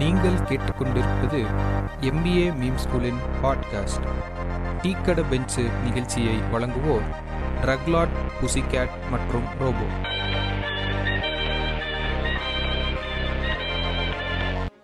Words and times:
நீங்கள் 0.00 0.36
கேட்டுக்கொண்டிருப்பது 0.48 1.38
MBA 2.00 2.44
meme 2.60 2.78
ஸ்கூலின் 2.82 3.20
பாட்காஸ்ட் 3.42 4.06
டீக்கடை 4.82 5.24
பெஞ்சு 5.30 5.64
நிகழ்ச்சியை 5.84 6.34
வழங்குவோர் 6.52 7.06
ட்ரக்லாட் 7.62 8.14
புசிகேட் 8.40 8.94
மற்றும் 9.10 9.42
ரோபோ. 9.60 9.86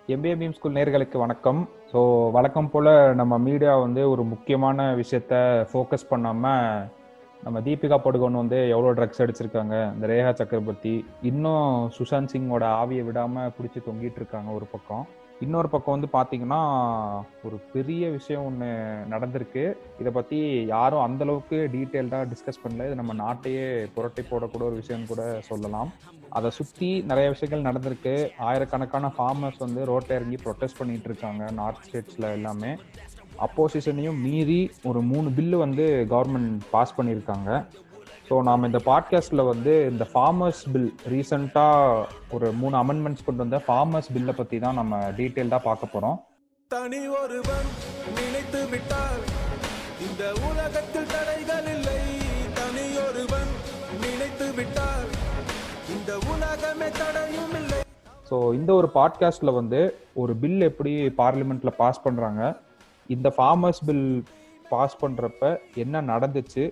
எம்பிஏ 0.09 0.35
மீம் 0.41 0.53
ஸ்கூல் 0.53 0.73
நேர்களுக்கு 0.73 1.19
வணக்கம். 1.19 1.69
ஸோ 1.92 2.30
வழக்கம் 2.30 2.71
போல் 2.71 3.14
நம்ம 3.14 3.38
மீடியா 3.38 3.76
வந்து 3.76 4.10
ஒரு 4.10 4.24
முக்கியமான 4.24 4.94
விஷயத்த 4.94 5.35
ஃபோக்கஸ் 5.72 6.08
பண்ணாமல் 6.08 6.88
நம்ம 7.47 7.60
தீபிகா 7.60 7.97
படுகோன் 8.04 8.38
வந்து 8.40 8.69
எவ்வளோ 8.69 8.88
ட்ரக்ஸ் 8.97 9.21
அடிச்சிருக்காங்க? 9.24 9.74
இந்த 9.94 10.06
ரேகா 10.12 10.31
சக்கரவர்த்தி 10.38 10.94
இன்னும் 11.31 11.69
சுஷாந்த் 11.97 12.33
சிங்கோட 12.33 12.65
ஆவியை 12.80 13.04
விடாமல் 13.08 13.53
பிடிச்சி 13.56 13.80
தொங்கிட்டு 13.88 14.19
இருக்காங்க 14.21 14.51
ஒரு 14.51 14.67
பக்கம். 14.72 15.04
இன்னொரு 15.40 15.69
பக்கம் 15.69 15.94
வந்து 15.97 16.09
பார்த்தீங்கன்னா 16.16 16.61
ஒரு 17.47 17.57
பெரிய 17.74 18.11
விஷயம் 18.16 18.45
ஒன்று 18.48 18.69
நடந்திருக்கு. 19.12 19.65
இதை 20.01 20.12
பற்றி 20.19 20.38
யாரும் 20.74 21.05
அந்த 21.07 21.24
அளவுக்கு 21.24 21.57
டீட்டெயில்டாக 21.73 22.29
டிஸ்கஸ் 22.33 22.62
பண்ணல. 22.65 22.87
இது 22.88 23.01
நம்ம 23.02 23.15
நாட்டையே 23.24 23.66
புரட்டி 23.97 24.24
போடக்கூட 24.30 24.65
ஒரு 24.71 24.79
விஷயம் 24.83 25.09
கூட 25.13 25.24
சொல்லலாம். 25.51 25.93
அதை 26.38 26.51
சுற்றி 26.51 26.91
நிறைய 27.10 27.29
விஷயங்கள் 27.35 27.73
நடந்திருக்கு. 27.73 28.16
ஆயிரக்கணக்கான 28.51 29.13
ஃபார்மர்ஸ் 29.19 29.65
வந்து 29.66 29.85
ரோட்டில் 29.93 30.16
இறங்கி 30.19 30.38
ப்ரொட்டஸ்ட் 30.47 30.80
பண்ணிட்டு 30.80 31.10
இருக்காங்க 31.13 31.45
நார்த் 31.60 31.87
ஸ்டேட்ஸில் 31.87 32.33
எல்லாமே. 32.38 32.73
அப்போசிஷனையும் 33.45 34.21
மீறி 34.27 34.61
ஒரு 34.89 35.01
மூணு 35.11 35.29
பில்லு 35.37 35.57
வந்து 35.65 35.85
கவர்மெண்ட் 36.13 36.55
பாஸ் 36.75 36.97
பண்ணியிருக்காங்க. 36.97 37.51
ஸோ 38.29 38.37
நாம் 38.49 38.69
இந்த 38.69 38.81
பாட்காஸ்ட்டில் 38.87 39.49
வந்து 39.51 39.73
இந்த 39.91 40.05
ஃபார்மர்ஸ் 40.13 40.63
பில் 40.73 40.91
ரீசண்டாக 41.13 42.07
ஒரு 42.37 42.47
மூணு 42.61 42.77
அமெண்ட்மெண்ட்ஸ் 42.83 43.27
கொண்டு 43.27 43.43
வந்த 43.45 43.61
ஃபார்மர்ஸ் 43.67 44.13
பில்லை 44.15 44.35
பற்றி 44.35 44.59
தான் 44.59 44.79
நம்ம 44.80 44.99
டீட்டெயில்டாக 45.19 45.67
பார்க்க 45.69 45.95
போகிறோம் 45.95 46.19
தனி 46.71 47.01
ஒருவன் 47.21 47.69
நினைத்து 48.17 48.61
விட்டால் 48.73 49.23
இந்த 50.07 50.23
உலகத்தில் 50.49 51.10
தடைகள் 51.15 51.69
இல்லை. 51.77 52.01
தனி 52.60 52.87
ஒருவன் 53.07 53.51
நினைத்து 54.05 54.49
விட்டால் 54.59 55.09
இந்த 55.97 56.13
உலகமே 56.32 56.88
தடையும் 57.01 57.55
இல்லை. 57.60 57.80
ஸோ 58.30 58.38
இந்த 58.55 58.71
ஒரு 58.75 58.88
பாட்காஸ்ட்டில் 58.95 59.59
வந்து 59.60 59.80
ஒரு 60.23 60.32
பில் 60.45 60.60
எப்படி 60.71 60.93
பார்லிமெண்ட்டில் 61.23 61.79
பாஸ் 61.82 62.05
பண்ணுறாங்க 62.07 62.43
இந்த 63.15 63.29
ஃபார்மர்ஸ் 63.37 63.82
பில் 63.88 64.08
பாஸ் 64.72 64.96
பண்ணுறப்ப 65.02 65.50
என்ன 65.82 66.02
நடந்துச்சு? 66.12 66.64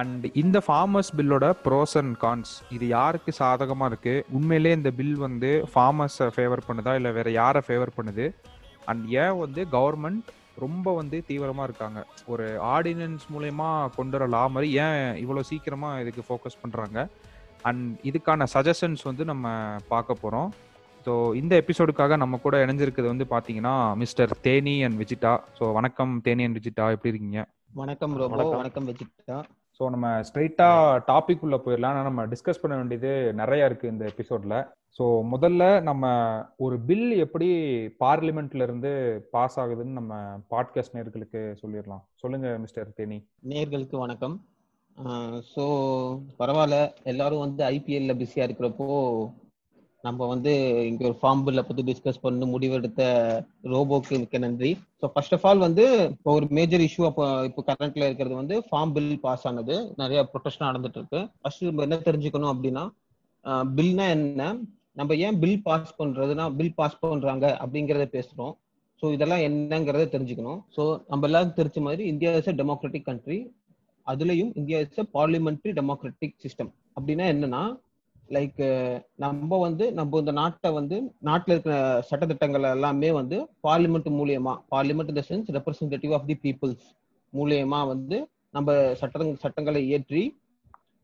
அண்ட் 0.00 0.24
இந்த 0.42 0.58
ஃபார்மர்ஸ் 0.66 1.12
பில்லோட 1.18 1.46
ப்ரோஸ் 1.64 1.94
அண்ட் 2.00 2.16
கான்ஸ் 2.24 2.52
இது 2.76 2.84
யாருக்கு 2.96 3.30
சாதகமாக 3.40 3.88
இருக்குது 3.90 4.24
உண்மையிலே 4.38 4.72
இந்த 4.78 4.90
பில் 4.98 5.16
வந்து 5.26 5.50
ஃபார்மர்ஸை 5.72 6.28
ஃபேவர் 6.36 6.62
பண்ணுதா? 6.68 6.94
இல்லை 6.98 7.12
வேற 7.18 7.30
யாரை 7.40 7.62
ஃபேவர் 7.68 7.96
பண்ணுது? 7.96 8.26
அண்ட் 8.90 9.02
ஏன் 9.22 9.40
வந்து 9.44 9.62
கவர்மெண்ட் 9.76 10.28
ரொம்ப 10.64 10.94
வந்து 11.00 11.16
தீவிரமாக 11.28 11.68
இருக்காங்க? 11.68 12.00
ஒரு 12.32 12.46
ஆர்டினன்ஸ் 12.74 13.26
மூலயமா 13.34 13.68
கொண்டு 13.98 14.16
வர 14.16 14.26
லா 14.36 14.42
மாதிரி 14.54 14.70
ஏன் 14.84 15.02
இவ்வளோ 15.24 15.44
சீக்கிரமாக 15.50 16.00
இதுக்கு 16.04 16.22
ஃபோக்கஸ் 16.28 16.60
பண்ணுறாங்க 16.62 16.98
அண்ட் 17.68 17.86
இதுக்கான 18.08 18.46
சஜஷன்ஸ் 18.56 19.02
வந்து 19.10 19.24
நம்ம 19.30 19.46
பார்க்க 19.92 20.22
போகிறோம் 20.22 20.50
ஸோ 21.04 21.12
இந்த 21.34 21.52
எபிசோடுக்காக 21.62 22.16
நம்ம 22.22 22.38
கூட 22.38 22.56
இணைஞ்சிருக்கிறது 22.64 23.12
வந்து 23.12 23.26
பார்த்தீங்கன்னா 23.30 23.74
mister 24.02 24.32
Theni 24.46 24.74
and 24.86 24.98
Vijitha. 25.02 25.32
So 25.58 25.72
வணக்கம் 25.78 26.12
தேனி 26.26 26.42
அண்ட் 26.46 26.58
விஜிட்டா. 26.58 26.86
எப்படி 26.96 27.12
இருக்கீங்க? 27.12 27.42
வணக்கம் 27.80 28.14
வணக்கம். 28.16 28.60
வணக்கம் 28.62 28.88
வெஜிட்டா. 28.90 29.38
ஸோ 29.80 29.88
நம்ம 29.94 30.06
ஸ்ட்ரைட்டாக 30.28 31.00
டாபிக் 31.10 31.44
உள்ள 31.46 31.56
போயிடலாம். 31.64 31.94
ஆனால் 31.94 32.08
நம்ம 32.08 32.26
டிஸ்கஸ் 32.26 32.62
பண்ண 32.62 32.74
வேண்டியது 32.76 33.10
நிறைய 33.40 33.68
இருக்கு 33.70 33.92
இந்த 33.94 34.04
எபிசோட்ல 34.12 34.56
ஸோ 34.98 35.04
முதல்ல 35.32 35.64
நம்ம 35.88 36.04
ஒரு 36.56 36.76
பில் 36.88 37.10
எப்படி 37.24 37.48
பார்லிமெண்ட்ல 38.04 38.62
இருந்து 38.62 38.90
பாஸ் 39.30 39.58
ஆகுதுன்னு 39.60 39.98
நம்ம 39.98 40.14
பாட்காஸ்ட் 40.52 40.96
நேர்களுக்கு 40.96 41.42
சொல்லிடலாம். 41.62 42.02
சொல்லுங்க 42.22 42.48
மிஸ்டர் 42.58 42.88
தேனி. 42.96 43.18
நேர்களுக்கு 43.52 43.96
வணக்கம். 43.96 44.34
ஸோ 45.52 45.64
பரவாயில்ல. 46.40 46.78
எல்லாரும் 47.12 47.44
வந்து 47.46 47.62
ஐபிஎல்ல 47.76 48.14
பிஸியா 48.22 48.46
இருக்கிறப்போ 48.48 48.88
நம்ம 50.04 50.26
வந்து 50.32 50.52
இங்க 50.88 51.02
ஒரு 51.08 51.16
ஃபார்ம் 51.20 51.42
பில்லை 51.46 51.62
பத்தி 51.68 51.82
டிஸ்கஸ் 51.88 52.20
பண்ணி 52.22 52.46
முடிவெடுத்த 52.52 53.02
ரோபோக்கு 53.72 54.20
மிக்க 54.22 54.38
நன்றி. 54.44 54.70
ஸோ 55.00 55.06
ஃபர்ஸ்ட் 55.14 55.34
ஆஃப் 55.36 55.44
ஆல் 55.48 55.60
வந்து 55.66 55.84
இப்போ 56.14 56.30
ஒரு 56.38 56.46
மேஜர் 56.58 56.84
இஷ்யூ 56.86 57.04
அப்போ 57.08 57.24
இப்போ 57.48 57.62
கரண்ட்ல 57.68 58.06
இருக்கிறது 58.08 58.34
வந்து 58.40 58.56
ஃபார்ம் 58.68 58.92
பில் 58.96 59.12
பாஸ் 59.26 59.44
ஆனது. 59.50 59.76
நிறைய 60.02 60.20
ப்ரொடெஸ்ட் 60.32 60.64
நடந்துட்டு 60.68 61.00
இருக்கு 61.00 61.20
ஃபர்ஸ்ட் 61.40 61.66
நம்ம 61.68 61.84
என்ன 61.88 61.98
தெரிஞ்சுக்கணும் 62.08 62.52
அப்படின்னா 62.54 62.84
பில்னா 63.76 64.06
என்ன? 64.16 64.46
நம்ம 65.00 65.16
ஏன் 65.26 65.38
பில் 65.42 65.62
பாஸ் 65.66 65.92
பண்றதுன்னா 66.00 66.46
பில் 66.58 66.74
பாஸ் 66.78 67.00
பண்றாங்க 67.04 67.46
அப்படிங்கறத 67.64 68.06
பேசுறோம். 68.16 68.52
ஸோ 69.02 69.06
இதெல்லாம் 69.16 69.44
என்னங்கிறத 69.48 70.08
தெரிஞ்சுக்கணும். 70.14 70.60
ஸோ 70.76 70.82
நம்ம 71.10 71.26
எல்லாரும் 71.28 71.54
தெரிஞ்ச 71.60 71.78
மாதிரி 71.86 72.02
India 72.12 72.32
is 72.40 72.50
a 72.52 72.56
democratic 72.62 73.06
country 73.10 73.38
அதுலயும் 74.06 74.50
India 74.60 74.78
is 74.86 75.00
a 75.04 75.06
parliamentary 75.16 75.72
democratic 75.78 76.36
system 76.44 76.72
அப்படின்னா 76.96 77.26
என்னன்னா 77.34 77.62
லைக் 78.30 78.60
நம்ம 79.16 79.58
வந்து 79.58 79.84
நம்ம 79.92 80.18
இந்த 80.18 80.32
நாட்டை 80.32 80.70
வந்து 80.70 80.96
நாட்டில் 81.20 81.54
இருக்கிற 81.54 81.76
சட்டத்திட்டங்கள் 82.10 82.66
எல்லாமே 82.70 83.10
வந்து 83.10 83.36
பார்லிமெண்ட் 83.62 84.10
மூலியமா 84.18 84.54
பார்லிமெண்ட் 84.68 85.12
இந்த 85.14 85.24
sense 85.28 85.48
representative 85.50 86.12
of 86.12 86.26
the 86.26 86.36
people's 86.44 86.84
மூலியமா 87.32 87.80
வந்து 87.86 88.18
நம்ம 88.50 88.70
சட்ட 89.00 89.24
சட்டங்களை 89.42 89.80
இயற்றி 89.86 90.22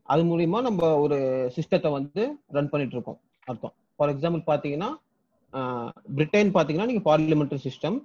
அது 0.08 0.22
மூலியமா 0.24 0.58
நம்ம 0.62 0.88
ஒரு 0.96 1.16
சிஸ்டத்தை 1.56 1.90
வந்து 1.90 2.22
ரன் 2.50 2.70
பண்ணிட்டு 2.70 2.96
இருக்கோம் 2.96 3.18
அர்த்தம் 3.46 3.74
ஃபார் 3.96 4.12
எக்ஸாம்பிள் 4.14 4.42
பார்த்தீங்கன்னா 4.46 4.90
பிரிட்டன் 6.08 6.52
பார்த்தீங்கன்னா 6.54 6.88
நீங்க 6.88 7.02
பார்லிமெண்ட்ரி 7.06 7.60
சிஸ்டம் 7.66 7.96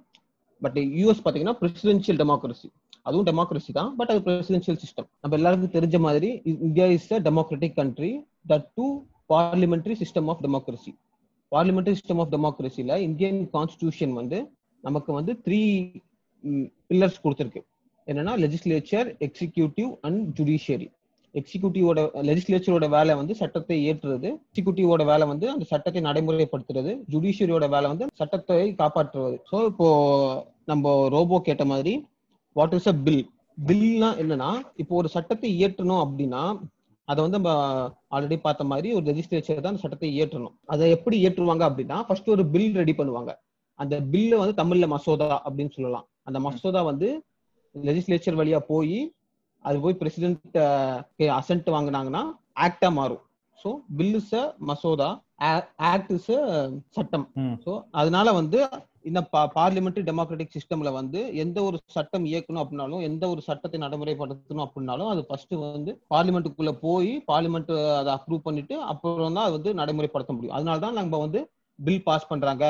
பட் 0.62 0.78
யூஎஸ் 0.98 1.22
பார்த்தீங்கன்னா 1.22 1.56
பிரசிடென்சியல் 1.60 2.18
டெமோக்ரஸி 2.18 2.68
அதுவும் 3.02 3.26
டெமோக்ரஸி 3.26 3.72
தான் 3.72 3.90
பட் 3.96 4.10
அது 4.10 4.20
பிரசிடென்சியல் 4.26 4.80
சிஸ்டம் 4.82 5.08
நம்ம 5.20 5.36
எல்லாருக்கும் 5.38 5.74
தெரிஞ்ச 5.76 5.96
மாதிரி 6.00 6.28
India 6.66 6.86
is 6.88 7.08
a 7.12 7.18
democratic 7.20 7.76
country 7.76 8.12
that 8.48 8.68
too 8.74 8.86
parliamentary 9.32 9.94
system 10.02 10.28
of 10.32 10.42
democracy 10.46 10.92
parliamentary 11.52 11.94
system 11.98 12.20
of 12.22 12.32
டெமோக்ரஸியில் 12.34 12.96
Indian 13.08 13.40
constitution 13.54 14.14
வந்து 14.20 14.38
நமக்கு 14.84 15.10
வந்து 15.18 15.32
த்ரீ 15.46 15.60
பில்லர்ஸ் 16.90 17.18
mm, 17.18 17.24
கொடுத்துருக்கு. 17.24 17.60
என்னன்னா 18.08 18.32
லெஜிஸ்லேச்சர் 18.42 19.08
எக்ஸிக்யூட்டிவ் 19.26 19.90
அண்ட் 20.06 20.22
ஜுடிஷியரி 20.38 20.88
எக்ஸிக்யூட்டிவோட 21.34 22.00
லெஜிஸ்லேச்சரோட 22.28 22.86
வேலை 22.88 23.12
வந்து 23.20 23.34
சட்டத்தை 23.40 23.76
ஏற்றுறது 23.90 24.28
எக்ஸிக்யூட்டிவோட 24.38 25.02
வேலை 25.04 25.26
வந்து 25.26 25.46
அந்த 25.52 25.64
சட்டத்தை 25.64 26.00
நடைமுறைப்படுத்துறது. 26.02 26.92
ஜுடிஷியரியோட 27.12 27.66
வேலை 27.74 27.86
வந்து 27.92 28.08
சட்டத்தை 28.20 28.58
காப்பாற்றுவது 28.82 29.36
ஸோ 29.50 29.58
இப்போ 29.70 29.88
நம்ம 30.64 30.94
ரோபோ 31.16 31.38
கேட்ட 31.48 31.66
மாதிரி 31.72 31.94
வாட் 32.56 32.76
இஸ் 32.78 32.90
அ 32.92 32.96
பில் 33.06 33.24
பில்னா 33.58 34.10
என்னன்னா 34.22 34.50
இப்போ 34.82 34.94
ஒரு 35.00 35.08
சட்டத்தை 35.16 35.48
இயற்றணும் 35.58 36.02
அப்படின்னா 36.04 36.42
அதை 37.08 37.18
வந்து 37.24 37.38
நம்ம 37.38 37.52
ஆல்ரெடி 38.14 38.36
பார்த்த 38.44 38.64
மாதிரி 38.72 38.88
ஒரு 38.96 39.04
லெஜிஸ்லேச்சர் 39.08 39.62
தான் 39.62 39.72
அந்த 39.72 39.82
சட்டத்தை 39.84 40.08
இயற்றணும். 40.16 40.54
அதை 40.72 40.84
எப்படி 40.96 41.16
இயற்றுவாங்க 41.22 41.64
அப்படின்னா 41.70 41.96
ஃபர்ஸ்ட் 42.06 42.28
ஒரு 42.34 42.44
பில் 42.54 42.78
ரெடி 42.80 42.94
பண்ணுவாங்க. 43.00 43.32
அந்த 43.78 43.94
பில்லு 44.12 44.36
வந்து 44.42 44.54
தமிழ்ல 44.60 44.86
மசோதா 44.94 45.28
அப்படின்னு 45.46 45.74
சொல்லலாம். 45.76 46.06
அந்த 46.28 46.38
மசோதா 46.46 46.82
வந்து 46.90 47.08
லெஜிஸ்லேச்சர் 47.74 48.38
வழியா 48.40 48.60
போய் 48.72 48.96
அது 49.64 49.76
போய் 49.84 50.00
பிரசிடென்ட் 50.00 50.56
அசன்ட் 51.40 51.68
வாங்கினாங்கன்னா 51.76 52.22
ஆக்டா 52.66 52.88
மாறும். 53.00 53.22
ஸோ 53.58 53.70
பில் 53.98 54.16
இஸ் 54.20 54.32
மசோதா 54.70 55.10
ஆக்ட் 55.92 56.12
இஸ் 56.16 56.32
சட்டம். 56.96 57.26
ஸோ 57.64 57.72
அதனால 58.00 58.32
வந்து 58.40 58.60
இந்த 59.10 59.20
பார்லிமெண்ட்ரி 59.56 60.02
டெமோக்ராட்டிக் 60.08 60.54
சிஸ்டம்ல 60.56 60.90
வந்து 60.98 61.20
எந்த 61.42 61.58
ஒரு 61.68 61.76
சட்டம் 61.96 62.26
இயக்கணும் 62.30 62.62
அப்படின்னாலும் 62.62 63.02
எந்த 63.08 63.24
ஒரு 63.32 63.40
சட்டத்தை 63.48 63.78
நடைமுறைப்படுத்தணும் 63.84 64.64
அப்படின்னாலும் 64.66 65.10
அது 65.12 65.22
ஃபர்ஸ்ட் 65.28 65.54
வந்து 65.64 65.92
பார்லிமெண்ட்டுக்குள்ள 66.14 66.72
போய் 66.84 67.12
பார்லிமெண்ட் 67.30 67.72
அதை 68.00 68.10
அப்ரூவ் 68.16 68.46
பண்ணிட்டு 68.48 68.76
அப்புறம் 68.92 69.36
தான் 69.38 69.46
அது 69.46 69.56
வந்து 69.58 69.72
நடைமுறைப்படுத்த 69.80 70.34
முடியும். 70.36 70.56
அதனால 70.58 70.78
தான் 70.86 70.98
நம்ம 71.00 71.20
வந்து 71.24 71.42
பில் 71.78 72.04
பாஸ் 72.08 72.30
பண்றாங்க 72.32 72.64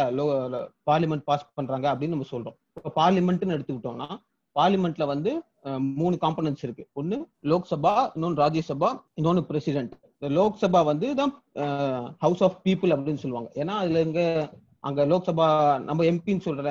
பார்லிமெண்ட் 0.91 1.27
பாஸ் 1.31 1.47
பண்றாங்க 1.61 1.87
அப்படின்னு 1.93 2.17
நம்ம 2.17 2.29
சொல்றோம். 2.35 2.57
இப்போ 2.79 2.93
பார்லிமெண்ட்னு 3.01 3.57
எடுத்துக்கிட்டோம்னா 3.57 4.09
பார்லிமெண்ட்ல 4.57 5.05
வந்து 5.13 5.31
மூணு 6.01 6.17
காம்பனன்ஸ் 6.25 6.63
இருக்கு. 6.67 6.85
ஒன்னு 7.01 7.17
லோக்சபா 7.51 7.93
இன்னொன்னு 8.17 8.41
ராஜ்யசபா 8.45 8.91
இன்னொன்னு 9.19 9.43
பிரசிடென்ட் 9.51 9.95
லோக்சபா 10.39 10.81
வந்து 10.91 11.09
தான் 11.21 11.33
ஹவுஸ் 12.25 12.43
ஆஃப் 12.47 12.59
பீப்புள் 12.67 12.95
அப்படின்னு 12.97 13.23
சொல்லுவாங்க. 13.23 13.51
ஏன்னா 13.61 13.77
அதுல 13.83 14.03
இங்க 14.09 14.21
அங்க 14.85 15.01
லோக்சபா 15.11 15.49
நம்ம 15.89 16.05
எம்பின்னு 16.13 16.47
சொல்ற 16.47 16.71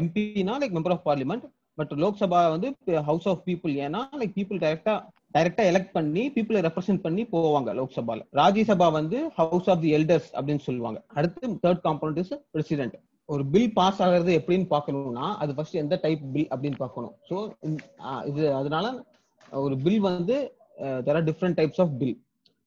எம்பினா 0.00 0.54
like 0.62 0.76
member 0.76 0.94
of 0.94 1.06
parliament 1.08 1.44
but 1.78 1.92
Lok Sabha 2.02 2.40
வந்து 2.54 2.68
ஹவுஸ் 3.08 3.28
ஆஃப் 3.32 3.42
பீப்புள் 3.48 3.74
ஏன்னா 3.86 4.00
லைக் 4.20 4.34
பீப்புள் 4.38 4.58
டைரக்டா 4.64 4.94
டைரக்டா 5.36 5.64
எலெக்ட் 5.70 5.94
பண்ணி 5.96 6.22
பீப்புளை 6.34 6.60
ரெப்ரசென்ட் 6.66 7.02
பண்ணி 7.04 7.22
போவாங்க 7.34 7.70
லோக்சபால. 7.78 8.20
ராஜ்யசபா 8.40 8.88
வந்து 8.98 9.18
ஹவுஸ் 9.38 9.68
ஆஃப் 9.72 9.82
தி 9.84 9.90
எல்டர்ஸ் 9.98 10.28
அப்படின்னு 10.36 10.64
சொல்லுவாங்க. 10.66 10.98
அடுத்து 11.18 11.52
தேர்ட் 11.64 11.82
காம்பனண்ட் 11.86 12.18
இஸ் 12.22 12.34
பிரசிடென்ட் 12.54 12.96
ஒரு 13.28 13.42
பில் 13.52 13.72
பாஸ் 13.78 14.00
ஆகிறது 14.04 14.32
எப்படின்னு 14.40 14.66
பார்க்கணும்னா 14.74 15.26
அது 15.42 15.54
ஃபர்ஸ்ட் 15.56 15.80
எந்த 15.82 15.94
டைப் 16.04 16.24
பில் 16.34 16.50
அப்படின்னு 16.54 16.78
பார்க்கணும். 16.84 17.14
ஸோ 17.28 17.36
இது 18.30 18.42
அதனால 18.60 18.86
ஒரு 19.52 19.76
பில் 19.84 20.02
வந்து 20.08 20.36
there 21.06 21.18
are 21.18 21.26
different 21.30 21.58
types 21.60 21.80
of 21.84 21.94
bill 22.02 22.16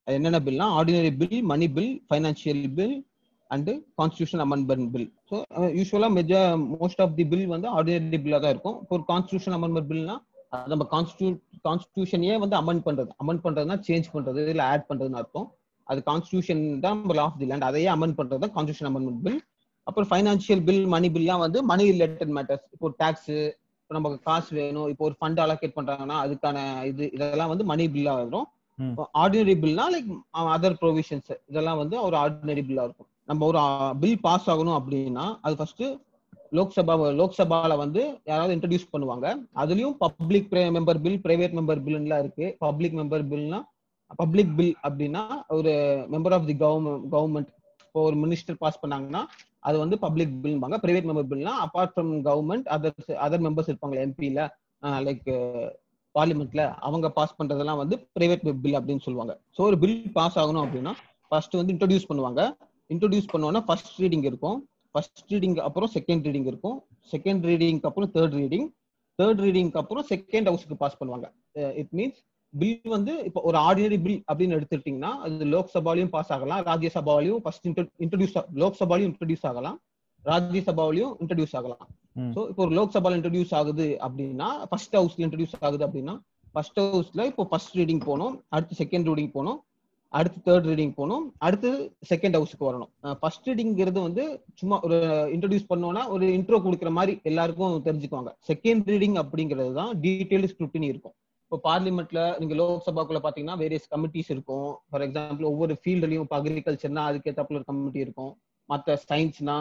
என்னென்ன 0.08 0.40
பில்னா 0.48 0.70
ordinary 0.80 1.12
bill 1.22 1.38
money 1.52 1.68
bill 1.78 1.94
financial 2.10 2.64
bill 2.80 2.96
and 3.52 3.70
constitution 4.00 4.44
amendment 4.46 4.88
bill 4.94 5.10
so 5.30 5.36
யூஸ்வலா 5.80 6.10
major 6.18 6.48
most 6.80 7.02
of 7.06 7.16
the 7.20 7.26
bill 7.32 7.46
வந்து 7.56 7.68
ஆர்டினரி 7.78 8.20
பில்லா 8.24 8.40
தான் 8.46 8.54
இருக்கும். 8.56 8.78
இப்போ 8.84 8.96
ஒரு 8.98 9.06
கான்ஸ்டியூஷன் 9.12 9.56
அமெண்ட்மெண்ட் 9.58 9.90
பில்னா 9.92 10.16
நம்ம 10.72 10.84
கான்ஸ்டியூ 10.94 11.30
கான்ஸ்டியூஷனையே 11.68 12.36
வந்து 12.44 12.56
அமெண்ட் 12.62 12.84
பண்றது. 12.88 13.12
அமெண்ட் 13.22 13.44
பண்றதுனா 13.46 13.78
சேஞ்ச் 13.88 14.08
பண்றது 14.16 14.42
இல்ல 14.54 14.64
ஆட் 14.74 14.88
பண்றதுன்னு 14.90 15.20
அர்த்தம். 15.22 15.48
அது 15.88 16.00
கான்ஸ்டியூஷன் 16.10 16.64
தான் 16.86 16.98
நம்ம 17.00 17.16
லா 17.20 17.26
ஆஃப் 17.30 17.40
தி 17.42 17.48
லேண்ட் 17.52 17.68
அதையே 17.70 17.90
அமெண்ட் 17.96 18.18
பண்றது 18.20 18.42
தான் 18.44 18.54
கான்ஸ்டியூஷன் 18.58 18.90
அமெண்ட்மெண்ட் 18.92 19.22
பில் 19.26 19.40
அப்புறம் 19.88 20.08
ஃபைனான்சியல் 20.12 20.62
பில் 20.68 20.86
மணி 20.94 21.08
பில்லாம் 21.16 21.42
வந்து 21.46 21.60
மணி 21.72 21.84
ரிலேட்டட் 21.94 22.32
மேட்டர்ஸ் 22.38 22.66
இப்போ 22.76 22.88
டாக்ஸ் 23.02 23.32
இப்போ 23.80 23.96
நமக்கு 23.98 24.18
காசு 24.28 24.52
வேணும். 24.60 24.88
இப்போ 24.92 25.04
ஒரு 25.08 25.16
ஃபண்ட் 25.20 25.42
அலோகேட் 25.44 25.76
பண்றாங்கன்னா 25.80 26.16
அதுக்கான 26.26 26.58
இது 26.92 27.04
இதெல்லாம் 27.16 27.52
வந்து 27.52 27.66
மணி 27.72 27.86
பில்லா 27.96 28.14
வரும். 28.22 28.48
ஆர்டினரி 29.24 29.56
பில்னா 29.64 29.84
லைக் 29.96 30.08
அதர் 30.54 30.78
ப்ரொவிஷன்ஸ் 30.84 31.30
இதெல்லாம் 31.50 31.82
வந்து 31.82 31.98
ஒரு 32.08 32.18
ஆர்டினரி 32.24 32.64
பில்லா 32.70 32.86
இருக்கும். 32.88 33.10
நம்ம 33.30 33.46
ஒரு 33.52 33.60
பில் 34.02 34.20
பாஸ் 34.26 34.50
ஆகணும் 34.54 34.78
அப்படின்னா 34.80 35.26
அது 35.46 35.56
ஃபர்ஸ்ட் 35.60 35.86
லோக்சபா 36.58 36.94
லோக்சபால 37.20 37.76
வந்து 37.84 38.02
யாராவது 38.30 38.56
இன்ட்ரடியூஸ் 38.56 38.92
பண்ணுவாங்க. 38.94 39.28
அதுலயும் 39.62 39.96
public 40.04 40.52
member 40.76 41.00
bill 41.06 41.22
private 41.26 41.56
member 41.60 41.82
பில்லாம் 41.86 42.22
இருக்கு. 42.24 42.46
பப்ளிக் 42.66 42.98
மெம்பர் 43.00 43.24
பில்னா 43.32 43.60
பப்ளிக் 44.22 44.52
பில் 44.58 44.76
அப்படின்னா 44.88 45.24
ஒரு 45.58 45.72
member 46.14 46.36
of 46.38 46.48
the 46.50 46.56
government 46.64 47.08
government 47.16 47.50
இப்போ 47.86 48.02
ஒரு 48.10 48.18
மினிஸ்டர் 48.24 48.60
பாஸ் 48.64 48.82
பண்ணாங்கன்னா 48.84 49.22
அது 49.68 49.78
வந்து 49.84 49.96
பப்ளிக் 50.06 50.34
பில்பாங்க 50.44 50.78
private 50.84 51.08
member 51.10 51.30
பில்னா 51.32 51.54
apart 51.66 51.94
from 51.96 52.12
government 52.28 52.68
other 52.76 53.18
other 53.26 53.44
members 53.48 53.72
இருப்பாங்க 53.72 53.98
எம்பியில 54.06 54.42
லைக் 55.08 55.28
பார்லிமெண்ட்ல 56.16 56.64
அவங்க 56.88 57.08
பாஸ் 57.18 57.38
பண்றதெல்லாம் 57.40 57.82
வந்து 57.84 57.96
பிரைவேட் 58.18 58.46
பில் 58.64 58.78
அப்படின்னு 58.80 59.06
சொல்லுவாங்க. 59.08 59.34
ஸோ 59.56 59.62
ஒரு 59.70 59.80
பில் 59.84 59.98
பாஸ் 60.20 60.40
ஆகணும் 60.44 60.64
அப்படின்னா 60.66 60.94
ஃபர்ஸ்ட் 61.32 61.60
வந்து 61.60 61.74
இன்ட்ரடியூஸ் 61.76 62.10
பண்ணுவாங்க. 62.12 62.42
இன்ட்ரடியூஸ் 62.94 63.32
பண்ணுவோம்னா 63.34 63.62
ஃபர்ஸ்ட் 63.68 63.98
ரீடிங் 64.04 64.26
இருக்கும். 64.30 64.58
ஃபர்ஸ்ட் 64.94 65.32
ரீடிங் 65.34 65.56
அப்புறம் 65.68 65.92
செகண்ட் 65.98 66.26
ரீடிங் 66.28 66.48
இருக்கும். 66.52 66.78
செகண்ட் 67.14 67.44
ரீடிங்க்கு 67.50 67.90
அப்புறம் 67.90 68.12
தேர்ட் 68.16 68.38
ரீடிங் 68.42 68.68
தேர்ட் 69.20 69.42
ரீடிங்க்கு 69.46 69.80
அப்புறம் 69.82 70.06
செகண்ட் 70.14 70.48
ஹவுஸ்க்கு 70.50 70.78
பாஸ் 70.84 70.98
பண்ணுவாங்க. 71.00 71.28
இட் 71.82 71.92
மீன்ஸ் 71.98 72.22
பில் 72.54 72.94
வந்து 72.96 73.14
இப்போ 73.28 73.40
ஒரு 73.50 73.58
ஆர்டினரி 73.68 73.98
பில் 74.06 74.22
அப்படின்னு 74.30 74.56
எடுத்துட்டீங்கன்னா 74.58 75.12
அது 75.26 75.46
லோக்சபாலையும் 75.56 76.12
பாஸ் 76.16 76.32
ஆகலாம். 76.36 76.62
ராஜ்யசபாலையும் 76.70 77.42
ஃபர்ஸ்ட் 77.46 77.68
இன்ட்ரடியூஸ் 78.06 78.36
லோக்சபாலையும் 78.64 79.10
இன்ட்ரடியூஸ் 79.12 79.46
ஆகலாம். 79.52 79.78
ராஜ்யசபாவிலையும் 80.24 81.14
இன்ட்ரடியூஸ் 81.24 81.56
ஆகலாம். 81.60 81.84
ஸோ 82.36 82.40
இப்போ 82.52 82.62
ஒரு 82.66 82.74
லோக்சபால 82.78 83.18
இன்ட்ரடியூஸ் 83.20 83.54
ஆகுது 83.60 83.88
அப்படின்னா 84.06 84.48
ஃபர்ஸ்ட் 84.70 84.96
ஹவுஸ்ல 85.00 85.24
இன்ட்ரடியூஸ் 85.28 85.56
ஆகுது 85.68 85.84
அப்படின்னா 85.88 86.16
ஃபர்ஸ்ட் 86.56 86.80
ஹவுஸ்ல 86.84 87.24
இப்போ 87.32 87.44
ஃபர்ஸ்ட் 87.52 87.76
ரீடிங் 87.80 88.04
போகணும் 88.08 88.36
அடுத்து 88.56 88.78
செகண்ட் 88.82 89.08
ரீடிங் 89.12 89.32
போகணும் 89.36 89.60
அடுத்து 90.18 90.40
தேர்ட் 90.48 90.68
ரீடிங் 90.72 90.94
போகணும். 91.00 91.26
அடுத்து 91.46 91.70
செகண்ட் 92.12 92.38
ஹவுஸுக்கு 92.38 92.68
வரணும். 92.70 92.92
ஃபர்ஸ்ட் 93.22 93.48
ரீடிங்கிறது 93.50 94.00
வந்து 94.08 94.24
சும்மா 94.62 94.78
ஒரு 94.88 94.98
இன்ட்ரடியூஸ் 95.36 95.70
பண்ணோம்னா 95.72 96.04
ஒரு 96.16 96.26
இன்ட்ரோ 96.38 96.60
கொடுக்குற 96.66 96.92
மாதிரி 96.98 97.14
எல்லாருக்கும் 97.32 97.86
தெரிஞ்சுக்குவாங்க. 97.88 98.34
செகண்ட் 98.50 98.90
ரீடிங் 98.94 99.18
அப்படிங்கிறது 99.24 99.74
தான் 99.82 99.92
டீட்டெயில் 100.06 100.50
ஸ்க்ரூட்டினி 100.54 100.90
இருக்கும். 100.94 101.16
இப்போ 101.46 101.58
பார்லிமெண்ட்ல 101.70 102.22
நீங்க 102.42 102.56
லோக்சபாக்குள்ள 102.62 103.20
பாத்தீங்கன்னா 103.26 103.58
வேரியஸ் 103.64 103.92
கமிட்டிஸ் 103.94 104.32
இருக்கும். 104.36 104.70
ஃபார் 104.90 105.04
எக்ஸாம்பிள் 105.08 105.50
ஒவ்வொரு 105.52 105.74
ஃபீல்ட்லயும் 105.82 106.26
இப்போ 106.26 106.38
அக்ரிகல்ச்சர்னா 106.40 107.04
அதுக்கேற்றாப்புல 107.10 107.60
ஒரு 107.62 107.68
கமிட்டி 107.72 108.02
இருக்கும். 108.06 108.32
மற்ற 108.70 108.98
சயின்ஸ்னா 109.10 109.58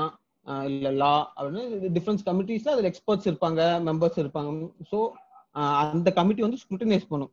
இல்ல 0.71 0.89
லா 1.03 1.13
அப்படின்னு 1.37 1.91
டிஃப்ரெண்ட்ஸ் 1.97 2.25
கமிட்டிஸ்ல 2.29 2.73
அதுல 2.75 2.89
எக்ஸ்பர்ட்ஸ் 2.93 3.29
இருப்பாங்க 3.31 3.61
மெம்பர்ஸ் 3.89 4.19
இருப்பாங்க. 4.23 4.51
ஸோ 4.91 4.99
அந்த 5.83 6.09
கமிட்டி 6.19 6.43
வந்து 6.45 6.61
ஸ்க்ரூட்டனைஸ் 6.63 7.11
பண்ணும். 7.13 7.33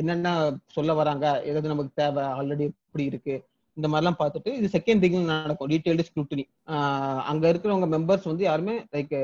என்னென்ன 0.00 0.28
சொல்ல 0.76 0.94
வராங்க 1.00 1.24
எதாவது 1.50 1.72
நமக்கு 1.72 1.98
தேவை 2.02 2.24
ஆல்ரெடி 2.38 2.64
எப்படி 2.70 3.04
இருக்கு. 3.10 3.34
இந்த 3.76 3.86
மாதிரிலாம் 3.92 4.20
பார்த்துட்டு 4.20 4.50
இது 4.58 4.68
செகண்ட் 4.76 5.02
திங் 5.04 5.18
நடக்கும் 5.30 5.70
டீட்டெயில்டு 5.72 6.06
ஸ்க்ரூட்டனி 6.08 6.44
அங்கே 7.30 7.50
இருக்கிறவங்க 7.52 7.88
மெம்பர்ஸ் 7.94 8.30
வந்து 8.30 8.44
யாருமே 8.48 8.76
like 8.96 9.14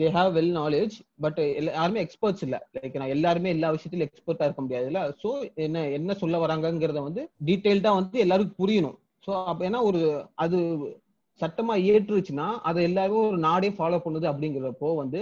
they 0.00 0.08
have 0.16 0.30
well 0.36 0.52
knowledge 0.58 0.94
but 1.24 1.38
யாருமே 1.78 2.00
எக்ஸ்பர்ட்ஸ் 2.04 2.44
இல்லை. 2.46 2.58
லைக் 2.76 2.98
நான் 3.00 3.14
எல்லாருமே 3.14 3.52
எல்லா 3.56 3.68
விஷயத்திலும் 3.76 4.06
எக்ஸ்பர்ட்டாக 4.08 4.48
இருக்க 4.48 4.62
முடியாதுல்ல. 4.64 5.02
ஸோ 5.22 5.30
என்ன 5.66 5.84
என்ன 5.98 6.16
சொல்ல 6.22 6.38
வராங்கங்கிறத 6.44 7.02
வந்து 7.08 7.24
டீட்டெயில்டாக 7.48 7.98
வந்து 8.00 8.18
எல்லாருக்கும் 8.24 8.60
புரியணும். 8.62 8.98
ஸோ 9.26 9.32
அப்போ 9.50 9.62
ஏன்னா 9.68 9.80
ஒரு 9.90 10.02
அது 10.44 10.58
சட்டமாக 11.40 11.86
ஏற்றுச்சுன்னா 11.92 12.48
அதை 12.68 12.82
எல்லாரும் 12.90 13.24
ஒரு 13.30 13.40
நாடே 13.48 13.70
ஃபாலோ 13.78 13.98
பண்ணுது 14.04 14.26
அப்படிங்கிறப்போ 14.32 14.90
வந்து 15.00 15.20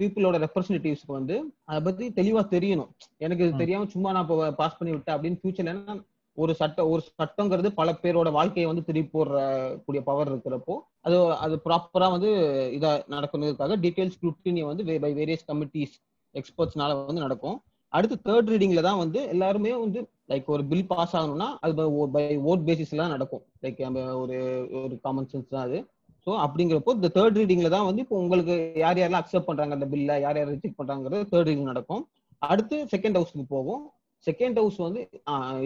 பீப்புளோட 0.00 0.36
ரெப்ரஸன்டேட்டிவ்ஸ்க்கு 0.44 1.18
வந்து 1.18 1.36
அதை 1.70 1.80
பத்தி 1.88 2.04
தெளிவா 2.20 2.42
தெரியணும். 2.54 2.90
எனக்கு. 3.26 3.44
தெரியாம 3.62 3.88
சும்மா 3.94 4.12
நான் 4.14 4.26
இப்போ 4.26 4.50
பாஸ் 4.62 4.78
பண்ணி 4.78 4.94
விட்டேன் 4.94 5.16
அப்படின்னு 5.16 5.40
ஃபியூச்சர்ல 5.40 5.74
என்ன 5.74 5.98
ஒரு 6.38 6.52
சட்டம் 6.58 6.90
ஒரு 6.92 7.02
சட்டங்கிறது 7.20 7.68
பல 7.78 7.92
பேரோட 8.02 8.28
வாழ்க்கையை 8.36 8.66
வந்து 8.68 8.84
திருப்பி 8.86 9.10
போடுற 9.16 9.38
கூடிய 9.84 10.00
பவர் 10.06 10.30
இருக்கிறப்போ 10.32 10.74
அது 11.06 11.16
அது 11.44 11.54
ப்ராப்பரா 11.64 12.06
வந்து 12.14 12.30
இதா 12.76 12.90
நடக்கணுங்கிறதுக்காக 13.14 13.76
டீடைல் 13.84 14.12
ஸ்க்ரூட்டினி 14.14 14.62
வந்து 14.70 14.84
பை 15.04 15.12
வேரியஸ் 15.18 15.48
கமிட்டிஸ் 15.50 15.96
எக்ஸ்பர்ட்ஸ்னால 16.34 16.96
வந்து 17.08 17.24
நடக்கும். 17.26 17.58
அடுத்து 17.92 18.16
தேர்ட் 18.28 18.50
ரீடிங்ல 18.52 18.82
தான் 18.86 19.00
வந்து 19.02 19.20
எல்லாருமே 19.34 19.72
வந்து 19.84 20.00
லைக் 20.30 20.46
ஒரு 20.54 20.62
பில் 20.70 20.86
பாஸ் 20.92 21.16
ஆகணும்னா 21.18 21.48
அது 21.64 21.72
பை 22.14 22.24
ஓட் 22.50 22.64
பேசிஸ்ல 22.68 23.02
தான் 23.02 23.14
நடக்கும். 23.16 23.42
லைக் 23.64 23.82
ஒரு 24.22 24.36
ஒரு 24.82 24.94
காமன் 25.02 25.28
சென்ஸ் 25.32 25.52
தான் 25.54 25.66
அது. 25.66 25.80
ஸோ 26.26 26.32
அப்படிங்கிறப்போ 26.44 26.92
இந்த 26.98 27.08
தேர்ட் 27.16 27.38
ரீடிங்ல 27.40 27.68
தான் 27.74 27.86
வந்து 27.88 28.02
இப்போ 28.04 28.16
உங்களுக்கு 28.24 28.54
யார் 28.82 29.00
யாரெல்லாம் 29.00 29.22
அக்செப்ட் 29.22 29.48
பண்றாங்க 29.48 29.76
அந்த 29.78 29.86
பில்ல 29.92 30.18
யார் 30.24 30.38
யார் 30.40 30.52
ரிஜெக்ட் 30.54 30.78
பண்றாங்கிறது 30.80 31.22
தேர்ட் 31.32 31.48
ரீடிங் 31.50 31.70
நடக்கும். 31.72 32.02
அடுத்து 32.42 32.76
செகண்ட் 32.92 33.16
ஹவுஸ்க்கு 33.18 33.46
போகும் 33.54 33.82
செகண்ட் 34.26 34.58
ஹவுஸ் 34.60 34.78
வந்து 34.86 35.00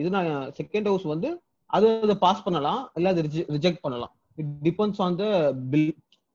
இது 0.01 0.09
நான் 0.17 0.31
செகண்ட் 0.61 0.89
ஹவுஸ் 0.91 1.07
வந்து 1.15 1.29
அது 1.71 1.87
அதை 2.07 2.17
பாஸ் 2.25 2.45
பண்ணலாம் 2.47 2.81
இல்லை 2.99 3.11
அது 3.15 3.23
ரிஜெக்ட் 3.57 3.83
பண்ணலாம். 3.87 4.13
It 4.39 4.53
depends 4.67 5.01
on 5.07 5.17
the 5.23 5.25
bill 5.73 5.91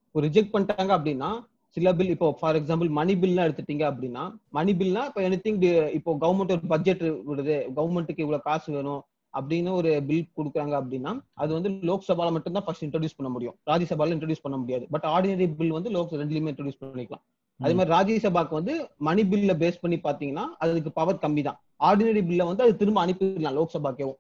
இப்போ 0.06 0.22
ரிஜெக்ட் 0.28 0.54
பண்ணிட்டாங்க 0.54 0.92
அப்படின்னா 0.98 1.30
சில 1.78 1.90
பில் 1.98 2.14
இப்போ 2.14 2.28
ஃபார் 2.40 2.58
எக்ஸாம்பிள் 2.60 2.90
மணி 2.98 3.14
பில்லாம் 3.20 3.48
எடுத்துட்டீங்க 3.48 3.84
அப்படின்னா 3.92 4.24
மணி 4.58 4.72
பில்னா 4.80 5.04
இப்போ 5.10 5.22
எனிதிங் 5.28 5.60
இப்போ 5.98 6.12
கவர்மெண்ட் 6.24 6.54
ஒரு 6.56 6.72
பட்ஜெட் 6.74 7.04
விடுது 7.30 7.56
கவர்மெண்ட்டுக்கு 7.78 8.24
இவ்வளோ 8.26 8.40
காசு 8.48 8.68
வேணும் 8.78 9.02
அப்படின்னு 9.38 9.72
ஒரு 9.80 9.92
பில் 10.08 10.26
கொடுக்குறாங்க 10.38 10.74
அப்படின்னா 10.82 11.12
அது 11.42 11.52
வந்து 11.58 11.70
லோக்சபால 11.90 12.30
மட்டும்தான் 12.36 12.66
ஃபர்ஸ்ட் 12.66 12.86
இன்ட்ரடியூஸ் 12.88 13.18
பண்ண 13.20 13.30
முடியும். 13.36 13.56
ராஜ்யசபால 13.72 14.16
இன்ட்ரடியூஸ் 14.16 14.44
பண்ண 14.46 14.58
முடியாது. 14.64 14.86
பட் 14.94 15.06
ஆர்டினரி 15.14 15.48
பில் 15.60 15.78
வந்து 15.78 15.92
லோக் 15.96 16.18
ரெண்டுலயுமே 16.22 16.52
இன்ட்ரடியூஸ் 16.54 16.82
பண்ணிக்கலாம். 16.82 17.24
அதே 17.60 17.74
மாதிரி 17.78 17.94
ராஜ்யசபாக்கு 17.98 18.54
வந்து 18.60 18.74
மணி 19.08 19.24
பில்ல 19.32 19.54
பேஸ் 19.64 19.82
பண்ணி 19.84 19.98
பாத்தீங்கன்னா 20.08 20.46
அதுக்கு 20.64 20.92
பவர் 21.00 21.22
கம்மி 21.24 21.42
தான் 21.48 21.58
ஆர்டினரி 21.90 22.22
பில்ல 22.30 22.46
வந்து 22.52 22.64
அது 22.66 22.74
திரும்ப 22.82 23.00
அனுப்பிடலாம் 23.06 23.58
லோக்சபாக்கேவும். 23.60 24.20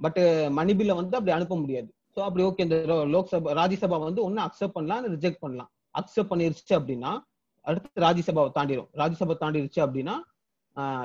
பட் 0.00 0.20
மணி 0.58 0.72
பில்ல 0.78 0.94
வந்து 1.00 1.16
அப்படி 1.18 1.34
அனுப்ப 1.38 1.56
முடியாது. 1.62 1.88
ஸோ 2.14 2.20
அப்படி 2.26 2.44
ஓகே 2.48 2.64
இந்த 2.66 2.76
லோக்சபா 3.14 3.54
ராஜ்யசபா 3.60 3.98
வந்து 4.08 4.22
ஒன்னு 4.26 4.40
அக்செப்ட் 4.46 4.76
பண்ணலாம் 4.76 5.10
ரிஜெக்ட் 5.16 5.42
பண்ணலாம். 5.44 5.70
அக்செப்ட் 6.00 6.30
பண்ணிருச்சு 6.32 6.74
அப்படின்னா 6.78 7.12
அடுத்து 7.66 8.02
ராஜ்யசபாவை 8.06 8.50
தாண்டிடும் 8.58 8.88
ராஜ்யசபா 9.00 9.34
தாண்டிருச்சு 9.42 9.80
அப்படின்னா 9.86 10.16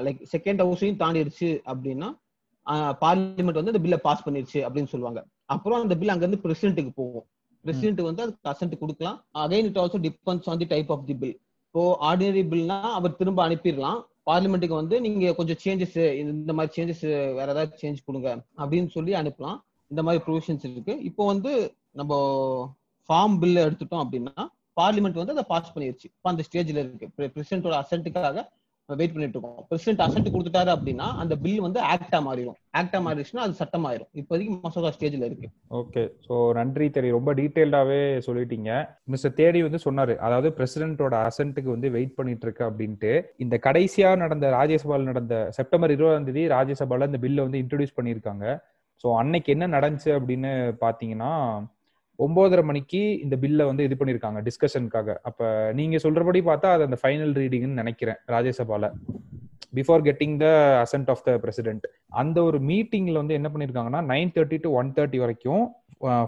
லைக் 0.06 0.20
செகண்ட் 0.34 0.62
ஹவுஸையும் 0.64 1.00
தாண்டிருச்சு 1.04 1.50
அப்படின்னா 1.72 2.10
பார்லிமெண்ட் 3.04 3.60
வந்து 3.60 3.74
அந்த 3.74 3.82
பில்லை 3.86 4.00
பாஸ் 4.08 4.26
பண்ணிருச்சு 4.26 4.60
அப்படின்னு 4.68 4.92
சொல்லுவாங்க. 4.94 5.22
அப்புறம் 5.54 5.82
அந்த 5.86 5.96
பில் 6.02 6.14
அங்க 6.14 6.26
இருந்து 6.26 6.44
பிரசிடென்ட்டுக்கு 6.46 6.94
போகும். 7.02 7.26
பிரசிடென்ட் 7.66 8.02
வந்து 8.10 8.24
அதுக்கு 8.26 8.50
அசன்ட் 8.52 8.82
கொடுக்கலாம். 8.82 9.18
Again 9.44 9.68
it 9.70 9.80
also 9.82 10.00
depends 10.06 10.50
on 10.52 10.62
the 10.62 10.68
type 10.74 10.90
of 10.96 11.06
the 11.10 11.16
bill 11.22 11.36
இப்போ 11.68 11.84
ஆர்டினரி 12.10 12.44
பில்னா 12.54 12.78
அவர் 12.98 13.20
திரும்ப 13.20 13.40
அனுப்பிடலாம். 13.48 14.00
பார்லிமெண்ட்டுக்கு 14.30 14.76
வந்து 14.82 14.96
நீங்க 15.06 15.32
கொஞ்சம் 15.38 15.60
சேஞ்சஸ் 15.64 15.96
இந்த 16.24 16.54
மாதிரி 16.58 16.74
சேஞ்சஸ் 16.76 17.06
வேற 17.38 17.48
ஏதாவது 17.54 17.80
சேஞ்ச் 17.82 18.06
கொடுங்க 18.08 18.30
அப்படின்னு 18.62 18.90
சொல்லி 18.98 19.14
அனுப்பலாம். 19.22 19.58
இந்த 19.92 20.02
மாதிரி 20.08 20.22
ப்ரொவிஷன்ஸ் 20.28 20.66
இருக்கு. 20.70 20.94
இப்போ 21.10 21.24
வந்து 21.32 21.52
நம்ம 22.00 22.14
ஃபார்ம் 23.10 23.36
பில் 23.42 23.64
எடுத்துட்டோம் 23.66 24.04
அப்படின்னா 24.04 24.44
பார்லிமெண்ட் 24.80 25.20
வந்து 25.22 25.34
அதை 25.36 25.46
பாஸ் 25.54 25.74
பண்ணிருச்சு. 25.74 26.08
இப்போ 26.18 26.30
அந்த 26.34 26.44
ஸ்டேஜ்ல 26.48 26.82
இருக்கு. 26.84 27.08
பிரசிடென்டோட 27.36 27.76
அசன்ட்டுக்காக 27.84 28.46
வெயிட் 28.90 29.14
பண்ணிட்டு 29.14 29.38
இருக்கோம். 29.38 29.60
பிரசிடென்ட் 29.70 30.02
அசன்ட் 30.06 30.30
கொடுத்துட்டாரு 30.34 30.72
அப்படின்னா 30.76 31.08
அந்த 31.22 31.34
பில் 31.44 31.62
வந்து 31.66 31.80
ஆக்டா 31.94 32.20
மாறிடும். 32.26 32.58
ஆக்டா 32.80 33.00
மாறிடுச்சுன்னா 33.06 33.44
அது 33.46 33.54
சட்டம் 33.60 33.86
ஆயிரும். 33.90 34.10
இப்போதைக்கு 34.22 34.54
மசோதா 34.66 34.92
ஸ்டேஜ்ல 34.96 35.28
இருக்கு. 35.30 35.48
ஓகே 35.82 36.04
ஸோ 36.26 36.34
நன்றி 36.60 36.88
தெரி. 36.98 37.12
ரொம்ப 37.18 37.34
டீட்டெயில்டாவே 37.40 38.02
சொல்லிட்டீங்க. 38.28 38.72
மிஸ்டர் 39.14 39.36
தேடி 39.40 39.62
வந்து 39.68 39.82
சொன்னாரு 39.88 40.16
அதாவது 40.28 40.50
பிரசிடென்ட்டோட 40.60 41.16
அசன்ட்டுக்கு 41.30 41.72
வந்து 41.76 41.90
வெயிட் 41.98 42.18
பண்ணிட்டு 42.20 42.48
இருக்கு 42.48 42.66
அப்படின்ட்டு. 42.70 43.14
இந்த 43.46 43.58
கடைசியா 43.68 44.12
நடந்த 44.24 44.50
ராஜ்யசபால 44.60 45.10
நடந்த 45.12 45.36
செப்டம்பர் 45.60 45.96
இருபதாம் 45.96 46.30
தேதி 46.30 46.46
ராஜ்யசபால 46.58 47.10
இந்த 47.12 47.22
பில்லை 47.26 47.44
வந்து 47.48 47.62
இன்ட்ரடியூஸ் 47.64 47.98
பண்ணியிருக்காங்க. 48.00 48.46
ஸோ 49.04 49.10
அன்னைக்கு 49.22 49.50
என்ன 49.56 49.66
நடந்துச்சு 49.78 50.12
அப்படின்னு 50.18 50.52
பாத்தீங்கன்னா 50.84 51.32
ஒன்பதரை 52.20 52.64
மணிக்கு 52.64 53.20
இந்த 53.20 53.36
பில்லை 53.38 53.64
வந்து 53.66 53.84
இது 53.84 53.96
பண்ணியிருக்காங்க 54.00 54.40
டிஸ்கஷனுக்காக 54.48 55.16
அப்ப 55.22 55.72
நீங்க 55.74 55.98
சொல்றபடி 55.98 56.42
பார்த்தா 56.50 56.74
அது 56.76 56.84
அந்த 56.84 56.98
ஃபைனல் 57.02 57.34
ரீடிங்னு 57.42 57.80
நினைக்கிறேன் 57.82 58.20
ராஜ்யசபால. 58.28 58.88
Before 59.78 60.04
getting 60.08 60.36
the 60.44 60.48
assent 60.84 61.10
of 61.10 61.24
the 61.24 61.32
president 61.38 61.86
அந்த 62.10 62.44
ஒரு 62.44 62.60
மீட்டிங்ல 62.60 63.14
வந்து 63.14 63.34
என்ன 63.34 63.50
பண்ணிருக்காங்கன்னா 63.54 64.02
nine 64.12 64.34
thirty 64.36 64.58
to 64.58 64.72
one 64.72 64.94
thirty 64.94 65.18
வரைக்கும் 65.18 65.64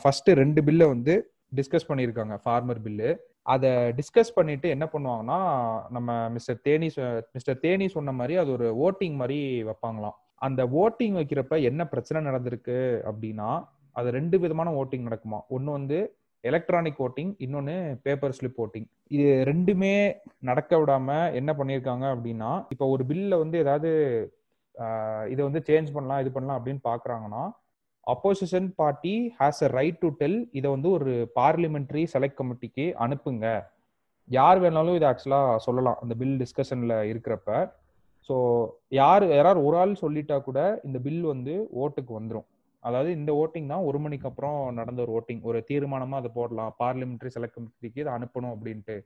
ஃபர்ஸ்ட் 0.01 0.29
ரெண்டு 0.41 0.63
பில்லை 0.63 0.87
வந்து 0.87 1.13
டிஸ்கஸ் 1.55 1.87
பண்ணியிருக்காங்க 1.89 2.35
ஃபார்மர் 2.43 2.81
பில்லு 2.85 3.09
அதை 3.45 3.71
டிஸ்கஸ் 3.99 4.35
பண்ணிட்டு 4.35 4.67
என்ன 4.69 4.85
பண்ணுவாங்கன்னா 4.93 5.39
நம்ம 5.89 6.29
மிஸ்டர் 6.29 6.61
தேனி 6.61 6.87
மிஸ்டர் 7.33 7.59
தேனி 7.59 7.87
சொன்ன 7.87 8.11
மாதிரி 8.11 8.35
அது 8.35 8.51
ஒரு 8.51 8.67
ஓட்டிங் 8.85 9.13
மாதிரி 9.13 9.39
வைப்பாங்களாம். 9.63 10.15
அந்த 10.41 10.61
ஓட்டிங் 10.83 11.15
வைக்கிறப்ப 11.19 11.61
என்ன 11.61 11.81
பிரச்சனை 11.87 12.19
நடந்திருக்கு 12.29 12.77
அப்படின்னா 13.09 13.49
அது 13.95 14.07
ரெண்டு 14.17 14.35
விதமான 14.43 14.69
ஓட்டிங் 14.81 15.07
நடக்குமா? 15.07 15.39
ஒன்று 15.55 15.69
வந்து 15.77 15.97
எலக்ட்ரானிக் 16.43 16.99
ஓட்டிங் 17.05 17.31
இன்னொன்று 17.45 17.75
பேப்பர் 18.05 18.35
ஸ்லிப் 18.37 18.59
ஓட்டிங் 18.63 18.87
இது 19.15 19.27
ரெண்டுமே 19.49 19.93
நடக்க 20.49 20.79
விடாம 20.81 21.09
என்ன 21.39 21.51
பண்ணியிருக்காங்க 21.59 22.05
அப்படின்னா 22.15 22.51
இப்போ 22.73 22.87
ஒரு 22.95 23.03
பில்ல 23.11 23.37
வந்து 23.43 23.57
ஏதாவது 23.63 23.91
இதை 25.31 25.41
வந்து 25.47 25.61
சேஞ்ச் 25.69 25.93
பண்ணலாம் 25.95 26.21
இது 26.23 26.31
பண்ணலாம் 26.35 26.57
அப்படின்னு 26.59 26.81
பார்க்குறாங்கன்னா 26.89 27.43
opposition 28.07 28.67
party 28.79 29.13
has 29.37 29.61
a 29.67 29.69
right 29.77 30.01
to 30.01 30.09
tell 30.19 30.39
இதை 30.57 30.67
வந்து 30.75 30.89
ஒரு 30.97 31.13
பார்லிமெண்ட்ரி 31.39 32.03
செலக்ட் 32.13 32.39
கமிட்டிக்கு 32.41 32.85
அனுப்புங்க. 33.05 33.45
யார் 34.29 34.59
வேணாலும் 34.63 34.97
இதை 34.97 35.07
ஆக்சுவலாக 35.11 35.55
சொல்லலாம் 35.67 35.97
அந்த 36.03 36.13
பில் 36.19 36.37
டிஸ்கஷனில் 36.43 36.95
இருக்கிறப்ப. 37.11 37.49
ஸோ 38.29 38.35
யார் 38.99 39.23
யாராவது 39.37 39.59
ஒரு 39.69 39.77
ஆள் 39.81 40.01
சொல்லிட்டா 40.03 40.37
கூட 40.47 40.59
இந்த 40.87 40.97
பில் 41.07 41.23
வந்து 41.33 41.55
ஓட்டுக்கு 41.83 42.13
வந்துடும் 42.19 42.47
அதாவது 42.87 43.09
இந்த 43.19 43.31
ஓட்டிங் 43.41 43.71
தான் 43.73 43.85
ஒரு 43.89 43.99
மணிக்கு 44.03 44.27
அப்புறம் 44.29 44.57
நடந்த 44.79 44.99
ஒரு 45.05 45.13
ஓட்டிங் 45.19 45.41
ஒரு 45.49 45.59
தீர்மானமாக 45.69 46.21
அதை 46.21 46.31
போடலாம். 46.39 46.73
பார்லிமெண்ட்ரி 46.81 47.31
செலக்ட் 47.35 47.57
கமிட்டிக்கு 47.57 48.03
இதை 48.03 48.11
அனுப்பணும் 48.17 48.53
அப்படின்ட்டு. 48.55 48.97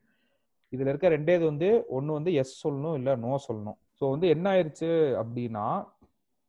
இதில் 0.74 0.92
இருக்க 0.92 1.08
ரெண்டேது 1.16 1.44
வந்து 1.52 1.70
ஒன்று 1.98 2.18
வந்து 2.18 2.32
எஸ் 2.42 2.60
சொல்லணும் 2.66 2.98
இல்லை 3.00 3.14
நோ 3.26 3.32
சொல்லணும். 3.48 3.78
ஸோ 4.00 4.04
வந்து 4.14 4.28
என்ன 4.36 4.46
ஆயிடுச்சு 4.54 4.90
அப்படின்னா 5.22 5.68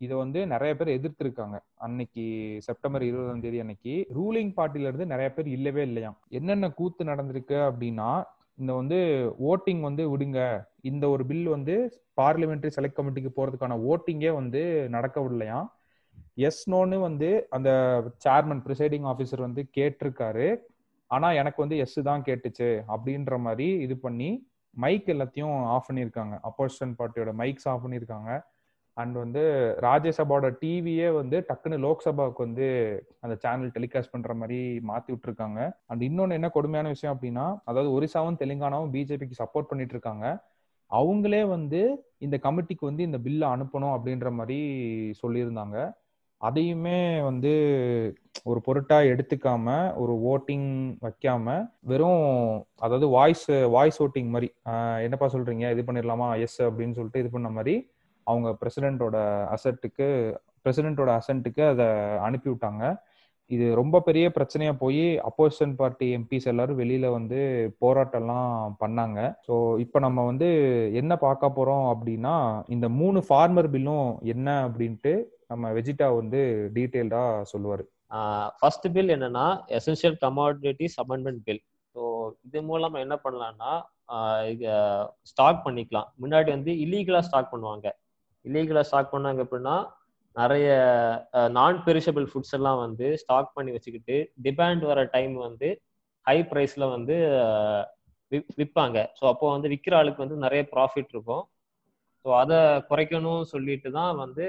இதை 0.01 0.15
வந்து 0.23 0.41
நிறைய 0.53 0.73
பேர் 0.79 0.97
எதிர்த்திருக்காங்க. 0.99 1.57
அன்னைக்கு 1.87 2.25
செப்டம்பர் 2.67 3.03
இருபதாம் 3.09 3.43
தேதி 3.45 3.59
அன்னைக்கு 3.65 3.95
ரூலிங் 4.19 4.53
பார்ட்டில 4.59 4.91
இருந்து 4.91 5.07
நிறைய 5.13 5.29
பேர் 5.37 5.49
இல்லவே 5.57 5.83
இல்லையாம். 5.89 6.17
என்னென்ன 6.39 6.71
கூத்து 6.79 7.11
நடந்திருக்கு 7.11 7.59
அப்படின்னா 7.71 8.11
இந்த 8.59 8.73
வந்து 8.81 8.99
ஓட்டிங் 9.51 9.83
வந்து 9.89 10.05
விடுங்க. 10.13 10.41
இந்த 10.91 11.05
ஒரு 11.15 11.23
பில் 11.31 11.47
வந்து 11.57 11.75
பார்லிமெண்ட்ரி 12.21 12.71
செலக்ட் 12.77 12.99
கமிட்டிக்கு 12.99 13.31
போறதுக்கான 13.37 13.77
ஓட்டிங்கே 13.91 14.33
வந்து 14.41 14.63
நடக்க 14.97 15.17
விடலையாம் 15.27 15.69
எஸ் 16.35 16.71
நோன்னு 16.71 17.01
வந்து 17.01 17.47
அந்த 17.51 17.71
சேர்மன் 18.25 18.63
ப்ரிசைடிங் 18.67 19.07
ஆஃபீஸர் 19.13 19.41
வந்து 19.41 19.63
கேட்டிருக்காரு. 19.77 20.49
ஆனா 21.07 21.33
எனக்கு 21.33 21.63
வந்து 21.63 21.77
எஸ் 21.77 21.99
தான் 22.03 22.23
கேட்டுச்சு 22.23 22.69
அப்படின்ற 22.95 23.39
மாதிரி 23.39 23.67
இது 23.79 23.97
பண்ணி 23.99 24.49
மைக் 24.77 25.07
எல்லாத்தையும் 25.07 25.65
ஆஃப் 25.75 25.89
பண்ணியிருக்காங்க. 25.89 26.35
அப்போசிஷன் 26.49 26.95
பார்ட்டியோட 26.99 27.33
மைக்ஸ் 27.43 27.69
ஆஃப் 27.69 27.85
பண்ணியிருக்காங்க. 27.87 28.41
அண்ட் 28.97 29.15
வந்து 29.15 29.43
ராஜ்யசபாவோட 29.81 30.57
டிவியே 30.63 31.15
வந்து 31.15 31.47
டக்குன்னு 31.49 31.77
லோக்சபாவுக்கு 31.87 32.37
வந்து 32.37 32.67
அந்த 33.21 33.37
சேனல் 33.37 33.71
டெலிகாஸ்ட் 33.71 34.11
பண்ற 34.11 34.35
மாதிரி 34.35 34.79
மாத்தி 34.89 35.11
விட்டுருக்காங்க. 35.13 35.71
அண்ட் 35.87 36.03
இன்னொன்னு 36.03 36.33
என்ன 36.33 36.49
கொடுமையான 36.49 36.89
விஷயம் 36.89 37.15
அப்படின்னா 37.17 37.57
அதாவது 37.65 37.91
ஒரிசாவும் 37.97 38.39
தெலுங்கானாவும் 38.43 38.93
பிஜேபிக்கு 38.97 39.41
சப்போர்ட் 39.43 39.71
பண்ணிட்டு 39.71 39.93
இருக்காங்க 39.93 40.27
அவங்களே 40.91 41.49
வந்து 41.49 41.81
இந்த 42.19 42.39
கமிட்டிக்கு 42.43 42.81
வந்து 42.81 43.03
இந்த 43.03 43.19
பில்லை 43.19 43.49
அனுப்பணும் 43.49 43.95
அப்படின்ற 43.97 44.31
மாதிரி 44.31 44.59
சொல்லியிருந்தாங்க. 45.23 45.77
அதையுமே 46.41 46.99
வந்து 47.29 47.53
ஒரு 48.51 48.61
பொருட்டா 48.67 48.99
எடுத்துக்காம 49.13 49.67
ஒரு 50.03 50.13
ஓட்டிங் 50.33 50.69
வைக்காம 51.07 51.57
வெறும் 51.91 52.23
அதாவது 52.85 53.07
வாய்ஸ் 53.17 53.47
வாய்ஸ் 53.75 53.99
ஓட்டிங் 54.05 54.31
மாதிரி 54.35 54.49
என்னப்பா 55.07 55.27
சொல்றீங்க? 55.35 55.65
இது 55.75 55.83
பண்ணிடலாமா 55.89 56.29
எஸ் 56.45 56.61
அப்படின்னு 56.69 56.97
சொல்லிட்டு 56.99 57.23
இது 57.23 57.31
பண்ண 57.35 57.49
மாதிரி 57.57 57.75
அவங்க 58.27 58.49
பிரசிடென்ட்டோட 58.61 59.17
அசட்டுக்கு 59.55 60.07
பிரசிடென்ட்டோட 60.65 61.11
அசன்ட்டுக்கு 61.21 61.63
அதை 61.73 61.87
அனுப்பி 62.27 62.49
விட்டாங்க. 62.51 62.85
இது 63.51 63.67
ரொம்ப 63.81 63.97
பெரிய 64.09 64.25
பிரச்சனையா 64.37 64.73
போய் 64.83 65.05
அப்போசிஷன் 65.29 65.73
பார்ட்டி 65.79 66.09
எம்பிஸ் 66.17 66.49
எல்லாரும் 66.53 66.81
வெளியில 66.83 67.07
வந்து 67.17 67.39
போராட்டம்லாம் 67.85 68.75
பண்ணாங்க. 68.83 69.19
ஸோ 69.47 69.55
இப்போ 69.85 69.99
நம்ம 70.07 70.25
வந்து 70.31 70.49
என்ன 71.01 71.13
பார்க்க 71.27 71.57
போறோம் 71.59 71.87
அப்படின்னா 71.95 72.35
இந்த 72.77 72.89
மூணு 73.01 73.21
ஃபார்மர் 73.29 73.71
பில்லும் 73.75 74.09
என்ன 74.35 74.49
அப்படின்ட்டு 74.69 75.15
நம்ம 75.51 75.71
வெஜிடா 75.77 76.09
வந்து 76.21 76.41
டீட்டெயில்டா 76.77 77.23
சொல்லுவாரு. 77.53 77.85
ஃபர்ஸ்ட் 78.59 78.87
பில் 78.95 79.15
என்னன்னா 79.17 79.47
essential 79.79 80.17
commodities 80.25 80.97
amendment 81.03 81.43
bill 81.49 81.63
so 81.95 82.03
இது 82.47 82.59
மூலமா 82.71 82.99
என்ன 83.05 83.17
பண்ணலாம்னா 83.25 83.73
ஸ்டாக் 85.31 85.65
பண்ணிக்கலாம். 85.67 86.09
முன்னாடி 86.23 86.49
வந்து 86.57 86.73
இல்லீகலா 86.85 87.23
ஸ்டாக் 87.29 87.53
பண்ணுவாங்க. 87.55 87.87
இல்லீகலா 88.45 88.83
ஸ்டாக் 88.91 89.15
பண்ணாங்க 89.15 89.41
அப்படின்னா 89.47 89.77
நிறைய 90.37 90.67
நான் 91.59 91.79
பெரிஷபிள் 91.87 92.27
ஃபுட்ஸ் 92.31 92.55
எல்லாம் 92.59 92.81
வந்து 92.87 93.07
ஸ்டாக் 93.23 93.55
பண்ணி 93.57 93.71
வச்சுக்கிட்டு 93.77 94.17
டிமாண்ட் 94.47 94.85
வர 94.91 95.01
டைம் 95.15 95.35
வந்து 95.47 95.69
ஹை 96.27 96.37
ப்ரைஸ்ல 96.51 96.85
வந்து 96.97 97.17
விற்பாங்க 98.59 98.99
ஸோ 99.19 99.25
அப்போ 99.33 99.47
வந்து 99.55 99.71
விற்கிற 99.73 99.95
ஆளுக்கு 100.01 100.25
வந்து 100.25 100.37
நிறைய 100.45 100.63
ப்ராஃபிட் 100.75 101.13
இருக்கும். 101.15 101.45
ஸோ 102.25 102.29
அதை 102.41 102.57
குறைக்கணும் 102.89 103.43
சொல்லிட்டு 103.53 103.89
தான் 103.99 104.15
வந்து 104.23 104.47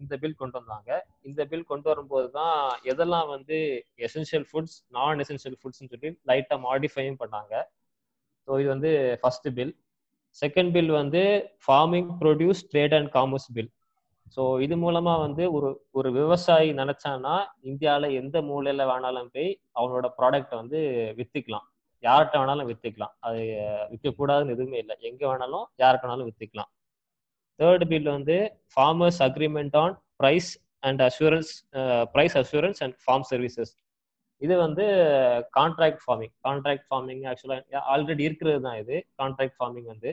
இந்த 0.00 0.14
பில் 0.22 0.38
கொண்டு 0.40 0.56
வந்தாங்க. 0.60 0.90
இந்த 1.28 1.40
பில் 1.50 1.68
கொண்டு 1.70 1.86
வரும்போது 1.90 2.28
தான் 2.38 2.56
எதெல்லாம் 2.92 3.28
வந்து 3.34 3.58
எசென்ஷியல் 4.06 4.46
ஃபுட்ஸ் 4.50 4.76
நான் 4.96 5.22
எசென்ஷியல் 5.24 5.58
ஃபுட்ஸ்னு 5.60 5.90
சொல்லி 5.92 6.10
லைட்டாக 6.30 6.58
மாடிஃபையும் 6.66 7.20
பண்ணாங்க. 7.22 7.54
ஸோ 8.48 8.58
இது 8.62 8.68
வந்து 8.74 8.90
ஃபர்ஸ்ட் 9.22 9.48
பில் 9.58 9.72
செகண்ட் 10.42 10.72
பில் 10.76 10.92
வந்து 11.00 11.22
farming 11.64 12.10
produce 12.22 12.62
trade 12.72 12.96
and 12.98 13.10
commerce 13.16 13.48
bill 13.56 13.72
so 14.36 14.42
இது 14.64 14.74
மூலமா 14.84 15.12
வந்து 15.26 15.44
ஒரு 15.56 15.68
ஒரு 15.98 16.08
விவசாயி 16.18 16.70
நினைச்சான்னா 16.80 17.34
இந்தியாவில் 17.70 18.16
எந்த 18.20 18.36
மூலையில 18.48 18.84
வேணாலும் 18.90 19.30
போய் 19.34 19.48
அவனோட 19.78 20.06
ப்ராடக்ட்டை 20.18 20.56
வந்து 20.62 20.80
வித்துக்கலாம். 21.18 21.66
யார்கிட்ட 22.04 22.36
வேணாலும் 22.40 22.68
வித்துக்கலாம். 22.70 23.14
அது 23.26 23.40
விற்கக்கூடாதுன்னு 23.92 24.54
எதுவுமே 24.56 24.78
இல்லை. 24.84 24.96
எங்க 25.10 25.22
வேணாலும் 25.30 25.64
யாருக்கு 25.82 26.06
வேணாலும் 26.06 26.28
வித்துக்கலாம். 26.30 26.70
தேர்ட் 27.60 27.84
பில் 27.92 28.10
வந்து 28.16 28.36
farmers 28.74 29.20
agreement 29.28 29.76
on 29.82 29.94
price 30.20 30.50
and 30.88 31.00
assurance 31.08 31.52
price 32.14 32.36
assurance 32.42 32.80
and 32.84 32.96
farm 33.04 33.26
services 33.30 33.72
இது 34.42 34.54
வந்து 34.64 34.84
கான்ட்ராக்ட் 35.58 36.02
ஃபார்மிங் 36.02 36.34
கான்ட்ராக்ட் 36.46 36.86
ஃபார்மிங் 36.88 37.22
ஆக்சுவலாக 37.30 37.80
ஆல்ரெடி 37.92 38.22
இருக்கிறது 38.28 38.60
தான் 38.66 38.78
இது. 38.82 38.96
கான்ட்ராக்ட் 39.20 39.56
ஃபார்மிங் 39.58 39.88
வந்து 39.92 40.10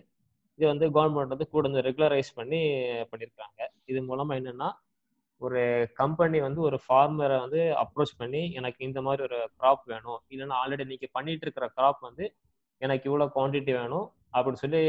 இது 0.60 0.66
வந்து 0.72 0.86
கவர்மெண்ட் 0.96 1.34
வந்து 1.34 1.48
கூட 1.54 1.64
வந்து 1.68 1.84
ரெகுலரைஸ் 1.88 2.32
பண்ணி 2.40 2.62
பண்ணியிருக்காங்க 3.12 3.62
இது 3.92 4.00
மூலமாக 4.10 4.40
என்னென்னா 4.42 4.70
ஒரு 5.42 5.62
கம்பெனி 6.02 6.38
வந்து 6.48 6.62
ஒரு 6.68 6.78
ஃபார்மரை 6.84 7.38
வந்து 7.46 7.62
அப்ரோச் 7.84 8.14
பண்ணி 8.22 8.42
எனக்கு 8.60 8.82
இந்த 8.88 9.00
மாதிரி 9.08 9.22
ஒரு 9.28 9.38
கிராப் 9.58 9.84
வேணும். 9.94 10.20
இல்லைன்னா 10.34 10.58
ஆல்ரெடி 10.62 10.86
நீங்கள் 10.92 11.14
பண்ணிட்டு 11.18 11.46
இருக்கிற 11.46 11.66
கிராப் 11.78 12.00
வந்து 12.08 12.26
எனக்கு 12.82 13.06
இவ்வளோ 13.10 13.28
குவான்டிட்டி 13.36 13.74
வேணும். 13.82 14.08
அப்படின்னு 14.36 14.62
சொல்லி 14.64 14.82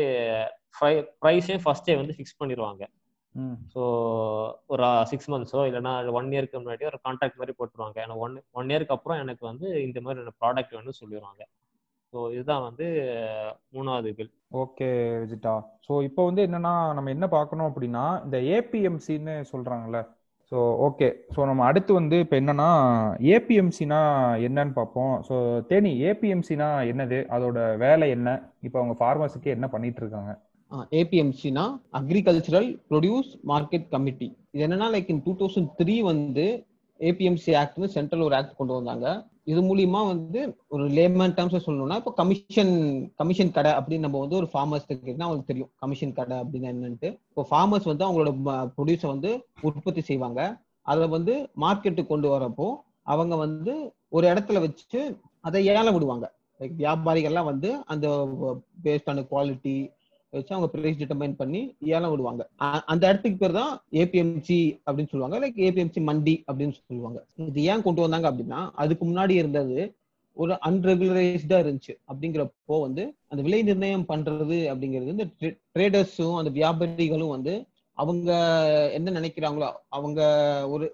ப்ரைஸையும் 1.22 1.64
ஃபர்ஸ்டே 1.64 1.96
வந்து 2.00 2.16
ஃபிக்ஸ் 2.16 2.38
பண்ணிடுவாங்க 2.40 2.84
ஸோ 3.72 3.82
ஒரு 4.72 4.84
சிக்ஸ் 5.10 5.30
மந்த்ஸோ 5.32 5.62
இல்லைன்னா 5.68 5.92
ஒன் 6.18 6.28
இயர்க்கு 6.34 6.60
முன்னாடி 6.60 6.84
ஒரு 6.90 6.98
கான்ட்ராக்ட் 7.06 7.40
மாதிரி 7.40 7.54
போட்டுருவாங்க. 7.58 7.96
எனக்கு 8.04 8.22
ஒன் 8.26 8.36
ஒன் 8.58 8.70
இயர்க்கு 8.72 8.94
அப்புறம் 8.96 9.20
எனக்கு 9.24 9.42
வந்து 9.50 9.66
இந்த 9.86 10.00
மாதிரி 10.00 10.34
ப்ராடக்ட் 10.42 10.74
வேணும்னு 10.74 11.00
சொல்லிடுவாங்க 11.00 11.42
ஸோ 12.12 12.18
இதுதான் 12.34 12.64
வந்து 12.68 12.86
மூணாவது 13.76 14.10
பில் 14.18 14.32
ஓகே 14.62 14.88
விஜிட்டா. 15.22 15.54
ஸோ 15.86 15.92
இப்போ 16.08 16.22
வந்து 16.28 16.42
என்னன்னா 16.48 16.74
நம்ம 16.98 17.10
என்ன 17.16 17.26
பார்க்கணும் 17.36 17.68
அப்படின்னா 17.70 18.04
இந்த 18.26 18.38
ஏபிஎம்சின்னு 18.56 19.34
சொல்றாங்கல்ல 19.52 20.00
ஸோ 20.52 20.58
ஓகே 20.86 21.06
ஸோ 21.34 21.40
நம்ம 21.48 21.62
அடுத்து 21.68 21.92
வந்து 21.98 22.16
இப்போ 22.24 22.36
என்னன்னா 22.40 22.68
ஏபிஎம்சினா 23.34 24.00
என்னன்னு 24.46 24.74
பார்ப்போம். 24.80 25.14
ஸோ 25.28 25.34
தேனி 25.70 25.92
ஏபிஎம்சினா 26.10 26.68
என்னது? 26.90 27.18
அதோட 27.36 27.58
வேலை 27.84 28.06
என்ன? 28.16 28.28
இப்போ 28.66 28.78
அவங்க 28.80 28.94
ஃபார்மர்ஸுக்கு 29.00 29.50
என்ன 29.56 29.68
பண்ணிட்டு 29.74 30.02
இருக்காங்க? 30.02 30.32
ஏபிஎம்சினா 31.00 31.64
அக்ரிகல்ச்சரல் 31.98 32.68
ப்ரொடியூஸ் 32.90 33.30
மார்க்கெட் 33.52 33.86
கமிட்டி 33.94 34.28
இது 34.54 34.64
என்னன்னா 34.66 34.88
like 34.94 35.10
in 35.14 35.22
two 35.26 35.34
thousand 35.42 35.70
three 35.80 35.96
வந்து 36.12 36.46
ஏபிஎம்சி 37.00 37.52
ஆக்ட்னு 37.62 37.88
சென்ட்ரல் 37.94 38.22
ஒரு 38.22 38.34
ஆக்ட் 38.36 38.56
கொண்டு 38.56 38.74
வந்தாங்க. 38.74 39.06
இது 39.44 39.60
மூலியமா 39.62 40.06
வந்து 40.06 40.56
ஒரு 40.68 40.84
லேமன் 40.84 41.34
டேர்ம்ஸ் 41.36 41.66
சொல்லணும்னா 41.66 41.96
இப்போ 41.96 42.12
கமிஷன் 42.12 42.72
கமிஷன் 43.16 43.52
கடை 43.52 43.72
அப்படின்னு 43.72 43.98
நம்ம 43.98 44.18
வந்து 44.18 44.36
ஒரு 44.36 44.48
ஃபார்மர்ஸ் 44.52 44.86
அவங்களுக்கு 45.18 45.50
தெரியும். 45.52 45.70
கமிஷன் 45.76 46.12
கடை 46.12 46.36
அப்படின்னு 46.38 46.70
என்னன்ட்டு. 46.72 47.10
இப்போ 47.32 47.46
ஃபார்மர்ஸ் 47.50 47.90
வந்து 47.92 48.06
அவங்களோட 48.06 48.32
ப்ரொடியூஸை 48.76 49.06
வந்து 49.06 49.44
உற்பத்தி 49.60 50.00
செய்வாங்க. 50.00 50.40
அதை 50.82 51.08
வந்து 51.08 51.48
மார்க்கெட்டுக்கு 51.60 52.06
கொண்டு 52.06 52.28
வரப்போ 52.34 52.68
அவங்க 53.02 53.36
வந்து 53.36 53.92
ஒரு 54.08 54.26
இடத்துல 54.28 54.60
வச்சு 54.60 55.20
அதை 55.40 55.68
ஏல 55.68 55.92
விடுவாங்க. 55.92 56.32
லைக் 56.60 56.74
வியாபாரிகள்லாம் 56.78 57.50
வந்து 57.52 57.70
அந்த 57.86 58.08
பேஸ்ட் 58.84 59.10
ஆன 59.12 59.24
குவாலிட்டி 59.30 59.94
வச்சு 60.38 60.54
அவங்க 60.54 60.68
பிரைஸ் 60.72 60.98
டிட்டர்மைன் 61.02 61.36
பண்ணி 61.40 61.60
ஏலம் 61.96 62.12
விடுவாங்க. 62.12 62.42
அந்த 62.92 63.02
இடத்துக்கு 63.10 63.38
பேர் 63.42 63.58
தான் 63.60 63.72
ஏபிஎம்சி 64.02 64.58
அப்படின்னு 64.86 65.12
சொல்லுவாங்க. 65.12 65.38
லைக் 65.44 65.60
ஏபிஎம்சி 65.68 66.02
மண்டி 66.10 66.34
அப்படின்னு 66.48 66.76
சொல்லுவாங்க. 66.80 67.20
இது 67.50 67.62
ஏன் 67.72 67.86
கொண்டு 67.86 68.04
வந்தாங்க 68.06 68.28
அப்படின்னா 68.32 68.60
அதுக்கு 68.84 69.06
முன்னாடி 69.10 69.36
இருந்தது 69.42 69.78
ஒரு 70.36 70.54
அன்ரெகுலரைஸ்டா 70.68 71.58
இருந்துச்சு. 71.62 71.94
அப்படிங்கிறப்போ 72.10 72.76
வந்து 72.80 73.04
அந்த 73.28 73.40
விலை 73.42 73.62
நிர்ணயம் 73.62 74.08
பண்றது 74.08 74.58
அப்படிங்கிறது 74.72 75.14
இந்த 75.14 75.26
ட்ரேடர்ஸும் 75.76 76.36
அந்த 76.40 76.50
வியாபாரிகளும் 76.58 77.34
வந்து 77.36 77.54
அவங்க 77.98 78.30
என்ன 78.92 79.12
நினைக்கிறாங்களோ 79.20 79.68
அவங்க 79.88 80.20
ஒரு 80.68 80.86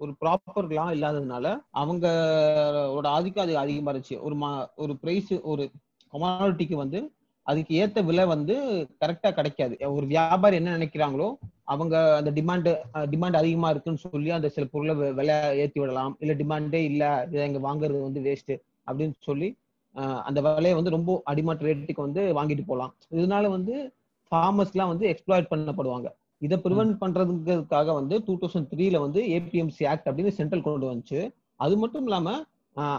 ஒரு 0.00 0.12
ப்ராப்பர் 0.22 0.66
லா 0.78 0.84
இல்லாததுனால 0.94 1.46
அவங்களோட 1.82 3.06
ஆதிக்கம் 3.16 3.44
அது 3.44 3.54
அதிகமா 3.58 3.92
இருந்துச்சு. 3.92 4.16
ஒரு 4.20 4.34
மா 4.34 4.50
ஒரு 4.76 4.92
பிரைஸ் 5.02 5.32
ஒரு 5.42 5.64
கமாடிட்டிக்கு 6.12 6.76
வந்து 6.82 6.98
அதுக்கு 7.46 7.72
ஏத்த 7.82 8.04
விலை 8.08 8.24
வந்து 8.34 8.54
கரெக்டா 9.02 9.30
கிடைக்காது. 9.38 9.74
ஒரு 9.96 10.06
வியாபாரி 10.14 10.56
என்ன 10.60 10.72
நினைக்கிறாங்களோ 10.78 11.28
அவங்க 11.74 11.94
அந்த 12.18 12.30
டிமாண்ட் 12.38 12.68
டிமாண்ட் 13.12 13.38
அதிகமா 13.40 13.68
இருக்குன்னு 13.74 14.02
சொல்லி 14.04 14.30
அந்த 14.38 14.48
சில 14.56 14.64
பொருளை 14.72 14.94
விலை 15.20 15.36
ஏத்தி 15.62 15.78
விடலாம். 15.82 16.12
இல்ல 16.22 16.34
டிமாண்டே 16.40 16.80
இல்ல 16.90 17.04
இதை 17.30 17.46
இங்க 17.50 17.62
வாங்குறது 17.68 18.00
வந்து 18.08 18.22
வேஸ்ட் 18.26 18.52
அப்படின்னு 18.88 19.16
சொல்லி 19.28 19.48
அந்த 20.28 20.38
விலையை 20.46 20.74
வந்து 20.78 20.94
ரொம்ப 20.96 21.10
அடிமாட் 21.32 21.62
ரேட்டுக்கு 21.66 22.06
வந்து 22.06 22.22
வாங்கிட்டு 22.38 22.64
போகலாம். 22.70 22.92
இதனால 23.18 23.50
வந்து 23.56 23.74
ஃபார்மர்ஸ்லாம் 24.32 24.92
வந்து 24.92 25.06
எக்ஸ்ப்ளாய்ட் 25.12 25.50
பண்ணப்படுவாங்க. 25.52 26.08
இதை 26.46 26.56
ப்ரிவென்ட் 26.64 26.96
பண்றதுக்காக 27.02 27.88
வந்து 28.00 28.14
டூ 28.26 28.34
தௌசண்ட் 28.42 28.68
த்ரீல 28.72 28.96
வந்து 29.04 29.20
ஏபிஎம்சி 29.36 29.84
ஆக்ட் 29.92 30.08
அப்படின்னு 30.08 30.32
சென்ட்ரல் 30.38 30.64
கொண்டு 30.66 30.90
வந்துச்சு. 30.90 31.20
அது 31.64 31.74
மட்டும் 31.82 32.06
இல்லாம 32.08 32.34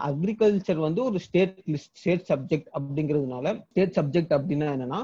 அக்ரிகல்ச்சர் 0.08 0.80
வந்து 0.86 1.02
ஒரு 1.10 1.20
ஸ்டேட் 1.26 1.58
ஸ்டேட் 1.98 2.26
சப்ஜெக்ட் 2.32 2.70
அப்படிங்கிறதுனால 2.78 3.48
ஸ்டேட் 3.70 3.96
சப்ஜெக்ட் 3.98 4.34
அப்படின்னா 4.38 4.70
என்னன்னா 4.76 5.02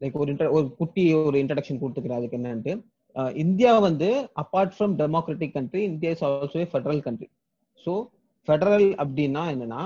லைக் 0.00 0.18
ஒரு 0.22 0.30
இன்டர் 0.32 0.54
ஒரு 0.56 0.66
குட்டி 0.80 1.04
ஒரு 1.28 1.36
இன்ட்ரடக்ஷன் 1.42 1.80
கொடுத்துக்கிறேன் 1.82 2.18
அதுக்கு 2.20 2.38
என்னன்ட்டு. 2.38 2.72
இந்தியா 3.44 3.72
வந்து 3.88 4.08
apart 4.42 4.74
from 4.76 4.94
democratic 5.02 5.54
country 5.58 5.82
India 5.92 6.10
is 6.14 6.24
also 6.28 6.64
federal 6.72 7.02
country 7.06 7.28
so 7.84 7.92
federal 8.48 8.88
அப்படின்னா 9.02 9.44
என்னன்னா 9.54 9.82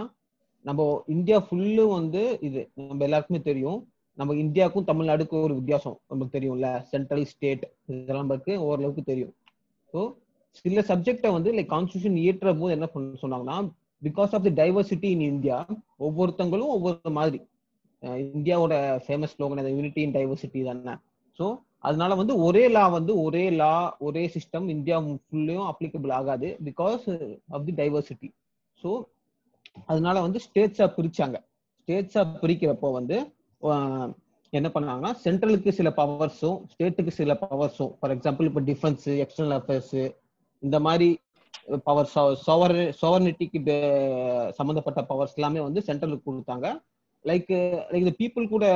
நம்ம 0.64 0.80
இந்தியா 1.14 1.36
ஃபுல்லும் 1.46 1.92
வந்து 1.98 2.22
இது 2.46 2.60
நம்ம 2.88 3.04
எல்லாருக்குமே 3.06 3.40
தெரியும். 3.50 3.78
நம்ம 4.18 4.34
இந்தியாவுக்கும் 4.42 4.88
தமிழ்நாடுக்கும் 4.88 5.44
ஒரு 5.46 5.54
வித்தியாசம் 5.58 5.96
நமக்கு 6.10 6.34
தெரியும்ல. 6.36 6.68
சென்ட்ரல் 6.90 7.24
ஸ்டேட் 7.30 7.62
இதெல்லாம் 7.86 8.26
நமக்கு 8.26 8.52
ஓரளவுக்கு 8.66 9.02
தெரியும். 9.02 9.32
ஸோ 9.92 10.00
சில 10.58 10.82
சப்ஜெக்டை 10.90 11.30
வந்து 11.36 11.50
லைக் 11.56 11.72
கான்ஸ்டியூஷன் 11.74 12.16
இயற்ற 12.22 12.52
போது 12.60 12.74
என்ன 12.76 12.86
பண்ண 12.92 13.18
சொன்னாங்கன்னா 13.22 13.56
because 14.02 14.32
of 14.36 14.44
the 14.46 14.52
diversity 14.60 15.08
in 15.14 15.24
India 15.32 15.56
ஒவ்வொருத்தங்களும் 16.06 16.74
ஒவ்வொரு 16.76 17.12
மாதிரி. 17.18 17.38
இந்தியாவோட 18.34 18.74
ஃபேமஸ் 19.06 19.34
ஸ்லோகன் 19.34 19.60
அந்த 19.62 19.72
யூனிட்டி 19.76 20.00
இன் 20.06 20.14
டைவர்சிட்டி 20.18 20.60
தானே. 20.68 20.94
ஸோ 21.38 21.46
அதனால 21.88 22.14
வந்து 22.20 22.34
ஒரே 22.46 22.64
லா 22.76 22.84
வந்து 22.96 23.12
ஒரே 23.24 23.44
லா 23.60 23.72
ஒரே 24.06 24.22
சிஸ்டம் 24.34 24.66
இந்தியா 24.76 24.96
ஃபுல்லையும் 25.04 25.68
அப்ளிகபிள் 25.70 26.12
ஆகாது 26.18 26.48
because 26.68 27.04
of 27.56 27.66
the 27.68 27.74
diversity 27.82 28.28
so 28.82 28.90
அதனால 29.86 30.16
வந்து 30.26 30.38
ஸ்டேட்ஸா 30.46 30.86
பிரிச்சாங்க. 30.96 31.36
ஸ்டேட்ஸா 31.80 32.22
பிரிக்கிறப்போ 32.42 32.88
வந்து 32.98 33.16
என்ன 34.52 34.68
பண்ணாங்கன்னா 34.74 35.10
சென்ட்ரலுக்கு 35.24 35.70
சில 35.78 35.88
பவர்ஸும் 35.98 36.58
ஸ்டேட்டுக்கு 36.72 37.12
சில 37.18 37.34
பவர்ஸும் 37.42 37.92
ஃபார் 37.98 38.12
எக்ஸாம்பிள் 38.16 38.48
இப்போ 38.50 38.62
டிஃபென்ஸ் 38.70 39.06
எக்ஸ்டர்னல் 39.24 39.56
அஃபேர்ஸ் 39.58 39.94
இந்த 40.60 40.80
மாதிரி 40.80 41.18
பவர் 41.84 42.10
சோவர்னிட்டிக்கு 42.16 44.50
சம்மந்தப்பட்ட 44.50 45.02
பவர்ஸ் 45.02 45.34
எல்லாமே 45.34 45.60
வந்து 45.60 45.82
சென்ட்ரலுக்கு 45.86 46.20
கொடுத்தாங்க. 46.26 46.82
லைக் 47.24 47.82
லைக் 47.90 47.94
இந்த 47.94 48.12
பீப்புள் 48.18 48.48
கூட 48.48 48.66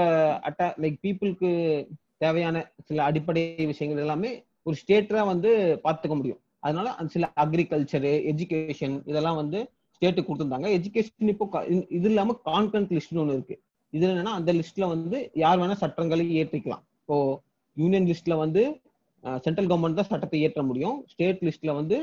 அட்டா 0.42 0.62
லைக் 0.62 0.98
பீப்புளுக்கு 1.02 1.84
தேவையான 2.16 2.72
சில 2.84 3.04
அடிப்படை 3.04 3.54
விஷயங்கள் 3.56 4.02
எல்லாமே 4.02 4.44
ஒரு 4.62 4.76
ஸ்டேட்டா 4.86 5.26
வந்து 5.26 5.80
பார்த்துக்க 5.84 6.08
முடியும். 6.08 6.38
அதனால 6.58 6.96
சில 7.06 7.32
அக்ரிகல்ச்சரு 7.40 8.32
எஜுகேஷன் 8.32 9.02
இதெல்லாம் 9.04 9.36
வந்து 9.36 9.70
ஸ்டேட்டுக்கு 10.00 10.04
கொடுத்துருந்தாங்க. 10.04 10.68
எஜுகேஷன் 10.68 11.04
இப்போ 11.18 11.48
இது- 11.52 11.68
இது 11.68 11.86
இல்லாம 11.90 12.40
கான்கரண்ட் 12.44 12.98
லிஸ்ட்னு 12.98 13.16
ஒன்று 13.16 13.32
இருக்கு. 13.32 13.62
இதுல 13.92 13.96
என்னன்னா 13.96 14.22
அந்த 14.22 14.52
லிஸ்ட்ல 14.52 14.76
வந்து 14.76 15.30
யார் 15.34 15.58
வேணா 15.58 15.72
சட்டங்களை 15.72 16.44
ஏற்றிக்கலாம் 16.44 16.82
இப்போ 17.00 17.40
யூனியன் 17.74 18.04
லிஸ்ட்ல 18.04 18.36
வந்து 18.36 18.80
சென்ட்ரல் 19.44 19.68
கவர்மெண்ட் 19.70 19.98
தான் 20.00 20.10
சட்டத்தை 20.10 20.38
இயற்ற 20.42 20.62
முடியும். 20.70 20.96
ஸ்டேட் 21.12 21.42
லிஸ்ட்ல 21.46 21.72
வந்து 21.80 21.96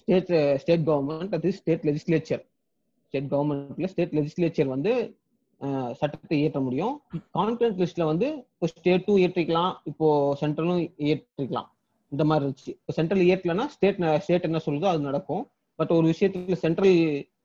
ஸ்டேட் 0.00 0.32
ஸ்டேட் 0.62 0.84
கவர்மெண்ட் 0.88 1.36
அது 1.38 1.50
ஸ்டேட் 1.58 1.84
லெஜிஸ்லேச்சர் 1.88 2.42
ஸ்டேட் 3.06 3.30
கவர்மெண்ட்ல 3.34 3.88
ஸ்டேட் 3.92 4.14
லெஜிஸ்லேச்சர் 4.18 4.68
வந்து 4.74 4.92
சட்டத்தை 6.00 6.36
இயற்ற 6.40 6.60
முடியும். 6.66 6.94
கான்ஃபிடன்ஸ் 7.36 7.78
லிஸ்ட்ல 7.82 8.06
வந்து 8.12 8.26
இப்போ 8.52 8.68
ஸ்டேட்டும் 8.72 9.20
இயற்றிக்கலாம் 9.22 9.72
இப்போ 9.90 10.08
சென்ட்ரலும் 10.42 10.82
இயற்றிக்கலாம். 11.06 11.68
இந்த 12.12 12.24
மாதிரி 12.28 12.44
இருந்துச்சு. 12.44 12.72
இப்போ 12.80 12.92
சென்ட்ரல் 12.98 13.22
இயற்றலைன்னா 13.28 13.66
ஸ்டேட் 13.74 14.00
ஸ்டேட் 14.24 14.48
என்ன 14.48 14.60
சொல்லுதோ 14.66 14.88
அது 14.92 15.00
நடக்கும். 15.10 15.44
பட் 15.78 15.92
ஒரு 15.98 16.06
விஷயத்துல 16.12 16.56
சென்ட்ரல் 16.64 16.92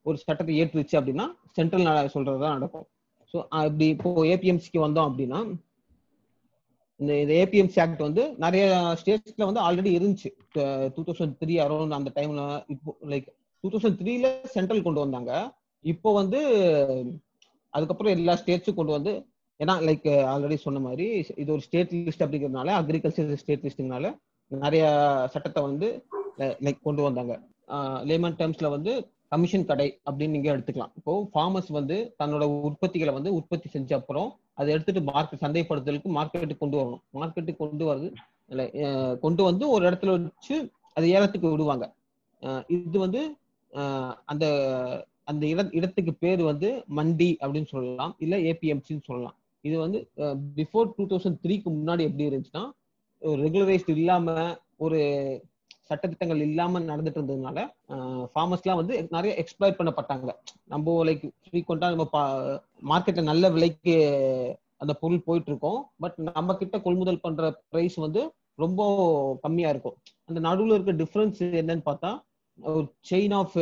ஒரு 0.10 0.18
சட்டத்தை 0.26 0.54
ஏற்றுச்சு 0.62 0.98
அப்படின்னா 1.00 1.28
சென்ட்ரல் 1.58 2.12
சொல்றதுதான் 2.16 2.58
நடக்கும். 2.58 2.86
ஸோ 3.34 3.38
அப்படி 3.62 3.88
இப்போ 3.96 4.12
ஏபிஎம்சிக்கு 4.34 4.80
வந்தோம் 4.86 5.08
அப்படின்னா 5.10 5.40
இந்த 7.02 7.12
இந்த 7.24 7.34
ஏபிஎம்சி 7.44 7.80
ஆக்ட் 7.84 8.04
வந்து 8.08 8.24
நிறைய 8.44 8.64
ஸ்டேட்ஸ்ல 9.00 9.48
வந்து 9.50 9.62
ஆல்ரெடி 9.68 9.92
இருந்துச்சு. 9.98 10.30
டூ 10.96 11.02
தௌசண்ட் 11.08 11.36
த்ரீ 11.42 11.54
அரௌண்ட் 11.66 11.98
அந்த 11.98 12.10
டைம்ல 12.18 12.42
இப்போ 12.74 12.92
லைக் 13.12 13.28
டூ 13.64 13.70
தௌசண்ட் 13.74 13.98
த்ரீல 14.02 14.28
சென்ட்ரல் 14.56 14.86
கொண்டு 14.88 15.04
வந்தாங்க. 15.04 15.32
இப்போ 15.86 16.10
வந்து 16.20 16.40
அதுக்கப்புறம் 17.74 18.16
எல்லா 18.18 18.34
ஸ்டேட்ஸும் 18.42 18.78
கொண்டு 18.80 18.94
வந்து 18.98 19.14
ஏன்னா 19.60 19.76
லைக் 19.88 20.08
ஆல்ரெடி 20.34 20.58
சொன்ன 20.66 20.82
மாதிரி 20.86 21.06
இது 21.42 21.50
ஒரு 21.56 21.64
ஸ்டேட் 21.68 21.92
லிஸ்ட் 22.08 22.24
அப்படிங்கிறதுனால 22.26 22.70
அக்ரிகல்ச்சர் 22.82 23.34
ஸ்டேட் 23.42 23.66
லிஸ்ட்னால 23.68 24.12
நிறைய 24.52 24.86
சட்டத்தை 25.34 25.62
வந்து 25.70 25.88
லைக் 26.66 26.86
கொண்டு 26.88 27.02
வந்தாங்க. 27.08 27.34
லேமன் 28.10 28.38
டேர்ம்ஸ்ல 28.40 28.70
வந்து 28.76 28.94
கமிஷன் 29.34 29.68
கடை 29.70 29.90
அப்படின்னு 30.08 30.36
நீங்க 30.36 30.50
எடுத்துக்கலாம். 30.54 30.94
இப்போ 31.00 31.12
ஃபார்மர்ஸ் 31.34 31.70
வந்து 31.80 31.98
தன்னோட 32.22 32.44
உற்பத்திகளை 32.70 33.12
வந்து 33.18 33.32
உற்பத்தி 33.40 33.68
செஞ்ச 33.76 33.92
அப்புறம் 34.00 34.30
அதை 34.58 34.68
எடுத்துட்டு 34.76 35.02
மார்க்கெட் 35.12 35.44
சந்தைப்படுத்தலுக்கு 35.46 36.10
மார்க்கெட்டுக்கு 36.18 36.64
கொண்டு 36.64 36.78
வரணும். 36.80 37.04
மார்க்கெட்டுக்கு 37.20 37.64
கொண்டு 37.64 37.86
வருது 37.90 38.10
இல்லை 38.52 38.66
கொண்டு 39.26 39.42
வந்து 39.50 39.66
ஒரு 39.74 39.84
இடத்துல 39.90 40.14
வச்சு 40.16 40.56
அது 40.98 41.06
ஏலத்துக்கு 41.18 41.54
விடுவாங்க. 41.54 41.86
இது 42.78 42.98
வந்து 43.06 43.22
அந்த 44.32 44.46
அந்த 45.32 45.44
இட 45.52 45.62
இடத்துக்கு 45.80 46.12
பேர் 46.24 46.42
வந்து 46.52 46.70
மண்டி 46.98 47.30
அப்படின்னு 47.44 47.70
சொல்லலாம் 47.74 48.14
இல்ல 48.24 48.36
ஏபிஎம்சின்னு 48.50 49.08
சொல்லலாம். 49.10 49.36
இது 49.64 49.76
வந்து 49.84 50.00
பிஃபோர் 50.58 50.92
டூ 50.98 51.04
தௌசண்ட் 51.12 51.40
த்ரீக்கு 51.44 51.70
முன்னாடி 51.78 52.04
எப்படி 52.10 52.28
இருந்துச்சுன்னா 52.30 52.64
ரெகுலரைஸ்ட் 53.44 53.92
இல்லாம 53.98 54.36
ஒரு 54.86 55.00
சட்டத்திட்டங்கள் 55.92 56.42
இல்லாம 56.48 56.80
நடந்துட்டு 56.90 57.20
இருந்ததுனால 57.20 57.60
ஃபார்மர்ஸ்லாம் 58.34 58.80
வந்து 58.82 58.96
நிறைய 59.16 59.32
எக்ஸ்ப்ளாய்ட் 59.44 59.80
பண்ணப்பட்டாங்க. 59.80 60.30
நம்ம 60.74 60.96
லைக் 61.08 61.26
ஃப்ரீக்வெண்டா 61.46 61.90
நம்ம 61.94 62.06
மார்க்கெட்ல 62.92 63.24
நல்ல 63.32 63.50
விலைக்கு 63.56 63.96
அந்த 64.84 64.94
பொருள் 65.02 65.26
போயிட்டு 65.26 65.50
இருக்கோம் 65.52 65.80
பட் 66.04 66.18
நம்ம 66.28 66.56
கிட்ட 66.62 66.76
கொள்முதல் 66.86 67.24
பண்ற 67.26 67.52
பிரைஸ் 67.72 67.98
வந்து 68.06 68.22
ரொம்ப 68.64 68.82
கம்மியா 69.42 69.70
இருக்கும். 69.74 69.98
அந்த 70.28 70.40
நடுவில் 70.48 70.76
இருக்க 70.76 70.94
டிஃபரன்ஸ் 71.04 71.42
என்னன்னு 71.62 71.86
பார்த்தா 71.90 72.12
ஒரு 72.60 72.86
செயின் 73.10 73.36
ஆஃப் 73.42 73.56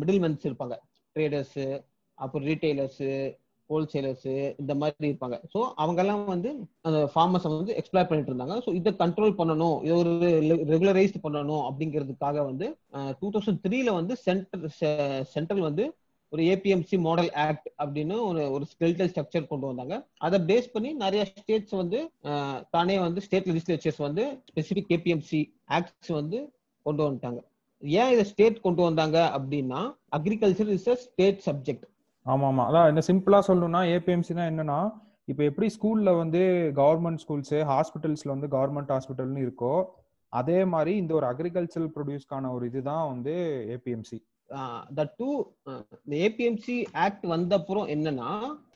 மிடில் 0.00 0.20
மென்ஸ் 0.24 0.46
இருப்பாங்க. 0.48 0.76
ட்ரேடர்ஸ் 1.16 1.58
அப்புறம் 2.18 2.46
ரீட்டைலர்ஸ் 2.48 3.00
ஹோல்சேலர்ஸ் 3.70 4.28
இந்த 4.62 4.72
மாதிரி 4.82 5.06
இருப்பாங்க. 5.10 5.38
ஸோ 5.54 5.60
அவங்கெல்லாம் 5.82 6.22
வந்து 6.34 6.50
அந்த 6.88 7.00
ஃபார்மர்ஸ் 7.14 7.48
வந்து 7.52 7.76
எக்ஸ்ப்ளாய் 7.80 8.08
பண்ணிட்டு 8.10 8.32
இருந்தாங்க. 8.32 8.56
ஸோ 8.66 8.72
இதை 8.80 8.92
கண்ட்ரோல் 9.02 9.34
பண்ணணும் 9.40 9.78
இதை 9.86 9.96
ஒரு 10.02 10.12
ரெகுலரைஸ் 10.74 11.16
பண்ணணும் 11.24 11.64
அப்படிங்கிறதுக்காக 11.70 12.44
வந்து 12.50 12.68
டூ 13.20 13.30
தௌசண்ட் 13.36 13.62
த்ரீல 13.66 13.92
வந்து 14.00 14.16
சென்ட்ரல் 14.26 14.70
சென்ட்ரல் 15.34 15.66
வந்து 15.68 15.86
ஒரு 16.32 16.42
ஏபிஎம்சி 16.52 16.96
மாடல் 17.04 17.30
ஆக்ட் 17.44 17.68
அப்படின்னு 17.82 18.16
ஒரு 18.26 18.42
ஒரு 18.56 18.64
ஸ்கெல்டல் 18.72 19.08
ஸ்ட்ரக்சர் 19.12 19.48
கொண்டு 19.52 19.66
வந்தாங்க. 19.70 19.94
அதை 20.26 20.38
பேஸ் 20.50 20.68
பண்ணி 20.74 20.90
நிறைய 21.04 21.22
ஸ்டேட்ஸ் 21.30 21.74
வந்து 21.80 22.00
தானே 22.76 22.96
வந்து 23.06 23.22
ஸ்டேட் 23.26 23.48
லெஜிஸ்லேச்சர்ஸ் 23.50 24.00
வந்து 24.06 24.24
ஸ்பெசிபிக் 24.50 24.92
ஏபிஎம்சி 24.96 25.40
ஆக்ட்ஸ் 25.78 26.12
வந்து 26.18 26.40
கொண்டு 26.86 27.02
வந்துட்டாங்க. 27.06 27.40
ஏன் 27.82 28.12
இதை 28.14 28.24
ஸ்டேட் 28.30 28.64
கொண்டு 28.66 28.82
வந்தாங்க 28.86 29.18
அப்படின்னா 29.36 29.80
agriculture 30.18 30.70
is 30.76 30.88
a 30.94 30.96
state 31.06 31.40
subject 31.48 31.86
ஆமா 32.26 32.46
ஆமா 32.50 32.64
அதான் 32.68 32.88
என்ன 32.90 33.02
சிம்பிளா 33.08 33.38
சொல்லணும்னா 33.46 33.80
ஏபிஎம்சினா 33.94 34.44
என்னன்னா 34.50 34.80
இப்போ 35.28 35.42
எப்படி 35.44 35.66
ஸ்கூல்ல 35.74 36.10
வந்து 36.18 36.40
கவர்மெண்ட் 36.80 37.20
ஸ்கூல்ஸ் 37.22 37.54
ஹாஸ்பிட்டல்ஸ்ல 37.70 38.30
வந்து 38.34 38.48
கவர்மெண்ட் 38.54 38.92
ஹாஸ்பிட்டல்னு 38.94 39.44
இருக்கோ 39.46 39.74
அதே 40.32 40.58
மாதிரி 40.72 40.92
இந்த 40.96 41.12
ஒரு 41.18 41.26
அக்ரிகல்ச்சரல் 41.30 41.92
ப்ரொடியூஸ்க்கான 41.94 42.50
ஒரு 42.56 42.64
இதுதான் 42.70 43.04
வந்து 43.12 43.34
ஏபிஎம்சி 43.76 44.18
த 44.98 45.04
டூ 45.18 45.30
இந்த 46.04 46.14
ஏபிஎம்சி 46.26 46.76
ஆக்ட் 47.04 47.26
வந்த 47.34 47.52
அப்புறம் 47.60 47.88
என்னன்னா 47.94 48.30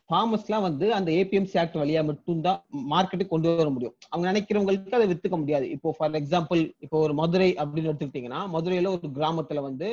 ஃபார்மர்ஸ்லாம் 0.08 0.66
வந்து 0.68 0.86
அந்த 0.94 1.10
ஏபிஎம்சி 1.20 1.56
ஆக்ட் 1.60 1.78
வழியா 1.82 2.00
மட்டும்தான் 2.08 2.58
மார்க்கெட்டுக்கு 2.92 3.34
கொண்டு 3.34 3.50
வர 3.60 3.68
முடியும். 3.74 3.94
அவங்க 4.10 4.24
நினைக்கிறவங்களுக்கு 4.30 4.98
அதை 4.98 5.06
வித்துக்க 5.12 5.36
முடியாது. 5.42 5.66
இப்போ 5.76 5.94
ஃபார் 5.96 6.18
எக்ஸாம்பிள் 6.20 6.62
இப்போ 6.84 6.96
ஒரு 7.06 7.14
மதுரை 7.20 7.48
அப்படின்னு 7.62 7.90
எடுத்துக்கிட்டீங்கன்னா 7.90 8.40
மதுரையில 8.54 8.90
ஒரு 8.96 9.10
கிராமத்துல 9.18 9.62
வந்து 9.68 9.88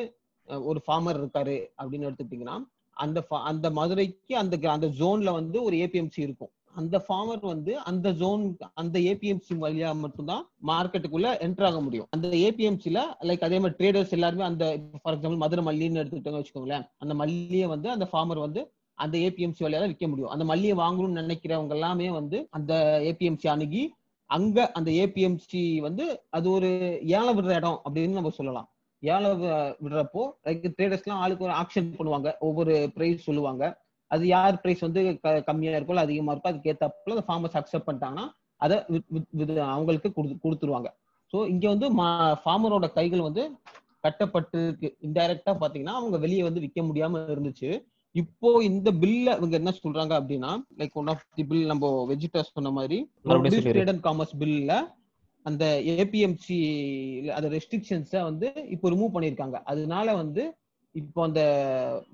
ஒரு 0.67 0.79
ஃபார்மர் 0.85 1.19
இருக்காரு 1.21 1.57
அப்படின்னு 1.79 2.07
எடுத்துக்கிட்டீங்கன்னா 2.09 2.57
அந்த 3.01 3.25
அந்த 3.29 3.69
மதுரைக்கு 3.69 4.37
அந்த 4.37 4.57
கிரா- 4.57 4.77
அந்த 4.77 4.87
ஜோன்ல 4.87 5.31
வந்து 5.31 5.63
ஒரு 5.63 5.75
ஏபிஎம்சி 5.75 6.19
இருக்கும். 6.19 6.49
அந்த 6.75 7.05
ஃபார்மர் 7.09 7.41
வந்து 7.41 7.77
அந்த 7.77 8.11
ஜோன் 8.11 8.57
அந்த 8.73 8.99
ஏபிஎம்சி 8.99 9.57
வழியா 9.61 9.95
மட்டும்தான் 9.95 10.49
மார்க்கெட்டுக்குள்ள 10.67 11.27
என்டர் 11.39 11.65
ஆக 11.65 11.81
முடியும். 11.81 12.07
அந்த 12.09 12.27
ஏபிஎம்சில 12.27 12.99
லைக் 13.19 13.43
அதே 13.43 13.59
மாதிரி 13.59 13.73
ட்ரேடர்ஸ் 13.77 14.09
எல்லாருமே 14.09 14.43
அந்த 14.43 14.79
ஃபார் 15.01 15.19
எக்ஸாம்பிள் 15.19 15.37
மதுரை 15.37 15.65
மல்லின்னு 15.65 15.93
எடுத்துக்கிட்டோங்க 15.93 16.43
வச்சுக்கோங்களேன். 16.43 16.89
அந்த 16.97 17.13
மல்லியை 17.13 17.65
வந்து 17.65 17.89
அந்த 17.89 18.07
ஃபார்மர் 18.13 18.39
வந்து 18.39 18.71
அந்த 18.93 19.17
ஏபிஎம்சி 19.17 19.59
வழியா 19.59 19.79
தான் 19.79 19.87
விற்க 19.87 20.07
முடியும். 20.07 20.29
அந்த 20.29 20.55
மல்லியை 20.55 20.77
வாங்கணும்னு 20.77 21.21
நினைக்கிறவங்க 21.21 21.69
எல்லாமே 21.69 22.09
வந்து 22.09 22.47
அந்த 22.49 22.99
ஏபிஎம்சி 23.03 23.47
அணுகி 23.47 23.93
அங்க 24.25 24.71
அந்த 24.71 24.91
ஏபிஎம்சி 24.91 25.77
வந்து 25.77 26.21
அது 26.29 26.51
ஒரு 26.51 26.69
ஏழை 27.03 27.33
விடுற 27.33 27.55
இடம் 27.55 27.81
அப்படின்னு 27.89 28.09
நம்ம 28.09 28.29
சொல்லலாம். 28.29 28.70
வி- 29.03 29.51
விடுறப்போ 29.83 30.23
லைக் 30.45 30.73
ட்ரேடர்ஸ்லாம் 30.77 31.21
ஆளுக்கு 31.23 31.43
ஒரு 31.43 31.53
ஆக்ஷன் 31.53 31.89
பண்ணுவாங்க. 31.97 32.37
ஒவ்வொரு 32.39 32.73
பிரைஸ் 32.93 33.23
சொல்லுவாங்க. 33.23 33.63
அது 34.11 34.27
யார் 34.27 34.61
பிரைஸ் 34.61 34.79
வந்து 34.79 35.01
கம்மியா 35.45 35.77
இருக்கோ 35.77 35.89
இல்ல 35.89 36.01
அதிகமா 36.01 36.33
இருக்கோ 36.33 36.49
அதுக்கு 36.51 36.71
ஏத்தாப்புல 36.71 37.15
அந்த 37.15 37.25
ஃபார்மர்ஸ் 37.27 37.57
அக்செப்ட் 37.59 37.87
பண்ணிட்டாங்கன்னா 37.87 38.25
அதை 38.61 38.77
அவங்களுக்கு 39.69 40.09
கொடுத்துருவாங்க. 40.43 40.89
ஸோ 41.33 41.47
இங்க 41.47 41.67
வந்து 41.67 41.87
ஃபார்மரோட 42.43 42.93
கைகள் 42.93 43.21
வந்து 43.21 43.43
கட்டப்பட்டிருக்கு 44.03 44.87
இன்டைரக்டா 45.01 45.51
பாத்தீங்கன்னா 45.59 45.93
அவங்க 45.93 46.17
வெளியே 46.17 46.43
வந்து 46.43 46.59
விற்க 46.59 46.81
முடியாம 46.81 47.19
இருந்துச்சு. 47.27 47.69
இப்போ 48.15 48.63
இந்த 48.63 48.91
பில்ல 48.93 49.37
இவங்க 49.37 49.55
என்ன 49.55 49.71
சொல்றாங்க 49.83 50.13
அப்படின்னா 50.19 50.51
like 50.77 50.93
one 50.93 51.07
of 51.07 51.25
the 51.35 51.43
bill 51.43 51.65
நம்ம 51.65 51.89
வெஜிடர்ஸ் 52.09 52.53
சொன்ன 52.53 52.71
மாதிரி 52.71 52.97
ட்ரேட் 53.67 53.89
அண்ட் 53.89 54.03
காமர்ஸ் 54.03 54.33
பில்ல 54.39 54.71
அந்த 55.45 55.65
ஏபிஎம்சி 56.01 56.57
அந்த 57.37 57.47
ரெஸ்ட்ரிக்ஷன்ஸை 57.55 58.21
வந்து 58.29 58.47
இப்போ 58.75 58.89
ரிமூவ் 58.93 59.15
பண்ணியிருக்காங்க. 59.15 59.57
அதனால 59.71 60.13
வந்து 60.21 60.43
இப்போ 60.95 61.19
அந்த 61.27 61.41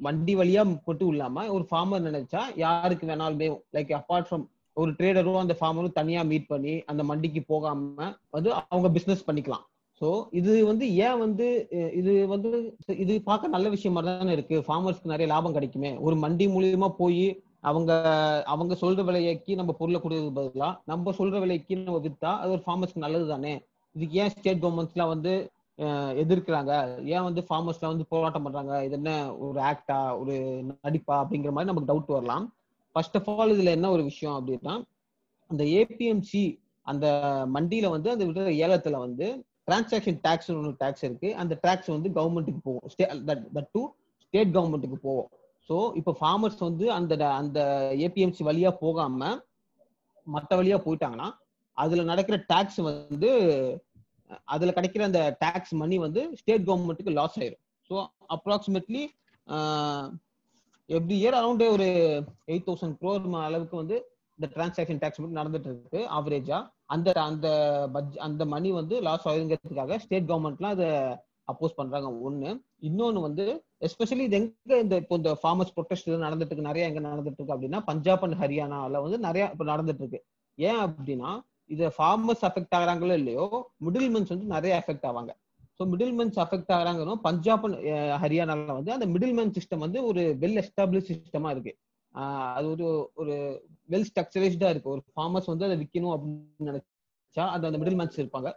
வண்டி 0.06 0.34
வழியா 0.40 0.64
மட்டும் 0.88 1.12
இல்லாம 1.14 1.46
ஒரு 1.56 1.66
ஃபார்மர் 1.70 2.06
நினைச்சா 2.10 2.42
யாருக்கு 2.66 3.10
வேணாலுமே 3.12 3.48
லைக் 3.78 3.92
அப்பார்ட் 4.00 4.28
ஃப்ரம் 4.30 4.46
ஒரு 4.82 4.92
ட்ரேடரும் 4.98 5.42
அந்த 5.44 5.54
ஃபார்மரும் 5.60 5.98
தனியா 6.00 6.22
மீட் 6.32 6.52
பண்ணி 6.52 6.74
அந்த 6.92 7.04
மண்டிக்கு 7.12 7.42
போகாம 7.54 8.12
வந்து 8.36 8.50
அவங்க 8.60 8.90
பிசினஸ் 8.98 9.28
பண்ணிக்கலாம். 9.28 9.66
ஸோ 10.02 10.08
இது 10.40 10.52
வந்து 10.70 10.86
ஏன் 11.06 11.20
வந்து 11.24 11.46
இது 12.00 12.12
வந்து 12.34 12.50
இது 13.04 13.14
பார்க்க 13.30 13.56
நல்ல 13.56 13.68
விஷயம் 13.76 13.96
மாதிரி 13.98 14.12
தானே 14.20 14.36
இருக்கு. 14.38 14.58
ஃபார்மர்ஸ்க்கு 14.68 15.14
நிறைய 15.14 15.28
லாபம் 15.34 15.56
கிடைக்குமே. 15.58 15.92
ஒரு 16.08 16.16
மண்டி 16.24 16.48
மூலியமா 16.56 16.90
போய் 17.02 17.26
அவங்க 17.70 17.92
அவங்க 18.54 18.74
சொல்ற 18.82 19.04
விலைக்கு 19.08 19.54
நம்ம 19.60 19.72
பொருளை 19.80 20.00
கொடுக்கறது 20.02 20.34
பதிலாக 20.40 20.74
நம்ம 20.92 21.14
சொல்ற 21.20 21.38
விலைக்கு 21.44 21.76
நம்ம 21.80 22.00
வித்தா 22.08 22.32
அது 22.42 22.54
ஒரு 22.56 22.64
ஃபார்மர்ஸ்க்கு 22.66 23.06
நல்லது 23.06 23.28
தானே 23.34 23.54
இதுக்கு 23.96 24.20
ஏன் 24.24 24.34
ஸ்டேட் 24.34 24.62
கவர்மெண்ட்ஸ்லாம் 24.64 25.14
வந்து 25.14 25.34
எதிர்க்கிறாங்க? 26.24 26.74
ஏன் 27.16 27.26
வந்து 27.28 27.42
ஃபார்மர்ஸ்லாம் 27.48 27.94
வந்து 27.94 28.06
போராட்டம் 28.14 28.46
பண்றாங்க? 28.46 28.74
இது 28.86 28.96
என்ன 29.00 29.12
ஒரு 29.46 29.60
ஆக்டா 29.72 29.98
ஒரு 30.22 30.36
நடிப்பா? 30.84 31.16
அப்படிங்கிற 31.24 31.52
மாதிரி 31.56 31.70
நமக்கு 31.72 31.90
டவுட் 31.92 32.16
வரலாம். 32.16 32.46
ஃபர்ஸ்ட் 32.96 33.18
ஆஃப் 33.20 33.30
ஆல் 33.34 33.54
இதுல 33.56 33.74
என்ன 33.78 33.90
ஒரு 33.96 34.04
விஷயம் 34.10 34.38
அப்படின்னா 34.38 34.74
அந்த 35.52 35.64
ஏபிஎம்சி 35.80 36.44
அந்த 36.88 37.06
மண்டியில 37.56 37.90
வந்து 37.96 38.10
அந்த 38.14 38.24
விடுற 38.28 38.52
ஏலத்துல 38.66 38.98
வந்து 39.06 39.28
டிரான்சாக்ஷன் 39.68 40.20
டேக்ஸ் 40.26 40.50
ஒன்று 40.56 40.74
டேக்ஸ் 40.84 41.06
இருக்கு. 41.08 41.30
அந்த 41.42 41.54
டேக்ஸ் 41.66 41.92
வந்து 41.96 42.10
கவர்மெண்ட்டுக்கு 42.18 42.62
போகும். 42.64 42.90
ஸ்டே 42.94 43.08
தட் 43.30 43.72
டு 43.76 43.82
ஸ்டேட் 44.26 44.56
கவர்மெண்ட்டுக்கு 44.58 45.00
போவோம் 45.08 45.30
ஸோ 45.70 45.76
இப்போ 45.96 46.12
ஃபார்மர்ஸ் 46.20 46.62
வந்து 46.70 46.86
அந்த 46.94 47.14
அந்த 47.42 47.60
ஏபிஎம்சி 48.06 48.44
வழியா 48.50 48.72
போகாம 48.84 49.22
மற்ற 50.28 50.52
வழியா 50.60 50.78
போயிட்டாங்கன்னா 50.86 51.28
அதுல 51.78 52.04
நடக்கிற 52.04 52.38
டேக்ஸ் 52.52 52.80
வந்து 52.82 53.32
அதுல 54.48 54.72
கிடைக்கிற 54.72 55.04
அந்த 55.04 55.22
டேக்ஸ் 55.44 55.74
மணி 55.74 55.98
வந்து 55.98 56.22
ஸ்டேட் 56.40 56.68
கவர்மெண்ட்டுக்கு 56.68 57.18
லாஸ் 57.20 57.38
ஆயிரும். 57.40 57.62
So 57.90 57.96
approximately 58.30 59.04
every 60.90 61.16
year 61.22 61.38
around 61.40 61.64
ஒரு 61.76 61.88
எயிட் 62.48 62.68
தௌசண்ட் 62.68 62.98
க்ரோர் 63.00 63.28
அளவுக்கு 63.44 63.76
வந்து 63.76 63.98
இந்த 64.40 64.48
டிரான்சாக்ஷன் 64.56 65.00
டேக்ஸ் 65.02 65.20
மட்டும் 65.20 65.40
நடந்துட்டு 65.42 65.70
இருக்கு 65.70 66.02
ஆவரேஜா 66.18 66.58
அந்த 66.86 67.14
அந்த 67.22 67.48
பட்ஜ் 67.94 68.18
அந்த 68.18 68.44
மணி 68.46 68.70
வந்து 68.72 68.96
லாஸ் 69.02 69.28
ஆயிருங்கிறதுக்காக 69.28 69.98
ஸ்டேட் 69.98 70.30
கவர்மெண்ட்லாம் 70.30 70.76
அதை 70.78 70.90
அப்போஸ் 71.52 71.78
பண்றாங்க. 71.80 72.08
ஒண்ணு 72.28 72.50
இன்னொன்னு 72.88 73.20
வந்து 73.28 73.44
எஸ்பெஷலி 73.88 74.24
இது 74.28 74.38
எங்க 74.40 74.78
இந்த 74.84 74.96
இப்போ 75.02 75.16
இந்த 75.22 75.32
ஃபார்மர்ஸ் 75.42 75.74
ப்ரொடெஸ்ட் 75.78 76.10
நடந்துட்டு 76.26 76.52
இருக்கு 76.52 76.70
நிறைய 76.70 76.90
எங்க 76.90 77.02
நடந்துட்டு 77.10 77.40
இருக்கு 77.40 77.56
அப்படின்னா 77.56 77.82
பஞ்சாப் 77.90 78.24
அண்ட் 78.28 78.40
ஹரியானால 78.44 79.02
வந்து 79.06 79.20
நிறைய 79.28 79.44
இப்போ 79.54 79.68
நடந்துட்டு 79.74 80.04
இருக்கு 80.04 80.22
ஏன் 80.58 80.82
அப்படின்னா 80.86 81.32
இது 81.74 81.86
ஃபார்மர்ஸ் 81.98 82.44
அஃபெக்ட் 82.50 82.76
ஆகுறாங்களோ 82.78 83.16
இல்லையோ 83.22 83.46
மிடில் 83.88 84.12
மென்ஸ் 84.14 84.34
வந்து 84.34 84.48
நிறைய 84.56 84.74
அஃபெக்ட் 84.82 85.08
ஆவாங்க. 85.10 85.32
ஸோ 85.80 85.86
மிடில் 85.94 86.14
மென்ஸ் 86.20 86.38
அஃபெக்ட் 86.44 86.72
ஆகுறாங்கன்னு 86.76 87.16
பஞ்சாப் 87.26 87.66
அண்ட் 87.68 87.80
ஹரியானால 88.24 88.76
வந்து 88.78 88.92
அந்த 88.96 89.08
மிடில் 89.16 89.36
மேன் 89.40 89.56
சிஸ்டம் 89.58 89.84
வந்து 89.86 90.00
ஒரு 90.10 90.22
வெல் 90.44 90.60
எஸ்டாப்ளிஷ் 90.62 91.10
சிஸ்டமா 91.12 91.50
இருக்கு. 91.56 91.74
அது 92.58 92.68
ஒரு 92.76 92.88
ஒரு 93.22 93.34
வெல் 93.94 94.08
ஸ்ட்ரக்சரைஸ்டா 94.10 94.70
இருக்கு. 94.74 94.94
ஒரு 94.96 95.02
ஃபார்மர்ஸ் 95.16 95.52
வந்து 95.52 95.68
அதை 95.68 95.76
விற்கணும் 95.82 96.14
அப்படின்னு 96.16 96.70
நினைச்சா 96.70 97.44
அது 97.56 97.68
அந்த 97.70 97.80
மிடில் 97.82 98.00
மேன்ஸ் 98.00 98.22
இருப்பாங்க. 98.22 98.52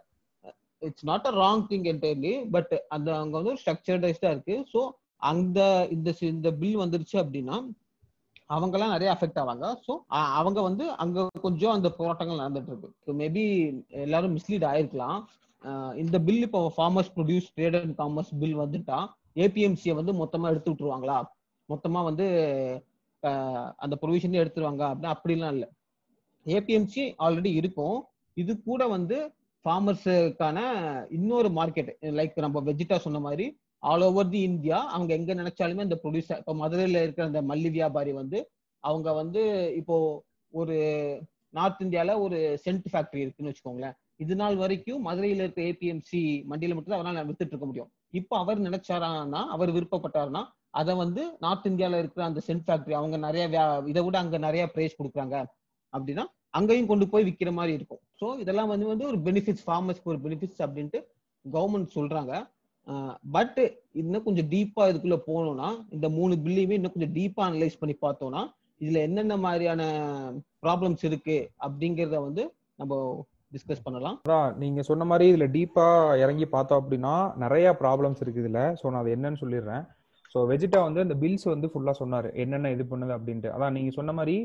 It's 0.87 1.07
not 1.11 1.27
a 1.29 1.33
wrong 1.43 1.63
thing 1.71 1.87
entirely 1.93 2.33
but 2.55 2.73
அந்த 2.95 3.09
அங்க 3.21 3.35
வந்து 3.41 3.59
ஸ்ட்ரக்சர்டைஸ்டா 3.61 4.31
இருக்கு. 4.33 4.57
ஸோ 4.73 4.81
அந்த 5.31 5.59
இந்த 5.95 6.09
இந்த 6.33 6.49
பில் 6.61 6.81
வந்துருச்சு 6.83 7.17
அப்படின்னா 7.23 7.57
அவங்க 8.55 8.75
எல்லாம் 8.77 8.93
நிறைய 8.95 9.09
அஃபெக்ட் 9.15 9.39
ஆவாங்க. 9.41 9.65
ஸோ 9.85 9.91
அவங்க 10.39 10.59
வந்து 10.69 10.85
அங்க 11.03 11.27
கொஞ்சம் 11.45 11.75
அந்த 11.77 11.89
போராட்டங்கள் 11.99 12.41
நடந்துட்டு 12.43 12.71
இருக்கு 12.73 13.13
மேபி 13.21 13.43
எல்லாரும் 14.05 14.35
மிஸ்லீட் 14.37 14.65
ஆயிருக்கலாம். 14.71 15.19
இந்த 16.01 16.17
பில் 16.27 16.45
இப்போ 16.47 16.61
farmers 16.75 17.11
produce 17.15 17.51
trade 17.55 17.77
and 17.79 17.95
commerce 17.99 18.31
bill 18.41 18.57
வந்துட்டா 18.61 18.99
ஏபிஎம்சியை 19.43 19.93
வந்து 19.99 20.13
மொத்தமா 20.21 20.49
எடுத்து 20.53 20.71
விட்டுருவாங்களா? 20.71 21.17
மொத்தமா 21.69 21.99
வந்து 22.09 22.25
அந்த 23.83 23.95
ப்ரொவிஷன் 24.01 24.39
எடுத்துருவாங்க 24.43 24.83
அப்படின்னா 24.89 25.13
அப்படிலாம் 25.15 25.53
இல்லை. 25.55 25.69
ஏபிஎம்சி 26.45 27.03
ஆல்ரெடி 27.25 27.51
இருக்கும். 27.61 27.97
இது 28.37 28.51
கூட 28.69 28.81
வந்து 28.95 29.17
ஃபார்மர்ஸுக்கான 29.65 30.59
இன்னொரு 31.17 31.49
மார்க்கெட் 31.59 31.91
லைக் 32.19 32.37
நம்ம 32.45 32.61
வெஜிடா 32.69 32.97
சொன்ன 33.05 33.21
மாதிரி 33.27 33.45
ஆல் 33.83 34.05
ஓவர் 34.07 34.31
தி 34.33 34.41
இந்தியா 34.51 34.79
அவங்க 34.95 35.11
எங்க 35.19 35.31
நினைச்சாலுமே 35.41 35.85
அந்த 35.87 35.97
ப்ரொடியூசர் 36.03 36.41
இப்போ 36.41 36.53
மதுரையில 36.63 37.01
இருக்கிற 37.03 37.25
அந்த 37.29 37.41
மல்லி 37.51 37.69
வியாபாரி 37.77 38.11
வந்து 38.21 38.39
அவங்க 38.83 39.09
வந்து 39.21 39.41
இப்போ 39.81 39.95
ஒரு 40.53 40.75
நார்த் 41.57 41.81
இந்தியால 41.85 42.11
ஒரு 42.25 42.37
சென்ட் 42.65 42.87
ஃபேக்டரி 42.91 43.21
இருக்குன்னு 43.23 43.51
வச்சுக்கோங்களேன். 43.51 43.95
இது 44.23 44.33
நாள் 44.41 44.55
வரைக்கும் 44.61 45.01
மதுரையில 45.07 45.45
இருக்க 45.45 45.61
ஏபிஎம்சி 45.71 46.21
மண்டியில 46.51 46.75
மட்டும் 46.75 46.93
தான் 46.93 47.01
அவரால் 47.01 47.27
வித்துட்டு 47.29 47.53
இருக்க 47.53 47.67
முடியும். 47.69 47.89
இப்போ 48.19 48.33
அவர் 48.43 48.59
நினைச்சாரான்னா 48.67 49.41
அவர் 49.55 49.71
விருப்பப்பட்டாருன்னா 49.77 50.43
அதை 50.79 50.93
வந்து 51.03 51.21
நார்த் 51.45 51.67
இந்தியாவில் 51.71 52.01
இருக்கிற 52.01 52.23
அந்த 52.29 52.41
சென்ட் 52.47 52.65
ஃபேக்டரி 52.67 52.95
அவங்க 52.99 53.17
நிறைய 53.27 53.45
இதை 53.91 54.03
விட 54.07 54.17
அங்கே 54.23 54.39
நிறைய 54.47 54.65
பிரைஸ் 54.75 54.99
கொடுக்குறாங்க. 54.99 55.37
அப்படின்னா 55.93 56.25
அங்கேயும் 56.53 56.89
கொண்டு 56.91 57.05
போய் 57.11 57.25
விற்கிற 57.27 57.51
மாதிரி 57.57 57.73
இருக்கும். 57.79 58.01
ஸோ 58.21 58.25
இதெல்லாம் 58.43 58.71
வந்து 58.73 58.87
வந்து 58.91 59.05
ஒரு 59.11 59.19
பெனிஃபிட்ஸ் 59.27 59.65
ஃபார்மர்ஸ்க்கு 59.67 60.11
ஒரு 60.13 60.19
பெனிஃபிட்ஸ் 60.25 60.63
அப்படின்ட்டு 60.65 60.99
கவர்மெண்ட் 61.45 61.95
சொல்றாங்க. 61.97 62.33
பட் 63.35 63.59
இன்னும் 64.01 64.25
கொஞ்சம் 64.27 64.47
டீப்பா 64.53 64.83
இதுக்குள்ள 64.91 65.17
போனோம்னா 65.27 65.69
இந்த 65.95 66.07
மூணு 66.17 66.33
பில்லையுமே 66.45 66.77
இன்னும் 66.79 66.93
கொஞ்சம் 66.95 67.13
டீப்பா 67.17 67.43
அனலைஸ் 67.49 67.79
பண்ணி 67.81 67.95
பார்த்தோம்னா 68.05 68.41
இதுல 68.81 69.01
என்னென்ன 69.07 69.35
மாதிரியான 69.45 69.81
ப்ராப்ளம்ஸ் 70.65 71.03
இருக்கு 71.09 71.37
அப்படிங்கிறத 71.65 72.19
வந்து 72.27 72.43
நம்ம 72.81 72.99
டிஸ்கஸ் 73.55 73.83
பண்ணலாம். 73.85 74.15
அதான் 74.25 74.51
நீங்க 74.61 74.81
சொன்ன 74.89 75.05
மாதிரி 75.11 75.25
இதுல 75.31 75.45
டீப்பா 75.55 75.87
இறங்கி 76.23 76.45
பார்த்தோம் 76.55 76.81
அப்படின்னா 76.81 77.15
நிறைய 77.43 77.67
ப்ராப்ளம்ஸ் 77.81 78.21
இருக்கு 78.23 78.43
இதுல. 78.43 78.61
ஸோ 78.79 78.85
நான் 78.91 79.01
அது 79.03 79.15
என்னன்னு 79.17 79.41
சொல்லிடுறேன். 79.43 79.83
ஸோ 80.33 80.39
வெஜிடா 80.51 80.81
வந்து 80.87 81.03
அந்த 81.05 81.15
பில்ஸ் 81.23 81.47
வந்து 81.53 81.69
ஃபுல்லா 81.71 81.93
சொன்னாரு. 82.01 82.29
என்னென்ன 82.43 82.71
இது 82.75 82.83
பண்ணுது 82.91 83.13
அப்படின்ட்டு. 83.17 83.49
அதான் 83.55 83.75
நீங்க 83.77 83.91
சொன்ன 83.99 84.13
மாதிரி 84.19 84.35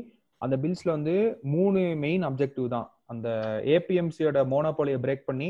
அந்த 0.43 0.55
பில்ஸ்ல 0.63 0.89
வந்து 0.97 1.15
மூணு 1.55 1.81
மெயின் 2.05 2.25
அப்ஜெக்டிவ் 2.29 2.67
தான். 2.75 2.87
அந்த 3.11 3.29
ஏபிஎம்சியோட 3.75 4.39
மோனோபாலியை 4.53 4.99
பிரேக் 5.05 5.27
பண்ணி 5.29 5.49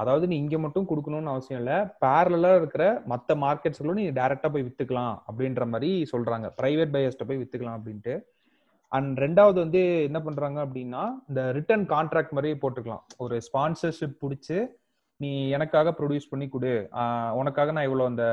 அதாவது 0.00 0.24
நீ 0.30 0.36
இங்க 0.36 0.56
மட்டும் 0.62 0.88
கொடுக்கணும்னு 0.88 1.32
அவசியம் 1.32 1.60
இல்லை 1.60 1.76
பேரலா 2.04 2.50
இருக்கிற 2.56 2.84
மற்ற 3.12 3.34
மார்க்கெட்ஸ்களும் 3.44 3.98
நீ 4.00 4.04
டைரக்டா 4.18 4.48
போய் 4.54 4.66
வித்துக்கலாம் 4.66 5.14
அப்படின்ற 5.28 5.64
மாதிரி 5.72 5.90
சொல்றாங்க. 6.12 6.46
பிரைவேட் 6.60 6.92
பையர்ஸ்ட 6.96 7.26
போய் 7.28 7.40
வித்துக்கலாம் 7.42 7.78
அப்படின்ட்டு. 7.78 8.14
அண்ட் 8.92 9.12
ரெண்டாவது 9.18 9.58
வந்து 9.64 9.82
என்ன 10.08 10.18
பண்றாங்க 10.26 10.58
அப்படின்னா 10.66 11.04
இந்த 11.28 11.40
ரிட்டர்ன் 11.58 11.86
கான்ட்ராக்ட் 11.94 12.34
மாதிரி 12.38 12.58
போட்டுக்கலாம். 12.64 13.04
ஒரு 13.24 13.36
ஸ்பான்சர்ஷிப் 13.46 14.18
பிடிச்சி 14.24 14.58
நீ 15.20 15.30
எனக்காக 15.56 15.92
ப்ரொடியூஸ் 15.98 16.30
பண்ணி 16.30 16.46
கொடு. 16.54 16.72
உனக்காக 17.40 17.72
நான் 17.76 17.88
இவ்வளோ 17.88 18.06
அந்த 18.12 18.24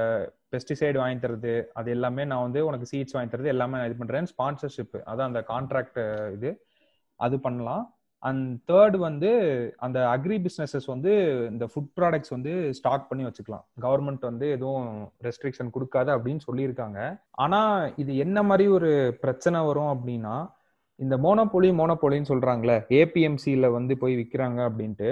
பெஸ்டிசைடு 0.54 0.98
வாங்கி 1.02 1.20
தருது 1.26 1.54
அது 1.80 1.90
எல்லாமே 1.96 2.24
நான் 2.32 2.46
வந்து 2.48 2.62
உனக்கு 2.70 2.90
சீட்ஸ் 2.92 3.16
வாங்கி 3.16 3.32
தருது 3.34 3.54
எல்லாமே 3.56 3.78
நான் 3.80 3.90
இது 3.90 4.00
பண்ணுறேன் 4.02 4.30
ஸ்பான்சர்ஷிப் 4.32 4.98
அதான் 5.10 5.30
அந்த 5.32 5.42
கான்ட்ராக்ட் 5.52 6.00
இது. 6.38 6.52
அது 7.20 7.36
பண்ணலாம். 7.46 7.84
அண்ட் 8.24 8.50
தேர்ட் 8.72 8.98
வந்து 9.06 9.30
அந்த 9.86 10.00
அக்ரி 10.16 10.38
பிஸ்னஸஸ் 10.44 10.86
வந்து 10.92 11.12
இந்த 11.52 11.66
ஃபுட் 11.72 11.90
ப்ராடக்ட்ஸ் 11.98 12.34
வந்து 12.36 12.52
ஸ்டாக் 12.78 13.10
பண்ணி 13.10 13.24
வச்சுக்கலாம். 13.28 13.66
கவர்மெண்ட் 13.86 14.24
வந்து 14.30 14.46
எதுவும் 14.56 14.88
ரெஸ்ட்ரிக்ஷன் 15.28 15.74
கொடுக்காது 15.78 16.12
அப்படின்னு 16.16 16.44
சொல்லியிருக்காங்க. 16.50 17.00
ஆனால் 17.46 17.94
இது 18.04 18.14
என்ன 18.26 18.44
மாதிரி 18.50 18.68
ஒரு 18.78 18.92
பிரச்சனை 19.24 19.62
வரும் 19.70 19.92
அப்படின்னா 19.96 20.36
இந்த 21.00 21.16
மோனோபோலி 21.26 21.70
மோனோபோலின்னு 21.80 22.32
சொல்கிறாங்களே 22.32 22.78
ஏபிஎம்சியில் 23.02 23.76
வந்து 23.78 23.94
போய் 24.02 24.16
விற்கிறாங்க 24.20 24.60
அப்படின்ட்டு 24.70 25.12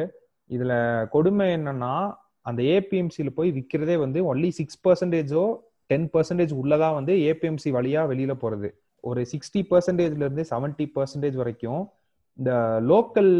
இதுல 0.52 0.74
கொடுமை 1.10 1.48
என்னன்னா 1.56 2.14
அந்த 2.42 2.62
ஏபிஎம்சியில 2.64 3.30
போய் 3.36 3.52
விற்கிறதே 3.52 3.98
வந்து 3.98 4.36
ஒன்லி 4.36 4.50
சிக்ஸ் 4.50 4.80
பர்சன்டேஜோ 4.88 5.58
டென் 5.88 6.10
பர்சன்டேஜ் 6.14 6.54
உள்ளதான் 6.62 6.94
வந்து 6.94 7.14
ஏபிஎம்சி 7.14 7.72
வழியா 7.78 8.02
வெளியில 8.12 8.34
போறது. 8.42 8.70
ஒரு 9.04 9.26
சிக்ஸ்டி 9.32 9.62
பர்சன்டேஜ்ல 9.70 10.26
இருந்து 10.26 10.46
செவன்டி 10.50 10.86
பர்சன்டேஜ் 10.96 11.34
வரைக்கும் 11.34 11.92
இந்த 12.40 12.52
லோக்கல் 12.92 13.32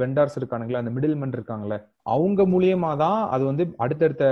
வெண்டார்ஸ் 0.00 0.38
இருக்கானுங்களே 0.38 0.80
அந்த 0.80 0.92
மிடில்மென் 0.94 1.34
இருக்காங்களே 1.36 1.78
அவங்க 2.14 2.42
மூலியமா 2.52 2.90
தான் 3.02 3.20
அது 3.34 3.42
வந்து 3.50 3.64
அடுத்தடுத்த 3.84 4.24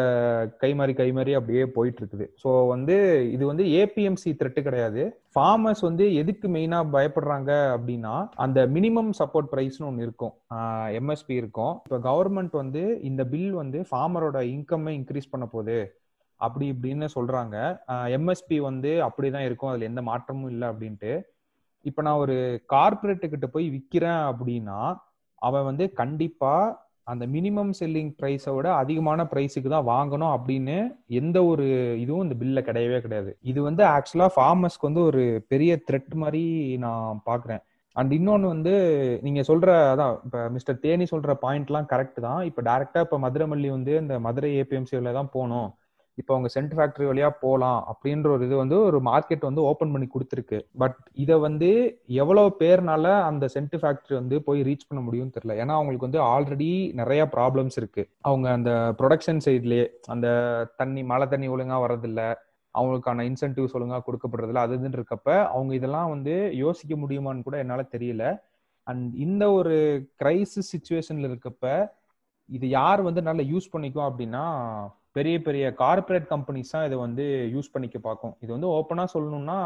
கைமாறி 0.63 0.87
கைமாறி 0.87 0.95
கை 1.01 1.09
மாறி 1.17 1.33
அப்படியே 1.39 1.65
போயிட்டு 1.77 2.01
இருக்குது 2.03 2.27
ஸோ 2.43 2.51
வந்து 2.73 2.97
இது 3.35 3.45
வந்து 3.51 3.65
ஏபிஎம்சி 3.81 4.31
த்ரெட்டு 4.41 4.61
கிடையாது. 4.69 5.03
ஃபார்மர்ஸ் 5.35 5.83
வந்து 5.89 6.05
எதுக்கு 6.21 6.47
மெயினா 6.57 6.79
பயப்படுறாங்க 6.97 7.53
அப்படின்னா 7.77 8.15
அந்த 8.45 8.59
மினிமம் 8.77 9.11
சப்போர்ட் 9.21 9.51
ப்ரைஸ்னு 9.53 9.89
ஒன்று 9.91 10.07
இருக்கும். 10.07 10.35
எம்எஸ்பி 11.01 11.35
இருக்கும். 11.43 11.75
இப்போ 11.87 12.01
கவர்மெண்ட் 12.09 12.55
வந்து 12.63 12.83
இந்த 13.11 13.25
பில் 13.35 13.55
வந்து 13.63 13.81
ஃபார்மரோட 13.91 14.41
இன்கம்மை 14.57 14.95
இன்க்ரீஸ் 15.01 15.33
பண்ண 15.35 15.47
போகுது. 15.55 15.79
அப்படி 16.41 16.65
இப்படின்னு 16.75 17.07
சொல்றாங்க. 17.17 17.57
எம்எஸ்பி 18.17 18.57
வந்து 18.69 18.91
அப்படிதான் 19.09 19.47
இருக்கும். 19.49 19.71
அதுல 19.73 19.91
எந்த 19.91 20.03
மாற்றமும் 20.11 20.51
இல்லை 20.55 20.67
அப்படின்ட்டு. 20.73 21.13
இப்ப 21.87 22.03
நான் 22.03 22.23
ஒரு 22.25 22.37
கார்பரேட்டு 22.73 23.27
கிட்ட 23.29 23.47
போய் 23.47 23.67
விற்கிறேன் 23.71 24.23
அப்படின்னா 24.31 24.81
அவன் 25.43 25.65
வந்து 25.65 25.85
கண்டிப்பா 25.93 26.55
அந்த 27.05 27.25
மினிமம் 27.27 27.71
செல்லிங் 27.81 28.11
ப்ரைஸை 28.21 28.53
விட 28.55 28.69
அதிகமான 28.75 29.25
ப்ரைஸுக்கு 29.33 29.69
தான் 29.69 29.89
வாங்கணும் 29.89 30.33
அப்படின்னு 30.37 30.77
எந்த 31.21 31.39
ஒரு 31.45 31.67
இதுவும் 32.01 32.25
இந்த 32.27 32.37
பில்ல 32.41 32.61
கிடையவே 32.69 32.99
கிடையாது. 33.01 33.31
இது 33.43 33.61
வந்து 33.63 33.83
ஆக்சுவலா 33.87 34.29
ஃபார்மர்ஸ்க்கு 34.37 34.89
வந்து 34.89 35.03
ஒரு 35.11 35.23
பெரிய 35.49 35.73
த்ரெட் 35.91 36.15
மாதிரி 36.15 36.43
நான் 36.77 37.21
பாக்குறேன் 37.27 37.63
அண்ட் 37.97 38.13
இன்னொன்று 38.13 38.47
வந்து 38.49 38.73
நீங்க 39.23 39.41
சொல்ற 39.51 39.69
அதான் 39.93 40.15
இப்ப 40.25 40.41
மிஸ்டர் 40.49 40.81
தேனி 40.81 41.05
சொல்ற 41.11 41.35
பாயிண்ட்லாம் 41.45 41.91
கரெக்ட் 41.93 42.21
தான். 42.21 42.41
இப்ப 42.51 42.63
இப்போ 42.83 43.01
இப்ப 43.03 43.19
மதுரமல்லி 43.19 43.71
வந்து 43.71 43.93
இந்த 43.97 44.17
மதுரை 44.21 44.51
ஏபிஎம்சியில 44.63 45.13
தான் 45.13 45.33
போகணும் 45.33 45.69
இப்போ 46.19 46.33
அவங்க 46.35 46.49
சென்ட் 46.55 46.75
ஃபேக்டரி 46.77 47.07
வழியா 47.09 47.29
போகலாம் 47.41 47.81
அப்படின்ற 47.91 48.29
ஒரு 48.35 48.45
இது 48.47 48.57
வந்து 48.57 48.77
ஒரு 48.89 48.99
மார்க்கெட் 49.09 49.45
வந்து 49.49 49.63
ஓப்பன் 49.71 49.93
பண்ணி 49.95 50.07
கொடுத்துருக்கு. 50.15 50.59
பட் 50.83 50.97
இதை 51.25 51.37
வந்து 51.47 51.69
எவ்வளவு 52.23 52.51
பேர்னால 52.61 53.05
அந்த 53.31 53.45
சென்ட் 53.55 53.77
ஃபேக்டரி 53.83 54.15
வந்து 54.15 54.37
போய் 54.47 54.61
ரீச் 54.69 54.89
பண்ண 54.89 55.01
முடியும்னு 55.07 55.35
தெரியல. 55.37 55.57
ஏன்னா 55.63 55.75
அவங்களுக்கு 55.79 56.09
வந்து 56.09 56.23
ஆல்ரெடி 56.33 56.71
நிறைய 57.01 57.25
ப்ராப்ளம்ஸ் 57.37 57.79
இருக்கு. 57.83 58.05
அவங்க 58.23 58.49
அந்த 58.59 58.73
ப்ரொடக்ஷன் 59.01 59.45
சைட்லயே 59.47 59.85
அந்த 60.07 60.27
தண்ணி 60.77 61.05
மழை 61.13 61.29
தண்ணி 61.35 61.49
ஒழுங்கா 61.49 61.79
வர்றதில்ல. 61.85 62.23
அவங்களுக்கான 62.75 63.25
இன்சென்டிவ்ஸ் 63.31 63.77
ஒழுங்கா 63.77 63.99
கொடுக்கப்படுறதில்ல 64.07 64.65
அது 64.65 64.75
இதுன்னு 64.79 64.99
இருக்கப்ப 65.01 65.29
அவங்க 65.53 65.73
இதெல்லாம் 65.75 66.11
வந்து 66.11 66.35
யோசிக்க 66.65 66.95
முடியுமான்னு 66.97 67.47
கூட 67.47 67.57
என்னால 67.59 67.85
தெரியல. 67.95 68.25
அண்ட் 68.87 69.15
இந்த 69.27 69.45
ஒரு 69.53 69.77
கிரைசிஸ் 70.23 70.73
சுச்சுவேஷன்ல 70.73 71.29
இருக்கப்ப 71.31 71.65
இது 72.49 72.67
யார் 72.69 73.01
வந்து 73.03 73.21
நல்லா 73.23 73.45
யூஸ் 73.53 73.73
பண்ணிக்கும் 73.73 74.09
அப்படின்னா 74.09 74.43
பெரிய 75.17 75.37
பெரிய 75.47 75.65
கார்பரேட் 75.79 76.27
கம்பெனிஸ் 76.33 76.73
தான் 76.75 76.87
இதை 76.89 76.97
வந்து 77.05 77.25
யூஸ் 77.55 77.73
பண்ணிக்க 77.75 77.99
பார்க்கும். 78.09 78.35
இது 78.45 78.51
வந்து 78.57 78.71
ஓப்பனாக 78.77 79.13
சொல்லணும்னா 79.15 79.59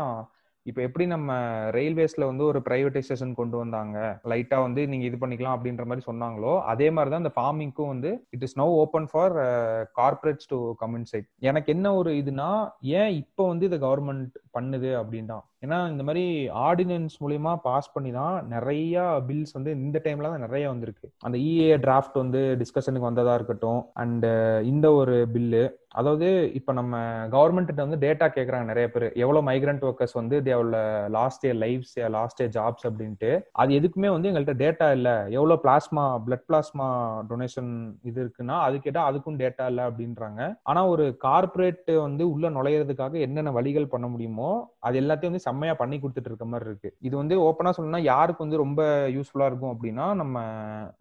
இப்போ 0.66 0.80
எப்படி 0.86 1.04
நம்ம 1.12 1.36
ரயில்வேஸ்ல 1.76 2.24
வந்து 2.30 2.44
ஒரு 2.48 2.58
பிரைவேட்டைசேஷன் 2.66 3.32
கொண்டு 3.38 3.56
வந்தாங்க? 3.60 3.98
லைட்டா 4.30 4.56
வந்து 4.64 4.80
நீங்க 4.90 5.04
இது 5.08 5.16
பண்ணிக்கலாம் 5.22 5.56
அப்படின்ற 5.56 5.84
மாதிரி 5.90 6.04
சொன்னாங்களோ? 6.08 6.52
அதே 6.72 6.88
மாதிரி 6.96 7.12
தான் 7.12 7.22
இந்த 7.24 7.34
ஃபார்மிங்க்கும் 7.36 7.92
வந்து 7.92 8.10
it 8.36 8.44
is 8.46 8.58
no 8.60 8.66
open 8.82 9.08
for 9.12 9.34
corporates 10.00 10.50
to 10.52 10.58
comment 10.82 11.10
side 11.12 11.28
எனக்கு 11.50 11.72
என்ன 11.76 11.94
ஒரு 11.94 12.12
இதுனா 12.22 12.50
ஏன் 13.00 13.12
இப்போ 13.22 13.46
வந்து 13.48 13.66
இதை 13.70 13.78
கவர்மெண்ட் 13.86 14.36
பண்ணுது 14.58 14.90
அப்படின்னா 15.02 15.38
ஏன்னா 15.64 15.78
இந்த 15.92 16.02
மாதிரி 16.08 16.24
ஆர்டினன்ஸ் 16.66 17.16
மூலியமா 17.22 17.52
பாஸ் 17.68 17.92
பண்ணி 17.94 18.10
தான் 18.20 18.36
நிறைய 18.48 19.00
பில்ஸ் 19.28 19.56
வந்து 19.56 19.70
இந்த 19.84 19.98
டைம்ல 20.04 20.30
தான் 20.32 20.44
நிறைய 20.46 20.64
வந்திருக்கு. 20.68 21.06
அந்த 21.26 21.36
இஏ 21.48 21.72
டிராஃப்ட் 21.84 22.16
வந்து 22.22 22.40
டிஸ்கஷனுக்கு 22.62 23.10
வந்ததா 23.10 23.34
இருக்கட்டும் 23.34 23.82
அண்ட் 24.02 24.26
இந்த 24.72 24.86
ஒரு 24.92 25.16
பில்லு 25.34 25.62
அதாவது 25.98 26.26
இப்போ 26.58 26.72
நம்ம 26.78 26.96
கவர்மெண்ட் 27.34 27.70
வந்து 27.84 27.98
டேட்டா 28.04 28.26
கேட்குறாங்க 28.36 28.66
நிறைய 28.70 28.86
பேர். 28.94 29.06
எவ்வளோ 29.22 29.40
மைக்ரண்ட் 29.48 29.84
ஒர்க்கர்ஸ் 29.88 30.14
வந்து 30.18 30.36
தேவல 30.48 30.76
last 31.16 31.44
year 31.46 31.58
lifes 31.64 31.94
last 32.16 32.40
year 32.42 32.52
jobs 32.56 32.86
அப்படின்ட்டு. 32.88 33.30
அது 33.60 33.70
எதுக்குமே 33.78 34.10
வந்து 34.14 34.28
எங்கள்கிட்ட 34.30 34.56
டேட்டா 34.64 34.88
இல்லை. 34.98 35.14
எவ்வளோ 35.38 35.56
பிளாஸ்மா 35.64 36.04
பிளட் 36.26 36.46
பிளாஸ்மா 36.50 36.86
டொனேஷன் 37.30 37.72
இது 38.10 38.18
இருக்குன்னா 38.24 38.58
அது 38.66 38.76
கேட்டால் 38.86 39.08
அதுக்கும் 39.10 39.40
டேட்டா 39.42 39.66
இல்லை 39.72 39.84
அப்படின்றாங்க. 39.90 40.40
ஆனால் 40.70 40.90
ஒரு 40.94 41.06
கார்பரேட் 41.26 41.90
வந்து 42.06 42.26
உள்ள 42.34 42.50
நுழையிறதுக்காக 42.58 43.18
என்னென்ன 43.26 43.54
வழிகள் 43.58 43.92
பண்ண 43.94 44.08
முடியுமோ 44.14 44.50
அது 44.88 44.96
எல்லாத்தையும் 45.02 45.32
வந்து 45.32 45.46
செம்மையா 45.48 45.74
பண்ணி 45.82 45.98
கொடுத்துட்டு 46.02 46.32
இருக்க 46.32 46.48
மாதிரி 46.52 46.68
இருக்கு. 46.70 46.92
இது 47.08 47.14
வந்து 47.22 47.34
ஓப்பனாக 47.48 47.74
சொல்லணும்னா 47.76 48.02
யாருக்கு 48.12 48.46
வந்து 48.46 48.62
ரொம்ப 48.64 48.82
யூஸ்ஃபுல்லாக 49.16 49.50
இருக்கும் 49.52 49.72
அப்படின்னா 49.74 50.06
நம்ம 50.22 50.38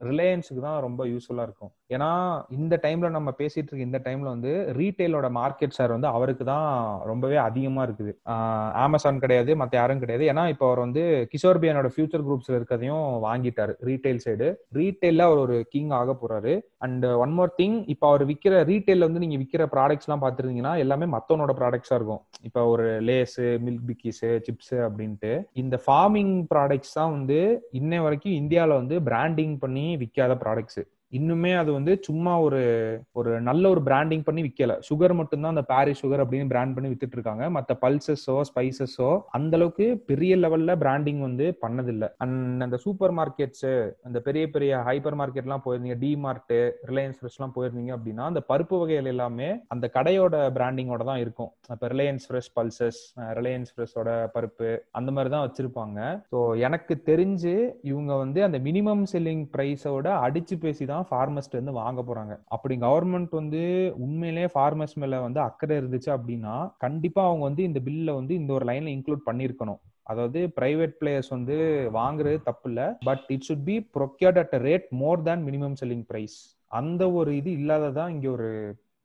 ரிலையன்ஸுக்கு 0.09 0.61
தான் 0.67 0.81
ரொம்ப 0.87 1.01
யூஸ்ஃபுல்லாக 1.13 1.47
இருக்கும். 1.49 1.71
ஏன்னா 1.95 2.09
இந்த 2.59 2.75
டைம்ல 2.87 3.09
நம்ம 3.19 3.29
பேசிட்டு 3.43 3.69
இருக்க 3.69 3.89
இந்த 3.89 4.01
டைம்ல 4.09 4.29
வந்து 4.35 4.51
ரீட்டைலோட 4.81 5.27
மார்க்கெட் 5.39 5.75
ஷேர் 5.77 5.93
வந்து 5.95 6.09
அவருக்கு 6.15 6.43
தான் 6.51 6.67
ரொம்பவே 7.11 7.37
அதிகமா 7.47 7.81
இருக்குது. 7.87 8.11
அமேசான் 8.85 9.21
கிடையாது 9.23 9.51
மற்ற 9.61 9.73
யாரும் 9.79 10.01
கிடையாது. 10.03 10.25
ஏன்னா 10.31 10.43
இப்போ 10.53 10.65
அவர் 10.69 10.81
வந்து 10.85 11.03
கிஷோர் 11.33 11.61
பியானோட 11.63 11.89
ஃபியூச்சர் 11.93 12.25
குரூப்ஸ்ல 12.27 12.57
இருக்கிறதையும் 12.59 13.07
வாங்கிட்டாரு 13.27 13.75
ரீட்டைல் 13.89 14.21
சைடு 14.25 14.49
ரீட்டைல்ல 14.79 15.27
அவர் 15.29 15.41
ஒரு 15.45 15.57
கிங் 15.73 15.93
ஆக 15.99 16.15
போறாரு. 16.21 16.55
அண்ட் 16.87 17.07
ஒன் 17.23 17.35
மோர் 17.39 17.55
திங் 17.61 17.77
இப்போ 17.95 18.07
அவர் 18.11 18.23
விற்கிற 18.31 18.63
ரீட்டைல்ல 18.71 19.07
வந்து 19.09 19.23
நீங்க 19.25 19.37
விற்கிற 19.43 19.65
ப்ராடக்ட்ஸ் 19.75 20.07
எல்லாம் 20.09 20.23
பாத்துருந்தீங்கன்னா 20.25 20.75
எல்லாமே 20.85 21.07
மத்தவனோட 21.15 21.53
ப்ராடக்ட்ஸா 21.61 21.97
இருக்கும். 21.99 22.21
இப்போ 22.49 22.61
ஒரு 22.73 22.87
லேஸு 23.09 23.47
மில்க் 23.65 23.87
பிக்கிஸ் 23.89 24.23
சிப்ஸ் 24.47 24.75
அப்படின்ட்டு. 24.87 25.33
இந்த 25.63 25.75
ஃபார்மிங் 25.85 26.35
ப்ராடக்ட்ஸ் 26.53 26.95
தான் 26.99 27.13
வந்து 27.17 27.39
இன்ன 27.81 28.01
வரைக்கும் 28.05 28.37
இந்தியாவில் 28.41 28.79
வந்து 28.81 28.95
பிராண்டிங் 29.09 29.57
பண்ணி 29.65 29.85
விற்காத 30.03 30.33
ப்ராடக்ட்ஸ் 30.45 30.81
இன்னுமே 31.17 31.51
அது 31.59 31.69
வந்து 31.75 31.93
சும்மா 32.07 32.33
ஒரு 32.45 32.59
ஒரு 33.19 33.31
நல்ல 33.47 33.63
ஒரு 33.73 33.81
பிராண்டிங் 33.87 34.25
பண்ணி 34.27 34.41
விற்கல 34.45 34.73
சுகர் 34.87 35.13
மட்டும்தான் 35.19 35.53
அந்த 35.55 35.63
பாரிஸ் 35.71 36.01
சுகர் 36.03 36.21
அப்படின்னு 36.23 36.51
பிராண்ட் 36.51 36.75
பண்ணி 36.75 36.89
வித்துட்டு 36.91 37.17
இருக்காங்க. 37.17 37.45
மற்ற 37.55 37.77
பல்சஸோ 37.83 38.35
ஸ்பைசஸோ 38.49 39.09
அந்த 39.37 39.53
அளவுக்கு 39.59 39.85
பெரிய 40.11 40.35
லெவல்ல 40.43 40.75
பிராண்டிங் 40.83 41.21
வந்து 41.27 41.45
பண்ணதில்லை. 41.63 42.09
அண்ட் 42.25 42.65
அந்த 42.67 42.79
சூப்பர் 42.85 43.13
மார்க்கெட்ஸ் 43.19 43.69
அந்த 44.09 44.19
பெரிய 44.27 44.43
பெரிய 44.55 44.81
ஹைப்பர் 44.89 45.17
மார்க்கெட்லாம் 45.21 45.65
போயிருந்தீங்க 45.65 45.97
டி 46.03 46.11
மார்ட் 46.25 46.53
ரிலையன்ஸ் 46.91 47.17
ஃப்ரெஷ்லாம் 47.21 47.55
போயிருந்தீங்க 47.57 47.93
அப்படின்னா 47.97 48.25
அந்த 48.31 48.43
பருப்பு 48.51 48.77
வகைகள் 48.83 49.11
எல்லாமே 49.13 49.49
அந்த 49.75 49.85
கடையோட 49.97 50.35
பிராண்டிங்கோட 50.59 51.03
தான் 51.11 51.21
இருக்கும். 51.23 51.51
இப்போ 51.73 51.89
ரிலையன்ஸ் 51.95 52.27
ஃப்ரெஷ் 52.29 52.51
பல்சஸ் 52.59 53.01
ரிலையன்ஸ் 53.39 53.73
ஃப்ரெஷ்ஷோட 53.73 54.09
பருப்பு 54.37 54.69
அந்த 54.99 55.09
மாதிரி 55.17 55.31
தான் 55.35 55.45
வச்சிருப்பாங்க. 55.47 55.99
ஸோ 56.31 56.37
எனக்கு 56.67 56.93
தெரிஞ்சு 57.09 57.55
இவங்க 57.91 58.11
வந்து 58.23 58.39
அந்த 58.49 58.59
மினிமம் 58.69 59.03
செல்லிங் 59.15 59.43
ப்ரைஸோட 59.55 60.07
அடிச்சு 60.27 60.55
பேசி 60.65 60.83
தான் 60.85 60.98
ஃபார்மஸ்ட் 61.09 61.51
வந்து 61.51 61.71
வாங்க 61.71 62.01
போறாங்க. 62.01 62.33
அப்படி 62.47 62.75
கவர்மெண்ட் 62.77 63.29
வந்து 63.31 63.61
உண்மையிலேயே 63.97 64.47
ஃபார்மர்ஸ் 64.53 64.95
மேல 64.95 65.19
வந்து 65.19 65.39
அக்கறை 65.39 65.77
இருந்துச்சு 65.77 66.09
அப்படின்னா 66.15 66.55
கண்டிப்பா 66.77 67.23
அவங்க 67.25 67.43
வந்து 67.43 67.63
இந்த 67.63 67.79
பில்ல 67.85 68.13
வந்து 68.13 68.35
இந்த 68.35 68.53
ஒரு 68.53 68.65
லைன்ல 68.65 68.93
இன்க்ளூட் 68.95 69.23
பண்ணிருக்கணும் 69.25 69.79
அதாவது 70.03 70.39
பிரைவேட் 70.61 70.93
பிளேயர்ஸ் 70.99 71.29
வந்து 71.29 71.55
வாங்குறது 71.93 72.41
தப்பு 72.41 72.69
இல்ல 72.69 72.97
but 73.05 73.23
it 73.27 73.47
should 73.49 73.63
be 73.63 73.89
procured 73.97 74.39
at 74.39 74.53
a 74.53 74.59
rate 74.59 74.87
more 74.89 75.21
than 75.21 75.45
minimum 75.45 75.75
selling 75.81 76.05
price 76.07 76.37
அந்த 76.71 77.11
ஒரு 77.11 77.35
இது 77.35 77.51
இல்லாததான் 77.51 78.07
இங்க 78.07 78.31
ஒரு 78.31 78.49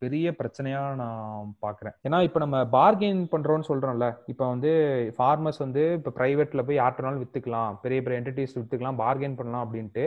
பெரிய 0.02 0.35
பிரச்சனையா 0.38 0.94
நான் 0.94 1.54
பாக்குறேன் 1.66 1.94
ஏன்னா 2.02 2.22
இப்ப 2.22 2.38
நம்ம 2.38 2.57
பார்கெயின் 2.72 3.22
பண்றோம்னு 3.33 3.68
சொல்றோம்ல. 3.68 4.07
இப்ப 4.26 4.48
வந்து 4.48 4.70
ஃபார்மர்ஸ் 5.18 5.59
வந்து 5.59 5.92
இப்ப 5.92 6.12
பிரைவேட்ல 6.16 6.62
போய் 6.62 6.78
யார்ட்டனாலும் 6.78 7.22
வித்துக்கலாம். 7.22 7.74
பெரிய 7.83 8.02
பெரிய 8.02 8.20
என்டிட்டிஸ் 8.20 8.57
வித்துக்கலாம் 8.59 9.00
பார்கெயின் 9.00 9.37
பண்ணலாம் 9.37 9.64
அப்படின்ட்டு. 9.64 10.04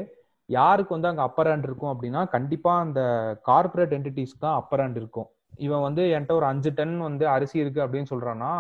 யாருக்கு 0.50 0.96
வந்து 0.96 1.10
அங்க 1.10 1.22
அப்பர் 1.22 1.50
ஹேண்ட் 1.52 1.68
இருக்கும் 1.70 1.94
அப்படின்னா 1.94 2.22
கண்டிப்பா 2.36 2.74
அந்த 2.86 3.02
கார்பரேட் 3.50 3.96
என்டிட்டிஸ்க்கு 3.98 4.46
தான் 4.46 4.60
அப்பர் 4.62 4.84
ஹேண்ட் 4.84 5.00
இருக்கும். 5.02 5.28
இவன் 5.66 5.86
வந்து 5.88 6.02
என்கிட்ட 6.16 6.34
ஒரு 6.40 6.46
அஞ்சு 6.46 6.72
டன் 6.74 6.98
வந்து 7.02 7.26
அரிசி 7.28 7.58
இருக்கு 7.60 7.86
அப்படின்னு 7.86 8.12
சொல்றான்னா 8.14 8.52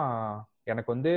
எனக்கு 0.71 0.89
வந்து 0.93 1.11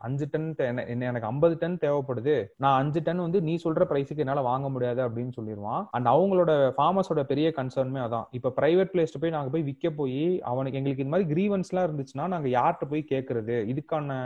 அஞ்சு 0.00 0.24
டன் 0.32 0.44
என்ன 0.92 1.06
எனக்கு 1.10 1.28
ஐம்பது 1.30 1.54
டன் 1.60 1.80
தேவைப்படுது. 1.84 2.34
நான் 2.56 2.78
அஞ்சு 2.82 3.00
டன் 3.02 3.22
வந்து 3.24 3.38
நீ 3.42 3.54
சொல்ற 3.64 3.84
பிரைஸுக்கு 3.90 4.24
என்னால 4.24 4.42
வாங்க 4.48 4.66
முடியாது 4.68 5.00
அப்படின்னு 5.06 5.32
சொல்லிடுவான் 5.38 5.82
அண்ட் 5.90 6.08
அவங்களோட 6.12 6.52
ஃபார்மர்ஸோட 6.76 7.22
பெரிய 7.32 7.48
கன்சர்னுமே 7.58 8.00
அதான். 8.06 8.26
இப்ப 8.38 8.52
பிரைவேட் 8.58 8.92
பிளேஸ்ல 8.94 9.20
போய் 9.22 9.36
நாங்க 9.36 9.50
போய் 9.50 9.68
விற்க 9.70 9.90
போய் 9.90 10.20
அவனுக்கு 10.52 10.78
எங்களுக்கு 10.80 11.04
இந்த 11.04 11.14
மாதிரி 11.16 11.30
கிரீவன்ஸ் 11.34 11.72
எல்லாம் 11.72 11.88
இருந்துச்சுன்னா 11.88 12.26
நாங்க 12.34 12.50
யார்கிட்ட 12.58 12.88
போய் 12.92 13.10
கேட்கறது 13.12 13.56
இதுக்கான 13.72 14.18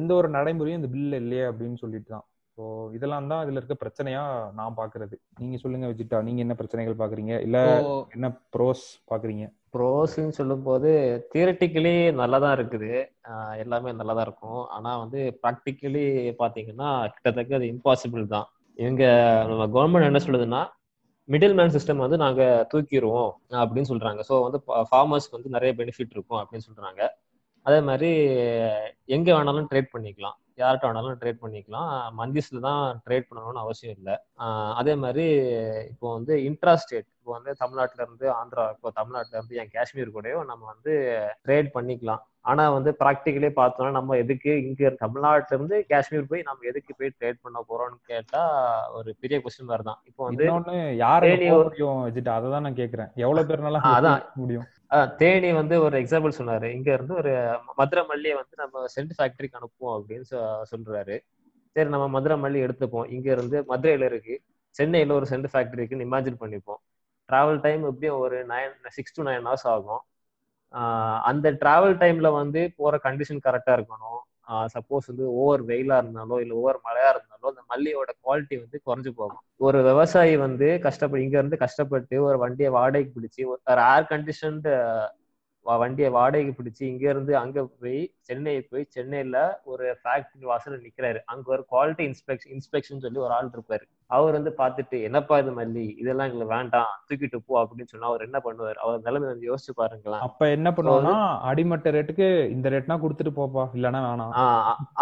எந்த 0.00 0.12
ஒரு 0.14 0.30
நடைமுறையும் 0.38 0.80
இந்த 0.82 0.92
பில்ல 0.96 1.20
இல்லையே 1.24 1.46
அப்படின்னு 1.50 1.78
சொல்லிட்டு 1.84 2.10
தான் 2.10 2.26
ஸோ 2.56 2.64
இதெல்லாம் 2.96 3.28
தான் 3.32 3.42
இதுல 3.44 3.60
இருக்க 3.60 3.74
பிரச்சனையா 3.82 4.22
நான் 4.58 4.78
பாக்குறது. 4.80 5.14
நீங்க 5.42 5.56
சொல்லுங்க 5.62 5.86
விஜிட்டா 5.92 6.18
நீங்க 6.26 6.40
என்ன 6.44 6.54
பிரச்சனைகள் 6.58 7.00
பாக்குறீங்க? 7.02 7.34
இல்ல 7.46 7.58
என்ன 8.16 8.28
ப்ரோஸ் 8.54 8.84
பாக்குறீங்க? 9.10 9.44
ப்ரோஸ்ன்னு 9.74 10.36
சொல்லும்போது 10.38 10.90
தியரட்டிக்கலி 11.32 11.94
நல்லா 12.20 12.38
தான் 12.44 12.54
இருக்குது 12.58 12.90
எல்லாமே 13.62 13.92
நல்லா 14.00 14.14
தான் 14.18 14.26
இருக்கும். 14.28 14.62
ஆனா 14.76 14.90
வந்து 15.04 15.20
ப்ராக்டிக்கலி 15.42 16.04
பாத்தீங்கன்னா 16.42 16.90
கிட்டத்தட்ட 17.14 17.58
அது 17.60 17.72
இம்பாசிபிள் 17.74 18.26
தான். 18.34 18.46
இவங்க 18.82 19.04
நம்ம 19.50 19.64
கவர்மெண்ட் 19.76 20.10
என்ன 20.10 20.22
சொல்லுதுன்னா 20.26 20.62
மிடில் 21.28 21.56
மேன் 21.58 21.74
சிஸ்டம் 21.74 22.04
வந்து 22.04 22.16
நாங்க 22.24 22.42
தூக்கிடுவோம் 22.70 23.32
அப்படின்னு 23.62 23.90
சொல்றாங்க. 23.92 24.20
ஸோ 24.28 24.34
வந்து 24.46 24.58
ஃபார்மர்ஸ்க்கு 24.90 25.38
வந்து 25.38 25.54
நிறைய 25.56 25.72
பெனிஃபிட் 25.80 26.14
இருக்கும் 26.16 26.40
அப்படின்னு 26.42 26.66
சொல்றாங்க. 26.68 27.02
அதே 27.66 27.80
மாதிரி 27.88 28.10
எங்க 29.16 29.28
வேணாலும் 29.36 29.68
ட்ரேட் 29.72 29.92
பண்ணிக்கலாம். 29.96 30.36
யார்கிட்ட 30.60 30.86
வேணாலும் 30.88 31.18
ட்ரேட் 31.22 31.42
பண்ணிக்கலாம். 31.44 31.90
மந்திஸ்ல 32.20 32.60
தான் 32.68 32.82
ட்ரேட் 33.06 33.28
பண்ணணும்னு 33.30 33.62
அவசியம் 33.64 33.96
இல்லை. 33.98 34.14
அதே 34.80 34.94
மாதிரி 35.04 35.26
இப்போ 35.92 36.06
வந்து 36.16 36.34
இன்ட்ராஸ்டேட் 36.50 37.08
இப்போ 37.22 37.32
வந்து 37.34 37.50
தமிழ்நாட்டுல 37.60 38.04
இருந்து 38.04 38.26
ஆந்திரா 38.36 38.62
இப்போ 38.74 38.88
தமிழ்நாட்டுல 38.96 39.36
இருந்து 39.38 39.58
என் 39.62 39.72
காஷ்மீர் 39.74 40.14
கூடயும் 40.14 40.48
நம்ம 40.48 40.62
வந்து 40.70 40.92
ட்ரேட் 41.46 41.68
பண்ணிக்கலாம். 41.74 42.22
ஆனா 42.50 42.62
வந்து 42.76 42.90
ப்ராக்டிக்கலே 43.02 43.50
பார்த்தோம்னா 43.58 43.90
நம்ம 43.96 44.16
எதுக்கு 44.22 44.52
இங்க 44.68 44.90
தமிழ்நாட்டுல 45.02 45.56
இருந்து 45.56 45.76
காஷ்மீர் 45.92 46.28
போய் 46.30 46.42
நம்ம 46.48 46.66
எதுக்கு 46.70 46.92
போய் 46.98 47.12
ட்ரேட் 47.18 47.38
பண்ண 47.44 47.58
போறோம்னு 47.68 47.98
கேட்டா 48.12 48.40
ஒரு 48.98 49.10
பெரிய 49.22 49.38
கொஸ்டின் 49.44 49.70
மாதிரி 49.70 49.86
தான். 49.90 50.00
இப்போ 50.10 50.22
வந்து 50.28 50.46
யாரு 51.04 51.30
முடியும் 51.52 52.02
அதை 52.06 52.24
தான் 52.54 52.66
நான் 52.66 52.80
கேக்குறேன். 52.82 53.12
எவ்வளவு 53.24 53.48
பேர்னால 53.50 53.84
அதான். 53.96 54.24
முடியும். 54.42 54.66
தேனி 55.22 55.50
வந்து 55.62 55.74
ஒரு 55.86 55.96
எக்ஸாம்பிள் 56.02 56.38
சொன்னாரு. 56.40 56.70
இங்க 56.78 56.90
இருந்து 56.96 57.14
ஒரு 57.22 57.34
மதுரை 57.80 58.04
மல்லியை 58.10 58.36
வந்து 58.42 58.56
நம்ம 58.64 58.86
சென்ட் 58.96 59.14
ஃபேக்டரிக்கு 59.18 59.60
அனுப்புவோம் 59.60 59.96
அப்படின்னு 59.98 60.26
சொல்றாரு. 60.72 61.18
சரி 61.76 61.90
நம்ம 61.96 62.08
மதுரை 62.16 62.38
மல்லி 62.44 62.60
எடுத்துப்போம். 62.66 63.06
இங்க 63.16 63.28
இருந்து 63.36 63.58
மதுரையில 63.70 64.08
இருக்கு. 64.12 64.34
சென்னையில 64.76 65.14
ஒரு 65.20 65.26
சென்ட் 65.30 65.48
ஃபேக்டரி 65.52 65.80
இருக்குன்னு 65.80 66.08
இமேஜின் 66.08 66.42
பண்ணிப்போம். 66.42 66.80
ட்ராவல் 67.32 67.60
டைம் 67.66 67.82
எப்படியும் 67.90 68.22
ஒரு 68.24 68.38
nine 68.52 68.74
six 68.96 69.16
to 69.18 69.22
nine 69.28 69.44
hours 69.48 69.68
ஆகும். 69.74 70.02
அந்த 71.30 71.46
ட்ராவல் 71.62 71.96
டைம்ல 72.02 72.28
வந்து 72.40 72.60
போற 72.76 72.96
கண்டிஷன் 73.06 73.44
கரெக்டா 73.46 73.72
இருக்கணும். 73.78 74.20
சப்போஸ் 74.74 75.08
வந்து 75.10 75.24
ஓவர் 75.40 75.62
வெயிலா 75.70 75.96
இருந்தாலோ 76.02 76.36
இல்ல 76.44 76.52
ஓவர் 76.60 76.78
மழையா 76.86 77.10
இருந்தாலோ 77.14 77.46
அந்த 77.52 77.62
மல்லியோட 77.72 78.10
குவாலிட்டி 78.24 78.56
வந்து 78.62 78.78
குறைஞ்சு 78.86 79.10
போகும். 79.20 79.42
ஒரு 79.66 79.78
விவசாயி 79.88 80.34
வந்து 80.44 80.68
கஷ்டப்பட்டு 80.86 81.24
இங்க 81.26 81.36
இருந்து 81.40 81.58
கஷ்டப்பட்டு 81.64 82.16
ஒரு 82.28 82.38
வண்டியை 82.44 82.70
வாடகைக்கு 82.78 83.12
பிடிச்சி 83.18 83.42
ஒரு 83.52 83.60
ஏர் 83.94 84.10
கண்டிஷன்டு 84.12 84.72
வண்டியை 85.66 86.08
வாடகைக்கு 86.16 86.54
பிடிச்சி 86.58 86.82
இங்க 86.92 87.04
இருந்து 87.10 87.32
அங்க 87.40 87.58
போய் 87.80 88.00
சென்னை 88.28 88.54
போய் 88.70 88.84
சென்னையில 88.96 89.36
ஒரு 89.72 89.84
ஃபேக்டரி 90.00 90.46
வாசல்ல 90.52 90.78
நிக்கிறாரு. 90.86 91.20
அங்க 91.32 91.46
ஒரு 91.56 91.64
குவாலிட்டி 91.72 92.04
இன்ஸ்பெக்ஷன் 92.10 92.52
இன்ஸ்பெக்ஷன் 92.56 93.02
சொல்லி 93.04 93.20
ஒரு 93.26 93.34
ஆள் 93.38 93.50
இருப்பாரு. 93.54 93.84
அவர் 94.16 94.36
வந்து 94.36 94.50
பார்த்துட்டு 94.60 94.96
என்னப்பா 95.08 95.34
இது 95.42 95.52
மல்லி? 95.58 95.84
இதெல்லாம் 96.02 96.26
எங்களுக்கு 96.28 96.54
வேண்டாம். 96.54 96.90
தூக்கிட்டு 97.08 97.38
போ 97.46 97.54
அப்படின்னு 97.60 97.92
சொன்னா 97.92 98.08
அவர் 98.10 98.24
என்ன 98.26 98.38
பண்ணுவார்? 98.46 98.78
அவர் 98.84 99.04
நிலைமை 99.06 99.26
வந்து 99.30 99.48
யோசிச்சு 99.50 99.72
பாருங்களேன். 99.80 100.22
அப்ப 100.26 100.48
என்ன 100.56 100.68
பண்ணுவோம்னா 100.76 101.14
அடிமட்ட 101.50 101.92
ரேட்டுக்கு 101.96 102.28
இந்த 102.56 102.72
ரேட்னா 102.74 102.96
கொடுத்துட்டு 103.04 103.32
போப்பா 103.38 103.64
இல்லனா 103.78 104.02
வேணாம். 104.08 104.34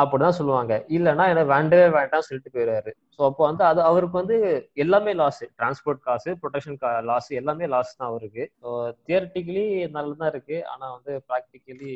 அப்படிதான் 0.03 0.39
சொல்லுவாங்க. 0.41 0.73
இல்லைன்னா 0.99 1.27
எனக்கு 1.33 1.53
வேண்டவே 1.55 1.89
வேண்டாம் 1.99 2.27
சொல்லிட்டு 2.29 2.55
போயிடுவாரு. 2.57 2.93
ஸோ 3.17 3.23
அப்போ 3.31 3.43
வந்து 3.51 3.65
அது 3.71 3.83
அவருக்கு 3.91 4.21
வந்து 4.23 4.39
எல்லாமே 4.85 5.15
லாஸ் 5.23 5.43
டிரான்ஸ்போர்ட் 5.59 6.07
காசு 6.09 6.31
ப்ரொடெக்ஷன் 6.45 6.79
லாஸ் 7.11 7.31
எல்லாமே 7.41 7.69
லாஸ் 7.75 7.97
தான் 7.99 8.11
அவருக்கு. 8.13 8.47
ஸோ 8.63 8.69
தியரட்டிக்கலி 9.09 9.67
நல்லதான் 9.99 10.33
இருக்கு. 10.35 10.59
ஆனா 10.75 10.87
வந்து 10.97 11.13
ப்ராக்டிக்கலி 11.31 11.93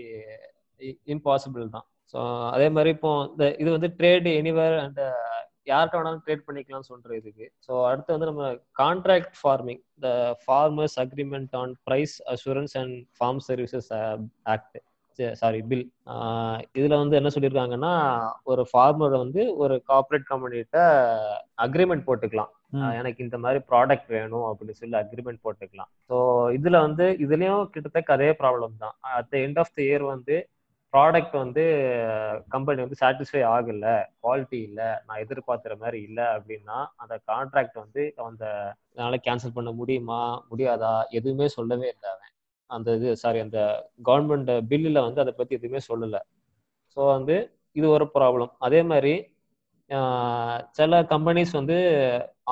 இம்பாசிபிள் 1.15 1.75
தான். 1.77 1.87
ஸோ 2.13 2.21
அதே 2.55 2.67
மாதிரி 2.77 2.91
இப்போ 2.97 3.11
இந்த 3.31 3.45
இது 3.63 3.71
வந்து 3.77 3.89
ட்ரேட் 3.99 4.27
எனிவேர் 4.41 4.77
அண்ட் 4.85 5.01
யார்கிட்ட 5.67 5.99
வேணாலும் 5.99 6.25
ட்ரேட் 6.27 6.47
பண்ணிக்கலாம்னு 6.47 6.89
சொல்ற 6.89 7.13
இதுக்கு. 7.17 7.47
ஸோ 7.67 7.73
அடுத்து 7.87 8.15
வந்து 8.17 8.31
நம்ம 8.31 8.47
contract 8.79 9.37
farming 9.41 9.83
the 10.01 10.09
farmers 10.43 10.97
agreement 11.05 11.55
on 11.57 11.75
price 11.85 12.17
assurance 12.35 12.75
and 12.77 12.97
farm 13.19 13.41
services 13.49 13.89
act 14.55 14.77
sorry 15.35 15.63
bill 15.63 15.85
இதுல 16.75 16.95
வந்து 16.97 17.17
என்ன 17.17 17.31
சொல்லியிருக்காங்கன்னா 17.35 17.93
ஒரு 18.43 18.63
ஃபார்மர் 18.71 19.15
வந்து 19.19 19.43
ஒரு 19.57 19.75
கார்ப்பரேட் 19.83 20.31
கம்பெனிகிட்ட 20.31 20.79
அக்ரிமெண்ட் 21.67 22.07
போட்டுக்கலாம். 22.07 22.51
ஆஹ் 22.77 22.95
எனக்கு 22.95 23.25
இந்த 23.25 23.39
மாதிரி 23.39 23.61
ப்ராடக்ட் 23.69 24.09
வேணும் 24.09 24.47
அப்படின்னு 24.49 24.79
சொல்லி 24.79 24.97
அக்ரிமெண்ட் 25.03 25.41
போட்டுக்கலாம். 25.45 25.91
ஸோ 26.11 26.17
இதுல 26.57 26.81
வந்து 26.81 27.07
இதுலயும் 27.25 27.71
கிட்டத்தட்ட 27.71 28.13
அதே 28.13 28.31
ப்ராப்ளம் 28.41 28.75
தான். 28.79 28.97
At 29.19 29.29
the 29.29 29.37
end 29.39 29.59
of 29.59 29.75
the 29.75 29.83
year 29.83 30.05
வந்து 30.15 30.37
ப்ராடக்ட் 30.95 31.37
வந்து 31.43 31.63
கம்பெனி 32.55 32.81
வந்து 32.85 32.99
சாட்டிஸ்ஃபை 33.03 33.43
ஆகல 33.55 33.87
குவாலிட்டி 34.25 34.59
இல்லை 34.69 34.89
நான் 35.07 35.23
எதிர்பார்க்குற 35.25 35.75
மாதிரி 35.83 35.99
இல்லை 36.09 36.27
அப்படின்னா 36.37 36.79
அந்த 37.03 37.15
கான்ட்ராக்ட் 37.31 37.77
வந்து 37.85 38.03
அந்த 38.29 38.45
என்னால் 38.95 39.25
கேன்சல் 39.27 39.57
பண்ண 39.59 39.71
முடியுமா 39.81 40.21
முடியாதா 40.51 40.93
எதுவுமே 41.19 41.49
சொல்லவே 41.59 41.89
இல்லை 41.95 42.09
அவன். 42.15 42.31
அந்த 42.71 42.89
இது 42.99 43.09
சாரி 43.23 43.39
அந்த 43.47 43.61
கவர்மெண்ட் 44.09 44.53
பில்லில் 44.71 45.05
வந்து 45.07 45.23
அதை 45.25 45.33
பற்றி 45.41 45.59
எதுவுமே 45.59 45.81
சொல்லலை. 45.91 46.21
ஸோ 46.97 47.01
வந்து 47.17 47.37
இது 47.77 47.87
ஒரு 47.97 48.07
ப்ராப்ளம் 48.17 48.53
அதே 48.67 48.83
மாதிரி 48.93 49.15
சில 50.79 51.01
கம்பெனிஸ் 51.13 51.53
வந்து 51.59 51.77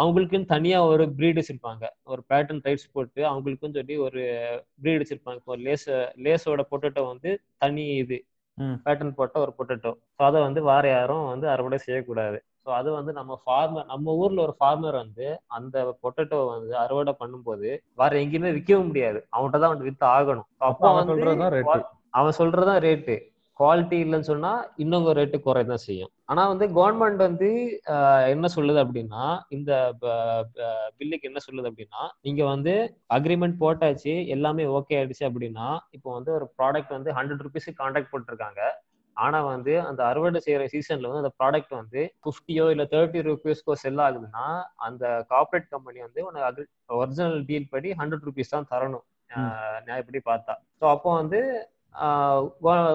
அவங்களுக்குன்னு 0.01 0.53
தனியாக 0.55 0.91
ஒரு 0.95 1.05
ப்ரீட் 1.19 1.39
வச்சிருப்பாங்க. 1.41 1.85
ஒரு 2.13 2.23
பேட்டர்ன் 2.31 2.63
ரைட்ஸ் 2.67 2.93
போட்டு 2.97 3.21
அவங்களுக்குன்னு 3.31 3.79
சொல்லி 3.81 3.95
ஒரு 4.07 4.23
ப்ரீட் 4.83 5.01
வச்சிருப்பாங்க. 5.03 5.39
இப்போ 5.43 5.57
லேஸ் 5.67 5.89
லேஸோட 6.27 6.63
பொட்டோட்டோ 6.73 7.05
வந்து 7.13 7.31
தனி 7.65 7.85
இது. 8.03 8.19
பேட்டர்ன் 8.59 9.15
போட்ட 9.15 9.39
ஒரு 9.41 9.53
பொட்டேட்டோ 9.59 9.93
ஸோ 10.17 10.23
அதை 10.25 10.41
வந்து 10.41 10.63
வேற 10.63 10.89
யாரும் 10.89 11.27
வந்து 11.27 11.49
அறுவடை 11.49 11.79
செய்யக்கூடாது. 11.79 12.39
ஸோ 12.65 12.71
அது 12.71 12.93
வந்து 12.93 13.13
நம்ம 13.13 13.43
ஃபார்மர் 13.45 13.85
நம்ம 13.85 14.15
ஊர்ல 14.15 14.43
ஒரு 14.43 14.55
ஃபார்மர் 14.59 14.95
வந்து 14.95 15.27
அந்த 15.47 15.97
பொட்டேட்டோ 16.03 16.39
வந்து 16.47 16.77
அறுவடை 16.77 17.15
பண்ணும்போது 17.21 17.71
வேற 17.95 18.13
எங்கேயுமே 18.17 18.53
விற்கவும் 18.53 18.87
முடியாது. 18.87 19.27
அவன்கிட்ட 19.33 19.59
தான் 19.59 19.75
வந்து 19.75 19.85
வித்து 19.85 20.07
ஆகணும். 20.07 20.49
அப்ப 20.59 20.87
அவன் 22.11 22.39
சொல்றதுதான் 22.39 22.83
ரேட்டு 22.83 23.15
குவாலிட்டி 23.63 23.99
இல்லைன்னு 24.05 24.31
சொன்னா 24.31 24.53
இன்னும் 24.83 25.09
ரேட்டு 25.19 25.39
குறையதான் 25.47 25.85
செய்யும். 25.87 26.13
ஆனா 26.31 26.43
வந்து 26.53 26.67
கவர்மெண்ட் 26.79 27.21
வந்து 27.27 27.49
என்ன 28.35 28.49
சொல்லுது 28.55 28.81
அப்படின்னா 28.85 29.25
இந்த 29.57 29.73
பில்லுக்கு 31.01 31.29
என்ன 31.31 31.41
சொல்லுது 31.47 31.71
அப்படின்னா 31.71 32.05
நீங்க 32.27 32.43
வந்து 32.53 32.75
அக்ரிமெண்ட் 33.17 33.57
போட்டாச்சு 33.65 34.15
எல்லாமே 34.37 34.65
ஓகே 34.79 34.97
ஆயிடுச்சு 35.01 35.27
அப்படின்னா 35.29 35.69
இப்போ 35.97 36.09
வந்து 36.19 36.33
ஒரு 36.39 36.49
ப்ராடக்ட் 36.61 36.97
வந்து 36.97 37.13
ஹண்ட்ரட் 37.19 37.45
ருபீஸ்க்கு 37.47 37.81
கான்ட்ராக்ட் 37.83 38.13
போட்டிருக்காங்க. 38.15 38.63
ஆனா 39.17 39.39
வந்து 39.51 39.73
அந்த 39.89 40.01
அறுவடை 40.11 40.41
செய்யற 40.45 40.67
சீசன்ல 40.75 41.09
வந்து 41.09 41.23
அந்த 41.23 41.33
ப்ராடக்ட் 41.41 41.75
வந்து 41.81 42.03
ஃபிஃப்டியோ 42.25 42.65
இல்ல 42.75 42.85
தேர்ட்டி 42.93 43.23
ருபீஸ்க்கோ 43.27 43.75
செல் 43.83 44.03
ஆகுதுன்னா 44.05 44.47
அந்த 44.87 45.05
கார்ப்பரேட் 45.33 45.73
கம்பெனி 45.75 46.01
வந்து 46.07 46.21
உனக்கு 46.29 46.65
ஒரிஜினல் 47.01 47.43
டீல் 47.51 47.73
படி 47.75 47.91
ஹண்ட்ரட் 48.01 48.25
ருபீஸ் 48.29 48.55
தான் 48.55 48.71
தரணும். 48.73 49.05
நான் 49.85 50.01
எப்படி 50.03 50.21
பார்த்தா. 50.31 50.55
ஸோ 50.81 50.85
அப்போ 50.95 51.11
வந்து 51.21 51.41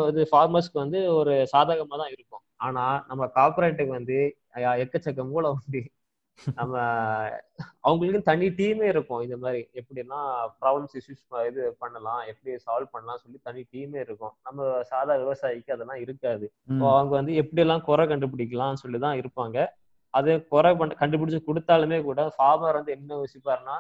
இது 0.10 0.22
ஃபார்மர்ஸ்க்கு 0.32 0.84
வந்து 0.84 1.00
ஒரு 1.20 1.34
சாதகமா 1.54 1.96
தான் 2.02 2.14
இருக்கும். 2.16 2.44
ஆனா 2.66 2.84
நம்ம 3.10 3.24
கார்பரேட்டுக்கு 3.38 3.94
வந்து 4.00 4.18
எக்கச்சக்க 4.84 5.24
மூளை 5.32 5.50
உண்டு. 5.58 5.82
நம்ம 6.58 6.74
அவங்களுக்கு 7.88 8.20
தனி 8.30 8.48
டீமே 8.58 8.88
இருக்கும். 8.94 9.22
இந்த 9.26 9.38
மாதிரி 9.44 9.60
எப்படின்னா 9.80 10.20
ப்ராப்ளம்ஸ் 10.62 10.96
இஷ்யூஸ் 11.00 11.24
இது 11.50 11.62
பண்ணலாம் 11.84 12.22
எப்படி 12.32 12.52
சால்வ் 12.66 12.94
பண்ணலாம் 12.96 13.22
சொல்லி 13.24 13.40
தனி 13.50 13.62
டீமே 13.74 14.00
இருக்கும். 14.06 14.34
நம்ம 14.48 14.68
சாதா 14.92 15.16
விவசாயிக்கு 15.24 15.76
அதெல்லாம் 15.76 16.02
இருக்காது. 16.06 16.46
அவங்க 16.92 17.14
வந்து 17.20 17.34
எப்படி 17.44 17.64
எல்லாம் 17.66 17.86
குறை 17.90 18.06
கண்டுபிடிக்கலாம்னு 18.12 18.84
சொல்லி 18.84 19.02
தான் 19.06 19.20
இருப்பாங்க. 19.22 19.58
அது 20.14 20.32
குறை 20.54 20.72
பண்ண 20.80 21.00
கண்டுபிடிச்சு 21.02 21.40
கொடுத்தாலுமே 21.48 21.98
கூட 22.10 22.22
ஃபார்மர் 22.36 22.80
வந்து 22.80 22.96
என்ன 22.98 23.18
யோசிப்பாருன்னா 23.22 23.78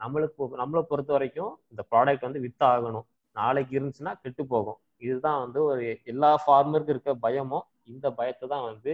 நம்மளுக்கு 0.00 0.60
நம்மளை 0.62 0.82
பொறுத்த 0.90 1.10
வரைக்கும் 1.16 1.52
இந்த 1.72 1.82
ப்ராடக்ட் 1.90 2.26
வந்து 2.26 2.44
வித்து 2.44 2.64
ஆகணும் 2.74 3.06
நாளைக்கு 3.34 3.80
இருந்துச்சுன்னா 3.80 4.12
கெட்டு 4.22 4.46
போகும். 4.46 4.78
இதுதான் 4.98 5.40
வந்து 5.40 5.64
ஒரு 5.64 5.98
எல்லா 6.04 6.42
ஃபார்மருக்கும் 6.46 6.88
இருக்க 6.88 7.14
பயமும் 7.14 7.64
இந்த 7.84 8.10
பயத்தை 8.10 8.48
தான் 8.48 8.62
வந்து 8.62 8.92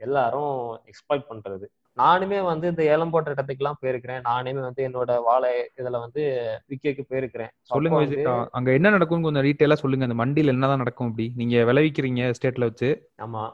எல்லாரும் 0.00 0.54
எக்ஸ்ப்ளாய்ட் 0.90 1.28
பண்றது. 1.30 1.66
நானுமே 1.96 2.38
வந்து 2.44 2.68
இந்த 2.68 2.82
ஏலம் 2.84 3.10
போட்ட 3.10 3.30
இடத்துக்குலாம் 3.30 3.78
போயிருக்கிறேன். 3.82 4.22
நானுமே 4.24 4.60
வந்து 4.60 4.88
என்னோட 4.88 5.22
வாழை 5.22 5.70
இதுல 5.76 5.98
வந்து 5.98 6.22
விற்கக்கு 6.68 7.04
போயிருக்கிறேன். 7.10 7.52
சொல்லுங்க 7.62 8.48
அங்க 8.50 8.72
என்ன 8.72 8.90
நடக்கும்னு 8.90 9.28
கொஞ்சம் 9.28 9.44
டீட்டெயிலா 9.44 9.72
சொல்லுங்க. 9.72 10.06
அந்த 10.08 10.18
மண்டியில 10.24 10.46
என்னதான் 10.46 10.76
நடக்கும் 10.76 11.08
அப்படி? 11.08 11.32
நீங்க 11.36 11.72
விளைவிக்கிறீங்க 11.72 12.32
ஸ்டேட்ல 12.38 12.60
வச்சு. 12.60 12.90
ஆமா. 13.22 13.44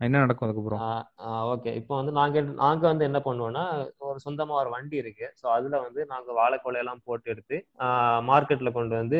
என்ன 0.00 0.20
நடக்கும் 0.22 0.46
அதுக்கப்புறம்? 0.46 0.82
ஓகே. 1.52 1.70
இப்போ 1.80 1.94
வந்து 1.98 2.12
நாங்க 2.18 2.40
நாங்க 2.60 2.84
வந்து 2.90 3.04
என்ன 3.08 3.18
பண்ணுவோம்னா 3.26 3.64
ஒரு 4.08 4.18
சொந்தமா 4.24 4.54
ஒரு 4.60 4.70
வண்டி 4.74 4.96
இருக்கு. 5.02 5.26
ஸோ 5.40 5.46
அதுல 5.56 5.78
வந்து 5.86 6.00
நாங்க 6.12 6.30
வாழைக்கொலையெல்லாம் 6.38 7.02
போட்டு 7.08 7.30
எடுத்து 7.32 7.56
மார்க்கெட்ல 8.30 8.70
கொண்டு 8.78 8.94
வந்து 9.00 9.18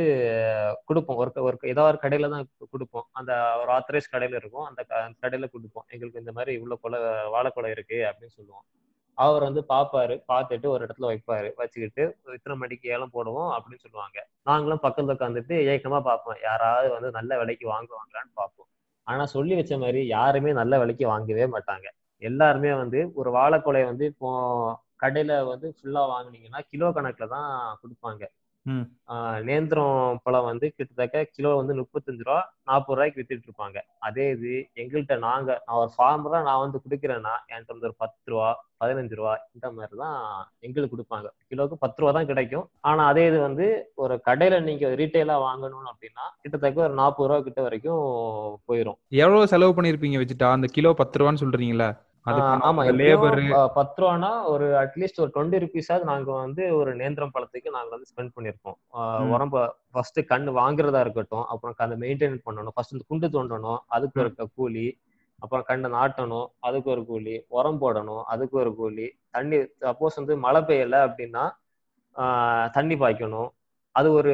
கொடுப்போம். 0.90 1.18
ஒரு 1.22 1.32
ஒரு 1.48 1.56
ஏதாவது 1.72 1.90
ஒரு 1.92 2.00
கடையில 2.04 2.30
தான் 2.34 2.46
கொடுப்போம். 2.74 3.06
அந்த 3.20 3.32
ஒரு 3.62 3.72
ஆத்தரைஸ் 3.76 4.12
கடையில 4.14 4.40
இருக்கும். 4.42 4.66
அந்த 4.70 4.80
அந்த 5.04 5.18
கடையில 5.26 5.48
கொடுப்போம். 5.56 5.86
எங்களுக்கு 5.94 6.22
இந்த 6.24 6.34
மாதிரி 6.38 6.54
இவ்வளவு 6.60 6.82
கொலை 6.86 7.00
வாழைக்கொலை 7.36 7.72
இருக்கு 7.76 8.00
அப்படின்னு 8.10 8.36
சொல்லுவோம். 8.38 8.64
அவர் 9.18 9.46
வந்து 9.48 9.62
பார்ப்பாரு 9.72 10.14
பார்த்துட்டு 10.32 10.66
ஒரு 10.74 10.82
இடத்துல 10.86 11.08
வைப்பாரு. 11.12 11.48
வச்சுக்கிட்டு 11.60 12.02
இத்தனை 12.38 12.56
மணிக்கு 12.62 12.92
ஏலம் 12.96 13.14
போடுவோம் 13.16 13.50
அப்படின்னு 13.56 13.84
சொல்லுவாங்க. 13.86 14.18
நாங்களும் 14.50 14.84
பக்கத்துல 14.86 15.16
உட்காந்துட்டு 15.18 15.56
ஏக்கமா 15.74 16.00
பார்ப்போம். 16.10 16.40
யாராவது 16.48 16.90
வந்து 16.96 17.10
நல்ல 17.18 17.38
விலைக்கு 17.42 17.66
வாங்குவாங்களான்னு 17.74 18.34
பார்ப்போம். 18.42 18.70
ஆனா 19.10 19.24
சொல்லி 19.34 19.54
வச்ச 19.54 19.74
மாதிரி 19.78 20.00
யாருமே 20.08 20.50
நல்ல 20.52 20.74
விலைக்கு 20.78 21.04
வாங்கவே 21.06 21.46
மாட்டாங்க. 21.54 21.86
எல்லாருமே 22.22 22.70
வந்து 22.74 23.00
ஒரு 23.14 23.30
வாழைக்கொலை 23.30 23.82
வந்து 23.84 24.04
இப்போ 24.06 24.30
கடையில 25.02 25.32
வந்து 25.46 25.66
ஃபுல்லா 25.76 26.02
வாங்கினீங்கன்னா 26.12 26.60
கிலோ 26.70 26.88
கணக்குல 26.96 27.28
தான் 27.28 27.50
கொடுப்பாங்க. 27.82 28.22
நேந்திரம் 29.46 30.18
பழம் 30.24 30.48
வந்து 30.48 30.66
கிட்டத்தட்ட 30.76 31.20
கிலோ 31.36 31.50
வந்து 31.60 31.74
முப்பத்தஞ்சு 31.78 32.24
ரூபா 32.26 32.38
நாற்பது 32.68 32.96
ரூபாய்க்கு 32.96 33.18
வித்துட்டு 33.20 33.48
இருப்பாங்க. 33.48 33.78
அதே 34.06 34.26
இது 34.34 34.50
எங்கள்கிட்ட 34.80 35.16
நாங்க 35.28 35.48
நான் 35.66 35.78
ஒரு 35.82 35.92
ஃபார்மரா 35.96 36.40
நான் 36.48 36.62
வந்து 36.64 36.80
கொடுக்குறேன்னா 36.84 37.34
என்கிட்ட 37.50 37.74
வந்து 37.74 37.88
ஒரு 37.90 37.96
பத்து 38.02 38.32
ரூபா 38.32 38.48
பதினஞ்சு 38.82 39.16
ரூபா 39.20 39.32
இந்த 39.54 39.66
மாதிரி 39.76 39.96
தான் 40.02 40.18
எங்களுக்கு 40.66 40.94
கொடுப்பாங்க. 40.94 41.28
கிலோவுக்கு 41.50 41.78
பத்து 41.84 42.00
ரூபா 42.02 42.12
தான் 42.18 42.30
கிடைக்கும். 42.30 42.66
ஆனா 42.90 43.02
அதே 43.12 43.24
இது 43.30 43.40
வந்து 43.48 43.66
ஒரு 44.04 44.16
கடையில 44.28 44.60
நீங்க 44.68 44.92
ரீட்டைலா 45.00 45.38
வாங்கணும் 45.48 45.90
அப்படின்னா 45.92 46.26
கிட்டத்தட்ட 46.42 46.86
ஒரு 46.88 46.96
நாற்பது 47.02 47.28
ரூபா 47.30 47.40
கிட்ட 47.48 47.62
வரைக்கும் 47.68 48.04
போயிடும் 48.68 48.98
எவ்வளவு 49.24 49.50
செலவு 49.54 49.76
பண்ணிருப்பீங்க 49.78 50.20
வச்சுட்டா? 50.22 50.50
அந்த 50.58 50.70
கிலோ 50.76 50.92
பத்து 51.02 51.18
ரூபான்னு 51.22 51.44
சொல்றீங்களா 51.44 51.90
ஆமா 52.68 52.82
லேபர் 53.00 53.38
பத்து 53.76 53.98
ரூபானா 54.02 54.30
ஒரு 54.52 54.66
அட்லீஸ்ட் 54.82 55.20
ஒரு 55.24 55.30
டுவெண்ட்டி 55.34 55.60
ருபீஸாவது 55.64 56.04
நாங்க 56.10 56.30
வந்து 56.42 56.62
ஒரு 56.78 56.90
நேந்திரம் 57.00 57.32
பழத்துக்கு 57.34 57.76
நாங்க 57.76 57.90
வந்து 57.94 58.08
ஸ்பெண்ட் 58.10 58.34
பண்ணிருப்போம். 58.36 58.76
உரம்ப 59.34 59.56
ஃபர்ஸ்ட் 59.92 60.20
கண்ணு 60.32 60.52
வாங்குறதா 60.58 61.00
இருக்கட்டும் 61.06 61.46
அப்புறம் 61.52 61.76
அந்த 61.86 61.98
மெயின்டைன் 62.04 62.36
பண்ணணும். 62.46 62.74
ஃபர்ஸ்ட் 62.76 62.94
இந்த 62.96 63.06
குண்டு 63.10 63.30
தோண்டணும் 63.36 63.80
அதுக்கு 63.96 64.20
ஒரு 64.24 64.32
கூலி 64.58 64.86
அப்புறம் 65.42 65.66
கண்ணை 65.68 65.88
நாட்டணும் 65.90 66.48
அதுக்கு 66.68 66.88
ஒரு 66.94 67.02
கூலி 67.10 67.34
உரம் 67.58 67.80
போடணும் 67.82 68.22
அதுக்கு 68.32 68.56
ஒரு 68.62 68.72
கூலி 68.80 69.06
தண்ணி 69.36 69.58
சப்போஸ் 69.84 70.18
வந்து 70.20 70.34
மழை 70.44 70.60
பெய்யல 70.68 70.96
அப்படின்னா 71.06 71.44
தண்ணி 72.74 72.96
பாய்க்கணும். 73.02 73.48
அது 73.94 74.08
ஒரு 74.12 74.32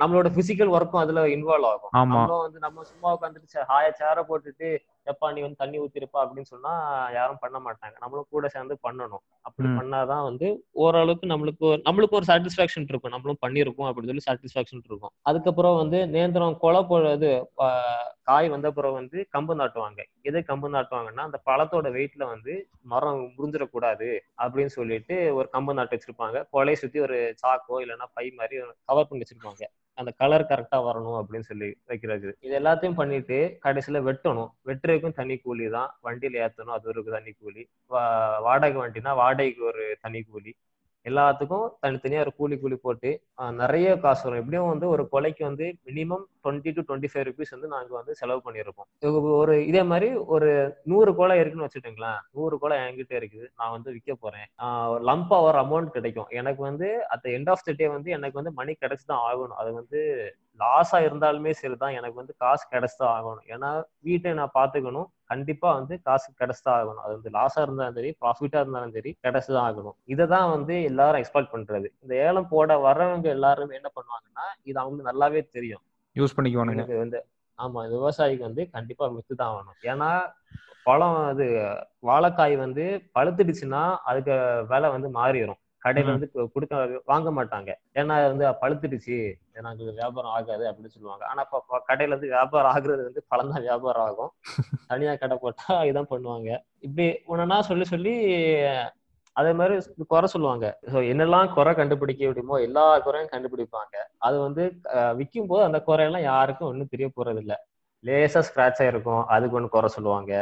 நம்மளோட 0.00 0.28
பிசிக்கல் 0.36 0.74
ஒர்க்கும் 0.76 1.02
அதுல 1.02 1.22
இன்வால்வ் 1.34 1.68
ஆகும். 1.70 1.92
நம்ம 2.12 2.36
வந்து 2.44 2.58
நம்ம 2.66 2.84
சும்மா 2.90 3.08
உட்காந்துட்டு 3.16 3.66
ஹாய 3.70 3.86
சேர 4.00 4.16
போட்டுட்டு 4.28 4.68
எப்பா 5.06 5.32
நீ 5.32 5.40
வந்து 5.40 5.56
தண்ணி 5.56 5.80
ஊத்திருப்பா 5.80 6.16
அப்படின்னு 6.16 6.40
சொன்னா 6.40 7.08
யாரும் 7.10 7.36
பண்ண 7.40 7.58
மாட்டாங்க. 7.58 7.94
நம்மளும் 8.00 8.26
கூட 8.30 8.48
சேர்ந்து 8.48 8.78
பண்ணணும். 8.88 9.18
அப்படி. 9.40 9.68
பண்ணாதான் 9.68 10.22
வந்து 10.22 10.64
ஓரளவுக்கு 10.70 11.26
நம்மளுக்கு 11.26 11.60
ஒரு- 11.60 11.80
நம்மளுக்கு 11.90 12.10
ஒரு 12.10 12.24
சாட்டிஸ்ஃபேக்ஷன் 12.26 12.86
இருக்கும். 12.88 13.10
நம்மளும் 13.10 13.38
பண்ணியிருக்கோம் 13.46 13.92
அப்படின்னு 13.92 14.18
சொல்லி 14.18 14.20
சாட்டிஸ்ஃபேக்ஷன் 14.30 14.82
இருக்கும். 14.84 15.10
அதுக்கப்புறம் 15.22 15.76
வந்து 15.76 16.06
நேந்திரம் 16.06 16.58
கொலை 16.58 16.80
போடுறது 16.80 17.44
காய் 18.22 18.48
வந்த 18.48 18.70
பிறகு 18.70 18.94
வந்து 18.94 19.28
கம்பு 19.38 19.50
நாட்டுவாங்க. 19.50 20.02
எது 20.22 20.44
கம்பு 20.48 20.72
நாட்டுவாங்கன்னா 20.72 21.20
அந்த 21.20 21.40
பழத்தோட 21.46 21.84
வெயிட்ல 21.84 22.26
வந்து 22.26 22.68
மரம் 22.80 23.32
முறிஞ்சிடக்கூடாது 23.38 24.18
அப்படின்னு 24.42 24.66
சொல்லிட்டு 24.66 25.34
ஒரு 25.34 25.48
கம்பு 25.52 25.72
நாட்டு 25.72 25.98
வச்சிருப்பாங்க. 25.98 26.44
கொலையை 26.52 26.72
சுத்தி 26.72 27.00
ஒரு 27.00 27.34
சாக்கோ 27.46 27.72
இல்லைன்னா 27.72 28.04
பை 28.14 28.32
மாதிரி 28.36 28.60
கவர் 28.84 29.08
பண்ணி 29.08 29.24
வச்சிருப்பாங்க. 29.24 29.62
அந்த 29.94 30.12
கலர் 30.16 30.44
கரெக்டா 30.44 30.74
வரணும் 30.74 31.22
அப்படின்னு 31.22 31.40
சொல்லி 31.40 31.76
வைக்கிறது. 31.86 32.36
இது 32.40 32.58
எல்லாத்தையும் 32.60 32.94
பண்ணிட்டு 32.94 33.58
கடைசியில 33.64 34.14
வெட்டணும். 34.14 34.48
வெட்டுறதுக்கும் 34.94 35.12
தனி 35.12 35.36
கூலி 35.36 35.68
தான். 35.68 35.98
வண்டியில 36.04 36.48
ஏத்தணும் 36.48 36.70
அது 36.70 36.88
ஒரு 36.88 37.04
தனி 37.04 37.32
கூலி. 37.40 37.68
வா- 37.90 38.42
வாடகை 38.42 38.82
வண்டினா 38.82 39.14
வாடகைக்கு 39.14 39.64
ஒரு 39.64 39.96
தனி 40.00 40.22
கூலி. 40.22 40.56
எல்லாத்துக்கும் 41.08 41.68
தனித்தனியா 41.82 42.18
ஒரு 42.18 42.34
கூலி 42.36 42.58
கூலி 42.58 42.76
போட்டு 42.76 43.22
நிறைய 43.50 43.98
காசு 43.98 44.28
வரும். 44.28 44.44
எப்படியும் 44.44 44.68
வந்து 44.68 44.88
ஒரு 44.88 45.08
கொலைக்கு 45.12 45.42
வந்து 45.42 45.76
minimum 45.84 46.24
twenty 46.44 46.72
two 46.74 46.94
twenty 46.94 47.08
five 47.14 47.32
rupees 47.32 47.50
வந்து 47.50 47.68
நாங்க 47.68 47.94
வந்து 47.94 48.14
செலவு 48.14 48.42
பண்ணியிருப்போம் 48.44 49.32
ஒரு 49.36 49.66
இதே 49.66 49.82
மாதிரி 49.82 50.14
ஒரு 50.14 50.74
நூறு 50.84 51.14
கொலை 51.14 51.38
இருக்குன்னு 51.38 51.68
வச்சுட்டுங்களேன் 51.68 52.18
நூறு 52.30 52.58
கொலை 52.58 52.78
என்கிட்ட 52.78 53.12
இருக்குது. 53.12 53.48
நான் 53.56 53.70
வந்து 53.70 53.92
விற்க 53.92 54.14
போறேன். 54.14 54.46
ஒரு 54.88 55.04
லம்பா 55.04 55.40
ஒரு 55.40 55.58
அமௌண்ட் 55.58 55.88
கிடைக்கும். 55.88 56.26
எனக்கு 56.28 56.62
வந்து 56.62 57.08
at 57.08 57.24
end 57.24 57.48
of 57.48 57.64
the 57.64 57.72
day 57.76 57.88
வந்து 57.88 58.10
எனக்கு 58.10 58.34
வந்து 58.34 58.52
மணி 58.52 58.72
கிடைச்சு 58.72 59.06
தான் 59.06 59.34
ஆகணும். 59.34 59.56
அது 59.56 59.72
வந்து 59.72 60.34
லாஸா 60.60 60.98
இருந்தாலுமே 61.06 61.52
சரிதான். 61.52 61.94
எனக்கு 61.98 62.20
வந்து 62.20 62.34
காசு 62.38 62.64
கிடைச்சுதான் 62.72 63.14
ஆகணும். 63.16 63.46
ஏன்னா 63.54 63.70
வீட்டை 64.00 64.32
நான் 64.32 64.54
பாத்துக்கணும் 64.54 65.08
கண்டிப்பா 65.28 65.68
வந்து 65.74 65.94
காசு 66.02 66.28
கிடைச்சுதான் 66.40 66.76
ஆகணும். 66.80 67.02
அது 67.04 67.12
வந்து 67.18 67.30
லாஸா 67.30 67.62
இருந்தாலும் 67.62 67.94
சரி 67.94 68.10
ப்ராஃபிட்டா 68.22 68.58
இருந்தாலும் 68.58 68.94
சரி 68.96 69.12
கிடைச்சுதான் 69.24 69.66
ஆகணும். 69.68 69.96
இதை 70.06 70.26
தான் 70.26 70.50
வந்து 70.50 70.76
எல்லாரும் 70.82 71.20
எக்ஸ்பெக்ட் 71.22 71.54
பண்றது. 71.54 71.88
இந்த 72.02 72.14
ஏலம் 72.26 72.48
போட 72.48 72.78
வர்றவங்க 72.86 73.28
எல்லாருமே 73.36 73.78
என்ன 73.80 73.90
பண்ணுவாங்கன்னா 73.96 74.46
இது 74.64 74.76
அவங்களுக்கு 74.80 75.10
நல்லாவே 75.10 75.42
தெரியும். 75.56 75.84
யூஸ் 76.16 76.36
பண்ணிக்குவானுங்க. 76.36 76.76
எனக்கு 76.76 76.96
வந்து 76.98 77.18
ஆமா 77.58 77.80
விவசாயிக்கு 77.94 78.44
வந்து 78.48 78.62
கண்டிப்பா 78.70 79.04
வித்து 79.08 79.34
தான் 79.34 79.52
ஆகணும். 79.52 79.78
ஏன்னா 79.92 80.10
பழம் 80.86 81.18
அது 81.30 81.44
வாழைக்காய் 82.00 82.54
வந்து 82.56 82.84
பழுத்துடுச்சுன்னா 83.14 83.82
அதுக்கு 84.04 84.34
விலை 84.72 84.88
வந்து 84.90 85.08
மாறிடும். 85.10 85.60
கடையில. 85.84 86.12
வந்து 86.14 86.28
கொடுக்க 86.54 86.74
வாங்க 87.04 87.30
மாட்டாங்க. 87.30 87.70
ஏன்னா 87.94 88.14
வந்து 88.26 88.46
பழுத்துடுச்சு. 88.62 89.18
நாங்க 89.60 89.90
வியாபாரம் 89.98 90.34
ஆகாது 90.36 90.64
அப்படின்னு 90.70 90.94
சொல்லுவாங்க. 90.94 91.24
ஆனா 91.30 91.40
இப்ப 91.46 91.80
கடையில 91.88 92.16
வந்து 92.16 92.28
வியாபாரம் 92.28 92.72
ஆகுறது 92.72 93.02
வந்து 93.08 93.22
பழம் 93.28 93.52
தான் 93.52 93.62
வியாபாரம் 93.62 94.06
ஆகும். 94.08 94.32
தனியா 94.92 95.12
கடை 95.14 95.36
போட்டா 95.36 95.74
இதான் 95.90 96.10
பண்ணுவாங்க. 96.10 96.48
இப்படி 96.80 97.06
ஒன்னா 97.28 97.58
சொல்லி 97.60 97.84
சொல்லி 97.84 98.14
அதே 99.36 99.52
மாதிரி 99.52 99.74
குறை 100.06 100.26
சொல்லுவாங்க. 100.28 100.66
ஸோ 100.92 100.98
என்னெல்லாம் 101.12 101.52
குறை 101.54 101.72
கண்டுபிடிக்க 101.74 102.24
முடியுமோ 102.26 102.56
எல்லா 102.66 102.84
குறையும் 103.00 103.32
கண்டுபிடிப்பாங்க. 103.32 103.94
அது 104.18 104.36
வந்து 104.38 104.64
விற்கும் 105.16 105.46
போது 105.46 105.62
அந்த 105.64 105.78
குறையெல்லாம் 105.88 106.28
யாருக்கும் 106.32 106.68
ஒன்றும் 106.68 106.92
தெரிய 106.92 107.08
போறது 107.16 107.40
இல்ல 107.44 107.54
லேசா 108.04 108.40
ஸ்கிராட்ச் 108.48 108.82
ஆயிருக்கும். 108.84 109.24
அதுக்கு 109.26 109.56
ஒன்று 109.56 109.68
குறை 109.68 109.88
சொல்லுவாங்க. 109.88 110.32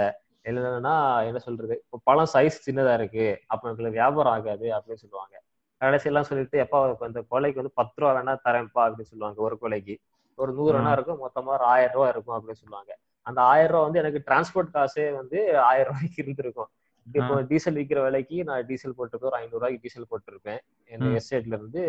இல்லைன்னா 0.44 0.94
என்ன 1.28 1.38
சொல்றது? 1.38 1.74
இப்போ 1.84 1.98
பழம் 2.04 2.30
சைஸ் 2.34 2.56
சின்னதா 2.66 2.94
இருக்கு. 2.94 3.26
அப்ப 3.46 3.70
எங்களுக்கு 3.70 3.98
வியாபாரம் 4.00 4.32
ஆகாது 4.32 4.66
அப்படின்னு 4.76 5.02
சொல்லுவாங்க. 5.04 5.34
கடைசியெல்லாம் 5.80 6.28
சொல்லிட்டு 6.30 6.56
எப்பா 6.64 6.78
இந்த 7.10 7.20
கொலைக்கு 7.30 7.60
வந்து 7.62 7.78
பத்து 7.80 8.00
ரூபா 8.00 8.10
வேணா 8.18 8.34
தரேன்ப்பா 8.46 8.82
அப்படின்னு 8.86 9.10
சொல்லுவாங்க 9.12 9.40
ஒரு 9.42 9.56
கொலைக்கு. 9.62 9.94
ஒரு 10.38 10.52
நூறு 10.52 10.74
வேணா 10.78 10.92
இருக்கும் 10.96 11.20
மொத்தமா 11.24 11.50
ஒரு 11.56 11.64
ஆயிரம் 11.64 11.94
ரூபா 11.94 12.08
இருக்கும் 12.08 12.36
அப்படின்னு 12.36 12.60
சொல்லுவாங்க. 12.62 12.92
அந்த 13.26 13.40
ஆயிரம் 13.42 13.72
ரூபா 13.72 13.82
வந்து 13.82 14.00
எனக்கு 14.02 14.20
டிரான்ஸ்போர்ட் 14.28 14.72
காசே 14.76 15.04
வந்து 15.20 15.38
ஆயிரம் 15.70 15.90
ரூபாய்க்கு 15.90 16.22
இருந்திருக்கும். 16.24 16.70
இப்போ 17.06 17.34
டீசல் 17.50 17.78
விற்கிற 17.78 18.00
விலைக்கு 18.06 18.36
நான் 18.48 18.66
டீசல் 18.66 18.96
போட்டுருக்கேன் 18.98 19.30
ஒரு 19.30 19.38
ஐநூறு 19.40 19.58
ரூபாய்க்கு 19.58 19.82
டீசல் 19.84 20.10
போட்டிருப்பேன். 20.12 20.60
என். 20.90 21.02
எஸ்டேட்ல 21.20 21.56
இருந்து 21.58 21.82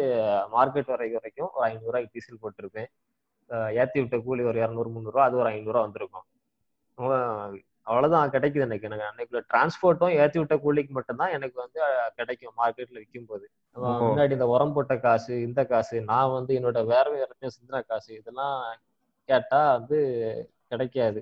மார்க்கெட் 0.55 0.91
வரைக்கும் 0.93 1.19
வரைக்கும் 1.19 1.49
ஒரு 1.55 1.65
ஐநூறு 1.69 1.89
ரூபாய்க்கு 1.91 2.15
டீசல் 2.15 2.41
போட்டிருப்பேன். 2.43 2.89
ஏத்தி 3.81 3.97
விட்ட 3.99 4.17
கூலி 4.27 4.43
ஒரு 4.43 4.59
இரநூறு 4.63 4.89
முந்நூறுரூவா 4.95 5.25
அது 5.27 5.37
ஒரு 5.41 5.49
ஐநூறுரூவா 5.49 5.85
வந்திருக்கும். 5.87 6.25
அவ்வளவுதான் 7.87 8.31
கிடைக்குது 8.31 8.65
எனக்கு. 8.65 8.87
எனக்கு 8.89 9.07
அன்னைக்குள்ள 9.07 9.41
டிரான்ஸ்போர்ட்டும் 9.49 10.15
ஏத்தி 10.19 10.39
விட்ட 10.39 10.55
கூலிக்கு 10.59 10.93
மட்டும்தான் 10.93 11.33
எனக்கு 11.37 11.57
வந்து 11.61 11.79
கிடைக்கும் 12.15 12.55
மார்க்கெட்ல 12.57 12.97
விற்கும் 12.97 13.27
போது. 13.27 13.45
முன்னாடி 14.01 14.31
இந்த 14.31 14.47
உரம் 14.47 14.73
போட்ட 14.73 14.95
காசு 14.99 15.33
இந்த 15.41 15.61
காசு 15.65 15.97
நான் 16.11 16.33
வந்து 16.33 16.51
என்னோட 16.59 16.79
வேற 16.85 17.05
வேற 17.15 17.27
சிந்தின 17.51 17.81
காசு 17.85 18.09
இதெல்லாம் 18.19 18.57
கேட்டா 19.29 19.61
வந்து 19.73 19.97
கிடைக்காது. 20.71 21.19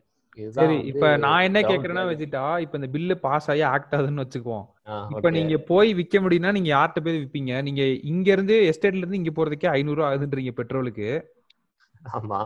சரி 0.55 0.75
இப்ப 0.89 1.05
நான் 1.23 1.45
என்ன 1.47 1.59
கேக்குறேன்னா. 1.63 2.03
வச்சுட்டா 2.11 2.43
இப்ப 2.65 2.77
இந்த 2.79 2.89
பில்லு 2.93 3.15
பாஸ் 3.25 3.49
ஆகி 3.49 3.63
ஆக்ட் 3.71 3.95
ஆகுதுன்னு 3.95 4.23
வச்சுக்குவோம். 4.23 4.65
இப்ப. 5.13 5.29
நீங்க 5.37 5.55
போய் 5.69 5.89
விக்க 5.99 6.15
முடியும்னா 6.23 6.51
நீங்க 6.51 6.69
யார்கிட்ட 6.71 7.01
போய் 7.05 7.21
விப்பீங்க? 7.23 7.53
நீங்க 7.67 7.81
இங்க 8.11 8.27
இருந்து 8.31 8.55
எஸ்டேட்ல 8.71 9.03
இருந்து 9.03 9.21
இங்க 9.21 9.33
போறதுக்கே 9.33 9.69
ஐநூறு 9.73 9.99
ரூபா 9.99 10.09
ஆகுதுன்றீங்க 10.09 10.53
பெட்ரோலுக்கு 10.59 11.07
ஆமா. 12.11 12.39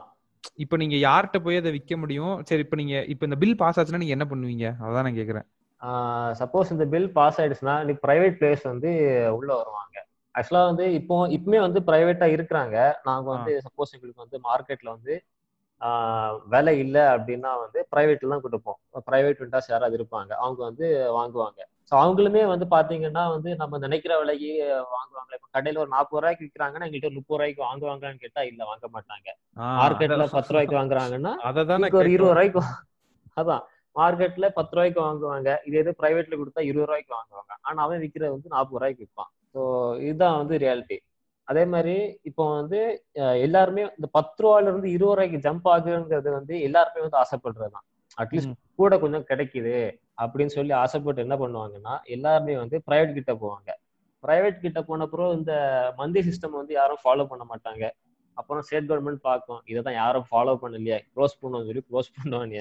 இப்ப 0.63 0.77
நீங்க 0.77 0.95
யார்கிட்ட 1.05 1.37
போய் 1.39 1.59
அதை 1.61 1.71
விக்க 1.71 1.93
முடியும்? 1.97 2.35
சரி 2.43 2.63
இப்ப 2.65 2.75
நீங்க 2.75 2.95
இப்ப 3.13 3.25
இந்த 3.25 3.37
பில் 3.43 3.57
பாஸ் 3.57 3.79
ஆச்சுன்னா 3.79 4.01
நீங்க 4.03 4.17
என்ன 4.17 4.27
பண்ணுவீங்க? 4.31 4.67
அதான் 4.85 5.05
நான் 5.07 5.19
கேக்குறேன். 5.19 5.47
சப்போஸ் 6.41 6.71
இந்த 6.71 6.85
பில் 6.93 7.09
பாஸ் 7.11 7.39
ஆயிடுச்சுன்னா 7.41 7.75
நீ 7.87 7.93
பிரைவேட் 8.05 8.37
பிளேஸ் 8.39 8.63
வந்து 8.63 8.91
உள்ள 9.37 9.49
வருவாங்க. 9.55 9.95
ஆக்சுவலா 10.35 10.63
வந்து 10.69 10.85
இப்போ 10.99 11.15
இப்பவுமே 11.35 11.59
வந்து 11.65 11.79
பிரைவேட்டா 11.89 12.27
இருக்கிறாங்க. 12.35 12.77
நாங்க 13.09 13.27
வந்து 13.35 13.53
சப்போஸ் 13.65 13.93
எங்களுக்கு 13.95 14.23
வந்து 14.25 14.39
மார்க்கெட்ல 14.47 14.89
வந்து 14.97 15.15
விலை 16.53 16.73
இல்லை 16.83 17.03
அப்படின்னா 17.13 17.51
வந்து 17.63 17.79
பிரைவேட்ல 17.91 18.33
தான் 18.33 18.45
கொடுப்போம். 18.45 18.77
பிரைவேட் 19.09 19.41
விண்டாஸ் 19.43 19.71
யாராவது 19.73 19.97
இருப்பாங்க. 19.99 20.31
அவங்க 20.43 20.61
வந்து 20.69 20.85
வாங்குவாங்க. 21.17 21.59
ஸோ 21.91 21.93
அவங்களுமே 21.99 22.41
வந்து 22.51 22.65
பாத்தீங்கன்னா 22.71 23.23
வந்து 23.33 23.49
நம்ம 23.59 23.77
நினைக்கிற 23.77 24.13
விலைக்கு 24.21 24.49
வாங்குவாங்க 24.95 25.31
இப்போ 25.37 25.49
கடையில 25.55 25.81
ஒரு 25.83 25.91
நாற்பது 25.95 26.17
ரூபாய்க்கு 26.17 26.45
விற்கிறாங்கன்னா 26.45 26.87
எங்கள்கிட்ட 26.87 27.17
முப்பது 27.17 27.35
ரூபாய்க்கு 27.35 27.61
வாங்குவாங்களான்னு 27.65 28.23
கேட்டா 28.23 28.43
இல்ல 28.51 28.61
வாங்க 28.71 28.85
மாட்டாங்க. 28.95 29.27
மார்க்கெட்ல 29.77 30.25
பத்து 30.35 30.53
ரூபாய்க்கு 30.53 30.79
வாங்குறாங்கன்னா 30.79 31.33
ஒரு 31.95 32.09
இருபது 32.15 32.33
ரூபாய்க்கு 32.33 32.63
அதான் 33.37 33.63
மார்க்கெட்ல 33.95 34.45
பத்து 34.57 34.75
ரூபாய்க்கு 34.75 34.99
வாங்குவாங்க. 35.01 35.49
இதே 35.67 35.81
இது 35.83 35.91
பிரைவேட்ல 35.99 36.37
கொடுத்தா 36.39 36.61
இருபது 36.69 36.87
ரூபாய்க்கு 36.87 37.13
வாங்குவாங்க. 37.17 37.53
ஆனா 37.67 37.79
அவன் 37.85 38.01
விற்கிறது 38.03 38.35
வந்து 38.35 38.53
நாற்பது 38.55 38.75
ரூபாய்க்கு 38.75 39.03
விற்பான். 39.05 39.31
ஸோ 39.55 39.61
இதுதான் 40.05 40.37
வந்து 40.41 40.55
ரியாலிட்டி 40.63 40.97
அதே 41.47 41.63
மாதிரி 41.73 41.95
இப்போ 42.29 42.43
வந்து 42.53 42.79
எல்லாருமே 43.45 43.83
இந்த 43.97 44.07
பத்து 44.17 44.39
ரூபாயில 44.43 44.71
இருந்து 44.71 44.89
இருபது 44.95 45.11
ரூபாய்க்கு 45.11 45.43
ஜம்ப் 45.45 45.67
ஆகுங்கிறது 45.73 46.29
வந்து 46.37 46.53
எல்லாருமே 46.67 47.03
வந்து 47.05 47.21
ஆசைப்படுறதுதான். 47.23 47.85
அட்லீஸ்ட் 48.17 48.53
கூட 48.81 48.97
கொஞ்சம் 49.03 49.25
கிடைக்குது 49.29 49.75
அப்படின்னு 50.23 50.53
சொல்லி 50.57 50.73
ஆசைப்பட்டு 50.83 51.23
என்ன 51.25 51.35
பண்ணுவாங்கன்னா 51.41 51.95
எல்லாருமே 52.15 52.55
வந்து 52.61 52.77
பிரைவேட் 52.87 53.17
கிட்ட 53.17 53.33
போவாங்க. 53.41 53.69
பிரைவேட் 54.23 54.63
கிட்ட 54.65 54.79
போன 54.87 55.05
அப்புறம் 55.07 55.33
இந்த 55.39 55.53
மந்தி 55.97 56.21
சிஸ்டம் 56.27 56.59
வந்து 56.59 56.73
யாரும் 56.79 57.01
ஃபாலோ 57.03 57.25
பண்ண 57.31 57.43
மாட்டாங்க. 57.51 57.83
அப்புறம் 58.39 58.63
ஸ்டேட் 58.67 58.87
கவர்மெண்ட் 58.89 59.21
பார்க்கும் 59.27 59.61
இதை 59.71 59.81
தான் 59.87 59.99
யாரும் 59.99 60.25
ஃபாலோ 60.29 60.55
பண்ணலையே 60.63 60.97
க்ளோஸ் 61.13 61.35
பண்ணுவோம் 61.41 61.67
சொல்லி 61.67 61.83
க்ளோஸ் 61.89 62.09
பண்ணுவாங்க 62.15 62.57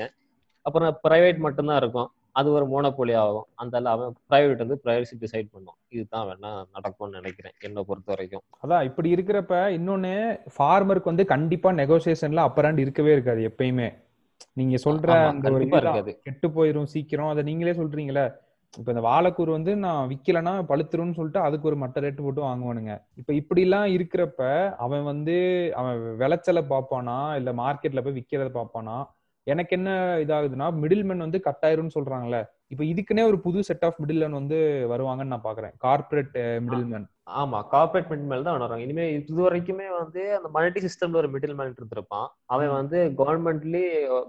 அப்புறம் 0.67 0.99
பிரைவேட் 1.07 1.41
மட்டும்தான் 1.47 1.81
இருக்கும். 1.83 2.11
அது 2.39 2.49
ஒரு 2.57 2.67
மோனோபோலி 2.73 3.15
ஆகும். 3.23 3.47
அந்த 3.63 3.81
அவன் 3.95 4.15
பிரைவேட் 4.31 4.63
வந்து 4.63 4.77
பிரைவசி 4.85 5.17
டிசைட் 5.25 5.49
பண்ணும். 5.55 5.77
இதுதான் 5.95 6.25
வேணா 6.29 6.51
நடக்கும்னு 6.77 7.19
நினைக்கிறேன் 7.21 7.55
என்னை 7.67 7.83
பொறுத்த 7.89 8.11
வரைக்கும். 8.15 8.45
அதான் 8.63 8.87
இப்படி 8.89 9.09
இருக்கிறப்ப 9.17 9.57
இன்னொன்னு 9.79 10.13
ஃபார்மருக்கு 10.55 11.13
வந்து 11.13 11.27
கண்டிப்பா 11.35 11.73
நெகோசியேஷன்ல 11.83 12.47
அப்பராண்ட் 12.49 12.83
இருக்கவே 12.85 13.13
இருக்காது 13.17 13.43
எப்பயுமே. 13.51 13.89
நீங்க 14.57 14.77
சொல்ற 14.87 15.11
அந்த 15.31 15.47
ஒரு 15.51 15.67
கெட்டு 16.27 16.49
போயிரும் 16.57 16.91
சீக்கிரம். 16.95 17.29
அதை 17.29 17.43
நீங்களே 17.43 17.73
சொல்றீங்களே 17.73 18.27
இப்ப 18.75 18.89
இந்த 18.93 19.03
வாழைக்கூறு 19.03 19.51
வந்து 19.51 19.73
நான் 19.77 20.09
விக்கலன்னா 20.09 20.53
பழுத்துரும்னு 20.71 21.17
சொல்லிட்டு 21.19 21.41
அதுக்கு 21.41 21.69
ஒரு 21.71 21.77
மட்ட 21.77 22.01
ரேட்டு 22.01 22.23
போட்டு 22.23 22.43
வாங்குவானுங்க. 22.43 22.93
இப்ப 23.17 23.31
இப்படி 23.35 23.63
எல்லாம் 23.63 23.89
இருக்கிறப்ப 23.97 24.41
அவன் 24.79 25.05
வந்து 25.05 25.37
அவன் 25.75 25.99
விளைச்சலை 26.17 26.63
பார்ப்பானா? 26.73 27.19
இல்ல 27.37 27.53
மார்க்கெட்ல 27.55 28.03
போய் 28.03 28.19
விக்கிறத 28.21 28.51
பார்ப்பானா? 28.55 28.97
எனக்கு 29.47 29.73
என்ன 29.77 29.91
இதாகுதுன்னா 30.25 30.67
மிடில் 30.83 31.07
மேன் 31.09 31.25
வந்து 31.27 31.39
கட்டாயிரும்னு 31.47 31.97
சொல்றாங்கல்ல. 31.97 32.39
இப்ப 32.73 32.83
இதுக்குன்னே 32.85 33.25
ஒரு 33.31 33.39
புது 33.41 33.59
செட் 33.63 33.85
ஆஃப் 33.85 33.99
மிடில் 34.03 34.23
மேன் 34.23 34.39
வந்து 34.39 34.59
வருவாங்கன்னு 34.93 35.33
நான் 35.35 35.49
பாக்குறேன். 35.49 35.75
கார்பரேட் 35.79 36.37
மிடில் 36.67 36.87
மேன் 36.93 37.05
ஆமா 37.41 37.59
கார்பரேட் 37.73 38.09
மிடில் 38.11 38.31
மேல் 38.31 38.47
தான் 38.47 38.57
வராங்க 38.57 38.85
இனிமே 38.87 39.05
இது 39.13 39.43
வரைக்குமே 39.45 39.87
வந்து 39.99 40.23
அந்த 40.37 40.49
மல்டி 40.49 40.81
சிஸ்டம்ல 40.87 41.21
ஒரு 41.23 41.29
மிடில் 41.35 41.55
மேன் 41.59 41.75
இருந்திருப்பான். 41.77 42.27
அவன் 42.47 42.73
வந்து 42.79 42.99
கவர்மெண்ட்லயே 43.21 43.85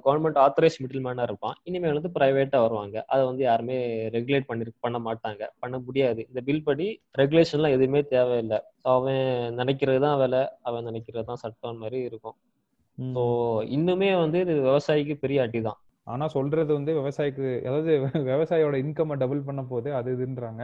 கவர்மெண்ட் 0.06 0.40
ஆத்தரைஸ் 0.46 0.80
மிடில் 0.84 1.06
மேனா 1.06 1.24
இருப்பான். 1.24 1.56
இனிமேல் 1.64 1.98
வந்து 2.00 2.14
பிரைவேட்டா 2.18 2.60
வருவாங்க. 2.66 2.98
அதை 3.08 3.24
வந்து 3.26 3.44
யாருமே 3.44 3.78
ரெகுலேட் 4.18 4.50
பண்ணி 4.50 4.72
பண்ண 4.80 5.00
மாட்டாங்க. 5.00 5.44
பண்ண 5.60 5.78
முடியாது. 5.80 6.24
இந்த 6.30 6.42
பில் 6.42 6.64
படி 6.64 6.88
ரெகுலேஷன்லாம் 7.20 7.76
எதுவுமே 7.78 8.02
தேவையில்லை. 8.16 8.60
அவன் 8.96 9.24
நினைக்கிறது 9.62 10.02
தான் 10.08 10.18
வேலை. 10.18 10.44
அவன் 10.62 10.88
நினைக்கிறது 10.92 11.26
தான் 11.26 11.44
சட்டம் 11.46 11.78
மாதிரி 11.78 12.00
இருக்கும். 12.04 12.38
ஸோ 12.98 13.24
இன்னுமே 13.78 14.10
வந்து 14.24 14.38
இது 14.46 14.54
விவசாயிக்கு 14.68 15.16
பெரிய 15.24 15.40
அடி 15.46 15.60
தான் 15.68 15.80
ஆனா 16.08 16.26
சொல்றது 16.36 16.72
வந்து 16.78 16.92
விவசாயிக்கு 17.00 17.46
அதாவது 17.68 17.92
விவசாயியோட 18.32 18.76
இன்கம் 18.84 19.14
டபுள் 19.24 19.48
பண்ண 19.48 19.62
போகுது 19.72 19.90
அது 20.00 20.10
இதுன்றாங்க. 20.16 20.64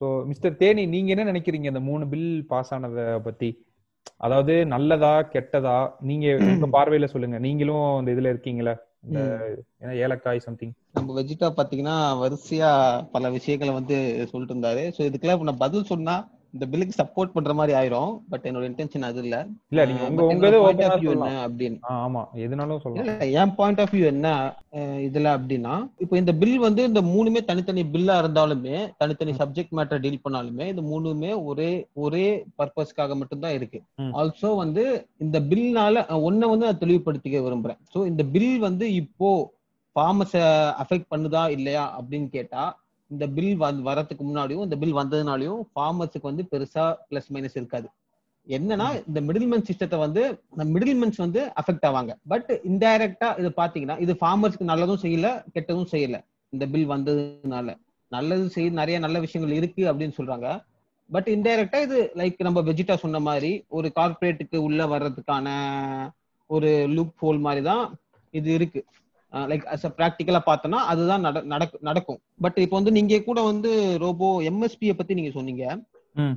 ஸோ 0.00 0.06
மிஸ்டர் 0.30 0.58
தேனி 0.62 0.82
நீங்க 0.94 1.10
என்ன 1.14 1.24
நினைக்கிறீங்க? 1.30 1.68
இந்த 1.72 1.82
மூணு 1.88 2.04
பில் 2.12 2.30
பாஸ் 2.50 2.72
ஆனதை 2.76 3.04
பத்தி. 3.26 3.50
அதாவது 4.20 4.54
நல்லதா 4.74 5.12
கெட்டதா? 5.34 5.76
நீங்க 6.10 6.26
உங்க 6.54 6.68
பார்வையில 6.76 7.06
சொல்லுங்க. 7.14 7.38
நீங்களும் 7.46 7.86
இந்த 8.00 8.10
இதுல 8.16 8.32
இருக்கீங்களே? 8.34 8.74
இந்த 9.08 9.20
ஏன்னா 9.82 9.94
ஏலக்காய் 10.04 10.44
சம்திங் 10.46 10.74
நம்ம 10.96 11.14
வெஜிடா 11.18 11.48
பாத்தீங்கன்னா 11.58 11.96
வரிசையா 12.22 12.70
பல 13.14 13.30
விஷயங்களை 13.30 13.72
வந்து 13.80 13.96
சொல்லிட்டு 14.30 14.54
இருந்தாரு. 14.56 14.84
சோ 14.96 15.00
இதுக்கெல்லாம் 15.08 15.48
நான் 15.50 15.64
பதில் 15.64 15.90
சொன்னா 15.92 16.14
இந்த 16.54 16.64
பில்லுக்கு 16.72 16.98
சப்போர்ட் 16.98 17.32
பண்ற 17.34 17.52
மாதிரி 17.58 17.72
ஆயிரும் 17.78 18.10
பட் 18.32 18.44
என்னோட 18.48 18.64
இன்டென்ஷன் 18.70 19.06
அது 19.08 19.20
இல்ல. 19.24 19.36
இல்ல 19.72 19.84
நீங்க 19.90 20.04
உங்க 20.26 20.50
ஓபனா 20.58 20.96
view 21.02 21.12
என்ன 21.14 21.30
அப்படின்னு. 21.46 21.78
ஆமா. 21.96 22.22
எதுனாலும் 22.44 22.82
சொல்லலாம். 22.84 23.22
என் 23.40 23.54
பாயிண்ட் 23.58 23.80
ஆஃப் 23.84 23.94
வியூ 23.94 24.04
என்ன 24.12 24.28
இதுல 25.06 25.32
அப்படின்னா 25.38 25.74
இப்போ 26.04 26.16
இந்த 26.22 26.34
பில் 26.42 26.58
வந்து 26.66 26.84
இந்த 26.90 27.02
மூணுமே 27.10 27.40
தனித்தனி 27.50 27.84
பில்லா 27.94 28.16
இருந்தாலுமே 28.22 28.76
தனித்தனி 29.02 29.34
சப்ஜெக்ட் 29.40 29.74
மேட்டர் 29.78 30.02
டீல் 30.04 30.22
பண்ணாலுமே 30.26 30.68
இந்த 30.72 30.84
மூணுமே 30.90 31.32
ஒரே 31.50 31.70
ஒரே 32.04 32.26
பர்பஸ்க்காக 32.60 33.16
மட்டும்தான் 33.20 33.56
இருக்கு. 33.58 33.80
ஆல்சோ 34.20 34.50
வந்து 34.62 34.84
இந்த 35.26 35.40
பில்னால 35.50 35.90
ஒன்ன 36.28 36.48
வந்து 36.52 36.68
நான் 36.68 36.82
தெளிவுபடுத்திக்க 36.84 37.44
விரும்புறேன். 37.46 37.80
சோ 37.94 38.00
இந்த 38.12 38.24
பில் 38.36 38.56
வந்து 38.68 38.86
இப்போ 39.02 39.30
ஃபார்மஸ 39.96 40.32
அஃபெக்ட் 40.82 41.10
பண்ணுதா 41.12 41.44
இல்லையா 41.56 41.84
அப்படின்னு 41.98 42.28
கேட்டா 42.36 42.62
இந்த 43.14 43.26
பில் 43.36 43.56
வரதுக்கு 43.88 44.22
முன்னாடியும் 44.28 44.64
இந்த 44.66 44.78
பில் 44.82 44.98
வந்ததுனாலயும் 45.00 45.60
ஃபார்மர்ஸுக்கு 45.74 46.30
வந்து 46.30 46.46
பெருசா 46.52 46.86
பிளஸ் 47.10 47.30
மைனஸ் 47.36 47.58
இருக்காது. 47.60 47.88
என்னன்னா 48.46 48.86
இந்த 49.08 49.20
மிடில்மேன் 49.26 49.66
சிஸ்டத்தை 49.68 49.98
வந்து 50.04 50.22
மிடில்மென்ஸ் 50.74 51.20
வந்து 51.24 51.40
அஃபெக்ட் 51.60 51.86
ஆவாங்க. 51.88 52.12
பட் 52.32 52.50
இன்டைரக்டா 52.70 53.28
இது 53.40 53.50
பாத்தீங்கன்னா 53.60 53.96
இது 54.04 54.14
ஃபார்மர்ஸ்க்கு 54.20 54.70
நல்லதும் 54.72 55.02
செய்யல 55.04 55.28
கெட்டதும் 55.54 55.90
செய்யல 55.92 56.18
இந்த 56.52 56.64
பில் 56.72 56.90
வந்ததுனால. 56.94 57.68
நல்லது 58.12 58.44
செய்ய 58.54 58.72
நிறைய 58.80 58.96
நல்ல 59.04 59.18
விஷயங்கள் 59.24 59.58
இருக்கு 59.58 59.82
அப்படின்னு 59.90 60.16
சொல்றாங்க. 60.18 60.48
பட் 61.10 61.28
இன்டைரக்டா 61.36 61.78
இது 61.86 61.98
லைக் 62.20 62.44
நம்ம 62.46 62.60
வெஜிடா 62.68 62.94
சொன்ன 63.04 63.20
மாதிரி 63.28 63.52
ஒரு 63.78 63.88
கார்பரேட்டுக்கு 63.98 64.58
உள்ள 64.66 64.86
வர்றதுக்கான 64.92 65.48
ஒரு 66.50 66.70
லூப் 66.96 67.16
ஹோல் 67.22 67.40
மாதிரி 67.46 67.62
தான் 67.70 67.84
இது 68.34 68.50
இருக்கு. 68.58 68.80
லைக் 69.36 69.74
அஸ் 69.74 69.84
அ 69.84 69.94
ப்ராக்டிக்கலா 69.98 70.40
பார்த்தோம்னா 70.46 70.80
அதுதான் 70.90 71.20
நட- 71.20 71.42
நடக்கு- 71.42 71.80
நடக்கும். 71.80 72.18
பட் 72.40 72.52
இப்போ 72.56 72.76
வந்து 72.76 72.92
நீங்க 72.92 73.22
கூட 73.22 73.42
வந்து 73.42 73.98
ரோபோ 73.98 74.40
எம்எஸ்பியை 74.40 74.92
பத்தி 74.96 75.14
நீங்க 75.14 75.30
சொன்னீங்க. 75.30 75.78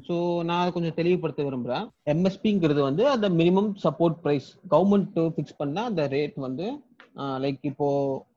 ஸோ 0.08 0.43
நான் 0.43 0.72
கொஞ்சம் 0.72 0.93
தெளிவுபடுத்த 0.93 1.43
விரும்புறேன். 1.43 1.89
எம்எஸ்பிங்கிறது 2.06 2.82
வந்து 2.82 3.10
அந்த 3.10 3.30
minimum 3.30 3.74
support 3.84 4.18
price 4.22 4.58
government 4.72 5.16
fix 5.16 5.58
பண்ண 5.58 5.84
அந்த 5.84 6.08
ரேட் 6.12 6.34
வந்து 6.36 6.80
லைக் 7.18 7.60
இப்போ 7.62 7.88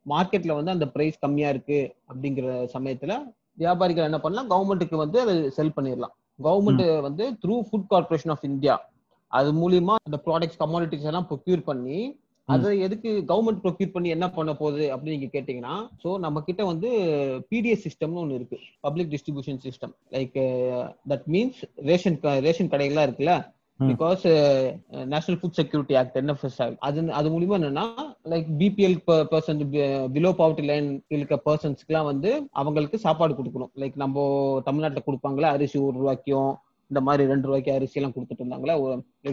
மார்க்கெட்ல 0.09 0.55
வந்து 0.55 0.71
அந்த 0.71 0.89
பிரைஸ் 0.89 1.19
கம்மியா 1.19 1.49
இருக்கு 1.49 1.95
அப்படிங்கிற 2.09 2.69
சமயத்துல 2.75 3.23
வியாபாரிகள் 3.55 4.05
என்ன 4.05 4.21
பண்ணலாம் 4.21 4.51
கவர்மெண்ட்டுக்கு 4.51 4.97
வந்து 4.97 5.21
அதை 5.21 5.51
செல் 5.51 5.73
பண்ணிடலாம். 5.77 6.15
கவர்மெண்ட் 6.43 7.01
வந்து 7.01 7.31
through 7.31 7.61
food 7.71 7.87
corporation 7.91 8.31
of 8.31 8.45
India 8.45 8.89
அது 9.27 9.53
மூலியமா 9.53 9.95
அந்த 10.03 10.19
ப்ராடக்ட்ஸ் 10.27 10.61
கமாடிட்டிஸ் 10.61 11.01
எல்லாம் 11.01 11.27
ப்ரொக்யூர் 11.31 11.63
பண்ணி 11.63 12.20
அதை 12.55 12.71
எதுக்கு 12.87 13.11
கவர்மெண்ட் 13.31 13.63
ப்ரொக்யூர் 13.65 13.95
பண்ணி 13.95 14.09
என்ன 14.17 14.27
பண்ண 14.37 14.53
போகுது 14.61 14.85
அப்படின்னு 14.95 15.17
நீங்க 15.17 15.31
கேட்டீங்கன்னா 15.37 15.77
சோ 16.03 16.11
நம்ம 16.25 16.43
கிட்ட 16.49 16.65
வந்து 16.73 16.91
பிடிஎஸ் 17.53 17.87
சிஸ்டம்னு 17.87 18.21
ஒன்று 18.25 18.39
இருக்கு. 18.41 18.59
Public 18.87 19.13
distribution 19.15 19.63
system 19.67 19.95
like 20.17 20.37
that 21.13 21.27
means 21.37 21.63
ration 21.91 22.21
ration 22.49 22.73
கடைகள்லாம் 22.75 23.09
இருக்குல்ல. 23.09 23.35
Because 23.81 24.25
national 25.13 25.39
food 25.41 25.59
security 25.59 25.95
act 25.99 26.17
NFS 26.21 26.59
act 26.65 26.81
அது 26.87 27.05
அது 27.19 27.29
மூலியமா 27.35 27.57
என்னன்னா 27.59 27.85
like 28.33 28.49
BPL 28.61 28.97
person 29.33 29.61
below 30.17 30.31
poverty 30.41 30.65
line 30.71 30.89
இருக்க 31.17 31.37
பர்சன்ஸ்க்குலாம் 31.47 32.09
வந்து 32.11 32.31
அவங்களுக்கு 32.61 32.99
சாப்பாடு 33.07 33.35
கொடுக்கணும். 33.39 33.73
லைக் 33.83 33.97
நம்ம 34.03 34.25
தமிழ்நாட்டுல 34.67 35.05
கொடுப்பாங்களா 35.07 35.55
அரிசி 35.57 35.79
ஒரு 35.87 35.97
ரூபாய்க்கும் 36.03 36.51
இந்த 36.91 37.01
மாதிரி 37.07 37.23
ரெண்டு 37.33 37.47
ரூபாய்க்கு 37.49 37.75
அரிசி 37.77 37.99
எல்லாம் 38.01 38.15
கொடுத்துட்டு 38.15 38.43
இருந்தாங்களா 38.45 38.75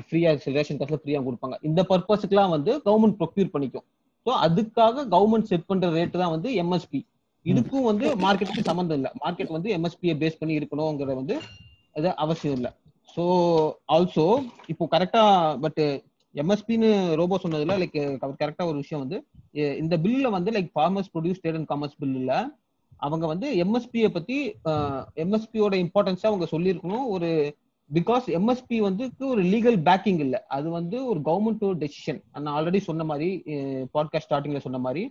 ஃப்ரீயா 0.07 0.31
ரேஷன் 0.57 0.79
கார்ட்ல 0.79 0.99
ஃப்ரீயா 1.03 1.21
கொடுப்பாங்க. 1.27 1.55
இந்த 1.69 1.81
பர்பஸ்க்குலாம் 1.91 2.53
வந்து 2.55 2.71
கவர்மெண்ட் 2.87 3.17
ப்ரொக்யூர் 3.21 3.53
பண்ணிக்கும். 3.55 3.85
ஸோ 4.25 4.31
அதுக்காக 4.47 5.05
கவர்மெண்ட் 5.13 5.49
செட் 5.51 5.69
பண்ற 5.71 5.87
ரேட் 5.97 6.19
தான் 6.23 6.33
வந்து 6.35 6.49
எம்எஸ்பி 6.63 6.99
இதுக்கும் 7.45 7.87
வந்து 7.91 8.05
மார்க்கெட்டுக்கு 8.25 8.69
சம்மந்தம் 8.69 8.97
இல்லை. 8.99 9.11
மார்க்கெட் 9.23 9.55
வந்து 9.57 9.69
எம்எஸ்பியை 9.77 10.15
பேஸ் 10.21 10.39
பண்ணி 10.41 10.57
இருக்கணுங்கிறத 10.59 11.15
வந்து 11.21 11.35
அது 11.97 12.09
அவசியம் 12.23 12.55
இல்லை. 12.57 12.71
ஸோ 13.13 13.23
ஆல்சோ 13.95 14.25
இப்போ 14.71 14.85
கரெக்டா 14.93 15.23
பட் 15.65 15.81
எம்எஸ்பின்னு 16.35 16.89
ரோபோ 17.19 17.35
சொன்னதுல 17.43 17.75
லைக் 17.81 17.95
கரெக்டா 18.41 18.63
ஒரு 18.71 18.77
விஷயம் 18.83 19.03
வந்து 19.03 19.17
இந்த 19.83 19.95
பில்ல 20.05 20.29
வந்து 20.37 20.49
like 20.55 20.69
farmers 20.75 21.11
produce 21.13 21.39
trade 21.43 21.59
and 21.59 21.69
commerce 21.71 21.97
பில்லுல 22.01 22.33
அவங்க 22.97 23.25
வந்து 23.27 23.47
எம்எஸ்பியை 23.63 24.09
பத்தி 24.09 24.37
எம்எஸ்பியோட 25.23 25.75
இம்பார்ட்டன்ஸா 25.83 26.29
அவங்க 26.29 26.47
சொல்லியிருக்கணும். 26.51 27.05
ஒரு 27.15 27.29
பிகாஸ் 27.93 28.25
எம்எஸ்பி 28.37 28.77
வந்து 28.77 29.05
ஒரு 29.31 29.41
லீகல் 29.43 29.77
பேக்கிங் 29.87 30.19
இல்ல. 30.25 30.35
அது 30.47 30.67
வந்து 30.69 30.97
ஒரு 31.05 31.19
கவர்மெண்ட் 31.19 31.83
டெசிஷன் 31.83 32.21
நான் 32.39 32.55
ஆல்ரெடி 32.57 32.79
சொன்ன 32.79 33.03
மாதிரி 33.03 33.29
பாட்காஸ்ட் 33.93 34.27
ஸ்டார்டிங்ல 34.29 34.59
சொன்ன 34.59 34.81
மாதிரி 34.85 35.03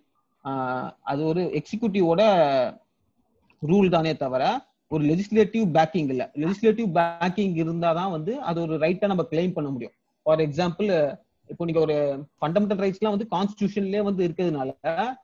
அது 1.03 1.23
ஒரு 1.25 1.43
எக்ஸிக்யூட்டிவோட 1.59 2.23
ரூல் 3.63 3.89
தானே 3.89 4.17
தவிர 4.17 4.43
ஒரு 4.89 5.03
லெஜிஸ்லேட்டிவ் 5.05 5.65
பேக்கிங் 5.77 6.11
இல்ல. 6.15 6.25
லெஜிஸ்லேட்டிவ் 6.35 6.91
பேக்கிங் 6.99 7.55
இருந்தாதான் 7.63 8.11
வந்து 8.11 8.33
அது 8.41 8.59
ஒரு 8.61 8.75
ரைட்டா 8.79 9.07
நம்ம 9.07 9.25
கிளைம் 9.31 9.53
பண்ண 9.53 9.71
முடியும். 9.71 9.97
ஃபார் 10.23 10.41
எக்ஸாம்பிள் 10.41 10.91
இப்போ 11.53 11.65
நீங்க 11.69 11.81
ஒரு 11.87 11.97
ஃபண்டமெண்டல் 12.41 12.81
ரைட்ஸ்லாம் 12.85 13.15
வந்து 13.15 13.27
கான்ஸ்டியூஷன்லயே 13.35 14.03
வந்து 14.09 14.23
இருக்கிறதுனால 14.29 14.71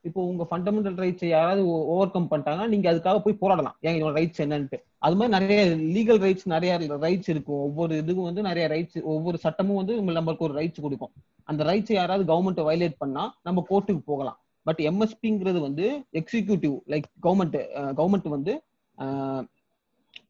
இப்போ 0.08 0.20
உங்க 0.30 0.44
ஃபண்டமெண்டல் 0.50 0.98
ரைட்ஸ் 1.02 1.24
யாராவது 1.32 1.62
ஓவர் 1.92 2.12
கம் 2.14 2.28
பண்ணிட்டாங்கன்னா 2.32 2.68
நீங்க 2.74 2.86
அதுக்காக 2.92 3.20
போய் 3.24 3.40
போராடலாம். 3.42 3.76
ஏன் 3.86 3.96
இதோட 3.98 4.12
ரைட்ஸ் 4.18 4.42
என்னன்ட்டு. 4.44 4.78
அது 5.06 5.16
மாதிரி 5.20 5.34
நிறைய 5.36 5.62
லீகல் 5.96 6.20
ரைட்ஸ் 6.24 6.46
நிறைய 6.54 6.72
ரைட்ஸ் 7.06 7.30
இருக்கும். 7.34 7.62
ஒவ்வொரு 7.66 7.94
இதுக்கும் 8.02 8.28
வந்து 8.30 8.42
நிறைய 8.48 8.66
ரைட்ஸ் 8.74 8.98
ஒவ்வொரு 9.14 9.38
சட்டமும் 9.44 9.80
வந்து 9.80 9.96
நம்மளுக்கு 10.18 10.46
ஒரு 10.48 10.56
ரைட்ஸ் 10.60 10.84
கொடுக்கும். 10.86 11.12
அந்த 11.52 11.64
ரைட்ஸ் 11.70 11.92
யாராவது 12.00 12.26
கவர்மெண்ட் 12.32 12.62
வயலேட் 12.68 13.00
பண்ணா 13.04 13.24
நம்ம 13.48 13.64
கோர்ட்டுக்கு 13.70 14.04
போகலாம். 14.12 14.38
பட் 14.66 14.80
எம்எஸ்பிங்கிறது 14.90 15.60
வந்து 15.68 15.86
எக்ஸிக்யூட்டிவ் 16.20 16.76
லைக் 16.92 17.08
கவர்மெண்ட் 17.26 17.58
கவர்மெண்ட் 18.00 18.28
வந்து 18.36 18.54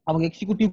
அவங்க 0.08 0.24
எக்ஸிக்யூட்டிவ் 0.28 0.72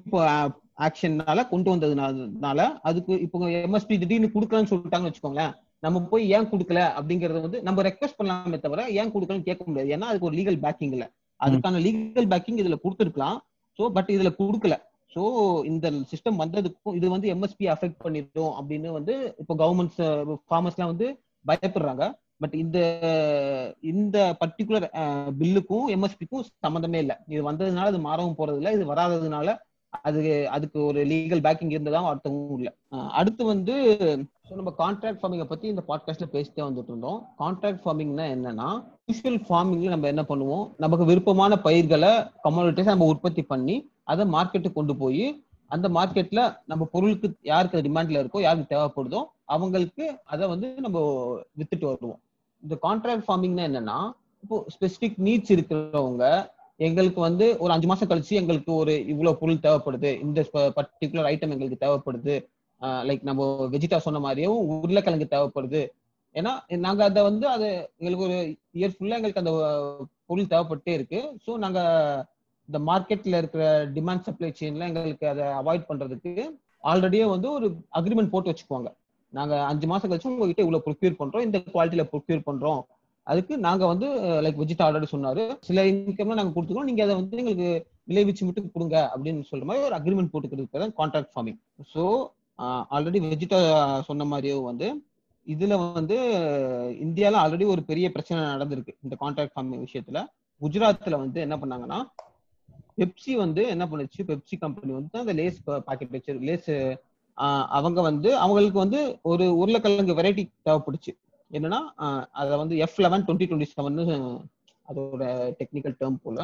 ஆக்ஷன்னால 0.86 1.40
கொண்டு 1.52 1.68
வந்ததுனால 1.72 2.60
அதுக்கு 2.88 3.12
இப்போ 3.24 3.48
எம்எஸ்பி 3.66 3.96
திடீர்னு 4.02 4.34
கொடுக்கலன்னு 4.34 4.70
சொல்லிட்டாங்கன்னு 4.72 5.10
வச்சுக்கோங்களேன் 5.10 5.54
நம்ம 5.84 6.00
போய் 6.10 6.24
ஏன் 6.36 6.48
கொடுக்கல 6.52 6.80
அப்படிங்கறது 6.98 7.40
வந்து 7.46 7.58
நம்ம 7.66 7.82
ரெக்வஸ்ட் 7.88 8.18
பண்ணலாமே 8.18 8.58
தவிர 8.64 8.80
ஏன் 9.00 9.12
கொடுக்கலன்னு 9.14 9.46
கேட்க 9.48 9.62
முடியாது. 9.68 9.92
ஏன்னா 9.94 10.08
அதுக்கு 10.10 10.28
ஒரு 10.30 10.36
லீகல் 10.38 10.58
பேக்கிங் 10.64 10.94
இல்ல. 10.96 11.06
அதுக்கான 11.40 11.80
லீகல் 11.86 12.28
பேக்கிங் 12.32 12.60
இதுல 12.62 12.76
கொடுத்துருக்கலாம். 12.84 13.38
சோ 13.78 13.84
பட் 13.96 14.10
இதுல 14.16 14.30
கொடுக்கல. 14.40 14.76
சோ 15.14 15.22
இந்த 15.70 15.86
சிஸ்டம் 16.10 16.40
வந்ததுக்கும் 16.42 16.96
இது 16.98 17.06
வந்து 17.14 17.28
எம்எஸ்பி 17.34 17.66
அஃபெக்ட் 17.74 18.02
பண்ணிடும் 18.04 18.52
அப்படின்னு 18.58 18.90
வந்து 18.98 19.14
இப்போ 19.42 19.54
கவர்மெண்ட்ஸ் 19.62 20.02
ஃபார்மர்ஸ்லாம் 20.48 20.92
வந்து 20.92 21.08
பயப்படுறாங்க. 21.50 22.04
பட் 22.42 22.54
இந்த 22.64 22.78
இந்த 23.92 24.18
பர்டிகுலர் 24.42 24.86
பில்லுக்கும் 25.40 25.88
எம்எஸ்பிக்கும் 25.96 26.46
சம்மந்தமே 26.66 27.00
இல்லை. 27.04 27.16
இது 27.34 27.42
வந்ததுனால 27.50 27.90
அது 27.92 28.00
மாறவும் 28.08 28.38
போறது 28.38 28.60
இல்ல 28.60 28.72
இது 28.76 28.86
வராததுனால 28.92 29.56
அது 29.90 30.48
அதுக்கு 30.48 30.84
ஒரு 30.84 31.00
லீகல் 31.04 31.42
பேக்கிங் 31.46 31.72
இருந்ததா 31.74 32.00
அர்த்தமும் 32.10 32.54
இல்லை. 32.56 32.72
அடுத்து 32.90 33.42
வந்து 33.44 33.74
நம்ம 34.48 34.72
கான்ட்ராக்ட் 34.78 35.20
ஃபார்மிங்கை 35.20 35.44
பத்தி 35.44 35.66
இந்த 35.68 35.82
பாட்காஸ்ட்ல 35.88 36.26
பேசிட்டே 36.32 36.62
வந்துட்டு 36.68 36.90
இருந்தோம். 36.92 37.18
கான்ட்ராக்ட் 37.38 37.82
ஃபார்மிங்னா 37.84 38.24
என்னன்னா 38.36 38.68
யூஸ்வல் 39.08 39.40
ஃபார்மிங்ல 39.48 39.88
நம்ம 39.88 40.06
என்ன 40.06 40.22
பண்ணுவோம்? 40.28 40.64
நமக்கு 40.76 41.04
விருப்பமான 41.04 41.58
பயிர்களை 41.66 42.12
கமாடிட்டிஸ் 42.44 42.92
நம்ம 42.92 43.04
உற்பத்தி 43.04 43.42
பண்ணி 43.42 43.76
அதை 44.04 44.26
மார்க்கெட்டுக்கு 44.26 44.78
கொண்டு 44.78 44.96
போய் 44.96 45.24
அந்த 45.66 45.88
மார்க்கெட்ல 45.88 46.40
நம்ம 46.66 46.88
பொருளுக்கு 46.92 47.28
யாருக்கு 47.42 47.84
டிமாண்ட்ல 47.88 48.22
இருக்கோ 48.22 48.40
யாருக்கு 48.40 48.72
தேவைப்படுதோ 48.74 49.20
அவங்களுக்கு 49.44 50.04
அதை 50.24 50.48
வந்து 50.48 50.68
நம்ம 50.80 50.98
வித்துட்டு 51.58 51.86
வருவோம். 51.90 52.20
இந்த 52.62 52.74
கான்ட்ராக்ட் 52.82 53.26
ஃபார்மிங்னா 53.28 53.66
என்னன்னா 53.70 53.98
இப்போ 54.42 54.56
ஸ்பெசிபிக் 54.74 55.18
நீட்ஸ் 55.18 55.54
இருக்கிறவங்க 55.54 56.24
எங்களுக்கு 56.80 57.20
வந்து 57.28 57.46
ஒரு 57.62 57.70
அஞ்சு 57.74 57.88
மாசம் 57.90 58.10
கழிச்சு 58.10 58.34
எங்களுக்கு 58.40 58.70
ஒரு 58.82 58.92
இவ்வளவு 59.12 59.38
பொருள் 59.40 59.64
தேவைப்படுது. 59.66 60.10
இந்த 60.26 60.40
பர்டிகுலர் 60.76 61.28
ஐட்டம் 61.32 61.52
எங்களுக்கு 61.54 61.84
தேவைப்படுது. 61.84 62.34
லைக் 63.08 63.24
நம்ம 63.28 63.48
வெஜிடா 63.72 63.98
சொன்ன 64.04 64.20
மாதிரியும் 64.26 64.58
உருளைக்கிழங்கு 64.74 65.26
தேவைப்படுது. 65.34 65.82
ஏன்னா 66.34 66.52
நாங்க 66.86 67.02
அதை 67.10 67.20
வந்து 67.28 67.46
அது 67.54 67.68
எங்களுக்கு 68.00 68.26
ஒரு 68.28 68.38
இயர் 68.78 68.94
ஃபுல்லா 68.96 69.18
எங்களுக்கு 69.18 69.42
அந்த 69.42 69.52
பொருள் 70.28 70.52
தேவைப்பட்டே 70.52 70.92
இருக்கு. 70.98 71.20
ஸோ 71.46 71.50
நாங்க 71.64 71.80
இந்த 72.68 72.78
மார்க்கெட்ல 72.88 73.38
இருக்கிற 73.42 73.64
டிமாண்ட் 73.96 74.26
சப்ளை 74.26 74.50
செயின்ல 74.60 74.88
எங்களுக்கு 74.90 75.26
அதை 75.32 75.46
அவாய்ட் 75.60 75.88
பண்றதுக்கு 75.90 76.32
ஆல்ரெடியே 76.90 77.24
வந்து 77.34 77.48
ஒரு 77.56 77.66
அக்ரிமெண்ட் 77.98 78.32
போட்டு 78.34 78.50
வச்சுக்குவாங்க. 78.50 78.90
நாங்க 79.32 79.54
அஞ்சு 79.70 79.86
மாசம் 79.92 80.10
கழிச்சு 80.10 80.30
உங்ககிட்ட 80.30 80.62
இவ்வளவு 80.64 80.84
ப்ரொக்யூர் 80.86 81.20
பண்றோம். 81.20 81.44
இந்த 81.46 81.58
குவாலிட்டியில 81.74 82.04
ப்ரொக்யூர் 82.12 82.46
பண்றோம். 82.48 82.80
அதுக்கு 83.26 83.54
நாங்க 83.66 83.84
வந்து 83.92 84.06
லைக் 84.44 84.60
விஜித் 84.62 84.84
ஆல்ரெடி 84.86 85.08
சொன்னாரு. 85.12 85.42
சில 85.68 85.84
இன்கம்ல 85.90 86.38
நாங்க 86.38 86.52
கொடுத்துக்கோம் 86.54 86.88
நீங்க 86.90 87.02
அதை 87.06 87.14
வந்து 87.20 87.40
எங்களுக்கு 87.42 87.68
விளைவிச்சு 88.10 88.46
மட்டும் 88.46 88.72
கொடுங்க 88.74 88.96
அப்படின்னு 89.14 89.48
சொல்ற 89.50 89.66
மாதிரி 89.68 89.86
ஒரு 89.88 89.96
அக்ரிமெண்ட் 89.98 90.32
போட்டுக்கிறது 90.32 90.82
தான் 90.84 90.96
கான்ட்ராக்ட் 91.00 91.32
ஃபார்மிங் 91.34 91.58
ஸோ 91.92 92.04
ஆல்ரெடி 92.96 93.18
வெஜிடா 93.26 93.58
சொன்ன 94.08 94.26
மாதிரியே 94.32 94.56
வந்து 94.70 94.88
இதுல 95.46 95.76
வந்து 95.98 96.16
இந்தியால 97.04 97.38
ஆல்ரெடி 97.42 97.66
ஒரு 97.74 97.82
பெரிய 97.90 98.06
பிரச்சனை 98.16 98.40
நடந்திருக்கு 98.54 98.92
இந்த 99.04 99.14
கான்ட்ராக்ட் 99.22 99.54
ஃபார்மிங் 99.54 99.84
விஷயத்துல. 99.86 100.18
குஜராத்ல 100.62 101.18
வந்து 101.22 101.38
என்ன 101.46 101.56
பண்ணாங்கன்னா 101.60 101.98
பெப்சி 102.98 103.32
வந்து 103.42 103.62
என்ன 103.74 103.84
பண்ணுச்சு? 103.90 104.20
பெப்சி 104.30 104.54
கம்பெனி 104.64 104.92
வந்து 104.98 105.16
அந்த 105.22 105.34
லேஸ் 105.38 105.58
பாக்கெட் 105.86 106.14
வச்சு 106.16 106.32
லேஸ் 106.48 106.70
அவங்க 107.76 108.00
வந்து 108.08 108.30
அவங்களுக்கு 108.44 108.78
வந்து 108.84 109.00
ஒரு 109.30 109.44
உருளைக்கிழங்கு 109.60 110.18
வெரைட்டி 110.18 110.44
தேவைப்படுச்சு. 110.66 111.12
என்னன்னா 111.50 111.80
அதை 112.40 112.54
வந்து 112.62 112.74
F 112.84 113.00
eleven 113.04 113.24
twenty 113.26 113.48
twenty 113.50 113.70
seven 113.74 113.98
அதோட 114.88 115.24
டெக்னிக்கல் 115.58 115.96
டேர்ம் 116.00 116.22
போல. 116.24 116.38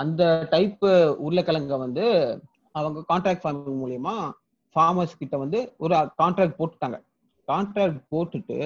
அந்த 0.00 0.22
டைப் 0.50 0.84
உருளைக்கிழங்க 1.24 1.76
வந்து 1.84 2.04
அவங்க 2.74 2.98
கான்ட்ராக்ட் 3.10 3.42
ஃபார்மிங் 3.44 3.80
மூலியமா 3.82 4.14
ஃபார்மர்ஸ் 4.76 5.18
கிட்ட 5.20 5.36
வந்து 5.44 5.58
ஒரு 5.84 5.94
கான்ட்ராக்ட் 6.20 6.58
போட்டுட்டாங்க. 6.58 6.98
கான்ட்ராக்ட் 7.48 8.00
போட்டுட்டு 8.12 8.58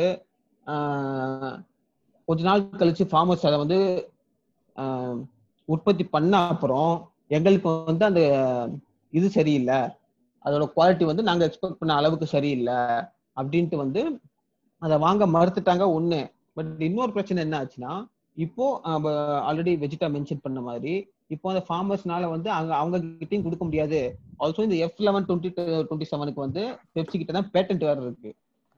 கொஞ்ச 2.28 2.40
நாள் 2.48 2.66
கழிச்சு 2.80 3.04
ஃபார்மர்ஸ் 3.12 3.46
அதை 3.48 3.58
வந்து 3.64 3.78
உற்பத்தி 5.68 6.04
பண்ண 6.14 6.34
அப்புறம் 6.52 6.92
எங்களுக்கு 7.36 7.68
வந்து 7.90 8.04
அந்த 8.10 8.22
இது 9.12 9.26
சரியில்லை. 9.36 9.80
அதோட 10.44 10.64
குவாலிட்டி 10.76 11.04
வந்து 11.10 11.22
நாங்க 11.28 11.42
எக்ஸ்பெக்ட் 11.48 11.80
பண்ண 11.80 11.94
அளவுக்கு 12.00 12.26
சரியில்லை. 12.34 12.78
அப்படின்ட்டு 13.40 13.76
வந்து 13.82 14.00
அதை 14.82 14.96
வாங்க 15.06 15.24
மறுத்துட்டாங்க 15.36 15.84
ஒண்ணு. 15.96 16.20
பட் 16.56 16.70
இன்னொரு 16.88 17.12
பிரச்சனை 17.16 17.40
என்ன 17.46 17.58
ஆச்சுன்னா 17.62 17.92
இப்போ 18.36 18.64
ஆல்ரெடி 19.48 19.72
வெஜிடா 19.82 20.06
மென்ஷன் 20.14 20.44
பண்ண 20.44 20.58
மாதிரி 20.68 20.94
இப்போ 21.34 21.46
அந்த 21.52 21.62
ஃபார்மர்ஸ்னால 21.66 22.28
வந்து 22.34 22.48
அவங்க 22.56 22.72
அவங்க 22.80 22.96
கிட்டயும் 23.20 23.44
கொடுக்க 23.46 23.64
முடியாது. 23.68 24.00
ஆல்சோ 24.42 24.64
இந்த 24.68 24.78
எஃப் 24.86 25.02
லெவன் 25.06 25.26
டுவெண்ட்டி 25.28 25.50
டுவெண்ட்டி 25.88 26.08
செவனுக்கு 26.12 26.40
வந்து 26.46 26.62
பெப்சி 26.94 27.16
கிட்ட 27.18 27.32
தான் 27.38 27.50
பேட்டன்ட் 27.54 27.84
வேற 27.88 27.98
இருக்கு. 28.06 28.30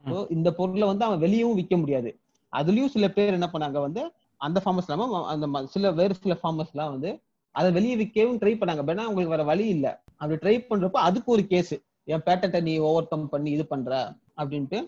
ஸோ 0.04 0.16
இந்த 0.36 0.48
பொருளை 0.58 0.86
வந்து 0.90 1.06
அவன் 1.08 1.22
வெளியவும் 1.24 1.58
விற்க 1.60 1.76
முடியாது. 1.82 2.10
அதுலயும் 2.52 2.92
சில 2.94 3.06
பேர் 3.16 3.36
என்ன 3.38 3.48
பண்ணாங்க 3.54 3.78
வந்து 3.86 4.02
அந்த 4.40 4.58
ஃபார்மர்ஸ் 4.62 4.88
இல்லாம 4.88 5.22
அந்த 5.32 5.46
சில 5.74 5.90
வேறு 6.00 6.14
சில 6.24 6.34
ஃபார்மர்ஸ்லாம் 6.40 6.92
வந்து 6.94 7.10
அதை 7.54 7.68
வெளியே 7.76 7.96
விற்கவும் 8.00 8.38
ட்ரை 8.42 8.52
பண்ணாங்க. 8.60 8.82
பட் 8.86 8.94
ஆனா 8.96 9.06
அவங்களுக்கு 9.08 9.34
வேற 9.36 9.44
வழி 9.52 9.66
இல்ல. 9.76 9.86
அப்படி 10.20 10.38
ட்ரை 10.42 10.56
பண்றப்போ 10.70 11.00
அதுக்கு 11.08 11.30
ஒரு 11.36 11.44
கேஸ் 11.52 11.74
என் 12.12 12.24
பேட்டன்ட்டை 12.28 12.60
நீ 12.68 12.72
ஓவர் 12.88 13.10
கம் 13.12 13.28
பண்ணி 13.34 13.50
இது 13.56 13.64
பண்ற. 13.72 13.92
அப்படின்ட்டு. 14.40 14.78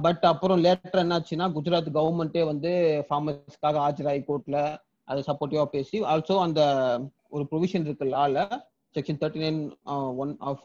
பட் 0.00 0.24
அப்புறம் 0.24 0.62
லேட்டர் 0.64 1.02
என்னாச்சுன்னா 1.04 1.46
குஜராத் 1.56 1.94
கவர்மெண்ட்டே 1.94 2.44
வந்து 2.44 2.70
ஃபார்மர்ஸ்க்காக 3.08 3.78
ஆஜராகி 3.88 4.22
கோர்ட்ல 4.28 4.58
அதை 5.04 5.22
சப்போர்ட்டிவா 5.26 5.64
பேசி 5.64 6.00
ஆல்சோ 6.02 6.34
அந்த 6.40 6.60
ஒரு 7.28 7.44
ப்ரொவிஷன் 7.50 7.84
இருக்கு 7.84 8.04
லால 8.04 8.38
section 8.94 9.20
thirty 9.20 9.42
nine 9.42 9.60
one 10.16 10.32
of 10.40 10.64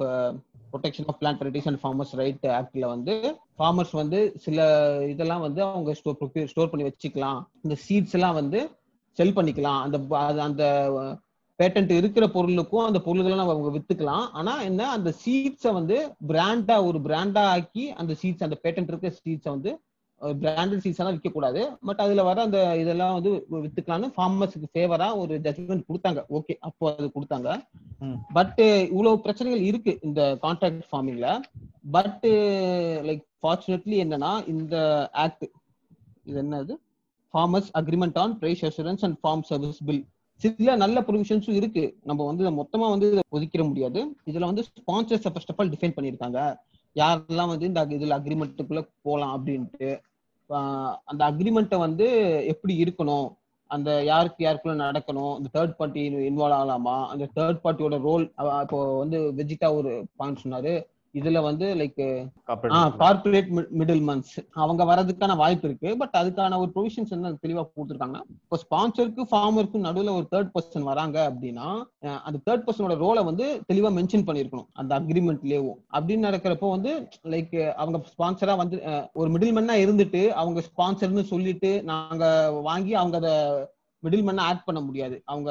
protection 0.72 1.08
of 1.08 1.20
plan 1.22 1.38
varieties 1.42 1.68
and 1.68 1.82
farmers 1.82 2.14
right 2.16 2.46
ஆக்ட்ல 2.60 2.88
வந்து 2.88 3.16
ஃபார்மர்ஸ் 3.60 3.92
வந்து 3.92 4.20
சில 4.36 4.60
இதெல்லாம் 5.08 5.42
வந்து 5.42 5.62
அவங்க 5.64 5.94
ஸ்டோர் 5.94 6.48
ஸ்டோர் 6.48 6.70
பண்ணி 6.70 6.88
வச்சுக்கலாம். 6.90 7.40
இந்த 7.62 7.76
சீட்ஸ் 7.88 8.16
எல்லாம் 8.20 8.34
வந்து 8.34 8.60
செல் 9.12 9.38
பண்ணிக்கலாம். 9.38 9.82
அந்த 9.86 9.98
அந்த 10.44 10.64
பேட்டன்ட் 11.60 11.92
இருக்கிற 11.98 12.26
பொருளுக்கும் 12.36 12.86
அந்த 12.86 13.00
பொருள்களை 13.08 13.36
நம்ம 13.38 13.54
அவங்க 13.56 13.72
வித்துக்கலாம். 13.76 14.26
ஆனா 14.40 14.54
என்ன 14.70 14.88
அந்த 14.98 15.10
சீட்ஸை 15.24 15.72
வந்து 15.80 15.98
பிராண்டா 16.32 16.78
ஒரு 16.88 17.00
பிராண்டா 17.08 17.44
ஆக்கி 17.56 17.84
அந்த 18.02 18.14
சீட்ஸ் 18.22 18.48
அந்த 18.48 18.58
பேட்டன்ட் 18.64 18.90
இருக்கிற 18.92 19.12
சீட்ஸை 19.20 19.52
வந்து 19.56 19.74
பிராண்டட் 20.42 20.82
சீட்ஸ் 20.84 21.00
எல்லாம் 21.02 21.16
விற்க 21.16 21.30
கூடாது 21.30 21.62
பட் 21.88 22.02
அதுல 22.04 22.24
வர 22.28 22.42
அந்த 22.48 22.60
இதெல்லாம் 22.82 23.16
வந்து 23.18 23.32
வித்துக்கலாம்னு 23.64 24.10
ஃபார்மர்ஸுக்கு 24.16 24.68
ஃபேவரா 24.74 25.08
ஒரு 25.22 25.34
ஜட்மெண்ட் 25.46 25.88
கொடுத்தாங்க. 25.90 26.22
ஓகே 26.38 26.54
அப்போ 26.68 26.86
அது 26.92 27.08
கொடுத்தாங்க. 27.16 27.50
பட் 28.38 28.62
இவ்வளவு 28.94 29.22
பிரச்சனைகள் 29.26 29.64
இருக்கு 29.70 29.94
இந்த 30.08 30.22
கான்ட்ராக்ட் 30.46 30.88
ஃபார்மிங்ல 30.90 31.30
பட் 31.96 32.26
லைக் 33.10 33.24
ஃபார்ச்சுனேட்லி 33.42 34.00
என்னன்னா 34.06 34.32
இந்த 34.54 34.76
ஆக்ட் 35.26 35.46
இது 36.30 36.40
என்னது? 36.44 36.76
Farmers 37.34 37.72
agreement 37.82 38.20
on 38.24 38.36
price 38.44 38.64
assurance 38.70 39.06
and 39.08 39.20
farm 39.24 39.46
service 39.52 39.82
bill 39.90 40.04
சில 40.44 40.76
நல்ல 40.84 40.98
ப்ரொவிஷன்ஸும் 41.08 41.58
இருக்கு. 41.60 41.84
நம்ம 42.10 42.26
வந்து 42.30 42.44
மொத்தமா 42.62 42.88
வந்து 42.94 43.08
இதை 43.12 43.24
ஒதுக்கிட 43.38 43.64
முடியாது. 43.68 44.00
இதுல 44.30 44.48
வந்து 44.50 44.64
sponsors 44.70 45.28
first 45.34 45.52
of 45.54 45.62
all 45.62 45.72
define 45.74 45.96
பண்ணியிருக்காங்க. 45.98 46.40
யாரெல்லாம் 47.02 47.52
வந்து 47.54 47.70
இந்த 47.70 47.82
இதுல 47.98 48.18
அக்ரிமெண்ட்டுக்குள்ள 48.20 48.82
போகலாம் 49.06 49.34
அப்படின்ட்டு 49.38 49.90
அந்த 51.12 51.22
அக்ரிமெண்ட்டை 51.30 51.78
வந்து 51.86 52.08
எப்படி 52.52 52.74
இருக்கணும்? 52.84 53.28
அந்த 53.72 53.90
யாருக்கு 54.10 54.42
யாருக்குள்ள 54.46 54.74
நடக்கணும்? 54.82 55.34
இந்த 55.38 55.50
தேர்ட் 55.56 55.74
பார்ட்டி 55.80 56.02
இன்வால்வ் 56.30 56.58
ஆகலாமா? 56.58 56.98
அந்த 57.12 57.26
தேர்ட் 57.38 57.64
பார்ட்டியோட 57.64 57.98
ரோல் 58.08 58.26
இப்போ 58.66 58.80
வந்து 59.02 59.20
வெஜிட்டா 59.40 59.70
ஒரு 59.80 59.92
பாயிண்ட் 60.20 60.44
சொன்னாரு. 60.44 60.74
இதுல 61.20 61.42
வந்து 61.48 61.66
லைக் 61.80 62.02
கார்பரேட் 63.02 63.50
மிடில் 63.80 64.04
மந்த்ஸ் 64.10 64.36
அவங்க 64.64 64.82
வரதுக்கான 64.92 65.36
வாய்ப்பு 65.42 65.68
இருக்கு. 65.70 65.90
பட் 66.02 66.16
அதுக்கான 66.22 66.58
ஒரு 66.64 66.72
ப்ரொவிஷன்ஸ் 66.76 67.14
என்ன 67.18 67.32
தெளிவா 67.46 67.64
கொடுத்துருக்காங்கன்னா 67.68 68.24
இப்போ 68.44 68.60
ஸ்பான்சருக்கு 68.64 69.26
ஃபார்மருக்கும் 69.32 69.86
நடுவுல 69.88 70.16
ஒரு 70.20 70.28
தேர்ட் 70.34 70.52
பர்சன் 70.56 70.90
வராங்க 70.92 71.18
அப்படின்னா 71.30 71.68
அந்த 72.28 72.38
தேர்ட் 72.48 72.66
பர்சனோட 72.68 72.98
ரோலை 73.06 73.24
வந்து 73.30 73.48
தெளிவா 73.70 73.92
மென்ஷன் 74.00 74.28
பண்ணிருக்கணும். 74.30 74.70
அந்த 74.74 74.92
அக்ரிமெண்ட்லயும் 75.00 75.72
அப்படின்னு 75.98 76.28
நடக்கிறப்போ 76.30 76.70
வந்து 76.76 76.94
லைக் 77.34 77.56
அவங்க 77.82 78.04
ஸ்பான்சரா 78.14 78.56
வந்து 78.64 78.80
ஒரு 79.14 79.32
மிடில் 79.36 79.56
மேனா 79.58 79.78
இருந்துட்டு 79.86 80.24
அவங்க 80.42 80.62
ஸ்பான்சர்னு 80.70 81.24
சொல்லிட்டு 81.34 81.72
நாங்க 81.92 82.26
வாங்கி 82.68 82.94
அவங்க 83.02 83.18
அதை 83.22 83.34
மிடில் 84.06 84.26
மேன் 84.28 84.46
ஆட் 84.48 84.66
பண்ண 84.68 84.80
முடியாது. 84.88 85.16
அவங்க 85.32 85.50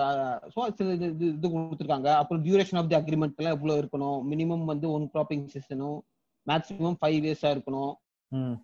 ஸோ 0.54 0.60
சில 0.78 0.94
இது 0.98 1.26
இது 1.36 1.46
கொடுத்துருக்காங்க. 1.54 2.08
அப்புறம் 2.20 2.42
டியூரேஷன் 2.46 2.80
ஆஃப் 2.80 2.90
தி 2.92 2.98
அக்ரிமெண்ட் 3.00 3.38
எல்லாம் 3.40 3.56
எவ்வளவு 3.56 3.80
இருக்கணும்? 3.82 4.18
மினிமம் 4.32 4.64
வந்து 4.72 4.86
ஒன் 4.96 5.06
கிராப்பிங் 5.14 5.44
சீசனும் 5.54 5.98
மேக்ஸிமம் 6.46 6.98
ஃபைவ் 7.00 7.18
இயர்ஸா 7.26 7.50
இருக்கணும். 7.56 7.92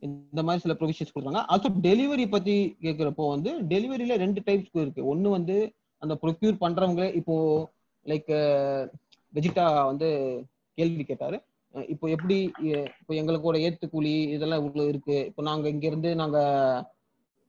இந்த 0.06 0.40
மாதிரி 0.46 0.62
சில 0.64 0.74
ப்ரொவிஷன்ஸ் 0.78 1.12
கொடுக்குறாங்க. 1.12 1.42
ஆல்சோ 1.52 1.68
டெலிவரி 1.88 2.24
பத்தி 2.34 2.54
கேட்கிறப்போ 2.84 3.24
வந்து 3.34 3.50
டெலிவரியில 3.72 4.14
ரெண்டு 4.24 4.40
டைப்ஸ் 4.48 4.80
இருக்கு. 4.84 5.02
ஒன்னு 5.12 5.28
வந்து 5.36 5.56
அந்த 6.02 6.14
ப்ரொக்யூர் 6.22 6.56
பண்றவங்க 6.64 7.04
இப்போ 7.20 7.34
லைக் 8.06 8.30
வெஜிடா 9.32 9.64
வந்து 9.90 10.08
கேள்வி 10.78 11.04
கேட்டாரு. 11.10 11.38
இப்போ 11.92 12.06
எப்படி 12.14 12.36
இப்போ 13.00 13.12
எங்களுக்கோட 13.20 13.56
ஏத்துக்கூலி 13.66 14.14
இதெல்லாம் 14.36 14.60
இவ்வளவு 14.62 14.90
இருக்கு. 14.92 15.18
இப்போ 15.30 15.42
நாங்க 15.48 15.66
இங்க 15.74 15.86
இருந்து 15.90 16.10
நாங்க 16.22 16.38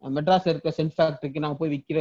மெட்ராஸ்ல 0.03 0.53
இருக்க 0.53 0.73
சென்ட் 0.77 0.95
ஃபேக்டரிக்கு 0.97 1.43
நாங்க 1.43 1.57
போய் 1.57 1.73
விற்கிற 1.73 1.99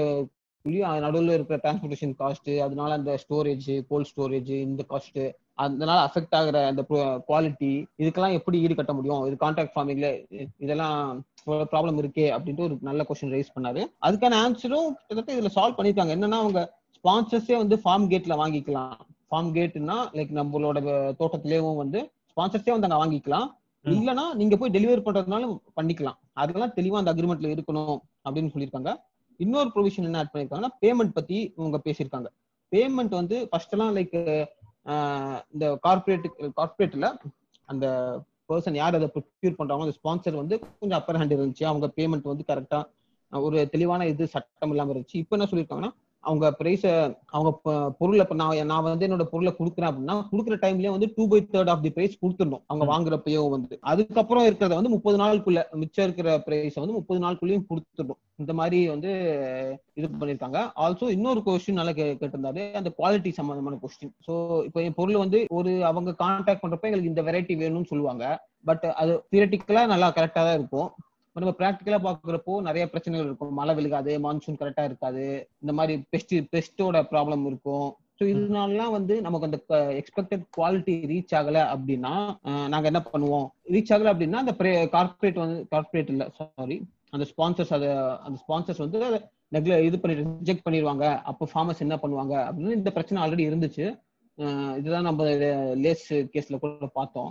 கூலி 0.64 0.78
அது 0.82 1.00
நடுவில் 1.04 1.36
இருக்கிற 1.36 1.58
டிரான்ஸ்போர்டேஷன் 1.64 2.14
காஸ்ட் 2.20 2.50
அதனால 2.64 2.90
அந்த 2.94 3.12
ஸ்டோரேஜ் 3.22 3.68
கோல்ட் 3.90 4.10
ஸ்டோரேஜ் 4.12 4.50
இந்த 4.66 4.84
காஸ்ட் 4.90 5.20
அதனால 5.54 5.98
அஃபெக்ட் 6.08 6.36
ஆகிற 6.38 6.58
அந்த 6.66 6.82
குவாலிட்டி 7.30 7.70
இதுக்கெல்லாம் 8.02 8.36
எப்படி 8.38 8.56
ஈடுகட்ட 8.66 8.92
முடியும்? 8.98 9.24
இது 9.26 9.36
கான்ட்ராக்ட் 9.44 9.74
ஃபார்மிங்ல 9.74 10.08
இதெல்லாம் 10.58 10.98
ப்ராப்ளம் 11.72 11.98
இருக்கே 12.02 12.26
அப்படின்ட்டு 12.36 12.66
ஒரு 12.68 12.76
நல்ல 12.88 13.06
கொஸ்டின் 13.08 13.34
ரைஸ் 13.36 13.54
பண்ணாரு. 13.56 13.82
அதுக்கான 14.06 14.38
ஆன்சரும் 14.44 14.88
கிட்டத்தட்ட 14.96 15.36
இதுல 15.36 15.52
சால்வ் 15.56 15.76
பண்ணிருக்காங்க. 15.78 16.14
என்னன்னா 16.16 16.38
அவங்க 16.44 16.62
ஸ்பான்சர்ஸே 16.98 17.56
வந்து 17.56 17.76
ஃபார்ம் 17.84 18.06
கேட்ல 18.12 18.36
வாங்கிக்கலாம். 18.42 18.96
ஃபார்ம் 19.30 19.50
கேட்னா 19.58 19.98
லைக் 20.18 20.32
நம்மளோட 20.40 20.78
தோட்டத்திலேயும் 21.20 21.80
வந்து 21.82 22.00
ஸ்பான்சர்ஸே 22.32 22.72
வந்து 22.74 22.88
அங்க 22.88 23.00
வாங்கிக்கலாம். 23.04 23.48
இல்லனா 23.84 24.24
நீங்க 24.40 24.54
போய் 24.60 24.72
டெலிவரி 24.76 25.02
பண்றதுனால 25.04 25.44
பண்ணிக்கலாம். 25.78 26.18
அதெல்லாம் 26.42 26.74
தெளிவா 26.78 27.00
அந்த 27.00 27.12
அக்ரிமெண்ட்ல 27.12 27.50
இருக்கணும் 27.54 27.98
அப்படின்னு 28.24 28.52
சொல்லியிருக்காங்க. 28.54 28.92
இன்னொரு 29.44 29.68
ப்ரொவிஷன் 29.74 30.06
என்ன 30.08 30.18
ஆட் 30.22 30.32
பண்ணிருக்காங்கன்னா 30.32 30.72
பேமெண்ட் 30.84 31.14
பத்தி 31.18 31.36
இவங்க 31.58 31.78
பேசியிருக்காங்க. 31.86 32.28
பேமெண்ட் 32.72 33.14
வந்து 33.20 33.36
ஃபர்ஸ்ட் 33.50 33.74
எல்லாம் 33.76 33.94
லைக் 33.98 34.16
இந்த 35.54 35.64
கார்பரேட் 35.86 36.26
கார்பரேட்ல 36.58 37.08
அந்த 37.68 37.86
பர்சன் 38.50 38.78
யார் 38.80 38.98
அதை 38.98 39.08
ப்ரொக்யூர் 39.14 39.58
பண்றாங்களோ 39.58 39.86
அந்த 39.86 39.96
ஸ்பான்சர் 39.98 40.40
வந்து 40.42 40.54
கொஞ்சம் 40.62 40.98
அப்பர் 41.00 41.18
ஹேண்ட் 41.20 41.34
இருந்துச்சு. 41.36 41.64
அவங்க 41.70 41.86
பேமெண்ட் 41.98 42.30
வந்து 42.32 42.46
கரெக்டா 42.50 42.80
ஒரு 43.32 43.58
தெளிவான 43.74 44.06
இது 44.12 44.24
சட்டம் 44.34 44.72
இல்லாம 44.74 44.92
இருந்துச்சு. 44.94 45.20
இப்போ 45.22 45.36
என்ன 45.36 45.48
சொல்லியிருக்காங்கன்னா 45.50 45.92
அவங்க 46.24 46.46
பிரைஸ 46.58 46.82
அவங்க 47.26 47.50
பொருளை 47.98 48.20
இப்ப 48.20 48.34
நான் 48.34 48.66
நான் 48.66 48.82
வந்து 48.82 49.06
என்னோட 49.06 49.24
பொருளை 49.24 49.54
கொடுக்குறேன் 49.58 49.88
அப்படின்னா 49.90 50.16
கொடுக்குற 50.32 50.56
டைம்லயே 50.64 50.90
வந்து 50.90 51.08
two 51.16 51.28
by 51.28 51.38
third 51.52 51.70
of 51.70 51.82
the 51.82 51.90
price 51.90 52.16
கொடுத்துடணும். 52.22 52.62
அவங்க. 52.66 52.86
வாங்குறப்பயோ 52.92 53.42
வந்து. 53.50 53.78
அதுக்கப்புறம் 53.80 54.46
இருக்கிறத 54.46 54.78
வந்து 54.80 54.94
முப்பது 54.96 55.18
நாளுக்குள்ள 55.18 55.62
மிச்சம் 55.74 56.04
இருக்கிற 56.04 56.38
பிரைஸ் 56.40 56.80
வந்து 56.82 56.96
முப்பது 56.98 57.20
நாளுக்குள்ளேயும் 57.26 57.66
கொடுத்துடணும். 57.70 58.20
இந்த 58.36 58.52
மாதிரி 58.52 58.88
வந்து 58.88 59.10
இது 59.94 60.06
பண்ணிருக்காங்க 60.20 60.58
ஆல்சோ 60.84 61.08
இன்னொரு 61.08 61.40
கொஸ்டின் 61.46 61.80
நல்லா 61.80 61.92
கேட்டிருந்தாரு. 61.92 62.62
அந்த 62.80 62.92
குவாலிட்டி 62.98 63.32
சம்பந்தமான 63.40 63.78
கொஸ்டின் 63.84 64.14
சோ 64.26 64.34
இப்போ 64.68 64.80
என் 64.82 64.98
பொருள் 65.00 65.22
வந்து 65.24 65.40
ஒரு 65.50 65.72
அவங்க 65.84 66.14
கான்டாக்ட் 66.24 66.64
பண்றப்ப 66.64 66.90
எங்களுக்கு 66.90 67.12
இந்த 67.14 67.24
வெரைட்டி 67.30 67.56
வேணும்னு 67.62 67.92
சொல்லுவாங்க. 67.92 68.24
பட் 68.64 68.84
அது 69.02 69.12
தியரட்டிக்கலா 69.32 69.84
நல்லா 69.86 70.10
கரெக்டா 70.18 70.42
தான் 70.48 70.58
இருக்கும். 70.60 70.90
இப்ப 71.30 71.40
நம்ம 71.42 71.52
பிராக்டிக்கலா 71.58 71.98
பாக்குறப்போ 72.04 72.54
நிறைய 72.68 72.84
பிரச்சனைகள் 72.92 73.26
இருக்கும். 73.28 73.50
மழை 73.58 73.72
விழுகாது 73.78 74.12
மான்சூன் 74.24 74.60
கரெக்டா 74.60 74.84
இருக்காது. 74.88 75.24
இந்த 75.62 75.72
மாதிரி 75.78 75.94
பெஸ்ட் 76.12 76.32
பெஸ்டோட 76.54 77.02
ப்ராப்ளம் 77.12 77.44
இருக்கும். 77.50 77.88
ஸோ 78.18 78.24
இதனாலலாம் 78.30 78.94
வந்து 78.96 79.14
நமக்கு 79.26 79.46
அந்த 79.48 79.58
எக்ஸ்பெக்டட் 80.00 80.42
குவாலிட்டி 80.56 80.94
ரீச் 81.12 81.34
ஆகல 81.40 81.58
அப்படின்னா 81.74 82.14
நாங்க 82.72 82.86
என்ன 82.90 83.02
பண்ணுவோம்? 83.12 83.46
ரீச் 83.74 83.92
ஆகல 83.96 84.12
அப்படின்னா 84.12 84.40
அந்த 84.44 84.54
கார்பரேட் 84.94 85.38
வந்து 85.44 85.58
கார்பரேட் 85.74 86.10
இல்ல 86.14 86.26
சாரி 86.38 86.78
அந்த 87.14 87.26
ஸ்பான்சர்ஸ் 87.30 87.72
அதை 87.76 87.88
அந்த 88.26 88.36
ஸ்பான்சர்ஸ் 88.42 88.82
வந்து 88.84 88.98
நெக்ல 89.54 89.78
இது 89.86 89.96
பண்ணி 90.00 90.16
ரிஜெக்ட் 90.18 90.66
பண்ணிடுவாங்க 90.66 91.04
அப்போ 91.30 91.46
ஃபார்மர்ஸ் 91.52 91.84
என்ன 91.86 91.96
பண்ணுவாங்க? 92.02 92.34
அப்படின்னு 92.48 92.78
இந்த 92.80 92.90
பிரச்சனை 92.96 93.22
ஆல்ரெடி 93.22 93.46
இருந்துச்சு. 93.50 93.86
இதுதான் 94.80 95.08
நம்ம 95.08 95.30
லேஸ் 95.84 96.06
கேஸ்ல 96.34 96.58
கூட 96.64 96.90
பார்த்தோம். 96.98 97.30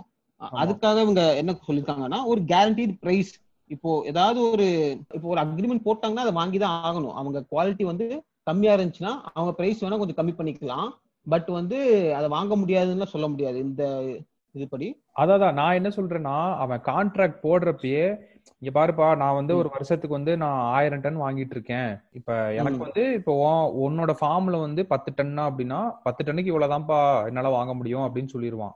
அதுக்காக 0.62 0.98
இவங்க 1.06 1.22
என்ன 1.42 1.54
சொல்லியிருக்காங்கன்னா 1.68 2.20
ஒரு 2.32 2.42
கேரண்டீட் 2.52 2.92
பிரைஸ் 3.04 3.32
இப்போ 3.70 4.02
ஏதாவது 4.04 4.50
ஒரு 4.50 4.66
இப்போ 5.14 5.28
ஒரு 5.28 5.40
அக்ரிமெண்ட் 5.40 5.86
போட்டாங்கன்னா 5.88 6.24
அதை 6.24 6.32
வாங்கி 6.32 6.58
தான் 6.58 6.76
ஆகணும். 6.84 7.12
அவங்க 7.12 7.44
குவாலிட்டி 7.52 7.84
வந்து 7.84 8.06
கம்மியா 8.42 8.74
இருந்துச்சுன்னா 8.74 9.12
அவங்க 9.32 9.52
பிரைஸ் 9.52 9.84
வேணா 9.84 9.98
கொஞ்சம் 9.98 10.18
கம்மி 10.20 10.34
பண்ணிக்கலாம். 10.38 10.88
பட் 11.26 11.48
வந்து 11.48 11.78
அதை 12.14 12.28
வாங்க 12.28 12.56
முடியாதுன்னு 12.56 13.06
சொல்ல 13.06 13.28
முடியாது. 13.28 13.58
இந்த 13.58 13.84
இதுபடி. 14.54 14.86
அதான் 15.16 15.52
நான் 15.52 15.74
என்ன 15.74 15.88
சொல்றேன்னா 15.88 16.36
அவன் 16.56 16.80
கான்ட்ராக்ட் 16.80 17.42
போடுறப்பயே 17.42 18.04
இங்க 18.58 18.70
பாருப்பா 18.74 19.16
நான் 19.16 19.34
வந்து 19.34 19.56
ஒரு 19.56 19.68
வருஷத்துக்கு 19.68 20.16
வந்து 20.16 20.36
நான் 20.36 20.60
ஆயிரம் 20.72 21.00
டன் 21.00 21.20
வாங்கிட்டு 21.20 21.54
இருக்கேன். 21.56 21.90
இப்ப 22.12 22.52
எனக்கு. 22.54 22.78
வந்து 22.78 23.12
இப்போ 23.12 23.32
உன்- 23.42 23.72
உன்னோட 23.82 24.14
ஃபார்ம்ல 24.20 24.60
வந்து 24.60 24.86
பத்து 24.86 25.10
டன்னா 25.16 25.44
அப்படின்னா 25.50 25.92
பத்து 26.02 26.24
டன்னுக்கு 26.24 26.52
இவ்வளவுதான்ப்பா 26.52 27.26
என்னால 27.26 27.48
வாங்க 27.48 27.74
முடியும் 27.74 28.02
அப்படின்னு 28.02 28.32
சொல்லிடுவான் 28.32 28.74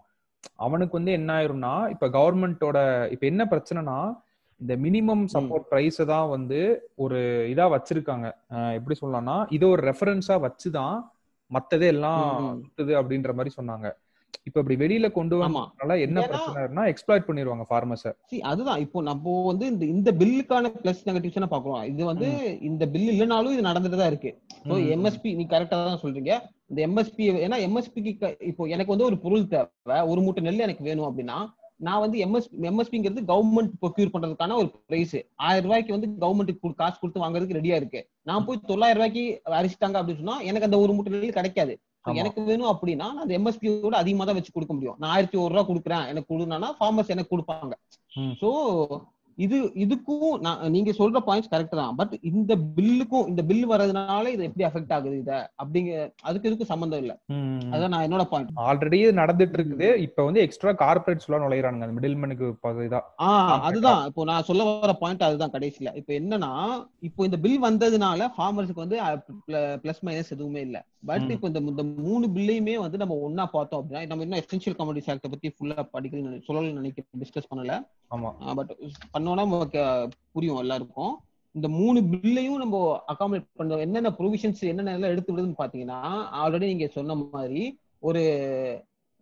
அவனுக்கு 0.56 0.92
வந்து 0.92 1.12
என்ன 1.12 1.30
ஆயிரும்னா 1.34 1.90
இப்ப 1.90 2.08
கவர்மெண்டோட 2.08 2.78
இப்ப 3.10 3.26
என்ன 3.26 3.44
பிரச்சனைனா 3.44 3.98
இந்த 4.60 4.74
மினிமம் 4.84 5.24
சப்போர்ட் 5.34 5.68
பிரைஸ் 5.70 6.00
தான் 6.12 6.28
வந்து 6.34 6.58
ஒரு 7.04 7.18
இதா 7.52 7.66
வச்சிருக்காங்க. 7.74 8.26
எப்படி 8.78 8.96
சொல்லலாம்னா 9.00 9.36
இதை 9.56 9.66
ஒரு 9.74 9.82
ரெஃபரன்ஸா 9.90 10.36
வச்சுதான் 10.46 10.96
மத்ததே 11.50 11.88
எல்லாம். 11.94 12.22
சுத்துது 12.64 12.92
அப்படின்ற 13.00 13.32
மாதிரி 13.38 13.52
சொன்னாங்க. 13.58 13.86
இப்ப 14.48 14.56
இப்படி 14.60 14.76
வெளியில 14.82 15.06
கொண்டு. 15.16 15.34
வந்தனால 15.42 15.96
என்ன 16.06 16.18
பிரச்சனைனா 16.30 16.82
எக்ஸ்ப்ளாய்ட் 16.92 17.26
பண்ணிடுவாங்க 17.28 17.64
ஃபார்மர்ஸ 17.68 18.06
See, 18.32 18.40
அதுதான். 18.50 18.80
இப்போ 18.84 18.98
நம்ம 19.08 19.34
வந்து 19.50 19.64
இந்த 19.72 19.84
இந்த 19.94 20.10
பில்லுக்கான 20.20 20.72
பிளஸ் 20.82 21.04
நெகட்டிவ்ஸ் 21.08 21.52
பாக்குறோம் 21.54 21.84
இது 21.92 22.02
வந்து 22.10 22.28
இந்த 22.68 22.86
பில் 22.94 23.10
இல்லைனாலும் 23.12 23.54
இது 23.56 23.68
நடந்துட்டு 23.68 24.00
தான் 24.00 24.10
இருக்கு. 24.12 24.32
ஸோ 24.68 24.76
எம்எஸ்பி 24.96 25.32
நீ 25.40 25.46
கரெக்டா 25.54 25.78
தான் 25.88 26.02
சொல்றீங்க. 26.04 26.34
இந்த 26.70 26.80
எம்எஸ்பி 26.88 27.26
ஏன்னா 27.46 27.58
எம்எஸ்பிக்கு 27.68 28.12
இப்போ 28.50 28.66
எனக்கு 28.76 28.94
வந்து 28.94 29.08
ஒரு 29.10 29.18
பொருள் 29.24 29.50
தேவை. 29.54 29.98
ஒரு 30.12 30.20
மூட்டை 30.26 30.44
நெல் 30.48 30.66
எனக்கு 30.68 30.88
வேணும் 30.90 31.08
அப்படின்னா 31.10 31.38
நான் 31.86 32.02
வந்து 32.04 32.18
எம்எஸ் 32.24 32.50
எம்எஸ்பிங்கிறது 32.70 33.22
கவர்மெண்ட் 33.30 33.72
ப்ரொக்யூர் 33.82 34.12
பண்றதுக்கான 34.14 34.56
ஒரு 34.60 34.68
பிரைஸ் 34.90 35.16
ஆயிரம் 35.46 35.66
ரூபாய்க்கு 35.66 35.96
வந்து 35.96 36.10
கவர்மெண்ட்டுக்கு 36.24 36.80
காசு 36.82 36.96
கொடுத்து 37.00 37.24
வாங்குறதுக்கு 37.24 37.58
ரெடியா 37.60 37.78
இருக்கு. 37.80 38.02
நான் 38.30 38.44
போய் 38.46 38.66
தொள்ளாயிரம் 38.70 39.00
ரூபாய்க்கு 39.00 39.24
அரிசிட்டாங்க 39.60 39.98
அப்படின்னு 40.00 40.22
சொன்னா 40.22 40.36
எனக்கு 40.50 40.68
அந்த 40.68 40.78
ஒரு 40.84 40.94
மூட்டை 40.94 41.12
நெல் 41.14 41.38
கிடைக்காது. 41.38 41.74
எனக்கு 42.20 42.40
வேணும் 42.48 42.70
அப்படின்னா 42.72 43.06
நான் 43.12 43.24
அந்த 43.24 43.34
எம்எஸ்பியோட 43.38 43.94
அதிகமா 44.02 44.24
தான் 44.28 44.38
வச்சு 44.38 44.54
கொடுக்க 44.54 44.72
முடியும். 44.74 44.96
நான் 45.00 45.12
ஆயிரத்தி 45.14 45.36
ஒரு 45.42 45.52
ரூபா 45.54 45.64
கொடுக்குறேன். 45.68 46.06
எனக்கு 46.12 46.30
கொடுனா 46.32 46.70
ஃபார்மர்ஸ் 46.80 47.12
எனக்கு 47.14 47.32
கொடுப்பாங்க. 47.34 47.74
சோ 48.40 48.48
இது 49.38 49.56
இதுக்கும் 49.74 50.34
நான் 50.40 50.60
நீங்க 50.70 50.90
சொல்ற 50.98 51.18
பாயிண்ட்ஸ் 51.26 51.50
கரெக்ட் 51.52 51.76
தான். 51.80 51.94
பட் 51.96 52.12
இந்த 52.30 52.52
பில்லுக்கும் 52.76 53.28
இந்த 53.30 53.42
பில் 53.42 53.66
வர்றதுனால 53.70 54.24
இது 54.34 54.48
எப்படி 54.48 54.66
அஃபெக்ட் 54.68 54.94
ஆகுது 54.96 55.16
இத? 55.22 55.32
அப்படிங்க 55.62 55.92
அதுக்கு 56.22 56.48
இதுக்கு 56.50 56.70
சம்பந்தம் 56.72 57.02
இல்ல. 57.04 57.14
அதான் 57.72 57.92
நான் 57.94 58.06
என்னோட 58.06 58.24
பாயிண்ட் 58.32 58.62
ஆல்ரெடி 58.68 59.00
நடந்துட்டு 59.20 59.58
இருக்குது. 59.60 59.88
இப்ப 60.06 60.24
வந்து 60.24 60.42
எக்ஸ்ட்ரா 60.46 60.74
கார்பரேட்ஸ் 60.84 61.28
எல்லாம் 61.28 61.44
நுழையிறானுங்க. 61.46 61.86
அந்த 61.88 61.98
மிடில்மேனுக்கு 62.00 62.48
ஆஹ் 63.28 63.60
அதுதான். 63.68 64.02
இப்போ 64.10 64.24
நான் 64.24 64.48
சொல்ல 64.50 64.64
வர 64.84 64.94
பாயிண்ட் 65.02 65.26
அதுதான் 65.28 65.54
கடைசியில. 65.56 65.94
இப்போ 66.02 66.12
என்னன்னா 66.20 66.52
இப்போ 67.00 67.24
இந்த 67.24 67.40
பில் 67.46 67.60
வந்ததுனால 67.68 68.30
ஃபார்மர்ஸ்க்கு 68.36 68.84
வந்து 68.84 68.98
பிளஸ் 69.84 70.04
மைனஸ் 70.08 70.34
எதுவுமே 70.36 70.60
இல்ல. 70.60 70.78
பட். 71.04 71.28
இப்போ 71.34 71.46
இந்த 71.50 71.60
இந்த 71.72 71.84
மூணு 72.04 72.26
பில்லையுமே 72.34 72.74
வந்து 72.84 73.00
நம்ம 73.02 73.14
ஒண்ணா 73.26 73.44
பார்த்தோம் 73.54 73.80
அப்படின்னா 73.80 74.02
நம்ம 74.10 74.24
இன்னும் 74.26 74.40
எசென்ஷியல் 74.42 74.76
கமோடிட்டிஸ் 74.78 75.10
ஆக்ட 75.12 75.30
பத்தி 75.34 75.48
ஃபுல்லா 75.56 75.84
படிக்கல 75.94 76.40
சொல்லல 76.48 76.72
நினைக்க 76.72 77.04
டிஸ்கஸ் 77.22 77.50
பண்ணல. 77.50 77.76
ஆமா. 78.14 78.30
பட் 78.60 78.72
பண்ணோம்னா 79.14 79.44
நமக்கு 79.44 79.82
புரியும் 80.34 80.62
எல்லாருக்கும். 80.64 81.14
இந்த 81.54 81.68
மூணு 81.78 81.98
பில்லையும் 82.12 82.62
நம்ம 82.62 82.76
அகாமடேட் 83.12 83.44
பண்ண 83.60 83.76
என்னென்ன 83.84 84.10
ப்ரொவிஷன்ஸ் 84.18 84.62
என்னென்ன 84.70 84.94
எல்லாம் 84.96 85.12
எடுத்து 85.14 85.32
விடுதுன்னு 85.32 85.60
பாத்தீங்கன்னா 85.60 85.98
ஆல்ரெடி 86.40 86.70
நீங்க 86.72 86.88
சொன்ன 86.94 87.16
மாதிரி 87.34 87.62
ஒரு 88.08 88.22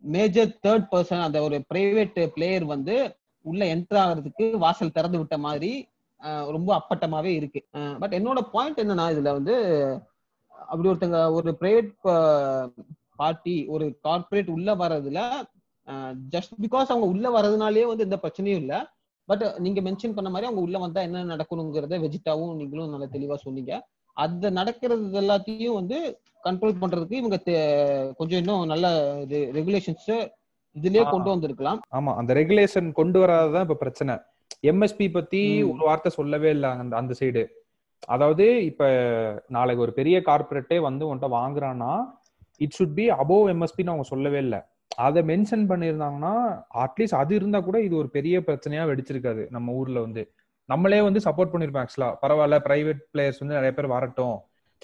மேஜர் 0.05 0.55
தேர்ட் 0.67 0.87
பர்சன் 0.93 1.25
அந்த 1.25 1.41
ஒரு 1.43 1.57
பிரைவேட் 1.75 2.21
பிளேயர் 2.37 2.65
வந்து 2.75 2.95
உள்ள 3.45 3.63
என்டர் 3.75 4.01
ஆகிறதுக்கு 4.03 4.45
வாசல் 4.65 4.97
திறந்து 4.97 5.19
விட்ட 5.19 5.37
மாதிரி 5.39 5.73
ரொம்ப 6.57 6.71
அப்பட்டமாவே 6.79 7.31
இருக்கு. 7.41 7.61
பட் 8.01 8.17
என்னோட 8.19 8.41
பாயிண்ட் 8.53 8.81
என்னன்னா 8.83 9.07
இதுல 9.15 9.31
வந்து 9.39 9.55
அப்படி 10.71 10.89
ஒருத்தங்க 10.89 11.19
ஒரு 11.33 11.51
பிரைவேட் 11.61 11.91
பார்ட்டி 13.21 13.57
ஒரு 13.67 13.87
கார்ப்பரேட் 14.01 14.51
உள்ள 14.57 14.75
வர்றதுல 14.75 15.21
ஜஸ்ட் 16.35 16.55
பிகாஸ் 16.65 16.91
அவங்க 16.93 17.07
உள்ள 17.13 17.27
வர்றதுனாலே 17.37 17.85
வந்து 17.91 18.07
எந்த 18.09 18.19
பிரச்சனையும் 18.23 18.61
இல்ல. 18.63 18.75
பட் 19.29 19.43
நீங்க 19.59 19.81
மென்ஷன் 19.81 20.15
பண்ண 20.17 20.29
மாதிரி 20.31 20.49
அவங்க 20.49 20.65
உள்ள 20.67 20.77
வந்தா 20.79 21.01
என்ன 21.01 21.25
நடக்கணுங்கிறத 21.33 21.99
வெஜிட்டாவும் 22.05 22.55
நீங்களும் 22.61 22.93
நல்லா 22.95 23.09
தெளிவா 23.13 23.37
சொன்னீங்க. 23.45 23.73
அந்த 24.17 24.45
நடக்கிறது 24.51 25.21
எல்லாத்தையும் 25.21 25.79
வந்து 25.79 25.99
கண்ட்ரோல் 26.45 26.81
பண்றதுக்கு 26.81 27.21
இவங்க 27.21 27.39
கொஞ்சம் 28.19 28.41
இன்னும் 28.43 28.71
நல்ல 28.73 28.87
ரெகுலேஷன்ஸ் 29.59 30.09
இதுலயே. 30.77 31.03
கொண்டு 31.11 31.29
வந்திருக்கலாம். 31.31 31.81
ஆமா 31.97 32.13
அந்த 32.21 32.33
ரெகுலேஷன் 32.35 32.89
கொண்டு 32.93 33.19
வராததான் 33.25 33.65
இப்ப 33.67 33.79
பிரச்சனை. 33.83 34.15
எம்எஸ்பி 34.71 35.07
பத்தி. 35.13 35.43
ஒரு 35.71 35.83
வார்த்தை 35.89 36.11
சொல்லவே 36.19 36.51
இல்லை 36.57 36.71
அந்த 36.83 36.95
அந்த 37.01 37.15
சைடு 37.21 37.43
அதாவது 38.07 38.65
இப்ப 38.65 38.83
நாளைக்கு 39.49 39.83
ஒரு 39.83 39.93
பெரிய 39.93 40.23
கார்பரேட்டே 40.27 40.81
வந்து 40.81 41.15
உன்கிட்ட 41.15 41.29
வாங்குறான்னா 41.39 41.93
இட் 42.57 42.77
சுட் 42.79 42.95
பி 42.95 43.11
அபோவ் 43.11 43.51
எம்எஸ்பின்னு 43.55 43.93
அவங்க 43.93 44.03
சொல்லவே 44.03 44.39
இல்லை. 44.39 44.61
அதை 44.97 45.23
மென்ஷன் 45.23 45.65
பண்ணியிருந்தாங்கன்னா 45.71 46.65
அட்லீஸ்ட் 46.75 47.15
அது 47.15 47.35
இருந்தா 47.35 47.61
கூட 47.61 47.81
இது 47.81 47.97
ஒரு 47.97 48.11
பெரிய 48.11 48.41
பிரச்சனையா 48.41 48.83
வெடிச்சிருக்காது 48.91 49.47
நம்ம 49.51 49.73
ஊர்ல 49.73 50.01
வந்து. 50.01 50.33
நம்மளே 50.65 51.01
வந்து 51.01 51.21
சப்போர்ட் 51.25 51.53
பண்ணிருப்போம் 51.53 51.85
ஆக்சுவலா 51.85 52.11
பரவாயில்ல 52.23 52.59
பிரைவேட் 52.67 53.01
பிளேயர்ஸ் 53.13 53.41
வந்து 53.41 53.55
நிறைய 53.55 53.73
பேர் 53.73 53.87
வரட்டும். 53.87 54.37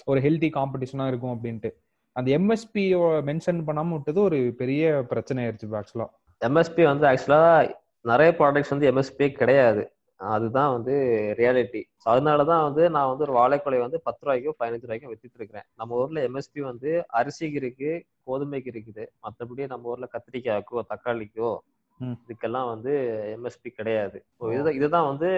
ஒரு 0.05 0.19
ஹெல்தி 0.21 0.49
காம்படிஷனா 0.57 1.07
இருக்கும் 1.07 1.33
அப்படின்ட்டு. 1.35 1.69
அந்த 2.11 2.37
எம்எஸ்பி 2.37 2.83
மென்ஷன் 3.29 3.59
பண்ணாம 3.67 3.91
விட்டது 3.91 4.21
ஒரு 4.21 4.53
பெரிய 4.57 5.05
பிரச்சனை 5.09 5.45
ஆயிடுச்சு 5.45 5.81
ஆக்சுவலா 5.81 6.07
எம்எஸ்பி 6.41 6.83
வந்து 6.83 7.05
ஆக்சுவலா 7.07 7.75
நிறைய 8.01 8.35
ப்ராடக்ட்ஸ் 8.39 8.69
வந்து 8.69 8.91
எம்எஸ்பி 8.91 9.31
கிடையாது. 9.31 9.91
அதுதான் 10.19 10.71
வந்து 10.73 10.93
ரியாலிட்டி 11.39 11.81
ஸோ 12.01 12.07
அதனால 12.13 12.45
தான் 12.45 12.63
வந்து 12.63 12.89
நான் 12.95 13.09
வந்து 13.09 13.25
ஒரு 13.27 13.33
வாழைக்கொலை 13.37 13.79
வந்து 13.79 14.01
பத்து 14.07 14.25
ரூபாய்க்கோ 14.25 14.53
பதினஞ்சு 14.61 14.87
ரூபாய்க்கோ 14.87 15.11
வித்துட்டு 15.11 15.39
இருக்கிறேன் 15.39 15.65
நம்ம 15.75 15.95
ஊர்ல 15.95 16.27
எம்எஸ்பி 16.27 16.61
வந்து 16.71 17.05
அரிசிக்கு 17.19 17.59
இருக்கு 17.63 17.91
கோதுமைக்கு 18.27 18.71
இருக்குது. 18.73 19.03
மற்றபடி 19.25 19.67
நம்ம 19.67 19.89
ஊர்ல 19.91 20.07
கத்திரிக்காய்க்கோ 20.15 20.81
தக்காளிக்கோ. 20.93 21.51
இதுக்கெல்லாம் 21.99 22.67
வந்து 22.73 22.91
எம்எஸ்பி 23.35 23.69
கிடையாது. 23.69 24.25
ஸோ 24.39 24.71
இதுதான் 24.77 25.07
வந்து 25.11 25.29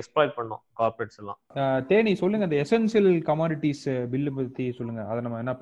எக்ஸ்ப்ளாய்ட் 0.00 0.36
பண்ணோம் 0.36 0.62
கார்பரேட்ஸ் 0.80 1.20
எல்லாம். 1.22 1.38
தேனி 1.86 2.14
சொல்லுங்க 2.14 2.46
அந்த 2.48 2.58
எசென்சியல் 2.66 3.10
கமாடிட்டிஸ் 3.30 3.84
பில்லு 4.12 4.32
பத்தி 4.36 4.72
சொல்லுங்க. 4.72 5.02
அதை 5.06 5.20
நம்ம 5.22 5.38
என்ன 5.38 5.56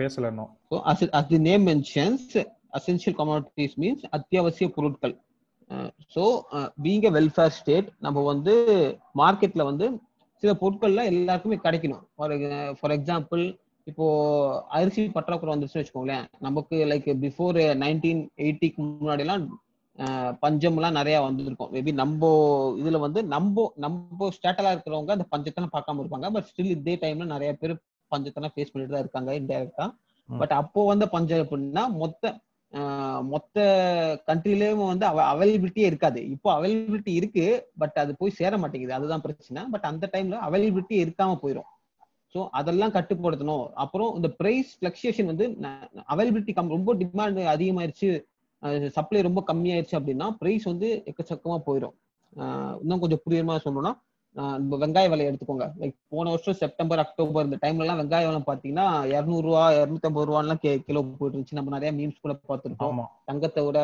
the 1.31 1.39
name 1.49 1.65
mentions, 1.73 2.37
essential 2.79 3.15
commodities 3.21 3.75
means 3.85 4.03
அத்தியாவசிய 4.19 4.69
பொருட்கள். 4.77 5.17
So 6.15 6.23
being 6.85 7.07
a 7.09 7.13
welfare 7.19 7.57
state 7.59 7.89
நம்ம 8.07 8.23
வந்து 8.33 8.55
மார்க்கெட்ல 9.23 9.65
வந்து 9.71 9.87
சில 10.43 10.51
பொருட்கள்ல 10.61 11.05
எல்லாருக்குமே 11.13 11.57
கிடைக்கணும். 11.65 12.05
ஃபார் 12.17 12.35
ஃபார் 12.81 12.95
எக்ஸாம்பிள் 12.97 13.43
இப்போ 13.87 14.07
அரிசி 14.79 15.03
பற்றாக்குறை 15.17 15.51
வந்துருச்சுன்னு 15.53 15.83
வச்சுக்கோங்களேன். 15.83 16.27
நமக்கு 16.47 16.77
லைக் 16.91 17.09
பிஃபோர் 17.25 17.59
நைன்டீன் 17.85 18.23
எயிட்டிக்கு 18.45 18.81
முன்னாடிலாம் 18.83 19.45
பஞ்சம்லாம் 20.43 20.99
நிறைய 20.99 21.17
வந்திருக்கும். 21.27 21.71
மேபி 21.75 21.93
நம்ம 22.01 22.29
இதுல 22.81 22.99
வந்து 23.05 23.21
நம்ம 23.35 23.65
நம்ம 23.85 24.29
ஸ்டேட்டலா 24.37 24.73
இருக்கிறவங்க 24.75 25.15
அந்த 25.17 25.27
பஞ்சத்தெல்லாம் 25.33 25.75
பார்க்காம 25.77 26.03
இருப்பாங்க. 26.03 26.29
பட் 26.35 26.49
ஸ்டில் 26.51 26.75
இதே 26.77 26.95
டைம்ல 27.05 27.27
நிறைய 27.35 27.53
பேர் 27.63 27.75
பஞ்சத்தெல்லாம் 28.13 28.55
ஃபேஸ் 28.55 28.73
பண்ணிட்டு 28.73 28.95
தான் 28.95 29.05
இருக்காங்க 29.05 29.33
இன்டைரக்டா. 29.41 29.87
பட் 30.29 30.55
அப்போ 30.61 30.81
வந்த 30.91 31.05
பஞ்சம் 31.15 31.43
எப்படின்னா 31.45 31.83
மொத்த 32.03 32.33
மொத்த 33.33 33.59
கண்ட்ரிலயும் 34.29 34.91
வந்து 34.93 35.07
அவைலபிலிட்டியே 35.33 35.87
இருக்காது. 35.91 36.21
இப்போ 36.35 36.49
அவைலபிலிட்டி 36.59 37.13
இருக்கு 37.21 37.45
பட் 37.83 37.99
அது 38.03 38.13
போய் 38.21 38.39
சேர 38.41 38.53
மாட்டேங்குது. 38.63 38.97
அதுதான் 38.99 39.25
பிரச்சனை. 39.27 39.63
பட் 39.75 39.87
அந்த 39.91 40.11
டைம்ல 40.15 40.39
அவைலபிலிட்டி 40.49 40.97
இருக்காம 41.05 41.37
போயிடும் 41.43 41.69
ஸோ 42.35 42.41
அதெல்லாம் 42.59 42.95
கட்டுப்படுத்தணும். 42.97 43.67
அப்புறம் 43.85 44.11
இந்த 44.17 44.29
பிரைஸ் 44.41 44.73
ஃபிளக்சுவேஷன் 44.79 45.31
வந்து 45.33 45.47
அவைலபிலிட்டி 46.15 46.55
கம் 46.59 46.75
ரொம்ப 46.77 46.95
டிமாண்ட் 47.03 47.41
அதிகமாயிருச்சு. 47.55 48.11
சப்ளை 48.97 49.21
ரொம்ப 49.27 49.41
கம்மியாயிருச்சு 49.49 49.97
அப்படின்னா 49.99 50.27
பிரைஸ் 50.41 50.65
வந்து 50.73 50.89
எக்கச்சக்கமா 51.11 51.57
போயிடும் 51.67 51.97
இன்னும் 52.83 53.03
கொஞ்சம் 53.03 53.23
புரியமா 53.27 53.55
சொல்லணும்னா 53.65 53.93
வெங்காய 54.83 55.07
விலை 55.13 55.25
எடுத்துக்கோங்க. 55.29 55.67
லைக் 55.81 55.95
போன 56.15 56.31
வருஷம் 56.33 56.59
செப்டம்பர் 56.63 57.03
அக்டோபர் 57.05 57.47
இந்த 57.49 57.59
டைம்ல 57.63 57.85
எல்லாம் 57.85 58.01
வெங்காய 58.01 58.27
விலை 58.29 58.41
பாத்தீங்கன்னா 58.49 58.87
இரநூறுவா 59.13 59.63
இரநூத்தம்பது 59.79 60.29
ரூபான்லாம் 60.31 60.61
கிலோ 60.89 61.01
போயிட்டு 61.05 61.35
இருந்துச்சு 61.35 61.59
நம்ம 61.59 61.73
நிறைய 61.77 61.93
மீன்ஸ் 61.99 62.25
கூட 62.25 62.35
பார்த்துருக்கோம் 62.51 63.01
தங்கத்தை 63.29 63.65
விட 63.67 63.79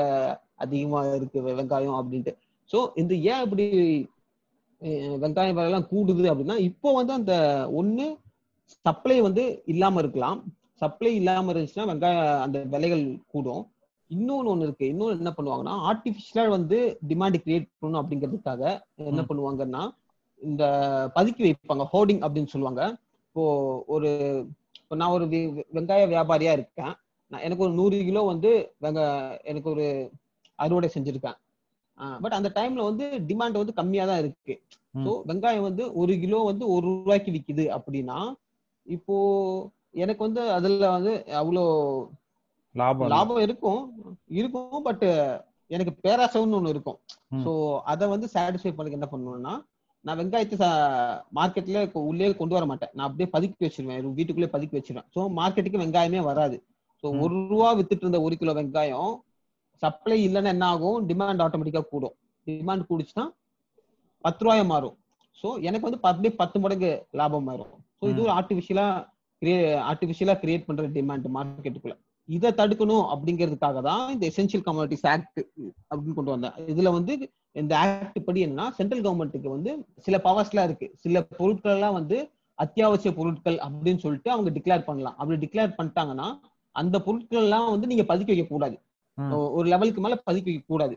அதிகமா 0.64 1.00
இருக்கு 1.18 1.40
வெங்காயம் 1.60 1.98
அப்படின்ட்டு. 2.00 2.34
சோ 2.70 2.80
இந்த 3.02 3.14
ஏன் 3.32 3.42
இப்படி 3.46 3.66
வெங்காய 5.24 5.50
விலை 5.56 5.68
எல்லாம் 5.70 5.88
கூடுது 5.92 6.30
அப்படின்னா 6.32 6.58
இப்போ 6.70 6.88
வந்து 6.98 7.12
அந்த 7.20 7.34
ஒண்ணு 7.80 8.06
சப்ளை 8.86 9.16
வந்து 9.26 9.42
இல்லாம 9.72 9.98
இருக்கலாம். 10.02 10.38
சப்ளை 10.82 11.10
இல்லாம 11.20 11.52
இருந்துச்சுன்னா 11.52 11.88
வெங்காய 11.90 12.16
அந்த 12.44 12.58
விலைகள் 12.74 13.04
கூடும். 13.32 13.62
இன்னொன்னு 14.10 14.50
ஒண்ணு 14.52 14.66
இருக்கு. 14.66 14.86
இன்னொன்னு 14.92 15.20
என்ன 15.22 15.32
பண்ணுவாங்கன்னா 15.36 15.74
ஆர்டிபிஷியலா 15.90 16.44
வந்து 16.56 16.78
டிமாண்ட் 17.10 17.38
கிரியேட் 17.44 17.68
பண்ணணும் 17.80 18.00
அப்படிங்கிறதுக்காக 18.00 18.62
என்ன. 19.10 19.22
பண்ணுவாங்கன்னா 19.30 19.82
இந்த 20.48 20.64
பதுக்கி 21.16 21.42
வைப்பாங்க 21.46 21.84
ஹோர்டிங் 21.92 22.22
அப்படின்னு 22.26 22.52
சொல்லுவாங்க 22.54 22.82
இப்போ 23.26 23.44
ஒரு 23.94 24.10
இப்போ 24.82 24.96
நான் 25.00 25.14
ஒரு 25.16 25.26
வெங்காய 25.76 26.02
வியாபாரியா 26.12 26.52
இருக்கேன் 26.58 26.92
நான் 27.32 27.44
எனக்கு 27.46 27.64
ஒரு 27.66 27.74
நூறு 27.78 27.98
கிலோ 28.08 28.22
வந்து 28.32 28.50
வெங்க 28.84 29.00
எனக்கு 29.50 29.68
ஒரு 29.74 29.86
அறுவடை 30.58 30.88
செஞ்சிருக்கேன் 30.94 31.38
பட் 32.22 32.36
அந்த 32.38 32.48
டைம்ல 32.56 32.84
வந்து 32.88 33.04
டிமாண்ட் 33.28 33.60
வந்து 33.60 33.78
கம்மியா 33.78 34.04
தான் 34.10 34.20
இருக்கு. 34.22 34.54
ஸோ 35.04 35.10
வெங்காயம் 35.30 35.66
வந்து 35.68 35.84
ஒரு 36.00 36.14
கிலோ 36.24 36.38
வந்து 36.48 36.64
ஒரு 36.74 36.84
ரூபாய்க்கு 36.88 37.30
விக்குது 37.36 37.64
அப்படின்னா 37.76 38.18
இப்போ 38.86 39.16
எனக்கு 40.02 40.22
வந்து 40.26 40.42
அதுல 40.56 40.86
வந்து 40.96 41.12
அவ்வளோ 41.40 41.64
லாபம். 42.74 43.10
லாபம் 43.14 43.42
இருக்கும் 43.46 43.82
இருக்கும் 44.40 44.82
பட் 44.88 45.04
எனக்கு 45.74 45.92
பேராசைன்னு 46.04 46.58
ஒண்ணு 46.58 46.72
இருக்கும். 46.74 46.98
ஸோ 47.44 47.52
அதை 47.92 48.04
வந்து 48.14 48.26
சாட்டிஸ்ஃபை 48.34 48.72
பண்ண 48.76 48.98
என்ன 48.98 49.08
பண்ணணும்னா 49.12 49.54
நான் 50.04 50.18
வெங்காயத்தை 50.20 50.68
மார்க்கெட்ல 51.38 51.82
உள்ளே 52.10 52.26
கொண்டு 52.40 52.56
வர 52.56 52.64
மாட்டேன். 52.70 52.92
நான் 52.96 53.06
அப்படியே 53.08 53.28
பதுக்கி 53.34 53.66
வச்சிருவேன். 53.66 54.16
வீட்டுக்குள்ளே 54.18 54.50
பதுக்கி 54.54 54.76
வச்சிருவேன். 54.78 55.06
ஸோ 55.14 55.20
மார்க்கெட்டுக்கு 55.38 55.82
வெங்காயமே 55.84 56.20
வராது. 56.30 56.56
ஸோ. 57.04 57.06
ஒரு 57.24 57.36
ரூபா 57.52 57.70
வித்துட்டு 57.78 58.04
இருந்த 58.06 58.20
ஒரு 58.26 58.34
கிலோ 58.40 58.54
வெங்காயம் 58.58 59.14
சப்ளை 59.82 60.18
இல்லைன்னா 60.26 60.50
என்ன 60.56 60.66
ஆகும்? 60.74 60.98
டிமாண்ட் 61.10 61.42
ஆட்டோமேட்டிக்கா 61.44 61.82
கூடும். 61.92 62.14
டிமாண்ட் 62.46 62.88
கூடுச்சுன்னா 62.90 63.24
பத்து 64.24 64.44
ரூபாயா 64.44 64.64
மாறும். 64.72 64.96
ஸோ 65.40 65.48
எனக்கு 65.68 65.86
வந்து 65.86 66.00
அப்படியே 66.10 66.32
பத்து 66.42 66.58
மடங்கு 66.64 66.90
லாபம் 67.20 67.46
மாறும் 67.50 67.72
ஸோ 67.98 68.04
இது. 68.12 68.20
ஒரு 68.24 68.32
ஆர்டிஃபிஷியலா 68.38 68.86
ஆர்டிஃபிஷியலா 69.90 70.34
கிரியேட் 70.42 70.66
பண்ற 70.66 70.84
டிமாண்ட் 70.96 71.26
மார்க்கெட்டுக்குள்ள 71.36 71.96
இதை 72.28 72.50
தடுக்கணும் 72.60 73.04
அப்படிங்கிறதுக்காக 73.14 73.80
தான் 73.88 74.04
இந்த 74.14 74.24
எசென்சியல் 74.32 74.62
கம்யூனிட்டிஸ் 74.68 75.06
ஆக்ட் 75.12 75.40
அப்படின்னு 75.90 76.16
கொண்டு 76.18 76.34
வந்தேன். 76.34 76.54
இதுல 76.72 76.90
வந்து 76.98 77.14
இந்த 77.56 77.72
ஆக்ட் 77.82 78.18
படி 78.26 78.40
என்னன்னா 78.46 78.66
சென்ட்ரல் 78.78 79.04
கவர்மெண்ட்டுக்கு 79.04 79.48
வந்து 79.56 79.70
சில 80.06 80.16
பவர்ஸ்லாம் 80.24 80.66
இருக்கு. 80.68 80.86
சில 81.04 81.22
பொருட்கள் 81.38 81.74
எல்லாம் 81.76 81.96
வந்து 81.98 82.16
அத்தியாவசிய 82.58 83.10
பொருட்கள் 83.18 83.56
அப்படின்னு 83.66 84.02
சொல்லிட்டு 84.04 84.30
அவங்க 84.34 84.50
டிக்ளேர் 84.56 84.88
பண்ணலாம். 84.88 85.16
அப்படி 85.20 85.38
டிக்ளேர் 85.44 85.76
பண்ணிட்டாங்கன்னா 85.78 86.28
அந்த 86.76 86.96
பொருட்கள் 87.06 87.44
எல்லாம் 87.46 87.70
வந்து 87.74 87.90
நீங்க 87.92 88.04
பதுக்கி 88.10 88.32
வைக்க 88.32 88.46
கூடாது. 88.54 88.76
ஒரு 89.56 89.66
லெவலுக்கு 89.72 90.02
மேல 90.04 90.16
பதுக்கி 90.28 90.50
வைக்க 90.50 90.72
கூடாது. 90.72 90.94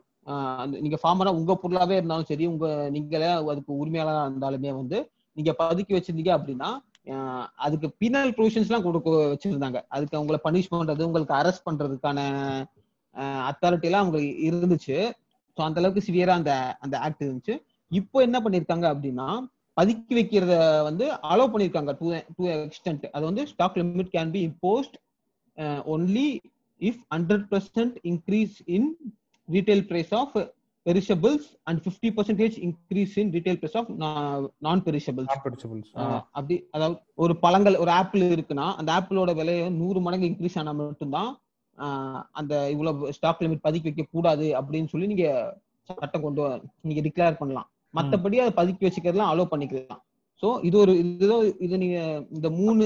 நீங்க 0.84 0.98
ஃபார்மரா 1.02 1.32
உங்க 1.40 1.54
பொருளாவே 1.64 1.98
இருந்தாலும் 2.00 2.30
சரி 2.32 2.46
உங்க 2.54 2.68
நீங்களே 2.96 3.30
அதுக்கு 3.52 3.72
உரிமையாளரா 3.82 4.24
இருந்தாலுமே 4.30 4.72
வந்து 4.80 4.98
நீங்க 5.38 5.52
பதுக்கி 5.62 5.94
வச்சிருந்தீங்க 5.96 6.34
அப்படின்னா 6.38 6.70
அதுக்கு 7.66 7.88
பீனல் 8.02 8.34
ப்ரொவிஷன்ஸ் 8.38 8.70
எல்லாம் 8.70 8.86
கொடுக்க 8.88 9.10
வச்சிருந்தாங்க. 9.34 9.80
அதுக்கு 9.96 10.18
அவங்கள 10.20 10.38
பனிஷ் 10.48 10.72
பண்றது 10.74 11.08
உங்களுக்கு 11.08 11.38
அரெஸ்ட் 11.40 11.68
பண்றதுக்கான 11.68 12.20
அத்தாரிட்டி 13.50 13.88
எல்லாம் 13.90 14.04
அவங்க 14.06 14.20
இருந்துச்சு. 14.48 14.98
ஸோ 15.58 15.62
அந்த 15.68 15.80
அளவுக்கு 15.82 16.06
சிவியரா 16.08 16.34
அந்த 16.40 16.54
அந்த 16.86 16.96
ஆக்ட் 17.06 17.24
இருந்துச்சு. 17.26 17.56
இப்போ 17.92 18.18
என்ன 18.28 18.38
பண்ணிருக்காங்க 18.46 18.86
அப்படின்னா 18.94 19.28
பதுக்கி 19.78 20.14
வைக்கிறத 20.18 20.54
வந்து 20.88 21.06
அலோவ் 21.32 21.52
பண்ணிருக்காங்க 21.54 21.92
டு 22.00 22.08
டு 22.38 22.46
எக்ஸ்டென்ட் 22.56 23.06
அது 23.16 23.24
வந்து 23.30 23.44
stock 23.52 23.78
limit 23.82 24.12
can 24.16 24.32
be 24.36 24.42
imposed 24.50 24.96
only 25.94 26.28
if 26.82 27.02
hundred 27.16 27.48
percent 27.54 27.96
increase 28.12 28.58
in 28.78 28.90
retail 29.50 29.84
price 29.92 30.14
of 30.22 30.36
perishables 30.86 31.48
and 31.70 31.80
fifty 31.86 32.10
percentage 32.18 32.58
increase 32.68 33.16
in 33.22 33.32
retail 33.36 33.60
price 33.62 33.78
of 33.80 33.90
non 34.68 34.84
perishables. 34.88 35.32
அப்படி 36.38 36.56
அதாவது 36.76 36.98
ஒரு 37.24 37.34
பழங்கள் 37.44 37.82
ஒரு 37.84 37.92
ஆப்பிள் 38.02 38.24
இருக்குன்னா 38.36 38.68
அந்த 38.80 38.92
ஆப்பிளோட 38.98 39.34
விலையை 39.42 39.66
நூறு 39.82 40.02
மடங்கு 40.06 40.30
இன்க்ரீஸ் 40.32 40.58
ஆனா 40.62 40.74
மட்டும்தான் 40.82 41.32
அந்த 42.32 42.70
இவ்வளவு 42.70 43.14
ஸ்டாக் 43.14 43.42
லிமிட் 43.42 43.60
பதுக்கி 43.64 43.84
வைக்க 43.84 44.06
கூடாது 44.12 44.62
அப்படின்னு 44.62 44.88
சொல்லி 44.88 45.08
நீங்க 45.08 45.58
சட்டம் 45.82 46.22
கொண்டு 46.22 46.62
நீங்க 46.82 47.02
டிக்ளேர் 47.02 47.38
பண்ணலாம். 47.38 47.70
மத்தபடி 47.94 48.36
அதை 48.36 48.66
பதுக்கி 48.66 48.84
வச்சுக்கிறதுலாம் 48.84 49.34
அலோவ் 49.34 49.48
பண்ணிக்கலாம். 49.52 50.02
ஸோ 50.42 50.64
இது 50.64 50.78
ஒரு 50.78 50.98
இதுதான் 50.98 51.60
இது 51.60 51.78
நீங்க 51.78 52.26
இந்த 52.32 52.50
மூணு 52.50 52.86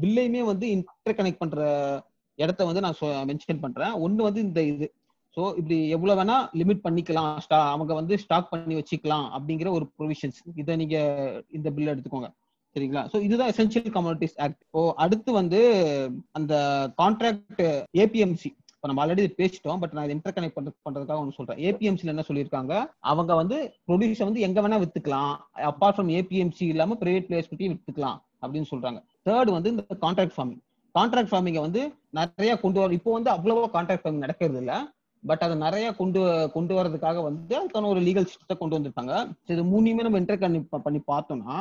பில்லையுமே 0.00 0.44
வந்து 0.44 0.70
இன்டர் 0.70 1.14
கனெக்ட் 1.14 1.36
பண்ற 1.38 2.02
இடத்த 2.34 2.64
வந்து 2.64 2.80
நான் 2.80 2.94
மென்ஷன் 3.00 3.60
பண்றேன். 3.60 3.90
ஒன்னு 3.90 4.22
வந்து 4.22 4.40
இந்த 4.40 4.62
இது. 4.62 4.94
சோ 5.36 5.56
இப்படி 5.56 5.88
எவ்வளவு 5.88 6.22
வேணா 6.22 6.34
லிமிட் 6.34 6.80
பண்ணிக்கலாம். 6.84 7.38
ஸ்டா- 7.48 7.70
அவங்க 7.70 7.94
வந்து 7.94 8.18
ஸ்டாக் 8.18 8.50
பண்ணி 8.50 8.74
வச்சுக்கலாம் 8.74 9.28
அப்படிங்கிற 9.38 9.70
ஒரு 9.70 9.90
ப்ரொவிஷன்ஸ் 9.98 10.48
இதை 10.54 10.76
நீங்க 10.76 11.44
இந்த 11.48 11.70
பில் 11.70 11.86
எடுத்துக்கோங்க. 11.86 12.32
சரிங்களா? 12.76 13.02
சோ 13.12 13.16
இதுதான் 13.26 13.50
எசென்சியல் 13.52 13.92
கமோடிட்டிஸ் 13.96 14.36
ஆக்ட் 14.44 14.60
இப்போ 14.66 14.82
அடுத்து 15.04 15.30
வந்து 15.40 15.60
அந்த 16.38 16.54
கான்ட்ராக்ட் 17.00 17.62
ஏபிஎம்சி 18.02 18.50
இப்போ 18.74 18.88
நம்ம 18.88 19.02
ஆல்ரெடி 19.02 19.22
பேசிட்டோம் 19.38 19.78
பட் 19.82 19.94
நான் 19.96 20.12
இன்டர் 20.14 20.34
கனெக்ட் 20.36 20.56
பண்றது 20.56 20.76
பண்றதுக்காக 20.86 21.22
ஒன்று 21.22 21.36
சொல்றேன். 21.36 21.60
ஏபிஎம்சியில் 21.68 22.12
என்ன 22.14 22.24
சொல்லியிருக்காங்க? 22.28 22.72
அவங்க 23.12 23.32
வந்து 23.40 23.56
ப்ரொடியூஸை 23.88 24.24
வந்து 24.28 24.42
எங்க 24.46 24.58
வேணா 24.64 24.78
வித்துக்கலாம். 24.82 25.32
அப்பார்ட் 25.70 25.96
ஃப்ரம் 25.96 26.10
ஏபிஎம்சி 26.18 26.64
இல்லாம 26.72 26.96
பிரைவேட் 27.02 27.26
பிளேயர்ஸ் 27.28 27.50
கிட்டயும் 27.52 27.74
வித்துக்கலாம் 27.74 28.18
அப்படின்னு 28.42 28.68
சொல்றாங்க. 28.72 29.00
தேர்ட் 29.28 29.50
வந்து 29.56 29.72
இந்த 29.74 29.84
கான்ட்ராக்ட் 30.04 30.36
ஃபார்மிங் 30.36 30.60
கான்ட்ராக்ட் 30.94 31.32
ஃபார்மிங்கை 31.32 31.62
வந்து 31.66 31.80
நிறைய 32.18 32.52
கொண்டு 32.64 32.78
வர 32.82 32.94
இப்போ 32.98 33.10
வந்து 33.16 33.30
அவ்வளவா 33.36 33.70
கான்ட்ராக்ட் 33.76 34.04
ஃபார்மிங் 34.04 34.26
நடக்கிறது 34.26 34.60
இல்லை 34.62 34.76
பட் 35.22 35.42
அதை 35.44 35.54
நிறைய 35.64 35.86
கொண்டு 36.00 36.20
கொண்டு 36.54 36.72
வரதுக்காக 36.78 37.22
வந்து 37.28 37.54
அதுக்கான 37.60 37.88
ஒரு 37.94 38.00
லீகல் 38.06 38.28
சிஸ்டத்தை 38.30 38.56
கொண்டு 38.60 38.76
வந்திருக்காங்க. 38.76 39.14
இது 39.54 39.64
மூணுமே 39.72 40.04
நம்ம 40.06 40.20
என்டர் 40.22 40.42
பண்ணி 40.86 41.00
பார்த்தோம்னா 41.12 41.56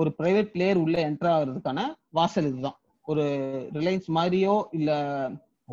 ஒரு 0.00 0.10
பிரைவேட் 0.18 0.50
பிளேயர் 0.54 0.82
உள்ள 0.84 0.96
என்டர் 1.08 1.32
ஆகிறதுக்கான 1.34 1.80
வாசல் 2.18 2.48
இதுதான். 2.50 2.76
ஒரு 3.10 3.24
ரிலையன்ஸ் 3.76 4.08
மாதிரியோ 4.18 4.54
இல்ல 4.78 4.90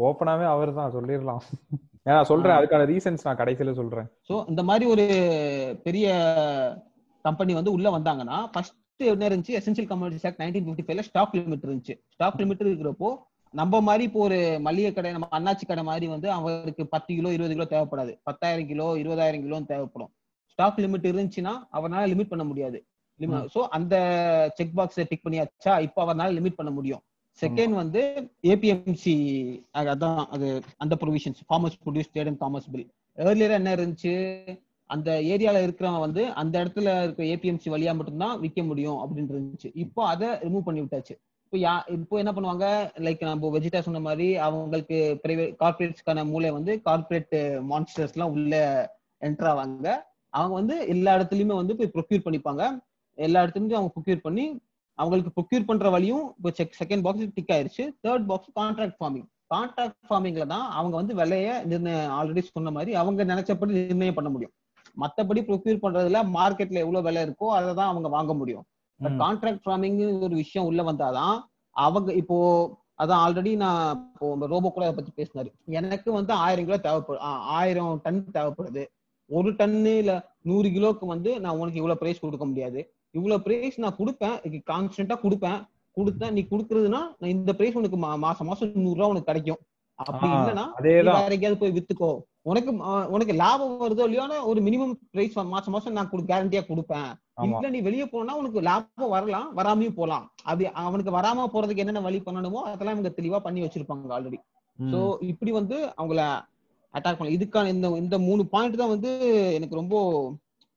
ஓப்பனாவே 0.07 0.45
அவர் 0.53 0.78
தான் 0.80 0.95
சொல்லிடலாம். 0.95 1.43
ஏன்னா 2.07 2.21
சொல்றேன் 2.30 2.57
அதுக்கான 2.57 2.86
ரீசன்ஸ் 2.91 3.26
நான் 3.28 3.39
கடைசியில 3.41 3.73
சொல்றேன். 3.80 4.07
சோ 4.30 4.34
இந்த 4.51 4.61
மாதிரி 4.69 4.86
ஒரு 4.93 5.05
பெரிய 5.86 6.07
கம்பெனி 7.26 7.53
வந்து 7.59 7.76
உள்ள 7.76 7.88
வந்தாங்கன்னா 7.97 8.39
ஃபர்ஸ்ட் 8.53 9.05
என்ன 9.13 9.28
இருந்துச்சு? 9.30 9.55
Essential 9.59 9.89
communities 9.91 10.26
act 10.30 10.41
nineteen 10.43 10.65
fifty 10.67 10.86
ஃபைவ்ல 10.88 11.05
ஸ்டாக் 11.09 11.34
லிமிட் 11.38 11.65
இருந்துச்சு. 11.67 11.95
ஸ்டாக் 12.15 12.39
லிமிட் 12.41 12.65
இருக்கிறப்போ 12.67 13.09
நம்ம 13.53 13.82
மாதிரி 13.88 14.03
இப்போ 14.09 14.21
ஒரு 14.28 14.38
மளிகை 14.67 14.91
கடை 14.93 15.11
நம்ம 15.15 15.28
அண்ணாச்சி 15.38 15.65
கடை 15.69 15.84
மாதிரி 15.89 16.05
வந்து 16.13 16.28
அவருக்கு 16.38 16.84
பத்து 16.93 17.11
கிலோ 17.17 17.30
இருபது 17.38 17.55
கிலோ 17.55 17.67
தேவைப்படாது. 17.73 18.13
பத்தாயிரம் 18.28 18.69
கிலோ 18.71 18.88
இருபதாயிரம் 19.03 19.43
கிலோ 19.45 19.59
தேவைப்படும். 19.73 20.11
ஸ்டாக் 20.53 20.82
லிமிட் 20.86 21.09
இருந்துச்சுன்னா 21.11 21.53
அவரால் 21.78 22.11
லிமிட் 22.13 22.32
பண்ண 22.34 22.45
முடியாது. 22.51 22.80
சோ 23.53 23.59
அந்த 23.78 23.95
செக் 24.57 24.74
பாக்ஸ் 24.78 24.99
டிக் 25.09 25.26
பண்ணியாச்சா? 25.26 25.74
இப்போ 25.88 26.01
அவரால் 26.01 26.38
லிமிட் 26.38 26.59
பண்ண 26.59 26.72
முடியும். 26.72 27.03
செகண்ட் 27.41 27.74
வந்து 27.82 28.01
ஏபிஎம்சி 28.51 29.16
அதான் 29.74 30.22
அது 30.36 30.47
அந்த 30.78 30.95
provisions 31.01 31.41
farmers 31.47 31.80
produce 31.84 32.11
trade 32.13 32.30
and 32.32 32.41
commerce 32.43 32.70
bill 32.74 32.86
earlier 33.18 33.57
என்ன 33.59 33.76
இருந்துச்சு? 33.76 34.13
அந்த 34.89 35.09
ஏரியால 35.34 35.61
இருக்கிறவன் 35.66 36.03
வந்து 36.05 36.24
அந்த 36.41 36.55
இடத்துல 36.63 36.89
இருக்க 37.03 37.24
ஏபிஎம்சி 37.24 37.70
வழியா 37.74 37.93
மட்டும்தான் 37.97 38.39
விற்க 38.43 38.63
முடியும் 38.63 38.99
அப்படின்னு 39.03 39.34
இருந்துச்சு. 39.36 39.70
இப்போ 39.74 40.01
அதை 40.07 40.28
ரிமூவ் 40.45 40.68
பண்ணி 40.68 40.82
விட்டாச்சு. 40.82 41.16
இப்போ 41.45 41.57
யா 41.57 41.74
இப்போ 41.95 42.16
என்ன 42.22 42.32
பண்ணுவாங்க? 42.36 42.66
லைக் 43.05 43.22
நம்ம 43.30 43.49
வெஜிடா 43.55 43.80
சொன்ன 43.88 43.99
மாதிரி 43.99 44.28
அவங்களுக்கு 44.47 45.20
பிரைவேட் 45.24 45.53
கார்பரேட்ஸ்க்கான 45.61 46.26
மூளை 46.32 46.51
வந்து 46.51 46.82
கார்பரேட் 46.88 47.36
மான்ஸ்டர்ஸ் 47.72 48.16
எல்லாம் 48.16 48.34
உள்ள 48.36 48.55
என்டர் 49.22 49.49
ஆவாங்க. 49.51 49.88
அவங்க 50.30 50.53
வந்து 50.61 50.88
எல்லா 50.93 51.11
இடத்துலயுமே 51.18 51.55
வந்து 51.61 51.76
போய் 51.76 51.93
ப்ரொக்யூர் 51.95 52.26
பண்ணிப்பாங்க. 52.26 52.63
எல்லா 53.18 53.41
இடத்துலயும் 53.43 53.80
அவங்க 53.80 53.93
ப்ரொக்யூர் 53.95 54.26
பண்ணி 54.28 54.45
அவங்களுக்கு 54.99 55.32
ப்ரொக்யூர் 55.38 55.70
பண்ற 55.70 55.88
வழியும் 55.95 56.26
இப்போ 56.38 56.51
செக் 56.57 56.78
செகண்ட் 56.82 57.03
பாக்ஸ் 57.05 57.34
டிக் 57.38 57.53
ஆயிருச்சு. 57.55 57.84
Third 58.05 58.28
box 58.30 58.51
contract 58.59 58.97
farming 58.99 59.28
contract 59.53 60.07
ஃபார்மிங்ல 60.09 60.45
தான் 60.53 60.68
அவங்க 60.78 60.95
வந்து 60.99 61.13
விலைய 61.22 61.49
நிர்ணயம் 61.72 62.13
ஆல்ரெடி 62.18 62.41
சொன்ன 62.45 62.72
மாதிரி 62.78 62.91
அவங்க 63.01 63.24
நினைச்சபடி 63.32 63.74
நிர்ணயம் 63.80 64.18
பண்ண 64.20 64.30
முடியும். 64.36 64.53
மத்தபடி 65.03 65.41
ப்ரொக்யூர் 65.49 65.84
பண்றதுல 65.84 66.22
மார்க்கெட்ல 66.38 66.84
எவ்வளவு 66.86 67.05
விலை 67.07 67.22
இருக்கோ 67.28 67.47
அதை 67.57 67.70
தான் 67.80 67.91
அவங்க 67.91 68.07
வாங்க 68.16 68.34
முடியும். 68.41 68.66
பட் 68.99 69.18
கான்ட்ராக்ட் 69.24 69.63
ஃபார்மிங் 69.66 69.99
ஒரு 70.28 70.36
விஷயம் 70.43 70.68
உள்ள 70.70 70.82
வந்தாதான் 70.89 71.38
அவங்க 71.76 72.09
இப்போ 72.22 72.38
அதான் 73.03 73.22
ஆல்ரெடி 73.24 73.51
நான் 73.61 73.82
இப்போ 74.11 74.47
ரோபோ 74.51 74.68
கூட 74.76 74.84
அதை 74.88 74.95
பத்தி 74.97 75.11
பேசினாரு. 75.20 75.49
எனக்கு 75.80 76.09
வந்து 76.18 76.34
ஆயிரம் 76.43 76.68
கிலோ 76.68 76.78
தேவைப்படும் 76.86 77.24
ஆயிரம் 77.57 78.01
டன் 78.05 78.22
தேவைப்படுது. 78.38 78.84
ஒரு 79.30 79.49
டன்னு 79.59 79.93
இல்ல 80.01 80.13
நூறு 80.49 80.70
கிலோக்கு 80.76 81.05
வந்து 81.13 81.32
நான் 81.45 81.59
உனக்கு 81.61 81.80
இவ்வளவு 81.82 82.01
பிரைஸ் 82.01 82.24
கொடுக்க 82.24 82.45
முடியாது. 82.51 82.82
இவ்வளவு 83.16 83.43
பிரைஸ் 83.43 83.78
நான் 83.78 83.97
கொடுப்பேன் 83.97 84.36
கான்ஸ்டன்டா 84.70 85.16
கொடுப்பேன். 85.22 85.59
கொடுத்தேன் 85.97 86.32
நீ 86.32 86.41
கொடுக்கறதுன்னா 86.51 87.01
நான் 87.20 87.32
இந்த 87.32 87.53
பிரைஸ் 87.53 87.76
உனக்கு 87.76 87.97
மா- 87.97 88.18
மாசம் 88.20 88.47
மாசம் 88.47 88.72
நூறு 88.78 88.95
ரூபா 88.95 89.07
உனக்கு 89.07 89.30
கிடைக்கும். 89.32 89.61
அப்படி 89.99 90.32
இல்லைன்னா 90.38 90.66
வேற 91.18 91.34
எங்கேயாவது 91.34 91.59
போய் 91.59 91.76
வித்துக்கோ. 91.76 92.09
உனக்கு 92.43 92.72
உனக்கு 93.09 93.34
லாபம் 93.34 93.82
வருதோ 93.82 94.03
இல்லையோ 94.03 94.24
ஒரு 94.43 94.61
மினிமம் 94.61 94.93
பிரைஸ் 95.11 95.36
மாசம் 95.47 95.74
மாசம் 95.74 95.93
நான் 95.93 96.09
கேரண்டியா 96.26 96.61
கொடுப்பேன். 96.66 97.07
இல்ல 97.51 97.70
நீ 97.70 97.82
வெளியே 97.82 98.05
போனா 98.05 98.36
உனக்கு 98.36 98.61
லாபம் 98.61 99.09
வரலாம் 99.09 99.55
வராமையும் 99.57 99.93
போலாம் 99.93 100.26
அப்படி 100.43 100.66
அவனுக்கு 100.84 101.11
வராம 101.11 101.47
போறதுக்கு 101.53 101.78
என்னென்ன 101.78 102.01
வழி 102.01 102.22
பண்ணணுமோ 102.26 102.59
அதெல்லாம் 102.66 102.95
இவங்க 102.95 103.13
தெளிவா 103.18 103.39
பண்ணி 103.39 103.61
வச்சிருப்பாங்க 103.61 104.13
ஆல்ரெடி. 104.18 104.39
சோ 104.80 104.99
இப்படி 105.24 105.51
வந்து 105.51 105.78
அவங்கள 105.97 106.20
அட்டாக் 106.93 107.18
பண்ணலாம் 107.18 107.38
இதுக்கான 107.38 107.70
இந்த 107.70 107.88
இந்த 107.97 108.20
மூணு 108.20 108.45
பாயிண்ட் 108.45 108.78
தான் 108.78 108.89
வந்து 108.89 109.11
எனக்கு 109.53 109.76
ரொம்ப 109.76 109.95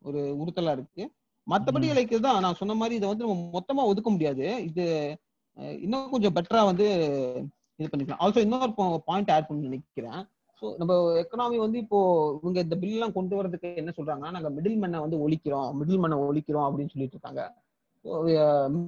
ஒரு 0.05 0.21
உறுத்தலா 0.41 0.73
இருக்கு. 0.73 1.05
மத்தபடி 1.49 1.87
ம். 1.89 1.95
லைக் 1.97 2.13
இதுதான். 2.15 2.41
நான் 2.45 2.59
சொன்ன 2.61 2.77
மாதிரி 2.81 2.95
இதை 2.99 3.09
வந்து 3.11 3.27
நம்ம 3.27 3.37
மொத்தமா 3.57 3.83
ஒதுக்க 3.91 4.09
முடியாது. 4.11 4.47
இது 4.69 4.85
இன்னும் 5.85 6.11
கொஞ்சம் 6.11 6.35
பெட்டரா 6.37 6.63
வந்து 6.71 6.87
இது 7.81 7.89
பண்ணிக்கலாம். 7.93 8.21
ஆல்சோ 8.23 8.43
இன்னொரு 8.47 8.73
பாயிண்ட் 9.09 9.33
ஆட் 9.37 9.49
பண்ண 9.49 9.69
நினைக்கிறேன். 9.69 10.21
ஸோ 10.63 10.67
நம்ம 10.79 10.93
எக்கனாமி 11.23 11.57
வந்து 11.65 11.79
இப்போ 11.85 11.99
இவங்க 12.39 12.59
இந்த 12.67 12.77
பில் 12.83 12.95
எல்லாம் 12.97 13.17
கொண்டு 13.17 13.35
வரதுக்கு 13.39 13.69
என்ன 13.83 13.91
சொல்றாங்கன்னா 13.99 14.33
நாங்க 14.37 14.51
மிடில் 14.57 14.81
மண்ணை 14.83 15.01
வந்து 15.05 15.19
ஒழிக்கிறோம். 15.25 15.69
மிடில் 15.81 16.03
மண்ணை 16.05 16.17
ஒழிக்கிறோம் 16.29 16.67
அப்படின்னு 16.69 16.93
சொல்லிட்டு 16.95 17.17
இருக்காங்க. 17.17 17.43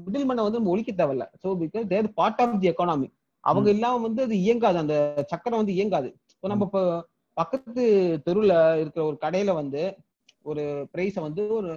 மிடில் 0.06 0.26
மண்ணை 0.28 0.44
வந்து 0.46 0.61
நம்ம 0.61 0.72
ஒழிக்க 0.74 0.92
தேவையில்ல. 0.92 1.26
So 1.42 1.48
because 1.62 1.86
their 1.92 2.08
part 2.18 2.42
of 2.44 2.61
the 2.62 2.70
economy 2.72 3.08
அவங்க 3.44 3.68
இல்லாம 3.74 4.00
வந்து 4.06 4.22
அது 4.26 4.36
இயங்காது. 4.44 4.78
அந்த 4.84 4.96
சக்கரம் 5.32 5.61
வந்து 5.62 5.76
இயங்காது. 5.78 6.08
இப்போ 6.34 6.48
நம்ம 6.48 6.66
இப்போ 6.68 6.82
பக்கத்து 7.36 7.82
தெருவுல 8.26 8.54
இருக்கிற 8.80 9.02
ஒரு 9.11 9.16
கடையில 9.24 9.50
வந்து 9.61 9.82
ஒரு 10.44 10.62
பிரைஸை 10.92 11.22
வந்து 11.28 11.42
ஒரு 11.58 11.70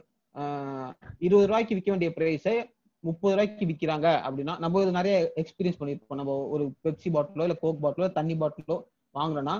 இருபது 1.26 1.48
ரூபாய்க்கு 1.50 1.76
விற்க 1.78 1.90
வேண்டிய 1.94 2.12
பிரைஸை 2.18 2.56
முப்பது 3.04 3.34
ரூபாய்க்கு 3.34 3.66
விற்கிறாங்க 3.70 4.08
அப்படின்னா 4.26 4.54
நம்ம 4.64 4.82
இது 4.84 4.92
நிறைய 5.00 5.16
எக்ஸ்பீரியன்ஸ் 5.42 5.80
பண்ணியிருப்போம் 5.80 6.20
நம்ம 6.22 6.36
ஒரு 6.56 6.66
பெப்சி 6.86 7.10
பாட்டிலோ 7.16 7.46
இல்லை 7.48 7.58
கோக் 7.64 7.82
பாட்டிலோ 7.86 8.08
தண்ணி 8.20 8.36
பாட்டிலோ 8.42 8.78
வாங்கினோம்னா 9.16 9.56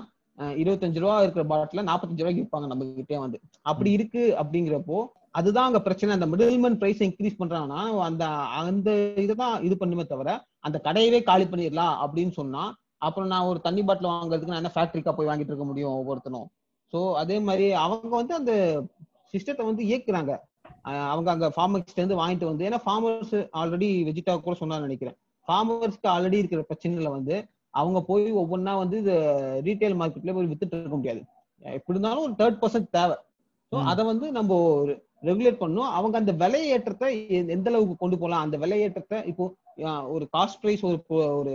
இருபத்தஞ்சு 0.62 1.02
ரூபா 1.02 1.16
இருக்கிற 1.24 1.42
பாட்டில 1.50 1.82
நாற்பத்தஞ்சு 1.88 2.22
ரூபாய்க்கு 2.22 2.44
விற்பாங்க 2.44 2.68
நம்ம 2.70 2.86
கிட்டே 3.00 3.18
வந்து. 3.24 3.38
அப்படி 3.70 3.90
இருக்கு 3.96 4.22
அப்படிங்கிறப்போ 4.42 4.96
அதுதான் 5.38 5.68
அங்க 5.68 5.80
பிரச்சனை. 5.84 6.16
அந்த 6.16 6.26
மிடில்மேன் 6.32 6.78
பிரைஸ் 6.80 7.04
இன்க்ரீஸ் 7.06 7.38
பண்றாங்கன்னா 7.40 7.82
அந்த 8.08 8.24
அந்த 8.60 8.90
இதுதான் 9.24 9.54
இது 9.66 9.76
பண்ணுமே 9.82 10.04
தவிர 10.12 10.32
அந்த 10.66 10.76
கடையவே 10.86 11.20
காலி 11.30 11.46
பண்ணிடலாம் 11.52 11.94
அப்படின்னு 12.04 12.34
சொன்னா 12.40 12.64
அப்புறம் 13.06 13.30
நான் 13.32 13.48
ஒரு 13.50 13.60
தண்ணி 13.66 13.82
பாட்டில் 13.88 14.10
வாங்குறதுக்கு 14.12 14.52
நான் 14.54 14.62
என்ன 14.62 14.74
ஃபேக்டரிக்கா 14.76 15.14
போய் 15.16 15.30
வாங்கிட்டு 15.30 15.52
இருக்க 15.52 15.66
முடியும் 15.70 15.96
ஒவ்வொருத்தனும்? 16.00 16.48
ஸோ 16.92 16.98
அதே 17.22 17.36
மாதிரி 17.48 17.66
அவங்க 17.84 18.12
வந்து 18.20 18.34
அந்த 18.40 18.52
சிஸ்டத்தை 19.34 19.64
வந்து 19.70 19.82
இயக்குறாங்க. 19.90 20.32
அவங்க 20.84 21.30
அங்க 21.30 21.46
ஃபார்மர்ஸ்ல 21.48 21.96
இருந்து 21.96 22.20
வாங்கிட்டு 22.20 22.44
வந்து 22.44 22.64
ஏன்னா 22.68 22.80
ஃபார்மர்ஸ் 22.86 23.34
ஆல்ரெடி 23.52 23.88
வெஜிடா 24.04 24.40
கூட 24.40 24.56
சொன்னான்னு 24.60 24.80
நினைக்கிறேன். 24.80 25.16
ஃபார்மர்ஸ்க்கு 25.48 26.08
ஆல்ரெடி 26.08 26.40
இருக்கிற 26.42 26.64
பிரச்சனைகளை 26.68 27.10
வந்து 27.10 27.48
அவங்க 27.70 28.00
போய் 28.02 28.26
ஒவ்வொன்றா 28.32 28.76
வந்து 28.78 28.98
இது 28.98 29.14
ரீட்டைல் 29.64 29.96
மார்க்கெட்ல 30.00 30.34
போய் 30.34 30.50
வித்துட்டு 30.50 30.76
இருக்க 30.76 30.96
முடியாது. 30.96 31.22
எப்படி 31.62 31.94
இருந்தாலும் 31.94 32.24
ஒரு 32.24 32.32
தேர்ட் 32.32 32.60
பர்சன்ட் 32.62 32.90
தேவை. 32.90 33.16
ஸோ. 33.72 33.76
அதை 33.84 34.04
வந்து 34.04 34.26
நம்ம 34.32 34.58
ரெகுலேட் 35.22 35.60
பண்ணணும். 35.60 35.90
அவங்க 35.90 36.16
அந்த 36.18 36.32
விலையேற்றத்தை 36.32 37.10
எந்த 37.56 37.70
அளவுக்கு 37.70 37.96
கொண்டு 37.96 38.16
போகலாம்? 38.18 38.44
அந்த 38.46 38.56
விலையேற்றத்தை 38.58 39.18
இப்போ 39.26 39.44
ஒரு 40.08 40.28
காஸ்ட் 40.36 40.60
ப்ரைஸ் 40.62 40.82
ஒரு 40.82 40.98
ஒரு 41.40 41.52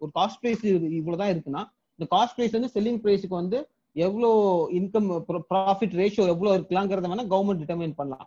ஒரு 0.00 0.10
காஸ்ட் 0.14 0.40
ப்ரைஸ் 0.42 0.64
இவ்வளவுதான் 0.98 1.32
இருக்குன்னா 1.34 1.62
இந்த 1.98 2.06
காஸ்ட் 2.14 2.36
ப்ரைஸ் 2.36 2.56
வந்து 2.58 2.70
செல்லிங் 2.74 3.00
ப்ரைஸுக்கு 3.04 3.36
வந்து 3.42 3.58
எவ்வளோ 3.96 4.30
இன்கம் 4.78 5.08
ப்ராஃபிட் 5.50 5.94
ரேஷியோ 6.00 6.24
எவ்வளோ 6.32 6.52
இருக்கலாங்கிறத 6.56 7.10
வேணா 7.12 7.26
கவர்மெண்ட் 7.34 7.62
டிட்டர்மைன் 7.62 7.98
பண்ணலாம். 8.00 8.26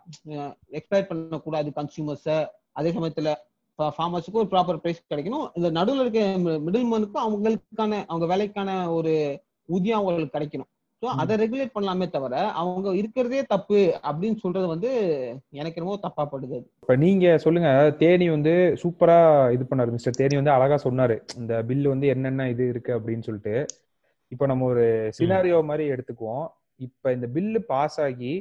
எக்ஸ்பெக்ட் 0.78 1.10
பண்ணக்கூடாது 1.10 1.70
கன்சியூமர்ஸை 1.78 2.38
அதே 2.80 2.92
சமயத்துல 2.96 3.34
ஃபார்மர்ஸுக்கும் 3.96 4.42
ஒரு 4.42 4.50
ப்ராப்பர் 4.54 4.80
ப்ரைஸ் 4.84 5.02
கிடைக்கணும். 5.12 5.46
இந்த 5.58 5.68
நடுவில் 5.78 6.02
இருக்க 6.04 6.22
மிடில் 6.66 6.90
மேனுக்கும் 6.92 7.24
அவங்களுக்கான 7.26 8.00
அவங்க 8.10 8.26
வேலைக்கான 8.32 8.70
ஒரு 8.96 9.12
ஊதியம் 9.68 10.00
அவங்களுக்கு 10.00 10.36
கிடைக்கணும். 10.36 10.70
ஸோ 11.02 11.06
அதை 11.22 11.34
ரெகுலேட் 11.42 11.74
பண்ணலாமே 11.74 12.06
தவிர 12.14 12.34
அவங்க 12.60 12.94
இருக்கிறதே 13.00 13.40
தப்பு 13.52 13.80
அப்படின்னு 14.08 14.38
சொல்றது 14.44 14.66
வந்து 14.72 14.90
எனக்கு 15.60 15.78
என்னமோ 15.78 15.98
தப்பா 16.06 16.24
படுது. 16.32 16.58
இப்ப 16.84 16.96
நீங்க 17.04 17.26
சொல்லுங்க 17.44 17.70
தேனி 18.00 18.26
வந்து 18.36 18.54
சூப்பரா 18.82 19.18
இது 19.56 19.66
பண்ணாரு 19.68 19.94
மிஸ்டர் 19.96 20.18
தேனி 20.20 20.40
வந்து 20.40 20.54
அழகா 20.56 20.78
சொன்னாரு 20.86 21.18
இந்த 21.40 21.62
பில் 21.68 21.86
வந்து 21.92 22.08
என்னென்ன 22.14 22.48
இது 22.54 22.66
இருக்கு 22.72 22.92
அப்படின்னு 22.98 23.26
சொல்லிட்டு. 23.28 23.54
இப்போ 24.32 24.46
நம்ம 24.46 24.64
ஒரு 24.64 24.84
சினாரியோ 25.18 25.58
மாதிரி 25.64 25.84
எடுத்துக்குவோம். 25.90 26.46
இப்ப 26.76 27.12
இந்த 27.12 27.26
பில்லு 27.26 27.60
பாஸ் 27.72 28.00
ஆகி 28.00 28.32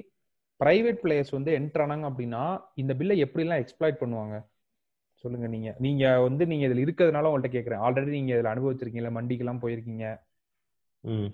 பிரைவேட் 0.59 1.01
பிளேயர்ஸ் 1.03 1.35
வந்து 1.37 1.51
என்டர் 1.59 1.83
ஆனாங்க 1.83 2.05
அப்படின்னா 2.11 2.43
இந்த 2.75 2.93
பில்லை 2.95 3.15
எப்படிலாம் 3.25 3.61
எக்ஸ்ப்ளாய்ட் 3.63 4.01
பண்ணுவாங்க? 4.01 4.35
சொல்லுங்க 5.23 5.47
நீங்க. 5.47 5.69
நீங்க 5.79 6.19
வந்து 6.19 6.43
நீங்க 6.47 6.67
இதுல 6.67 6.83
இருக்கிறதுனால 6.85 7.29
உங்கள்ட்ட 7.29 7.51
கேக்குறேன். 7.53 7.83
ஆல்ரெடி 7.85 8.11
நீங்க 8.17 8.33
இதுல 8.35 8.51
அனுபவிச்சிருக்கீங்களா 8.53 9.11
மண்டிக்கெல்லாம் 9.17 9.63
போயிருக்கீங்க. 9.63 10.07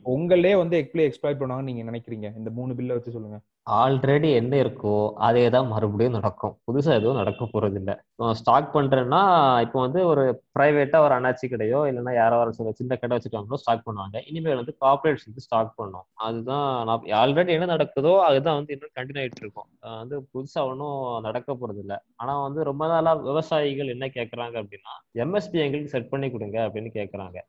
உங்களே 0.05 0.55
வந்து 0.55 0.75
எப்படி 0.77 1.03
எக்ஸ்ப்ளாய்ட் 1.07 1.39
பண்ணுவாங்கன்னு 1.39 1.71
நீங்க 1.71 1.83
நினைக்கிறீங்க? 1.91 2.27
இந்த 2.37 2.49
மூணு 2.49 2.71
பில்லை 2.75 2.95
வச்சு 2.95 3.15
சொல்லுங்க. 3.15 3.37
ஆல்ரெடி 3.81 4.29
என்ன 4.33 4.53
இருக்கோ 4.63 4.95
அதே 5.27 5.49
தான் 5.49 5.67
மறுபடியும் 5.67 6.17
நடக்கும். 6.17 6.55
புதுசா 6.67 6.91
எதுவும் 6.99 7.19
நடக்க 7.21 7.43
போறது 7.45 7.77
இல்ல 7.81 7.91
ஸ்டாக் 8.33 8.73
பண்றேன்னா 8.75 9.21
இப்போ 9.65 9.79
வந்து 9.79 10.01
ஒரு 10.07 10.25
பிரைவேட்டா 10.55 10.97
ஒரு 11.05 11.13
அண்ணாச்சி 11.15 11.45
கடையோ 11.51 11.79
இல்லைன்னா 11.89 12.13
யாரோ 12.19 12.35
ஒரு 12.43 12.51
சில 12.57 12.71
சின்ன 12.79 12.97
கடை 13.01 13.13
வச்சுருக்காங்களோ 13.15 13.59
ஸ்டாக் 13.61 13.85
பண்ணுவாங்க. 13.87 14.17
இனிமேல் 14.29 14.59
வந்து 14.61 14.73
கார்பரேட்ஸ் 14.83 15.27
வந்து 15.29 15.43
ஸ்டாக் 15.45 15.71
பண்ணும் 15.79 16.05
அதுதான் 16.25 16.67
நான் 16.89 17.07
ஆல்ரெடி 17.21 17.53
என்ன 17.57 17.69
நடக்குதோ 17.73 18.13
அதுதான் 18.27 18.57
வந்து 18.59 18.73
இன்னும் 18.75 18.93
கண்டினியூ 18.97 19.21
ஆயிட்டு 19.23 19.43
இருக்கும் 19.43 19.67
வந்து 20.01 20.17
புதுசா 20.33 20.61
ஒன்றும் 20.71 20.99
நடக்க 21.27 21.55
போறது 21.61 21.81
இல்லை 21.85 21.97
ஆனா 22.21 22.35
வந்து 22.47 22.61
ரொம்ப 22.69 22.83
நாளா 22.93 23.13
விவசாயிகள் 23.29 23.93
என்ன 23.95 24.07
கேட்கறாங்க 24.17 24.55
அப்படின்னா 24.63 24.93
எம்எஸ்பி 25.25 25.57
எங்களுக்கு 25.65 25.93
செட் 25.95 26.11
பண்ணி 26.13 26.29
கொடுங்க 26.35 26.59
அப்படின்னு 26.67 26.91
கேட்கறாங்க 26.99 27.39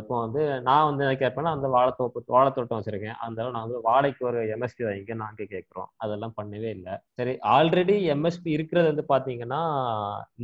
இப்போ 0.00 0.14
வந்து 0.24 0.42
நான் 0.68 0.86
வந்து 0.90 1.04
என்ன 1.06 1.16
கேட்பேன்னா 1.22 1.54
அந்த 1.56 1.68
வாழைத்தோப்பு 1.76 2.36
வாழைத்தோட்டம் 2.36 2.78
வச்சிருக்கேன். 2.80 3.16
அந்த 3.26 3.48
நான் 3.54 3.64
வந்து 3.66 3.80
வாழைக்கு 3.88 4.22
ஒரு 4.30 4.40
எம்எஸ்பி 4.54 4.82
வாங்கிக்க 4.88 5.14
நாங்க 5.24 5.42
கேட்குறோம் 5.54 5.88
அதெல்லாம் 6.04 6.36
பண்ணவே 6.38 6.70
இல்லை. 6.76 6.94
சரி 7.18 7.34
ஆல்ரெடி 7.56 7.96
எம்எஸ்பி 8.14 8.50
இருக்கிறது 8.56 8.88
வந்து 8.92 9.04
பாத்தீங்கன்னா 9.12 9.62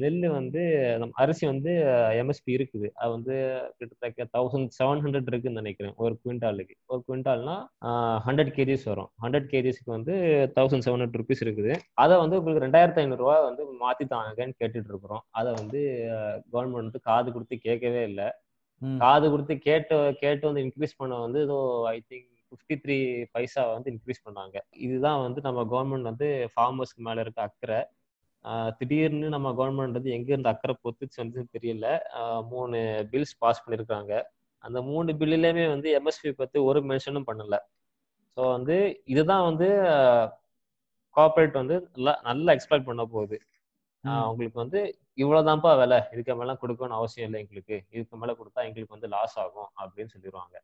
நெல் 0.02 0.26
வந்து 0.38 0.62
நம்ம 1.02 1.14
அரிசி 1.24 1.44
வந்து 1.52 1.72
எம்எஸ்பி 2.20 2.52
இருக்குது. 2.56 2.88
அது 3.00 3.10
வந்து 3.16 3.34
கிட்டத்தட்ட 3.78 4.26
தௌசண்ட் 4.36 4.70
செவன் 4.78 5.02
ஹண்ட்ரட் 5.04 5.28
இருக்குன்னு 5.32 5.60
நினைக்கிறேன் 5.62 5.94
ஒரு 6.04 6.14
குவிண்டாலுக்கு 6.22 6.74
ஒரு 6.92 7.00
குவிண்டால்னா 7.08 7.56
ஹண்ட்ரட் 8.26 8.52
கேஜிஸ் 8.58 8.86
வரும். 8.90 9.10
ஹண்ட்ரட் 9.24 9.48
கேஜிஸ்க்கு 9.52 9.90
வந்து 9.96 10.14
தௌசண்ட் 10.56 10.86
செவன் 10.86 11.02
ஹண்ட்ரட் 11.02 11.20
ருபீஸ் 11.22 11.44
இருக்குது. 11.46 11.74
அதை 12.04 12.14
வந்து 12.22 12.38
உங்களுக்கு 12.40 12.64
ரெண்டாயிரத்தி 12.66 13.02
ஐநூறுரூவா 13.04 13.36
வந்து 13.48 13.64
மாத்தி 13.82 14.06
தாங்கன்னு 14.14 14.58
கேட்டுட்டு 14.60 14.90
இருக்கிறோம். 14.92 15.24
அதை 15.40 15.52
வந்து 15.60 15.82
கவர்மெண்ட் 16.52 16.80
வந்து 16.82 17.02
காது 17.10 17.28
கொடுத்து 17.36 17.58
கேட்கவே 17.66 18.02
இல்லை. 18.10 18.28
காது 19.02 19.26
கொடுத்து 19.32 19.54
கேட்டு 19.68 19.98
கேட்டு 20.22 20.44
வந்து 20.48 20.64
இன்க்ரீஸ் 20.66 20.98
பண்ண 21.02 21.20
வந்து 21.26 21.38
ஏதோ 21.48 21.58
I 21.92 21.98
think 22.10 22.26
fifty 22.48 22.74
three 22.82 22.96
paisa 23.34 23.62
வந்து 23.74 23.88
இன்க்ரீஸ் 23.92 24.20
பண்ணாங்க. 24.26 24.56
இதுதான் 24.86 25.20
வந்து 25.26 25.40
நம்ம 25.46 25.62
கவர்மெண்ட் 25.72 26.08
வந்து 26.10 26.28
ஃபார்மர்ஸ்க்கு 26.52 27.06
மேல 27.08 27.24
இருக்க 27.24 27.40
அக்கறை. 27.48 27.78
திடீர்னு 28.78 29.28
நம்ம 29.28 29.48
கவர்மெண்ட் 29.50 29.96
வந்து 29.98 30.10
எங்க 30.10 30.28
இருந்து 30.32 30.48
அக்கறை 30.48 30.74
பொத்துச்சு 30.84 31.16
வந்து 31.16 31.40
தெரியல. 31.52 31.86
மூணு 32.48 32.78
பில்ஸ் 33.12 33.34
பாஸ் 33.38 33.62
பண்ணிருக்காங்க. 33.64 34.12
அந்த 34.64 34.78
மூணு 34.82 35.12
பில்லுலயுமே 35.12 35.64
வந்து 35.68 35.88
எம்எஸ்பி 35.98 36.30
பத்தி 36.32 36.58
ஒரு 36.68 36.80
மென்ஷனும் 36.90 37.28
பண்ணல. 37.30 37.56
ஸோ 38.36 38.42
வந்து 38.50 38.76
இதுதான் 39.04 39.44
வந்து 39.44 39.68
கார்பரேட் 41.16 41.52
வந்து 41.52 41.76
நல்லா 41.94 42.14
நல்லா 42.22 42.50
எக்ஸ்பெக்ட் 42.52 42.88
பண்ண 42.90 43.04
போகுது. 43.06 43.36
ஆஹ் 44.04 44.26
உங்களுக்கு 44.30 44.58
வந்து 44.58 44.80
இவ்வளவுதான்ப்பா 45.16 45.70
விலை 45.78 45.98
இதுக்கு 46.12 46.34
மேல 46.36 46.52
கொடுக்கணும்னு 46.62 46.98
அவசியம் 47.00 47.26
இல்லை 47.28 47.40
எங்களுக்கு. 47.44 47.76
இதுக்கு 47.90 48.16
மேல 48.16 48.32
கொடுத்தா 48.32 48.60
எங்களுக்கு 48.68 48.96
வந்து 48.96 49.08
லாஸ் 49.08 49.36
ஆகும் 49.44 49.70
அப்படின்னு 49.82 50.12
சொல்லிடுவாங்க 50.16 50.56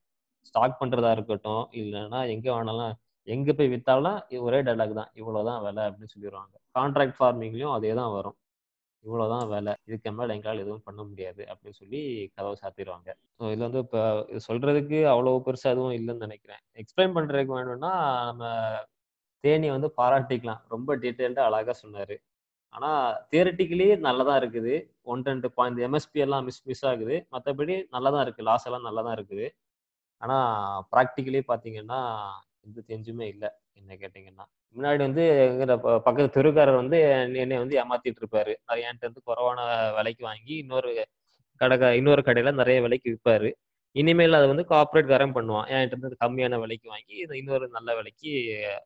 ஸ்டாக் 0.47 0.81
பண்றதா 0.81 1.11
இருக்கட்டும் 1.11 1.65
இல்லைன்னா 1.81 2.21
எங்க 2.35 2.47
வேணாலும் 2.55 2.95
எங்க 3.29 3.53
போய் 3.59 3.73
வித்தாலும் 3.73 4.19
ஒரே 4.47 4.61
டைலாக் 4.69 5.01
தான். 5.01 5.11
இவ்வளவுதான் 5.21 5.61
விலை 5.67 5.83
அப்படின்னு 5.89 6.13
சொல்லிடுவாங்க. 6.15 6.55
கான்ட்ராக்ட் 6.79 7.19
ஃபார்மிங்லயும் 7.19 7.75
அதே 7.77 7.93
தான் 8.01 8.15
வரும். 8.17 8.37
இவ்வளவுதான் 9.05 9.47
வேலை. 9.53 9.73
இதுக்கு 9.89 10.11
மேல 10.19 10.35
எங்களால் 10.37 10.63
எதுவும் 10.65 10.85
பண்ண 10.89 11.01
முடியாது 11.11 11.43
அப்படின்னு 11.53 11.79
சொல்லி 11.83 12.01
கதவை 12.37 12.57
சாத்திடுவாங்க. 12.63 13.09
ஸோ 13.39 13.43
இதுல 13.53 13.67
வந்து 13.69 13.81
இப்போ 13.87 14.03
இது 14.33 14.41
சொல்றதுக்கு 14.49 14.99
அவ்வளவு 15.13 15.45
பெருசா 15.47 15.69
எதுவும் 15.75 15.97
இல்லைன்னு 15.99 16.27
நினைக்கிறேன். 16.27 16.61
எக்ஸ்பிளைன் 16.83 17.17
பண்றதுக்கு 17.17 17.57
வேணும்னா 17.59 17.93
நம்ம 18.29 18.45
தேனியை 19.45 19.73
வந்து 19.77 19.91
பாராட்டிக்கலாம். 20.01 20.61
ரொம்ப 20.75 20.97
டீட்டெயில்டா 21.05 21.45
அழகா 21.49 21.75
சொன்னாரு. 21.83 22.17
ஆனா 22.75 22.91
தியரட்டிக்கலி 23.33 23.87
நல்லதா 24.09 24.35
இருக்குது. 24.43 24.75
ஒன் 25.13 25.25
ரெண்டு 25.31 25.49
பாயிண்ட் 25.57 25.81
எம்எஸ்பி 25.87 26.21
எல்லாம் 26.27 26.45
மிஸ் 26.49 26.63
மிஸ் 26.71 26.85
ஆகுது. 26.91 27.17
மற்றபடி 27.35 27.75
நல்லா 27.95 28.11
தான் 28.15 28.25
இருக்கு. 28.27 28.43
லாஸ் 28.51 28.67
எல்லாம் 28.69 28.87
நல்லா 28.89 29.03
தான் 29.09 29.17
இருக்குது. 29.19 29.49
ஆனா 30.23 30.37
ப்ராக்டிக்கலி 30.93 31.41
பாத்தீங்கன்னா 31.51 32.01
எந்த 32.63 32.83
தெரிஞ்சுமே 32.87 33.23
இல்லை. 33.23 33.49
என்ன 33.73 33.95
கேட்டீங்கன்னா 33.95 34.45
முன்னாடி 34.77 34.97
வந்து 34.97 35.23
எங்கிற 35.23 35.77
ப- 35.79 35.99
பக்கத்து 35.99 36.43
தெருக்காரர் 36.43 36.75
வந்து 36.75 36.99
என்னை- 36.99 37.57
வந்து 37.57 37.85
ஏமாத்திட்டு 37.85 38.17
இருப்பாரு. 38.21 38.55
நிறைய 38.67 38.91
என்கிட்ட 38.91 38.97
இருந்து 39.01 39.23
குறைவான 39.25 39.93
விலைக்கு 39.97 40.25
வாங்கி 40.25 40.57
இன்னொரு 40.57 41.09
கடை 41.57 41.97
இன்னொரு 41.97 42.23
கடையில 42.23 42.53
நிறைய 42.53 42.81
விலைக்கு 42.81 43.19
விற்பாரு 43.19 43.53
இனிமேல் 43.91 44.33
அதை 44.33 44.49
வந்து 44.49 44.63
கார்பரேட் 44.63 45.09
காரன் 45.09 45.35
பண்ணுவான். 45.35 45.69
என்கிட்ட 45.69 45.87
இருந்து 45.87 46.17
கம்மியான 46.25 46.61
விலைக்கு 46.61 46.89
வாங்கி 46.89 47.27
இன்னொரு 47.31 47.69
நல்ல 47.69 47.95
விலைக்கு 47.95 48.31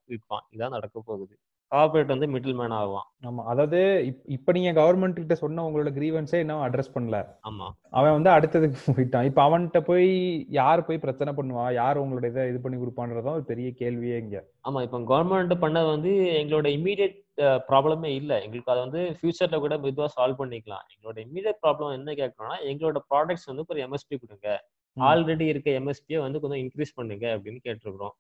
விற்பான் 0.09 0.57
இதான் 0.57 0.69
நடக்க 0.69 1.03
போகுது. 1.05 1.39
கார்பரேட் 1.75 2.19
வந்து 2.19 2.27
மிடில் 2.27 2.55
மேன் 2.55 2.71
ஆவான். 2.71 3.03
ஆமா 3.23 3.45
அதாவது 3.45 4.03
இப்- 4.07 4.23
இப்ப 4.25 4.53
நீங்க 4.53 4.81
கவர்மெண்ட் 4.81 5.13
கிட்ட 5.13 5.35
சொன்ன 5.35 5.69
உங்களோட 5.69 5.87
கிரீவன்ஸே 5.87 6.35
இன்னும் 6.35 6.63
அட்ரஸ் 6.63 6.95
பண்ணல. 6.95 7.27
ஆமா. 7.51 7.71
அவன் 7.91 8.23
வந்து 8.23 8.31
அடுத்ததுக்கு 8.31 8.75
போயிட்டான். 8.97 9.25
இப்ப 9.25 9.49
அவன்கிட்ட 9.49 9.81
போய் 9.81 10.47
யார் 10.49 10.85
போய் 10.85 10.99
பிரச்சனை 10.99 11.33
பண்ணுவா? 11.33 11.73
யார் 11.73 12.01
உங்களோட 12.01 12.27
இதை 12.27 12.49
இது 12.49 12.61
பண்ணி 12.61 12.85
கொடுப்பான்றதும் 12.85 13.33
ஒரு 13.33 13.45
பெரிய 13.45 13.69
கேள்வியே 13.69 14.19
இங்க. 14.19 14.45
ஆமா 14.69 14.83
இப்போ 14.83 14.99
கவர்மெண்ட் 14.99 15.55
பண்ணது 15.61 15.87
வந்து 15.87 16.11
எங்களோட 16.11 16.65
இமீடியட் 16.65 17.25
ப்ராப்ளமே 17.69 18.07
இல்ல. 18.07 18.43
எங்களுக்கு 18.43 18.73
அதை 18.73 18.83
வந்து 18.85 19.17
ஃபியூச்சர்ல 19.21 19.59
கூட 19.59 19.77
மெதுவா 19.77 20.07
சால்வ் 20.21 20.35
பண்ணிக்கலாம். 20.39 20.85
எங்களோட 20.95 21.25
இமீடியட் 21.25 21.67
ப்ராப்ளம் 21.67 21.93
என்ன 21.93 22.13
கேட்கறோம்னா 22.13 22.55
எங்களோட 22.65 22.97
ப்ராடக்ட்ஸ் 23.11 23.47
வந்து 23.47 23.65
ஒரு 23.69 23.89
எம்எஸ்பி 23.89 24.17
கொடுங்க. 24.21 24.65
ஆல்ரெடி 25.01 25.41
இருக்க 25.41 25.71
எம்எஸ்பியை 25.71 26.19
வந்து 26.19 26.41
கொஞ்சம் 26.41 26.59
இன்க்ரீஸ் 26.59 26.95
பண்ணுங்க 26.95 27.27
அப்படின்னு 27.37 27.59
கேட்டிருக்கிறோம். 27.65 28.15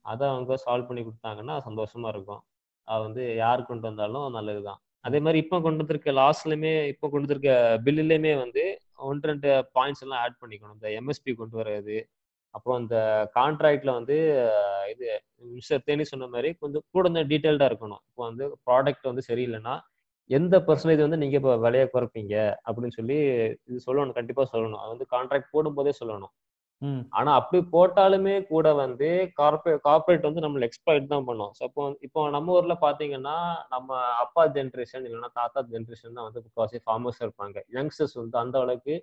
அதை 0.00 0.28
அவங்க 0.28 0.54
சால்வ் 0.54 0.86
பண்ணி 0.86 1.02
கொடுத்தாங்கன்னா 1.02 1.60
சந்தோஷமா 1.68 2.08
இருக்கும். 2.08 2.42
அது 2.88 3.00
வந்து 3.06 3.22
யார் 3.44 3.68
கொண்டு 3.70 3.86
வந்தாலும் 3.88 4.26
நல்லதுதான். 4.36 4.80
அதே 5.06 5.18
மாதிரி 5.24 5.38
இப்போ 5.44 5.56
கொண்டு 5.64 5.82
வந்திருக்க 5.82 6.12
லாஸ்ட்லயுமே 6.22 6.72
இப்போ 6.92 7.06
கொண்டு 7.12 7.26
வந்திருக்க 7.26 7.52
பில்லுலயுமே 7.86 8.32
வந்து 8.42 8.64
ஒன்று 9.10 9.30
ரெண்டு 9.30 9.48
பாயிண்ட்ஸ் 9.76 10.02
எல்லாம் 10.04 10.20
ஆட் 10.24 10.40
பண்ணிக்கணும். 10.42 10.76
இந்த 10.78 10.88
எம்எஸ்பி 11.00 11.32
கொண்டு 11.40 11.56
வர்றது 11.60 11.96
அப்புறம் 12.54 12.78
இந்த 12.82 12.96
கான்ட்ராக்ட்ல 13.38 13.90
வந்து 13.98 14.16
இது 14.92 15.06
மிஸ்டர் 15.56 15.84
தேனி 15.86 16.04
சொன்ன 16.12 16.28
மாதிரி 16.34 16.50
கொஞ்சம் 16.62 16.84
கூட 16.94 17.02
கொஞ்சம் 17.06 17.28
டீட்டெயில்டா 17.32 17.66
இருக்கணும். 17.70 18.02
இப்போ 18.10 18.22
வந்து 18.28 18.44
ப்ராடக்ட் 18.68 19.10
வந்து 19.10 19.24
சரியில்லைன்னா 19.30 19.74
எந்த 20.30 20.54
பர்சன்டேஜ் 20.66 21.02
வந்து 21.06 21.20
நீங்க 21.22 21.36
இப்போ 21.40 21.54
விலையை 21.64 21.86
குறைப்பீங்க? 21.94 22.34
அப்படின்னு 22.66 22.96
சொல்லி 22.98 23.16
இது 23.68 23.78
சொல்லணும் 23.88 24.16
கண்டிப்பா 24.18 24.44
சொல்லணும். 24.52 24.80
அது 24.82 24.90
வந்து 24.94 25.06
கான்ட்ராக்ட் 25.14 25.52
போடும்போதே 25.54 25.92
சொல்லணும். 26.00 26.32
ஆனா 27.12 27.30
அப்படி 27.40 27.58
போட்டாலுமே 27.72 28.34
கூட 28.44 28.66
வந்து 28.74 29.08
கார்பரேட் 29.40 29.82
கார்பரேட் 29.86 30.26
வந்து 30.28 30.44
நம்மள 30.44 30.66
எக்ஸ்ப்ளாய்ட் 30.68 31.12
தான் 31.12 31.26
பண்ணும். 31.28 31.52
ஸோ 31.58 31.62
இப்போ 31.68 31.84
இப்போ 32.06 32.20
நம்ம 32.30 32.54
ஊர்ல 32.58 32.74
பாத்தீங்கன்னா 32.86 33.36
நம்ம 33.74 33.88
அப்பா 34.24 34.44
ஜென்ரேஷன் 34.56 35.04
இல்லைன்னா 35.08 35.30
தாத்தா 35.40 35.62
ஜென்ரேஷன் 35.74 36.16
தான் 36.18 36.26
வந்து 36.28 36.42
முக்கால்வாசி 36.46 36.80
ஃபார்மர்ஸ் 36.86 37.22
இருப்பாங்க. 37.24 37.56
யங்ஸ்டர்ஸ் 37.76 38.16
வந்து 38.22 38.38
அந்த 38.42 38.58
அளவுக்கு 38.64 38.96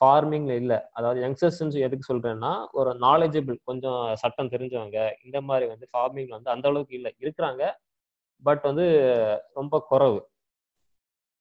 ஃபார்மிங்ல 0.00 0.52
இல்ல. 0.62 0.74
அதாவது 0.92 1.18
யங்ஸ்டர்ஸ் 1.24 1.60
எதுக்கு 1.86 2.10
சொல்றேன்னா 2.12 2.52
ஒரு 2.80 2.92
நாலேஜபிள் 3.06 3.58
கொஞ்சம் 3.70 4.02
சட்டம் 4.22 4.52
தெரிஞ்சவங்க 4.54 4.98
இந்த 5.26 5.38
மாதிரி 5.50 5.66
வந்து 5.74 5.86
ஃபார்மிங்ல 5.92 6.36
வந்து 6.38 6.54
அந்த 6.56 6.66
அளவுக்கு 6.72 6.98
இல்லை. 7.00 7.12
இருக்கிறாங்க 7.24 7.62
பட் 8.44 8.64
வந்து 8.70 8.86
ரொம்ப 9.56 9.76
குறவு. 9.90 10.20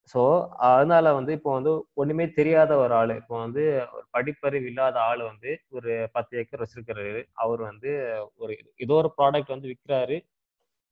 ஸோ 0.09 0.21
அதனால 0.69 1.07
வந்து 1.17 1.31
இப்போ 1.37 1.51
வந்து 1.57 1.71
ஒண்ணுமே 1.95 2.25
தெரியாத 2.37 2.71
ஒரு 2.83 2.93
ஆளு. 2.99 3.13
இப்போ 3.21 3.35
வந்து 3.43 3.63
ஒரு 3.95 4.05
படிப்பறிவு 4.15 4.67
இல்லாத 4.71 4.97
ஆளு 5.09 5.23
வந்து 5.29 5.49
ஒரு 5.77 5.91
பத்து 6.15 6.33
ஏக்கர் 6.41 6.63
வச்சிருக்கிறாரு. 6.63 7.21
அவர் 7.43 7.61
வந்து 7.69 7.91
ஒரு 8.39 8.53
ஏதோ 8.79 8.95
ஒரு 9.01 9.11
ப்ராடக்ட் 9.17 9.53
வந்து 9.55 9.71
விற்கிறாரு 9.71 10.17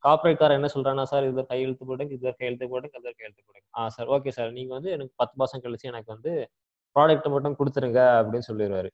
கார்பரேட் 0.03 0.41
கார் 0.41 0.57
என்ன 0.57 0.69
சொல்றாங்கன்னா 0.73 1.07
சார் 1.11 1.27
இதுல 1.29 1.43
கையெழுத்து 1.49 1.85
போடுங்க 1.87 2.13
இதுல 2.17 2.31
கையெழுத்து 2.37 2.67
போடுங்க 2.73 2.95
இதுல 2.99 3.13
கையெழுத்து 3.17 3.43
போடுங்க. 3.47 3.67
ஆ 3.73 3.87
சார் 3.95 4.11
ஓகே 4.15 4.31
சார். 4.37 4.51
நீங்க 4.57 4.71
வந்து 4.77 4.91
எனக்கு 4.95 5.13
பத்து 5.21 5.35
மாசம் 5.41 5.63
கழிச்சு 5.65 5.91
எனக்கு 5.91 6.11
வந்து 6.15 6.33
ப்ராடக்ட் 6.95 7.27
மட்டும் 7.33 7.57
கொடுத்துருங்க 7.59 8.01
அப்படின்னு 8.19 8.49
சொல்லிடுவாரு 8.49 8.91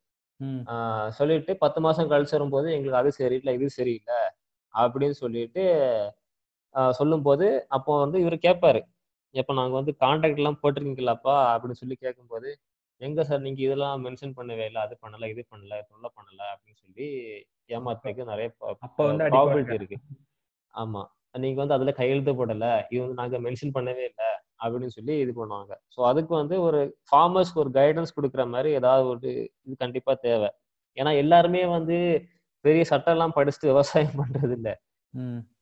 சொல்லிட்டு 1.18 1.54
பத்து 1.64 1.80
மாசம் 1.86 2.10
கழிச்சு 2.12 2.36
வரும்போது 2.38 2.68
எங்களுக்கு 2.76 3.02
அது 3.02 3.12
சரியில்லை 3.20 3.52
இது 3.58 3.68
சரியில்லை 3.78 4.18
அப்படின்னு 4.74 5.16
சொல்லிட்டு 5.22 5.64
சொல்லும்போது 6.94 7.46
அப்போ 7.78 7.92
வந்து 8.04 8.18
இவர் 8.24 8.38
கேட்பாரு 8.46 8.82
எப்ப 9.36 9.54
நாங்க 9.54 9.74
வந்து 9.80 9.94
கான்டாக்ட் 10.02 10.40
எல்லாம் 10.42 10.60
போட்டிருக்கீங்களாப்பா? 10.62 11.36
அப்படின்னு 11.52 11.80
சொல்லி 11.82 11.96
கேட்கும்போது 11.96 12.50
எங்க 13.02 13.24
சார் 13.24 13.42
நீங்க 13.42 13.60
இதெல்லாம் 13.62 14.04
மென்ஷன் 14.06 14.38
பண்ணவே 14.38 14.66
இல்லை 14.70 14.82
அது 14.86 14.96
பண்ணல 15.02 15.30
இது 15.34 15.42
பண்ணல 15.52 15.80
தொல்லை 15.90 16.10
பண்ணல 16.18 16.42
அப்படின்னு 16.54 16.80
சொல்லி 16.84 17.08
ஏமாத்துறதுக்கு 17.70 18.32
நிறைய 18.32 18.48
அடிப்பாங்க. 19.26 19.76
இருக்கு. 19.80 19.98
ஆமா. 20.74 21.02
நீங்க 21.36 21.60
வந்து 21.62 21.76
அதுல 21.78 21.92
கையெழுத்து 21.92 22.34
போடல 22.34 22.66
இது 22.92 23.00
வந்து 23.04 23.18
நாங்க 23.22 23.38
மென்ஷன் 23.46 23.76
பண்ணவே 23.78 24.04
இல்லை 24.10 24.30
அப்படின்னு 24.62 24.96
சொல்லி 24.98 25.14
இது 25.24 25.32
பண்ணுவாங்க. 25.40 25.74
ஸோ 25.94 26.00
அதுக்கு 26.10 26.34
வந்து 26.34 26.56
ஒரு 26.68 26.80
ஃபார்மர்ஸ்க்கு 27.10 27.64
ஒரு 27.64 27.72
கைடன்ஸ் 27.78 28.16
கொடுக்குற 28.18 28.44
மாதிரி 28.54 28.70
ஏதாவது 28.80 29.06
ஒரு 29.14 29.30
இது 29.66 29.76
கண்டிப்பா 29.84 30.14
தேவை. 30.26 30.50
ஏன்னா 30.98 31.12
எல்லாருமே 31.24 31.64
வந்து 31.76 31.98
பெரிய 32.66 32.84
சட்டம் 32.92 33.16
எல்லாம் 33.16 33.36
படிச்சுட்டு 33.38 33.72
விவசாயம் 33.74 34.18
பண்றது 34.22 34.54
இல்ல 34.60 34.70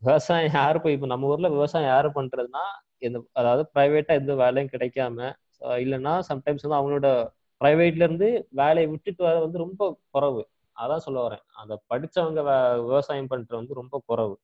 விவசாயம் 0.01 0.53
யாரு 0.55 0.77
போய் 0.83 0.95
இப்போ 0.97 1.07
நம்ம 1.11 1.31
ஊர்ல 1.31 1.49
விவசாயம் 1.49 1.91
யாரு 1.91 2.09
பண்றதுன்னா 2.15 2.63
இந்த 3.03 3.19
அதாவது 3.33 3.63
பிரைவேட்டா 3.75 4.13
எந்த 4.21 4.33
வேலையும் 4.35 4.73
கிடைக்காம 4.73 5.17
இல்லைன்னா 5.83 6.13
சம்டைம்ஸ் 6.29 6.65
வந்து 6.65 6.79
அவங்களோட 6.79 7.09
பிரைவேட்ல 7.61 8.05
இருந்து 8.07 8.29
வேலையை 8.61 8.87
விட்டுட்டு 8.91 9.21
வர 9.23 9.35
வந்து 9.39 9.63
ரொம்ப 9.65 9.81
குறைவு. 10.11 10.41
அதான் 10.75 11.03
சொல்ல 11.05 11.19
வரேன். 11.25 11.43
அந்த 11.61 11.73
படிச்சவங்க 11.91 12.41
விவசாயம் 12.89 13.31
பண்றது 13.31 13.55
வந்து 13.61 13.79
ரொம்ப 13.81 13.95
குறைவு. 14.09 14.35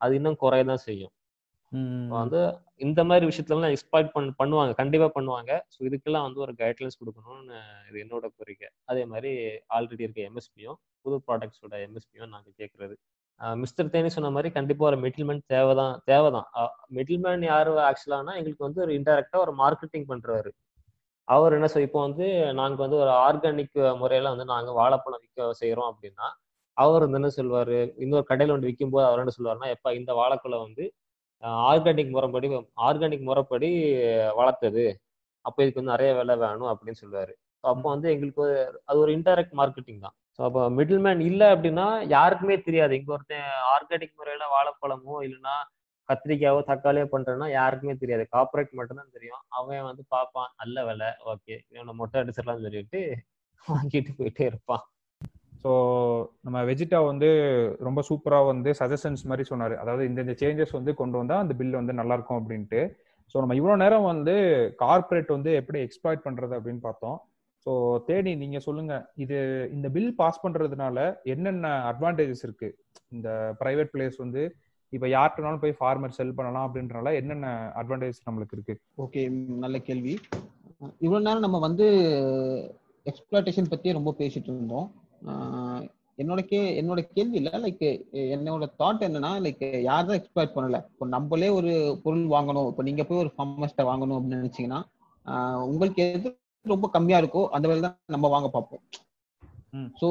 அது 0.00 0.12
இன்னும் 0.18 0.40
குறையதான் 0.42 0.84
செய்யும். 0.88 1.12
வந்து 2.16 2.38
இந்த 2.86 3.00
மாதிரி 3.04 3.24
விஷயத்துலலாம் 3.30 3.74
எக்ஸ்பெக்ட் 3.74 4.14
பண்ண 4.14 4.30
பண்ணுவாங்க. 4.40 4.72
கண்டிப்பா 4.80 5.08
பண்ணுவாங்க. 5.16 5.50
ஸோ 5.74 5.78
இதுக்கெல்லாம் 5.88 6.26
வந்து 6.28 6.40
ஒரு 6.46 6.52
கைட்லைன்ஸ் 6.62 7.00
கொடுக்கணும்னு 7.00 7.58
இது 7.88 7.98
என்னோட 8.04 8.26
கோரிக்கை. 8.38 8.68
அதே 8.90 9.02
மாதிரி 9.04 9.30
ஆல்ரெடி 9.76 10.04
இருக்க 10.06 10.22
எம்எஸ்பியும் 10.30 10.78
புது 11.04 11.18
ப்ராடக்ட்ஸோட 11.28 11.74
எம்எஸ்பியும் 11.86 12.32
நாங்கள் 12.34 12.56
கேட்கறது 12.60 12.96
மிஸ்டர் 13.62 13.90
தேனி 13.92 14.10
சொன்ன 14.14 14.30
மாதிரி 14.36 14.48
கண்டிப்பாக 14.56 14.88
ஒரு 14.90 14.98
மிடில்மேன் 15.04 15.42
தேவைதான் 15.52 15.94
தேவைதான். 16.10 16.48
மிடில்மேன் 16.96 17.44
யார் 17.50 17.70
ஆக்சுவலானா 17.88 18.32
எங்களுக்கு 18.40 18.66
வந்து 18.68 18.82
ஒரு 18.86 18.92
இன்டெரக்டாக 18.98 19.44
ஒரு 19.46 19.52
மார்க்கெட்டிங் 19.62 20.06
பண்றவர். 20.10 20.50
அவர் 21.28 21.54
என்ன 21.56 21.66
சொல் 21.72 21.86
இப்போ 21.88 22.00
வந்து 22.06 22.26
நாங்கள் 22.60 22.84
வந்து 22.84 22.98
ஒரு 23.04 23.12
ஆர்கானிக் 23.26 23.78
முறையில் 24.02 24.32
வந்து 24.32 24.46
நாங்கள் 24.52 24.76
வாழைப்பழம் 24.80 25.22
விற்க 25.24 25.50
செய்கிறோம் 25.62 25.90
அப்படின்னா 25.92 26.28
அவர் 26.76 27.04
வந்து 27.04 27.18
என்ன 27.20 27.30
சொல்வார் 27.38 27.74
இன்னொரு 28.04 28.24
கடையில் 28.30 28.54
ஒன்று 28.54 28.68
விற்கும் 28.70 28.92
போது 28.94 29.04
அவர் 29.08 29.22
என்ன 29.22 29.34
சொல்வார்னா 29.38 29.68
எப்போ 29.76 29.90
இந்த 30.00 30.12
வாழைப்பழம் 30.20 30.64
வந்து 30.66 30.84
ஆர்கானிக் 31.70 32.14
முறைப்படி 32.16 32.48
ஆர்கானிக் 32.88 33.28
முறைப்படி 33.30 33.70
வளர்த்தது. 34.40 34.84
அப்போ 35.44 35.58
இதுக்கு 35.64 35.80
வந்து 35.82 35.94
நிறைய 35.94 36.10
விலை 36.18 36.34
வேணும் 36.44 36.70
அப்படின்னு 36.72 37.00
சொல்லுவார் 37.02 37.32
அப்போ 37.64 37.86
வந்து 37.94 38.08
எங்களுக்கு 38.14 38.44
அது 38.90 38.98
ஒரு 39.04 39.12
இன்டைரக்ட் 39.18 39.54
மார்க்கெட்டிங் 39.60 40.02
தான். 40.06 40.16
ஸோ 40.40 40.44
அப்போ 40.48 40.60
மிடில் 40.76 41.02
மேன் 41.04 41.22
இல்லை 41.28 41.46
அப்படின்னா 41.54 41.86
யாருக்குமே 42.12 42.54
தெரியாது. 42.66 42.92
இங்கே 42.98 43.12
ஒருத்தன் 43.14 43.48
ஆர்கானிக் 43.72 44.14
முறையில் 44.20 44.52
வாழைப்பழமோ 44.52 45.16
இல்லைன்னா 45.26 45.56
கத்திரிக்காயோ 46.08 46.60
தக்காளியோ 46.68 47.06
பண்ணுறேன்னா 47.14 47.46
யாருக்குமே 47.56 47.94
தெரியாது. 48.02 48.24
கார்பரேட் 48.34 48.70
மட்டும்தான் 48.78 49.12
தெரியும். 49.16 49.42
அவன் 49.58 49.84
வந்து 49.88 50.02
பார்ப்பான் 50.14 50.50
நல்ல 50.60 50.84
விலை 50.88 51.10
ஓகே 51.32 51.54
இவனை 51.74 51.94
மொட்டை 51.98 52.22
அடிச்சிடலாம்னு 52.22 52.64
சொல்லிட்டு 52.66 53.00
வாங்கிட்டு 53.66 54.12
போயிட்டே 54.20 54.44
இருப்பான். 54.50 54.82
ஸோ 55.64 55.70
நம்ம 56.46 56.64
வெஜிட்டா 56.70 57.00
வந்து 57.10 57.30
ரொம்ப 57.86 58.02
சூப்பராக 58.10 58.50
வந்து 58.52 58.72
சஜஷன்ஸ் 58.80 59.28
மாதிரி 59.32 59.46
சொன்னார். 59.50 59.74
அதாவது 59.82 60.04
இந்த 60.10 60.20
இந்த 60.26 60.36
சேஞ்சஸ் 60.42 60.76
வந்து 60.78 60.94
கொண்டு 61.00 61.18
வந்தால் 61.20 61.42
அந்த 61.44 61.56
பில் 61.60 61.80
வந்து 61.80 61.98
நல்லாயிருக்கும் 62.00 62.40
அப்படின்ட்டு. 62.40 62.82
ஸோ 63.34 63.38
நம்ம 63.44 63.56
இவ்வளோ 63.60 63.76
நேரம் 63.84 64.10
வந்து 64.12 64.36
கார்ப்பரேட் 64.84 65.36
வந்து 65.36 65.52
எப்படி 65.62 65.80
எக்ஸ்ப்ளாய்ட் 65.88 66.26
பண்ணுறது 66.28 66.56
அப்படின்னு 66.58 66.82
பார்த்தோம். 66.88 67.18
ஸோ 67.66 67.72
தேனி 68.08 68.32
நீங்கள் 68.42 68.64
சொல்லுங்க. 68.66 68.94
இது 69.24 69.36
இந்த 69.76 69.86
பில் 69.96 70.14
பாஸ் 70.20 70.42
பண்ணுறதுனால 70.44 70.98
என்னென்ன 71.34 71.68
அட்வான்டேஜஸ் 71.90 72.44
இருக்கு? 72.46 72.68
இந்த 73.14 73.28
ப்ரைவேட் 73.62 73.92
பிளேஸ் 73.94 74.16
வந்து 74.24 74.42
இப்போ 74.92 75.06
யார்கிட்டனாலும் 75.16 75.62
போய் 75.64 75.78
ஃபார்மர் 75.78 76.16
செல் 76.18 76.36
பண்ணலாம் 76.38 76.66
அப்படின்றனால 76.66 77.12
என்னென்ன 77.20 77.48
அட்வான்டேஜ் 77.80 78.24
நம்மளுக்கு 78.28 78.56
இருக்கு? 78.56 78.74
ஓகே 79.04 79.22
நல்ல 79.64 79.76
கேள்வி. 79.88 80.14
இவ்வளவு 81.04 81.24
நேரம் 81.26 81.46
நம்ம 81.46 81.58
வந்து 81.66 81.86
எக்ஸ்பிளாட்டேஷன் 83.06 83.72
பத்தி 83.72 83.96
ரொம்ப 83.98 84.10
பேசிட்டு 84.20 84.50
இருந்தோம். 84.52 84.88
என்னோட 86.22 86.40
கே 86.50 86.58
என்னோட 86.80 87.00
கேள்வி 87.16 87.36
இல்ல. 87.40 87.50
லைக் 87.64 87.86
என்னோட 88.34 88.64
தாட் 88.80 89.06
என்னன்னா 89.08 89.30
லைக் 89.44 89.64
யார் 89.88 90.08
தான் 90.08 90.18
எக்ஸ்பிளாய்ட் 90.20 90.56
பண்ணல? 90.56 90.78
இப்போ 90.92 91.06
நம்மளே 91.14 91.48
ஒரு 91.58 91.72
பொருள் 92.04 92.26
வாங்கணும். 92.36 92.68
இப்போ 92.72 92.82
நீங்க 92.88 93.04
போய் 93.08 93.22
ஒரு 93.24 93.32
ஃபார்மஸ்ட்டை 93.36 93.86
வாங்கணும் 93.90 94.18
அப்படின்னு 94.18 94.40
நினைச்சீங்கன்னா 94.42 94.80
உங்களுக்கு 95.70 96.02
எது 96.16 96.30
ரொம்ப 96.66 96.86
கம்மியா 96.94 97.18
இருக்கோ 97.22 97.42
அந்த 97.56 97.66
வேலை 97.68 97.82
தான் 97.86 97.96
நம்ம 98.14 98.28
வாங்க 98.34 98.48
பார்ப்போம். 98.54 98.82
ஸோ 100.00 100.08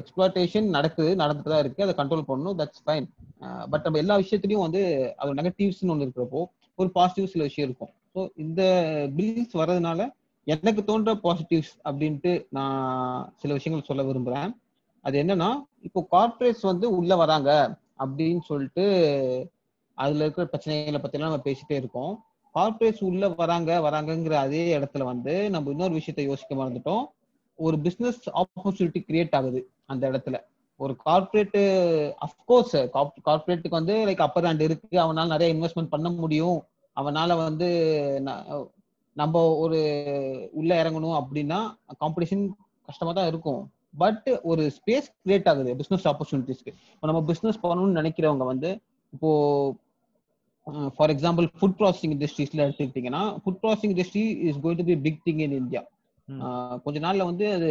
எக்ஸ்பிளாட்டேஷன் 0.00 0.66
நடக்குது 0.76 1.10
நடந்துட்டு 1.22 1.52
தான் 1.52 1.62
இருக்கு. 1.64 1.84
அதை 1.86 1.94
கண்ட்ரோல் 2.00 2.28
பண்ணணும் 2.30 2.58
தட்ஸ் 2.60 2.82
ஃபைன் 2.84 3.06
பட் 3.72 3.84
நம்ம 3.86 3.98
எல்லா 4.02 4.14
விஷயத்துலயும் 4.22 4.64
வந்து 4.66 4.82
அது 5.20 5.38
நெகட்டிவ்ஸ்னு 5.40 5.92
ஒன்று 5.94 6.06
இருக்கிறப்போ 6.06 6.42
ஒரு 6.78 6.88
பாசிட்டிவ் 6.98 7.32
சில 7.34 7.44
விஷயம் 7.48 7.68
இருக்கும். 7.68 7.92
ஸோ 8.14 8.20
இந்த 8.44 8.62
பில்ஸ் 9.18 9.54
வர்றதுனால 9.60 10.00
எனக்கு 10.46 10.80
தோன்ற 10.88 11.12
பாசிட்டிவ்ஸ் 11.24 11.74
அப்படின்ட்டு 11.88 12.32
நான் 12.56 13.32
சில 13.42 13.52
விஷயங்கள் 13.58 13.88
சொல்ல 13.90 14.02
விரும்புறேன். 14.08 14.50
அது 15.04 15.16
என்னன்னா 15.22 15.48
இப்போ 15.88 16.00
கார்ப்பரேட்ஸ் 16.14 16.66
வந்து 16.70 16.86
உள்ள 16.98 17.12
வராங்க 17.22 17.50
அப்படின்னு 18.04 18.42
சொல்லிட்டு 18.50 18.84
அதுல 19.98 20.24
இருக்கிற 20.24 20.44
பிரச்சனைகளை 20.52 21.00
பத்திலாம் 21.00 21.30
நம்ம 21.30 21.46
பேசிட்டே 21.48 21.76
இருக்கோம். 21.80 22.14
கார்ப்பரேட்ஸ் 22.54 23.04
உள்ள 23.10 23.28
வராங்க 23.42 23.70
வராங்கங்கிற 23.86 24.34
அதே 24.46 24.62
இடத்துல 24.78 25.04
வந்து 25.12 25.34
நம்ம 25.54 25.70
இன்னொரு 25.74 25.94
விஷயத்த 25.98 26.22
யோசிக்க 26.30 26.52
மறந்துட்டோம். 26.60 27.04
ஒரு 27.58 27.76
பிசினஸ் 27.86 28.20
ஆப்பர்ச்சுனிட்டி 28.40 29.00
கிரியேட் 29.08 29.36
ஆகுது 29.38 29.60
அந்த 29.92 30.02
இடத்துல. 30.10 30.36
ஒரு 30.80 30.94
கார்ப்பரேட் 31.06 31.58
அஃப்கோர்ஸ் 32.26 32.74
கார்பரேட்டுக்கு 33.26 33.78
வந்து 33.80 33.96
லைக் 34.08 34.24
அப்பர் 34.26 34.46
ஹேண்ட் 34.48 34.64
இருக்கு. 34.68 34.96
அவனால 35.04 35.26
நிறைய 35.34 35.48
இன்வெஸ்ட்மெண்ட் 35.54 35.92
பண்ண 35.94 36.08
முடியும். 36.22 36.58
அவனால 36.96 37.36
வந்து 37.44 37.68
நம்ம 39.16 39.42
ஒரு 39.64 39.80
உள்ள 40.60 40.70
இறங்கணும் 40.82 41.16
அப்படின்னா 41.20 41.58
காம்படிஷன் 42.02 42.44
கஷ்டமா 42.88 43.12
தான் 43.18 43.30
இருக்கும். 43.32 43.62
பட் 44.02 44.26
ஒரு 44.50 44.62
ஸ்பேஸ் 44.76 45.08
கிரியேட் 45.24 45.48
ஆகுது 45.50 45.72
பிசினஸ் 45.80 46.06
ஆப்பர்ச்சுனிட்டிஸ்க்கு 46.10 46.72
இப்போ 46.94 47.06
நம்ம 47.10 47.20
பிசினஸ் 47.30 47.60
பண்ணணும்னு 47.64 47.98
நினைக்கிறவங்க 48.00 48.44
வந்து 48.52 48.70
இப்போ 49.12 49.30
ஃபார் 50.96 51.12
எக்ஸாம்பிள் 51.14 51.46
ஃபுட் 51.56 51.76
ப்ராசஸிங் 51.78 52.14
இண்டஸ்ட்ரீஸ்ல 52.14 52.64
எடுத்துக்கிட்டீங்கன்னா 52.64 53.22
food 53.40 53.60
processing 53.62 53.92
industry 53.94 54.22
is 54.48 54.60
going 54.62 54.80
to 54.80 54.86
be 54.86 54.96
big 55.04 55.20
thing 55.26 55.42
in 55.46 55.56
India. 55.58 55.82
கொஞ்ச 56.84 56.98
நாள்ல 57.04 57.24
வந்து 57.30 57.46
அது 57.56 57.70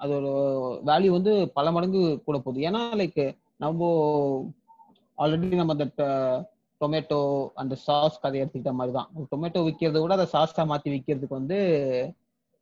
அதோட 0.00 0.26
வேல்யூ 0.88 1.10
வந்து 1.12 1.32
பல 1.56 1.66
மடங்கு 1.72 2.02
கூட 2.26 2.36
போகுது 2.40 2.66
ஏன்னா 2.68 2.82
லைக் 3.00 3.20
நம்ம 3.60 3.88
ஆல்ரெடி 5.18 5.56
நம்ம 5.56 5.74
அந்த 5.76 5.86
டொமேட்டோ 6.80 7.18
அந்த 7.56 7.74
சாஸ் 7.84 8.20
கதை 8.22 8.38
எடுத்துக்கிட்ட 8.40 8.72
மாதிரி 8.78 8.94
தான் 8.96 9.10
டொமேட்டோ 9.32 9.60
விற்கிறத 9.66 10.00
விட 10.02 10.14
அதை 10.16 10.26
சாஸா 10.32 10.64
மாத்தி 10.70 10.88
விற்கிறதுக்கு 10.94 11.38
வந்து 11.40 11.58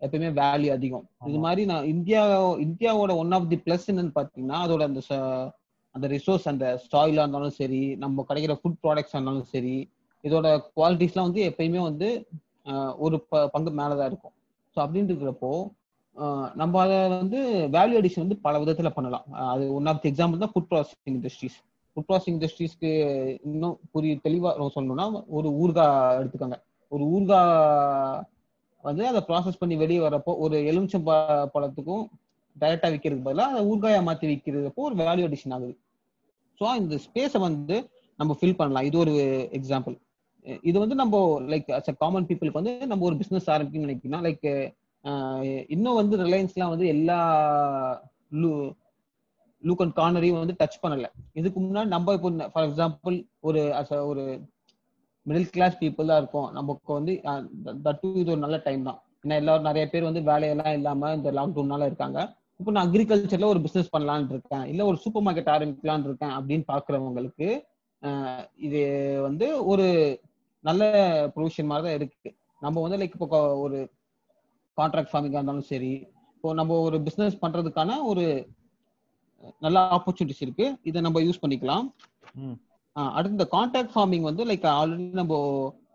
எப்பயுமே 0.03 0.31
வேல்யூ 0.39 0.71
அதிகம் 0.75 1.05
இது. 1.27 1.39
மாதிரி 1.45 1.63
நான் 1.67 1.89
இந்தியா 1.93 2.23
இந்தியாவோட 2.67 3.13
ஒன் 3.21 3.35
ஆஃப் 3.37 3.51
தி 3.51 3.59
பிளஸ் 3.65 3.89
என்னன்னு 3.91 4.17
பாத்தீங்கன்னா 4.17 4.59
அதோட 4.65 4.83
அந்த 4.89 5.03
அந்த 5.95 6.07
ரிசோர்ஸ் 6.09 6.49
அந்த 6.49 6.67
சாயிலாக 6.93 7.25
இருந்தாலும் 7.25 7.57
சரி 7.61 7.81
நம்ம 7.97 8.25
கிடைக்கிற 8.29 8.53
ஃபுட் 8.61 8.81
ப்ராடக்ட்ஸாக 8.83 9.19
இருந்தாலும் 9.19 9.51
சரி 9.55 9.75
இதோட 10.25 10.47
குவாலிட்டிஸ்லாம் 10.77 11.29
வந்து 11.29 11.43
எப்பயுமே 11.51 11.83
வந்து 11.83 12.09
ஒரு 12.97 13.17
ப- 13.31 13.49
பங்கு 13.49 13.71
மேலே 13.71 13.95
தான் 14.01 14.11
இருக்கும். 14.11 14.35
ஸோ 14.75 14.79
அப்படின்னு 14.83 15.13
இருக்கிறப்போ 15.13 15.53
நம்ம 16.55 16.81
அதை 16.81 17.09
வந்து 17.09 17.39
வேல்யூ 17.77 17.99
அடிஷன் 18.01 18.25
வந்து 18.25 18.37
பல 18.37 18.59
விதத்தில் 18.59 18.93
பண்ணலாம். 18.93 19.25
அது 19.53 19.75
ஒன் 19.75 19.87
ஆஃப் 19.87 20.03
தி 20.03 20.11
எக்ஸாம்பிள் 20.11 20.43
தான் 20.43 20.53
food 20.55 20.71
processing 20.71 21.13
industries 21.13 21.57
food 21.93 22.09
processing 22.09 22.37
இண்டஸ்ட்ரீஸ்க்கு 22.37 22.91
இன்னும் 23.45 23.79
புரிய 23.93 24.17
தெளிவாக 24.23 24.71
சொல்லணும்னா 24.75 25.07
ஒரு 25.29 25.49
ஊர்கா 25.63 25.87
எடுத்துக்கோங்க. 26.21 26.59
ஒரு 26.93 27.05
ஊர்கா 27.17 27.41
வந்து 28.85 29.07
அதை 29.07 29.21
ப்ராசஸ் 29.29 29.59
பண்ணி 29.59 29.77
வெளியே 29.77 30.01
வரப்போ 30.01 30.33
ஒரு 30.45 30.57
எலுமிச்சம் 30.71 31.07
ப- 31.09 31.51
பழத்துக்கும் 31.55 32.05
டைரக்டா 32.57 32.89
விற்கிறதுக்கு 32.93 33.29
பதிலாக 33.29 33.53
அதை 33.55 33.63
ஊறுகாயா 33.71 34.01
மாத்தி 34.09 34.27
விற்கிறதுப்போ 34.31 34.83
ஒரு 34.89 34.97
வேல்யூ 35.03 35.27
அடிஷன் 35.29 35.55
ஆகுது. 35.57 35.75
ஸோ 36.61 36.65
இந்த 36.81 36.95
ஸ்பேஸை 37.07 37.41
வந்து 37.49 37.77
நம்ம 38.19 38.33
ஃபில் 38.39 38.59
பண்ணலாம். 38.61 38.87
இது 38.89 38.97
ஒரு 39.05 39.15
எக்ஸாம்பிள் 39.59 39.97
இது 40.69 40.77
வந்து 40.83 40.97
நம்ம 41.01 41.17
லைக் 41.53 41.69
அஸ் 41.79 41.91
அ 41.93 41.95
காமன் 42.03 42.27
பீப்புளுக்கு 42.29 42.61
வந்து 42.61 42.73
நம்ம 42.93 43.05
ஒரு 43.09 43.17
பிஸ்னஸ் 43.21 43.51
ஆரம்பிக்கணும்னு 43.55 43.89
நினைக்கிறோம்னா 43.89 44.23
லைக் 44.29 44.47
இன்னும் 45.75 45.99
வந்து 46.01 46.15
ரிலையன்ஸ்லாம் 46.25 46.73
வந்து 46.75 46.87
எல்லா 46.95 47.19
லூ 48.41 48.51
லூக் 49.63 49.83
அண்ட் 49.85 49.95
கார்னரையும் 49.99 50.41
வந்து 50.43 50.57
டச் 50.61 50.83
பண்ணல. 50.85 51.09
இதுக்கு 51.41 51.59
முன்னாடி 51.65 51.89
நம்ம 51.95 52.15
இப்போ 52.17 52.31
ஃபார் 52.55 52.67
எக்ஸாம்பிள் 52.69 53.17
ஒரு 53.49 53.61
அஸ் 53.81 53.93
ஒரு 54.11 54.25
மிடில் 55.27 55.51
கிளாஸ் 55.57 55.77
பீப்புள் 55.83 56.11
தான் 56.11 56.21
இருக்கும். 56.23 56.49
நமக்கு 56.59 56.93
வந்து 56.99 57.13
தட்டு 57.87 58.09
இது 58.23 58.33
ஒரு 58.35 58.43
நல்ல 58.45 58.57
டைம் 58.67 58.83
தான். 58.89 58.99
ஏன்னா 59.25 59.37
எல்லாரும் 59.43 59.69
நிறைய 59.69 59.85
பேர் 59.93 60.09
வந்து 60.09 60.23
வேலையெல்லாம் 60.31 60.77
இல்லாம 60.79 61.11
இந்த 61.19 61.31
லாக்டவுன்னால 61.39 61.89
இருக்காங்க. 61.91 62.21
இப்போ 62.63 62.73
நான் 62.75 62.89
அக்ரிகல்ச்சர்ல 62.89 63.47
ஒரு 63.53 63.61
பிசினஸ் 63.63 63.95
பண்ணலாம்னு 63.95 64.35
இருக்கேன். 64.35 64.65
இல்ல 64.73 64.83
ஒரு 64.91 64.99
சூப்பர் 65.05 65.25
மார்க்கெட் 65.27 65.55
ஆரம்பிக்கலாம்னு 65.55 66.09
இருக்கேன் 66.11 66.35
அப்படின்னு 66.39 66.65
பாக்குறவங்களுக்கு 66.73 67.49
இது 68.67 68.81
வந்து 69.25 69.47
ஒரு 69.73 69.87
நல்ல 70.65 70.83
ப்ரொவிஷன் 71.35 71.69
மாதிரி 71.71 71.87
தான் 71.87 71.97
இருக்கு. 71.99 72.31
நம்ம 72.65 72.83
வந்து 72.85 72.99
லைக் 73.01 73.17
இப்போ 73.17 73.41
ஒரு 73.65 73.79
கான்ட்ராக்ட் 74.79 75.13
ஃபார்மிங்கா 75.13 75.41
இருந்தாலும் 75.41 75.69
சரி 75.73 75.93
இப்போ 76.37 76.51
நம்ம 76.61 76.79
ஒரு 76.87 76.97
பிசினஸ் 77.07 77.41
பண்றதுக்கான 77.45 77.99
ஒரு 78.11 78.25
நல்ல 79.65 79.79
ஆப்பர்ச்சுனிட்டிஸ் 79.97 80.45
இருக்கு. 80.45 80.67
இதை 80.89 80.99
நம்ம 81.07 81.21
யூஸ் 81.27 81.43
பண்ணிக்கலாம். 81.43 81.87
அடுத்து 82.97 83.37
இந்த 83.39 83.49
கான்ட்ராக்ட் 83.57 83.95
ஃபார்மிங் 83.95 84.27
வந்து 84.31 84.45
லைக் 84.51 84.67
ஆல்ரெடி 84.79 85.07
நம்ம 85.21 85.35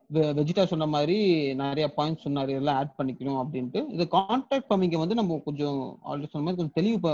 வெஜிடா 0.09 0.63
சொன்ன 0.71 0.85
மாதிரி 0.95 1.15
நிறைய 1.61 1.85
பாயிண்ட்ஸ் 1.95 2.25
சொன்னாரு 2.25 2.51
இதெல்லாம் 2.53 2.77
ஆட் 2.81 2.97
பண்ணிக்கணும் 2.99 3.39
அப்படின்ட்டு. 3.41 3.79
இது 3.95 4.03
கான்ட்ராக்ட் 4.17 4.67
ஃபார்மிங்கை 4.67 4.99
வந்து 5.01 5.17
நம்ம 5.19 5.38
கொஞ்சம் 5.47 5.79
ஆல்ரெடி 6.09 6.29
சொன்ன 6.31 6.45
மாதிரி 6.45 6.59
கொஞ்சம் 6.59 6.77
தெளிவு 6.79 7.11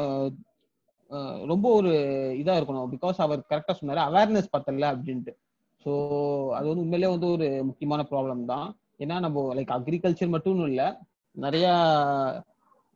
ரொம்ப 1.51 1.65
ஒரு 1.79 1.91
இதா 2.41 2.53
இருக்கணும். 2.59 2.91
பிகாஸ் 2.93 3.17
அவர் 3.25 3.41
கரெக்டா 3.51 3.73
சொன்னாரு 3.79 4.01
அவேர்னஸ் 4.09 4.53
பத்தல 4.55 4.85
அப்படின்ட்டு. 4.93 5.33
ஸோ 5.85 5.91
அது 6.57 6.65
வந்து 6.69 6.83
உண்மையிலேயே 6.85 7.13
வந்து 7.15 7.27
ஒரு 7.35 7.47
முக்கியமான 7.69 8.01
ப்ராப்ளம் 8.11 8.43
தான். 8.53 8.67
ஏன்னா 9.03 9.15
நம்ம 9.25 9.41
லைக் 9.57 9.75
அக்ரிகல்ச்சர் 9.77 10.33
மட்டும் 10.35 10.61
இல்லை 10.69 10.87
நிறைய 11.35 11.67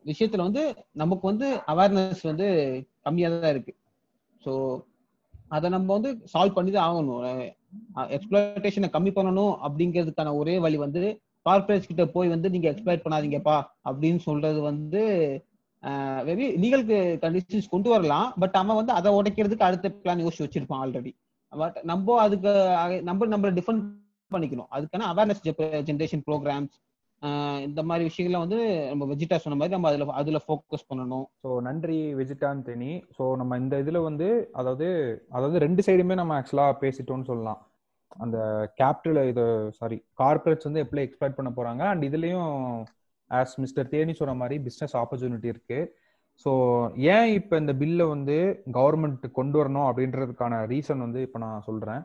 விஷயத்துல 0.06 0.46
வந்து 0.48 0.64
நமக்கு 1.02 1.26
வந்து 1.32 1.48
அவேர்னஸ் 1.74 2.24
வந்து 2.32 2.48
கம்மியாக 3.06 3.40
தான் 3.44 3.54
இருக்கு. 3.56 3.74
ஸோ 4.42 4.52
அதை 5.56 5.68
நம்ம 5.76 5.88
வந்து 5.98 6.12
சால்வ் 6.34 6.58
பண்ணி 6.58 6.72
தான் 6.72 6.88
ஆகணும். 6.90 7.24
எக்ஸ்பிளேஷனை 8.18 8.90
கம்மி 8.96 9.12
பண்ணணும் 9.18 9.54
அப்படிங்கிறதுக்கான 9.68 10.34
ஒரே 10.42 10.56
வழி 10.66 10.78
வந்து 10.86 11.04
கார்பரேட்ஸ் 11.46 11.90
கிட்ட 11.92 12.06
போய் 12.16 12.34
வந்து 12.36 12.48
நீங்க 12.54 12.68
எக்ஸ்பிளைட் 12.72 13.04
பண்ணாதீங்கப்பா 13.06 13.58
அப்படின்னு 13.90 14.22
சொல்றது 14.30 14.60
வந்து 14.72 15.04
மேபி 16.28 16.46
லீகல் 16.64 16.84
கண்டிஷன்ஸ் 17.24 17.74
கொண்டு 17.74 17.90
வரலாம். 17.94 18.28
பட் 18.42 18.56
அவன் 18.62 18.80
வந்து 18.80 18.94
அதை 19.00 19.10
உடைக்கிறதுக்கு 19.20 19.68
அடுத்த 19.68 19.92
பிளான் 20.04 20.24
யோசிச்சு 20.26 20.46
வச்சிருப்பான் 20.46 20.82
ஆல்ரெடி 20.84 21.12
பட் 21.54 21.78
நம்ம 21.92 22.18
அதுக்கு 22.26 22.52
நம்ம 23.10 23.20
நம்ம 23.26 23.32
நம்மள 23.36 23.52
டிஃபெண்ட் 23.60 23.84
பண்ணிக்கணும். 24.32 24.70
அதுக்கான 24.76 25.08
அவேர்னஸ் 25.14 25.44
ஜென்ரேஷன் 25.90 26.26
ப்ரோக்ராம்ஸ் 26.28 26.76
இந்த 27.68 27.82
மாதிரி 27.90 28.04
விஷயங்களை 28.08 28.40
வந்து 28.44 28.58
நம்ம 28.90 29.04
வெஜிடா 29.12 29.38
சொன்ன 29.44 29.58
மாதிரி 29.60 29.74
நம்ம 29.76 29.88
அதுல 29.92 30.06
அதுல 30.22 30.40
ஃபோக்கஸ் 30.46 30.88
பண்ணணும். 30.90 31.24
ஸோ 31.44 31.50
நன்றி 31.68 31.98
விஜிட்டான் 32.20 32.66
தேனி. 32.68 32.92
ஸோ 33.16 33.24
நம்ம 33.42 33.58
இந்த 33.64 33.78
இதில் 33.84 34.06
வந்து 34.10 34.28
அதாவது 34.60 34.88
அதாவது 35.38 35.64
ரெண்டு 35.66 35.84
சைடுமே 35.88 36.18
நம்ம 36.22 36.36
ஆக்சுவலாக 36.40 36.76
பேசிட்டோம்னு 36.84 37.30
சொல்லலாம். 37.32 37.62
அந்த 38.16 38.38
கேபிட்டல் 38.80 39.30
இது 39.30 39.46
சாரி 39.80 40.04
கார்பரேட்ஸ் 40.14 40.64
வந்து 40.64 40.80
எப்படி 40.80 41.02
எக்ஸ்பெக்ட் 41.02 41.36
பண்ண 41.36 41.50
போகிறாங்க 41.50 41.84
அண்ட் 41.84 42.04
இதுலயும் 42.04 42.52
ஆஸ் 43.32 43.60
மிஸ்டர் 43.60 43.90
தேனி 43.90 44.14
சொன்ன 44.14 44.34
மாதிரி 44.34 44.58
பிஸ்னஸ் 44.60 44.96
ஆப்பர்ச்சுனிட்டி 44.96 45.48
இருக்கு. 45.48 45.80
ஸோ 46.46 46.52
ஏன் 47.14 47.34
இப்போ 47.34 47.58
இந்த 47.58 47.74
பில்லை 47.74 48.06
வந்து 48.06 48.38
கவர்மெண்ட் 48.72 49.26
கொண்டு 49.32 49.60
வரணும் 49.60 49.88
அப்படின்றதுக்கான 49.90 50.66
ரீசன் 50.66 51.00
வந்து 51.00 51.22
இப்போ 51.22 51.40
நான் 51.40 51.62
சொல்கிறேன் 51.62 52.04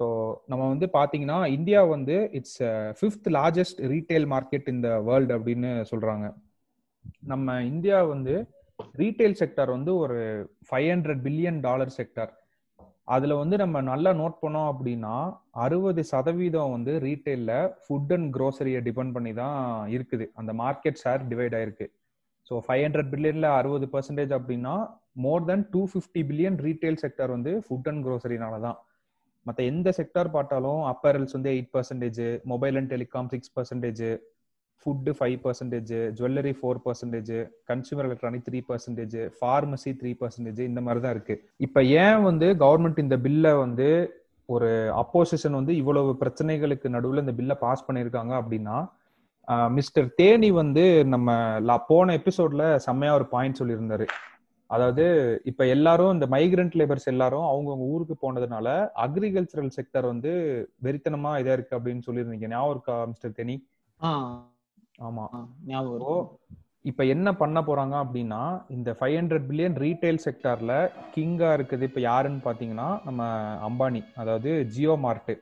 ஸோ 0.00 0.06
நம்ம 0.48 0.62
வந்து 0.68 0.86
பார்த்தீங்கன்னா 0.94 1.38
இந்தியா 1.48 1.80
வந்து 1.86 2.16
it's 2.32 2.58
fifth 2.98 3.28
largest 3.32 3.80
retail 3.86 4.26
market 4.26 4.68
இந்த 4.68 5.00
வேர்ல்டு 5.00 5.36
அப்படின்னு 5.38 5.70
சொல்கிறாங்க 5.92 6.26
நம்ம 7.22 7.62
இந்தியா 7.64 8.02
வந்து 8.04 8.34
ரீட்டைல் 8.94 9.38
செக்டர் 9.38 9.70
வந்து 9.70 9.96
ஒரு 9.96 10.18
five 10.68 10.88
hundred 10.92 11.22
billion 11.22 11.60
dollar 11.60 11.92
sector 11.96 12.32
அதுல 13.08 13.32
வந்து 13.40 13.56
நம்ம 13.62 13.80
நல்லா 13.90 14.10
நோட் 14.20 14.36
பண்ணோம் 14.42 14.68
அப்படின்னா 14.72 15.14
அறுபது 15.64 16.02
சதவீதம் 16.12 16.74
வந்து 16.76 16.92
ரீட்டைல்ல 17.06 17.52
ஃபுட் 17.82 18.12
அண்ட் 18.16 18.28
க்ரோசரியை 18.36 18.80
டிபெண்ட் 18.86 19.14
பண்ணி 19.16 19.32
தான் 19.42 19.58
இருக்குது. 19.96 20.26
அந்த 20.40 20.50
மார்க்கெட் 20.62 21.00
ஷேர் 21.02 21.26
டிவைட் 21.32 21.56
ஆயிருக்கு. 21.58 21.86
ஸோ 22.50 22.56
ஃபைவ் 22.64 22.82
ஹண்ட்ரட் 22.86 23.10
பில்லியன்ல 23.14 23.50
அறுபது 23.58 23.86
பர்சன்டேஜ் 23.94 24.32
அப்படின்னா 24.38 24.74
more 25.26 25.44
then 25.50 25.66
two 25.74 25.82
fifty 25.92 26.22
billion 26.30 26.58
retail 26.66 26.98
sector 27.04 27.30
வந்து 27.36 27.52
ஃபுட் 27.66 27.88
அண்ட் 27.92 28.02
க்ரோசரினால 28.06 28.54
தான். 28.66 28.78
மற்ற 29.46 29.60
எந்த 29.70 29.88
செக்டார் 29.98 30.30
பார்த்தாலும் 30.36 30.82
அப்பரல்ஸ் 30.92 31.36
வந்து 31.36 31.50
eight 31.54 31.72
percentage 31.76 32.22
mobile 32.52 32.78
and 32.80 32.90
telecom 32.94 33.28
six 33.34 33.52
percentage 33.56 34.04
food 34.82 35.12
five 35.18 35.36
percentage 35.44 35.92
jewellery 36.16 36.52
four 36.58 36.80
percentage 36.86 37.32
consumer 37.70 38.08
electronic 38.08 38.46
three 38.48 38.58
percentage 38.70 39.16
pharmacy 39.38 39.92
three 40.00 40.10
percentage 40.22 40.60
இந்த 40.70 40.80
மாதிரி 40.86 41.02
தான் 41.04 41.14
இருக்கு. 41.16 41.36
இப்போ 41.66 41.80
ஏன் 42.02 42.20
வந்து 42.28 42.48
கவர்மெண்ட் 42.64 43.00
இந்த 43.04 43.18
பில்லை 43.26 43.52
வந்து 43.64 43.88
ஒரு 44.48 44.70
அப்போசிஷன் 45.02 45.58
வந்து 45.60 45.72
இவ்வளவு 45.80 46.10
பிரச்சனைகளுக்கு 46.22 46.88
நடுவில் 46.96 47.24
இந்த 47.24 47.34
பில்லை 47.38 47.56
பாஸ் 47.64 47.86
பண்ணியிருக்காங்க 47.86 48.34
அப்படின்னா 48.40 48.76
மிஸ்டர் 49.78 50.06
தேனி 50.18 50.48
வந்து 50.60 50.84
நம்ம 51.14 51.78
போன 51.88 52.14
எபிசோட்ல 52.18 52.64
செம்மையா 52.84 53.14
ஒரு 53.18 53.26
பாயிண்ட் 53.32 53.58
சொல்லியிருந்தாரு. 53.60 54.06
அதாவது 54.70 55.04
இப்ப 55.50 55.66
எல்லாரும் 55.74 56.14
இந்த 56.16 56.26
மைக்ரண்ட் 56.34 56.76
லேபர்ஸ் 56.80 57.10
எல்லாரும் 57.12 57.46
அவங்கவுங்க 57.50 57.86
ஊருக்கு 57.94 58.14
போனதுனால 58.22 58.68
அக்ரிகல்ச்சரல் 59.04 59.74
செக்டர் 59.76 60.06
வந்து 60.12 60.32
வெறித்தனமா 60.86 61.32
இதா 61.42 61.56
இருக்கு 61.58 61.76
அப்படின்னு 61.78 62.06
சொல்லியிருந்தீங்க. 62.06 62.48
ஞாபகம் 62.54 62.74
இருக்கா 62.76 62.96
மிஸ்டர் 63.12 63.36
தேனி? 63.38 63.56
ஆமா. 64.98 65.24
ஞாபகம். 65.66 66.38
இப்ப 66.82 67.04
என்ன 67.04 67.34
பண்ண 67.34 67.60
போறாங்க 67.60 67.94
அப்படின்னா 68.04 68.62
இந்த 68.68 68.96
ஃபைவ் 69.00 69.14
ஹண்ட்ரட் 69.20 69.46
பில்லியன் 69.50 69.76
ரீட்டைல் 69.84 70.18
செக்டார்ல 70.24 70.72
கிங்கா 71.14 71.50
இருக்குது 71.56 71.82
இப்ப 71.82 72.00
யாருன்னு 72.00 72.40
பாத்தீங்கன்னா 72.44 73.00
நம்ம 73.04 73.28
அம்பானி 73.68 74.04
அதாவது 74.14 74.64
ஜியோ 74.64 74.96
மார்ட் 75.04 75.32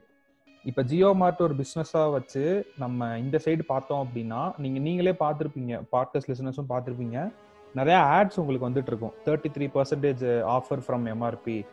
இப்ப 0.64 0.82
ஜியோ 0.82 1.12
மார்ட் 1.20 1.42
ஒரு 1.42 1.54
பிசினஸா 1.54 2.10
வச்சு 2.12 2.66
நம்ம 2.78 3.18
இந்த 3.18 3.40
சைடு 3.44 3.62
பார்த்தோம் 3.66 4.08
அப்படின்னா 4.08 4.52
நீங்க 4.58 4.78
நீங்களே 4.78 5.10
பார்த்துருப்பீங்க 5.10 5.82
பாட்காஸ்ட் 5.92 6.30
லிசனர்ஸும் 6.32 6.68
பார்த்துருப்பீங்க. 6.68 7.32
நிறைய 7.74 7.98
ஆட்ஸ் 8.00 8.40
உங்களுக்கு 8.40 8.68
வந்துட்டு 8.68 8.90
இருக்கும். 8.92 9.12
Thirty 9.24 9.48
three 9.56 9.68
percentage 9.76 10.24
offer 10.56 10.82
from 10.86 11.06
MRP 11.14 11.64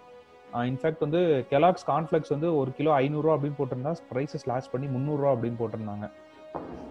in fact 0.53 0.99
வந்து 0.99 1.45
கெலாக்ஸ் 1.49 1.85
கான்ஃபிளெக்ஸ் 1.88 2.30
வந்து 2.30 2.57
ஒரு 2.57 2.73
கிலோ 2.73 2.99
ஐநூறுரூவா 2.99 3.35
அப்படின்னு 3.35 3.60
போட்டிருந்தா 3.60 3.95
ப்ரைஸஸ் 4.14 4.45
லாஸ் 4.45 4.72
பண்ணி 4.72 4.88
முந்நூறுரூவா 4.88 5.34
அப்படின்னு 5.35 5.60
போட்டிருந்தாங்க. 5.60 6.11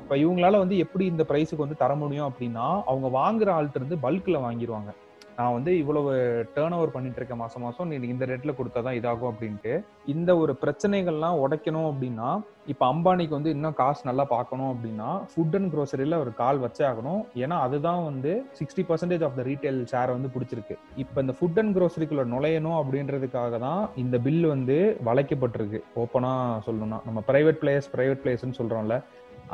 இப்போ 0.08 0.16
இவங்களால 0.20 0.58
வந்து 0.60 0.76
எப்படி 0.82 1.04
இந்த 1.12 1.22
ப்ரைஸுக்கு 1.30 1.64
வந்து 1.64 1.82
தர 1.82 1.94
முடியும் 2.02 2.28
அப்படின்னா 2.28 2.66
அவங்க 2.90 3.08
வாங்குற 3.16 3.48
ஆள்கிட்ட 3.56 3.80
இருந்து 3.80 3.96
பல்க்ல 4.04 4.36
வாங்கிடுவாங்க 4.44 4.90
நான் 5.38 5.54
வந்து 5.56 5.72
இவ்வளவு 5.80 6.12
டேர்ன் 6.54 6.74
ஓவர் 6.76 6.92
பண்ணிட்டு 6.94 7.18
இருக்கேன் 7.20 7.40
மாசம் 7.40 7.62
மாசம் 7.64 7.88
நீ 7.88 7.96
இந்த 8.12 8.26
ரேட்ல 8.30 8.52
கொடுத்தாதான் 8.58 8.96
இதாகும் 8.98 9.30
அப்படின்ட்டு. 9.30 9.72
இந்த 10.12 10.30
ஒரு 10.42 10.52
பிரச்சனைகள்லாம் 10.62 11.40
உடைக்கணும் 11.42 11.88
அப்படின்னா 11.90 12.30
இப்ப 12.72 12.82
அம்பானிக்கு 12.92 13.36
வந்து 13.36 13.52
இன்னும் 13.56 13.76
காசு 13.80 14.00
நல்லா 14.08 14.24
பார்க்கணும் 14.32 14.70
அப்படின்னா 14.72 15.10
ஃபுட் 15.32 15.54
அண்ட் 15.58 15.70
க்ரோசரியில 15.74 16.18
ஒரு 16.24 16.32
கால் 16.40 16.62
வச்சே 16.64 16.84
ஆகணும். 16.90 17.20
ஏன்னா 17.42 17.58
அதுதான் 17.66 18.00
வந்து 18.08 18.32
sixty 18.60 18.84
percentage 18.88 19.24
of 19.28 19.36
the 19.40 19.44
retail 19.50 19.78
share 19.92 20.14
வந்து 20.16 20.32
பிடிச்சிருக்கு. 20.34 20.76
இப்ப 21.04 21.20
இந்த 21.26 21.36
ஃபுட் 21.38 21.60
அண்ட் 21.62 21.74
க்ரோசரிக்குள்ள 21.78 22.24
நுழையணும் 22.34 22.78
அப்படின்றதுக்காக 22.80 23.60
தான் 23.66 23.84
இந்த 24.04 24.18
பில் 24.26 24.44
வந்து 24.54 24.78
வளைக்கப்பட்டிருக்கு. 25.10 25.82
ஓப்பனா 26.02 26.32
சொல்லணும்னா 26.66 27.00
நம்ம 27.10 27.22
பிரைவேட் 27.30 27.62
பிளேயர்ஸ் 27.62 27.90
பிரைவேட் 27.94 28.22
பிளேயர்ஸ்னு 28.24 28.60
சொல்றோம்ல 28.60 28.98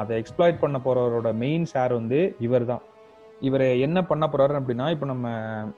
அதை 0.01 0.13
எக்ஸ்ப்ளாய்ட் 0.21 0.63
பண்ண 0.65 0.77
போறவரோட 0.85 1.31
மெயின் 1.45 1.65
ஷேர் 1.73 1.93
வந்து 2.01 2.21
இவர் 2.47 2.67
தான் 2.73 2.83
இவர் 3.49 3.65
என்ன 3.87 3.99
பண்ண 4.11 4.25
போறாரு 4.33 4.55
அப்படின்னா 4.59 4.87
இப்போ 4.95 5.07
நம்ம 5.11 5.29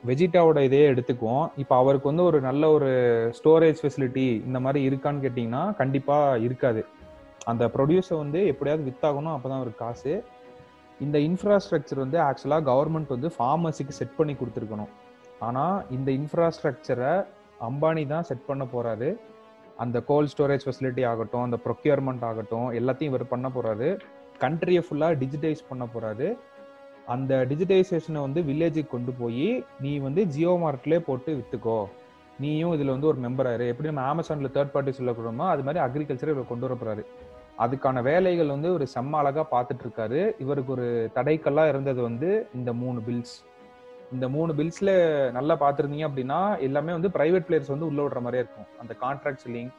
வெஜிட்டாவோட 0.08 0.58
இதே 0.66 0.82
எடுத்துக்குவோம். 0.92 1.46
இப்போ 1.62 1.74
அவருக்கு 1.82 2.10
வந்து 2.10 2.24
ஒரு 2.30 2.38
நல்ல 2.48 2.70
ஒரு 2.76 2.90
ஸ்டோரேஜ் 3.38 3.80
ஃபெசிலிட்டி 3.82 4.26
இந்த 4.48 4.58
மாதிரி 4.64 4.80
இருக்கான்னு 4.88 5.24
கேட்டிங்கன்னா 5.24 5.62
கண்டிப்பா 5.80 6.18
இருக்காது. 6.46 6.82
அந்த 7.50 7.64
ப்ரொடியூஸை 7.76 8.16
வந்து 8.22 8.40
எப்படியாவது 8.52 8.86
வித்தாகணும் 8.88 9.34
அப்பதான் 9.34 9.60
அவருக்கு 9.60 9.84
காசு. 9.84 10.14
இந்த 11.04 11.16
இன்ஃப்ராஸ்ட்ரக்சர் 11.28 12.04
வந்து 12.04 12.18
ஆக்சுவலாக 12.28 12.66
கவர்மெண்ட் 12.70 13.14
வந்து 13.16 13.30
ஃபார்மர்ஸுக்கு 13.36 13.98
செட் 14.00 14.16
பண்ணி 14.18 14.34
கொடுத்துருக்கணும். 14.40 14.92
ஆனால் 15.46 15.76
இந்த 15.96 16.08
இன்ஃப்ராஸ்ட்ரக்சரை 16.20 17.14
அம்பானி 17.68 18.04
தான் 18.14 18.26
செட் 18.28 18.48
பண்ண 18.50 18.64
போகிறாரு 18.74 19.08
அந்த 19.76 19.96
கோல்ட் 20.10 20.32
ஸ்டோரேஜ் 20.32 20.66
ஃபெசிலிட்டி 20.66 21.02
ஆகட்டும் 21.10 21.44
அந்த 21.46 21.58
ப்ரொக்யூர்மெண்ட் 21.64 22.24
ஆகட்டும் 22.28 22.68
எல்லாத்தையும் 22.78 23.10
இவர் 23.12 23.32
பண்ண 23.32 23.46
போறாரு. 23.56 23.88
கண்ட்ரியை 24.44 24.82
ஃபுல்லாக 24.86 25.18
டிஜிட்டைஸ் 25.22 25.68
பண்ண 25.68 25.84
போறாரு. 25.94 26.28
அந்த 27.14 27.32
டிஜிட்டைசேஷனை 27.50 28.20
வந்து 28.26 28.40
வில்லேஜுக்கு 28.42 28.94
கொண்டு 28.94 29.12
போய் 29.18 29.48
நீ 29.80 29.92
வந்து 30.06 30.22
ஜியோ 30.34 30.52
மார்ட்லேயே 30.62 31.00
போட்டு 31.08 31.32
விற்றுக்கோ 31.38 31.78
நீயும் 32.38 32.72
இதில் 32.76 32.92
வந்து 32.94 33.06
ஒரு 33.06 33.18
மெம்பர் 33.24 33.48
ஆயிரு 33.50 33.66
எப்படி 33.72 33.88
நம்ம 33.90 34.06
அமேசானில் 34.14 34.54
தேர்ட் 34.56 34.72
பார்ட்டி 34.72 34.92
சொல்லக்கூடமோ 34.98 35.44
அது 35.52 35.62
மாதிரி 35.66 35.82
அக்ரிகல்ச்சர் 35.84 36.32
இவர் 36.32 36.50
கொண்டு 36.50 36.66
வர 36.66 36.74
போறாரு. 36.80 37.04
அதுக்கான 37.64 38.02
வேலைகள் 38.02 38.54
வந்து 38.54 38.72
ஒரு 38.72 38.86
செம்ம 38.94 39.18
அழகாக 39.20 39.46
பார்த்துட்டு 39.52 39.84
இருக்காரு. 39.86 40.20
இவருக்கு 40.38 40.72
ஒரு 40.72 40.88
தடைக்கல்லா 41.14 41.64
இருந்தது 41.68 42.02
வந்து 42.02 42.30
இந்த 42.54 42.72
மூணு 42.72 43.00
பில்ஸ் 43.06 43.36
இந்த 44.14 44.26
மூணு 44.34 44.52
பில்ஸ்ல 44.58 44.90
நல்லா 45.36 45.54
பார்த்துருந்தீங்க 45.62 46.06
அப்படின்னா 46.08 46.38
எல்லாமே 46.66 46.92
வந்து 46.96 47.10
பிரைவேட் 47.16 47.46
பிளேயர்ஸ் 47.46 47.72
வந்து 47.74 47.88
உள்ள 47.90 48.00
விடுற 48.02 48.20
மாதிரியே 48.24 48.42
இருக்கும். 48.44 48.68
அந்த 48.82 48.92
கான்ட்ராக்ட் 49.04 49.42
சில்லிங் 49.44 49.70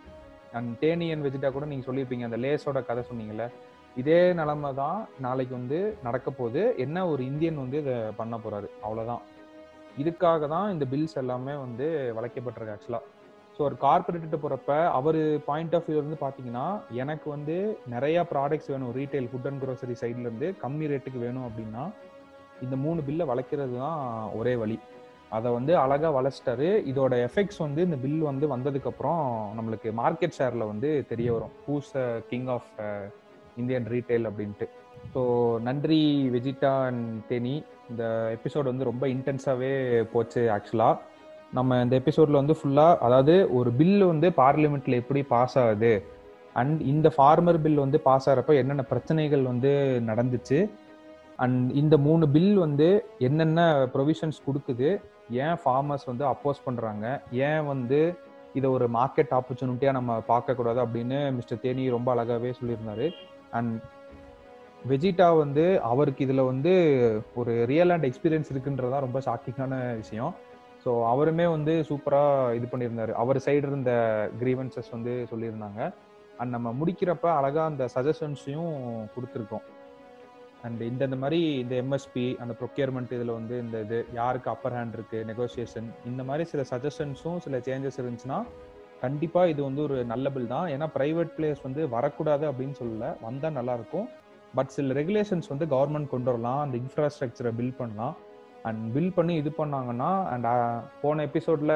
அண்ட் 0.58 0.72
டேனியன் 0.84 1.24
வெஜிடா 1.26 1.50
கூட 1.56 1.66
நீங்க 1.72 1.86
சொல்லியிருப்பீங்க. 1.88 2.28
அந்த 2.30 2.40
லேஸோட 2.46 2.82
கதை 2.90 3.04
சொன்னீங்கல்ல. 3.10 3.46
இதே 4.02 4.20
நிலைமை 4.40 4.72
தான் 4.82 5.00
நாளைக்கு 5.26 5.54
வந்து 5.60 5.78
நடக்க 6.08 6.32
போகுது. 6.40 6.64
என்ன 6.86 7.08
ஒரு 7.12 7.22
இந்தியன் 7.32 7.62
வந்து 7.64 7.78
இதை 7.84 7.96
பண்ண 8.20 8.36
போறாரு? 8.44 8.68
அவ்வளவுதான். 8.86 9.24
இதுக்காக 10.02 10.48
தான் 10.56 10.68
இந்த 10.74 10.86
பில்ஸ் 10.92 11.16
எல்லாமே 11.22 11.54
வந்து 11.66 11.86
வளைக்கப்பட்டிருக்கு 12.18 12.76
ஆக்சுவலா 12.76 13.02
ஸோ 13.56 13.64
ஒரு 13.68 13.76
கார்பரேட்டு 13.84 14.38
போறப்ப 14.42 14.72
அவர் 14.98 15.20
பாயிண்ட் 15.48 15.76
ஆஃப் 15.78 15.88
வியூ 15.88 16.00
இருந்து 16.00 16.18
பாத்தீங்கன்னா 16.26 16.66
எனக்கு 17.04 17.28
வந்து 17.36 17.56
நிறைய 17.94 18.18
ப்ராடக்ட்ஸ் 18.34 18.70
வேணும். 18.74 18.92
ரீட்டைல் 19.00 19.30
ஃபுட் 19.32 19.48
அண்ட் 19.50 19.62
க்ரோசரி 19.64 19.96
சைட்ல 20.02 20.28
இருந்து 20.28 20.50
கம்மி 20.64 20.92
ரேட்டுக்கு 20.92 21.24
வேணும் 21.24 21.48
அப்படின்னா 21.48 21.86
இந்த 22.66 22.76
மூணு 22.86 23.00
பில்லை 23.08 23.26
வளைக்கிறது 23.32 23.76
தான் 23.84 24.02
ஒரே 24.40 24.54
வழி. 24.62 24.78
அதை 25.38 25.50
வந்து 25.58 25.74
அழகாக 25.84 26.12
வளைச்சிட்டாரு 26.18 26.68
இதோட 26.92 27.14
எஃபெக்ட்ஸ் 27.28 27.62
வந்து 27.66 27.82
இந்த 27.88 27.98
பில் 28.04 28.22
வந்து 28.32 28.46
வந்ததுக்கப்புறம் 28.54 29.24
நம்மளுக்கு 29.58 29.90
மார்க்கெட் 30.02 30.38
ஷேரில் 30.38 30.70
வந்து 30.72 30.90
தெரிய 31.12 31.30
வரும். 31.36 31.54
Who's 31.66 31.92
king 32.30 32.50
of 32.58 32.70
Indian 33.62 33.88
retail 33.94 34.28
அப்படின்ட்டு. 34.30 34.68
ஸோ 35.14 35.22
நன்றி 35.68 36.02
வெஜிடா 36.36 36.74
அண்ட் 36.90 37.06
தேனி. 37.30 37.56
இந்த 37.92 38.04
எபிசோட் 38.38 38.72
வந்து 38.72 38.90
ரொம்ப 38.92 39.04
இன்டென்ஸாகவே 39.16 39.74
போச்சு 40.14 40.42
ஆக்சுவலாக 40.56 40.96
நம்ம 41.58 41.82
இந்த 41.84 41.96
எபிசோடில் 42.02 42.42
வந்து 42.42 42.56
ஃபுல்லாக 42.60 42.98
அதாவது 43.06 43.36
ஒரு 43.58 43.70
பில் 43.80 44.02
வந்து 44.12 44.28
பார்லிமெண்ட்டில் 44.42 45.00
எப்படி 45.02 45.22
பாஸ் 45.34 45.56
ஆகுது 45.62 45.94
அண்ட் 46.62 46.80
இந்த 46.94 47.08
ஃபார்மர் 47.16 47.60
பில் 47.66 47.84
வந்து 47.84 47.98
பாஸ் 48.08 48.28
ஆகிறப்ப 48.30 48.54
என்னென்ன 48.62 48.84
பிரச்சனைகள் 48.92 49.44
வந்து 49.52 49.72
நடந்துச்சு 50.10 50.60
அண்ட் 51.38 51.72
இந்த 51.72 51.98
மூணு 51.98 52.30
பில் 52.30 52.56
வந்து 52.58 52.88
என்னென்ன 53.20 53.62
ப்ரொவிஷன்ஸ் 53.94 54.40
கொடுக்குது 54.48 54.90
ஏன் 55.30 55.58
ஃபார்மர்ஸ் 55.64 56.06
வந்து 56.06 56.26
அப்போஸ் 56.26 56.66
பண்ணுறாங்க 56.66 57.06
ஏன் 57.32 57.66
வந்து 57.66 58.00
இதை 58.54 58.70
ஒரு 58.70 58.86
மார்க்கெட் 58.94 59.34
ஆப்பர்ச்சுனிட்டியாக 59.38 59.92
நம்ம 59.92 60.18
பார்க்கக்கூடாது 60.28 60.80
அப்படின்னு 60.86 61.34
மிஸ்டர் 61.34 61.60
தேனி 61.60 61.90
ரொம்ப 61.90 62.10
அழகாகவே 62.16 62.54
சொல்லியிருந்தாரு. 62.60 63.08
அண்ட் 63.52 63.76
வெஜிடா 64.90 65.38
வந்து 65.38 65.82
அவருக்கு 65.82 66.24
இதில் 66.24 66.50
வந்து 66.52 66.74
ஒரு 67.36 67.66
ரியல் 67.66 67.90
அண்ட் 67.90 68.06
எக்ஸ்பீரியன்ஸ் 68.06 68.52
இருக்குன்றதான் 68.54 69.06
ரொம்ப 69.06 69.20
ஷாக்கிங்கான 69.20 69.96
விஷயம். 69.96 70.34
ஸோ 70.86 70.90
அவருமே 71.14 71.46
வந்து 71.48 71.86
சூப்பராக 71.90 72.56
இது 72.56 72.68
பண்ணியிருந்தார். 72.72 73.12
அவர் 73.12 73.38
சைடு 73.38 73.66
இருந்த 73.72 73.92
கிரீவன்சஸ் 74.42 74.92
வந்து 74.92 75.28
சொல்லியிருந்தாங்க. 75.32 75.82
அண்ட் 76.38 76.52
நம்ம 76.52 76.74
முடிக்கிறப்ப 76.80 77.28
அழகாக 77.40 77.64
அந்த 77.64 77.86
சஜஷன்ஸையும் 77.96 78.76
கொடுத்துருக்கோம். 79.16 79.66
அண்ட் 80.68 80.82
இந்த 80.90 81.02
இந்த 81.10 81.18
மாதிரி 81.24 81.40
இந்த 81.64 81.74
எம்எஸ்பி 81.84 82.26
அந்த 82.44 82.54
ப்ரொக்யூர்மெண்ட் 82.62 83.14
இதில் 83.18 83.34
வந்து 83.38 83.56
இந்த 83.64 83.78
இது 83.86 83.98
யாருக்கு 84.20 84.50
அப்பர் 84.54 84.76
ஹேண்ட் 84.78 84.96
இருக்கு 84.98 85.20
நெகோசியேஷன் 85.32 85.90
இந்த 86.12 86.22
மாதிரி 86.30 86.46
சில 86.52 86.64
சஜஷன்ஸும் 86.72 87.42
சில 87.46 87.58
சேஞ்சஸ் 87.68 88.00
இருந்துச்சுன்னா 88.02 88.40
கண்டிப்பாக 89.02 89.52
இது 89.54 89.62
வந்து 89.68 89.82
ஒரு 89.88 89.98
நல்ல 90.12 90.28
பில் 90.36 90.54
தான். 90.54 90.68
ஏன்னா 90.76 90.86
ப்ரைவேட் 90.96 91.34
பிளேயர்ஸ் 91.36 91.66
வந்து 91.66 91.82
வரக்கூடாது 91.96 92.46
அப்படின்னு 92.52 92.78
சொல்லல. 92.80 93.10
வந்தால் 93.26 93.58
நல்லாயிருக்கும் 93.60 94.08
பட் 94.58 94.72
சில 94.76 94.94
ரெகுலேஷன்ஸ் 95.00 95.52
வந்து 95.54 95.66
கவர்மெண்ட் 95.74 96.14
கொண்டு 96.14 96.30
வரலாம். 96.32 96.62
அந்த 96.66 96.76
இன்ஃப்ராஸ்ட்ரக்சரை 96.84 97.52
பில் 97.60 97.78
பண்ணலாம். 97.82 98.16
அண்ட் 98.68 98.82
பில் 98.96 99.16
பண்ணி 99.18 99.34
இது 99.42 99.52
பண்ணாங்கன்னா 99.60 100.12
அண்ட் 100.34 100.48
uh, 100.52 100.78
போன 101.02 101.24
எபிசோடில் 101.28 101.76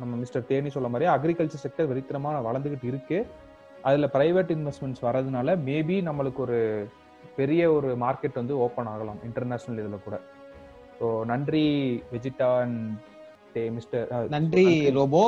நம்ம 0.00 0.12
மிஸ்டர் 0.22 0.46
தேனி 0.50 0.70
சொல்ல 0.76 0.88
மாதிரி 0.92 1.08
அக்ரிகல்ச்சர் 1.14 1.64
செக்டர் 1.64 1.90
வெறித்தனமாக 1.90 2.44
வளர்ந்துக்கிட்டு 2.46 2.88
இருக்குது 2.92 3.26
அதில் 3.88 4.12
ப்ரைவேட் 4.16 4.50
இன்வெஸ்ட்மெண்ட்ஸ் 4.56 5.04
வரதுனால 5.08 5.56
மேபி 5.68 5.96
நம்மளுக்கு 6.08 6.40
ஒரு 6.40 6.60
பெரிய 7.38 7.62
ஒரு 7.76 7.88
மார்க்கெட் 8.04 8.40
வந்து 8.40 8.54
ஓப்பன் 8.64 8.90
ஆகலாம் 8.92 9.20
இன்டர்நேஷனல் 9.28 9.80
இதில் 9.82 10.04
கூட. 10.06 10.16
ஸோ 10.98 11.06
நன்றி 11.30 11.66
வெஜிடா 12.12 12.50
அண்ட் 12.64 12.80
மிஸ்டர் 13.76 14.06
நன்றி 14.34 14.66
ரோபோ. 14.98 15.22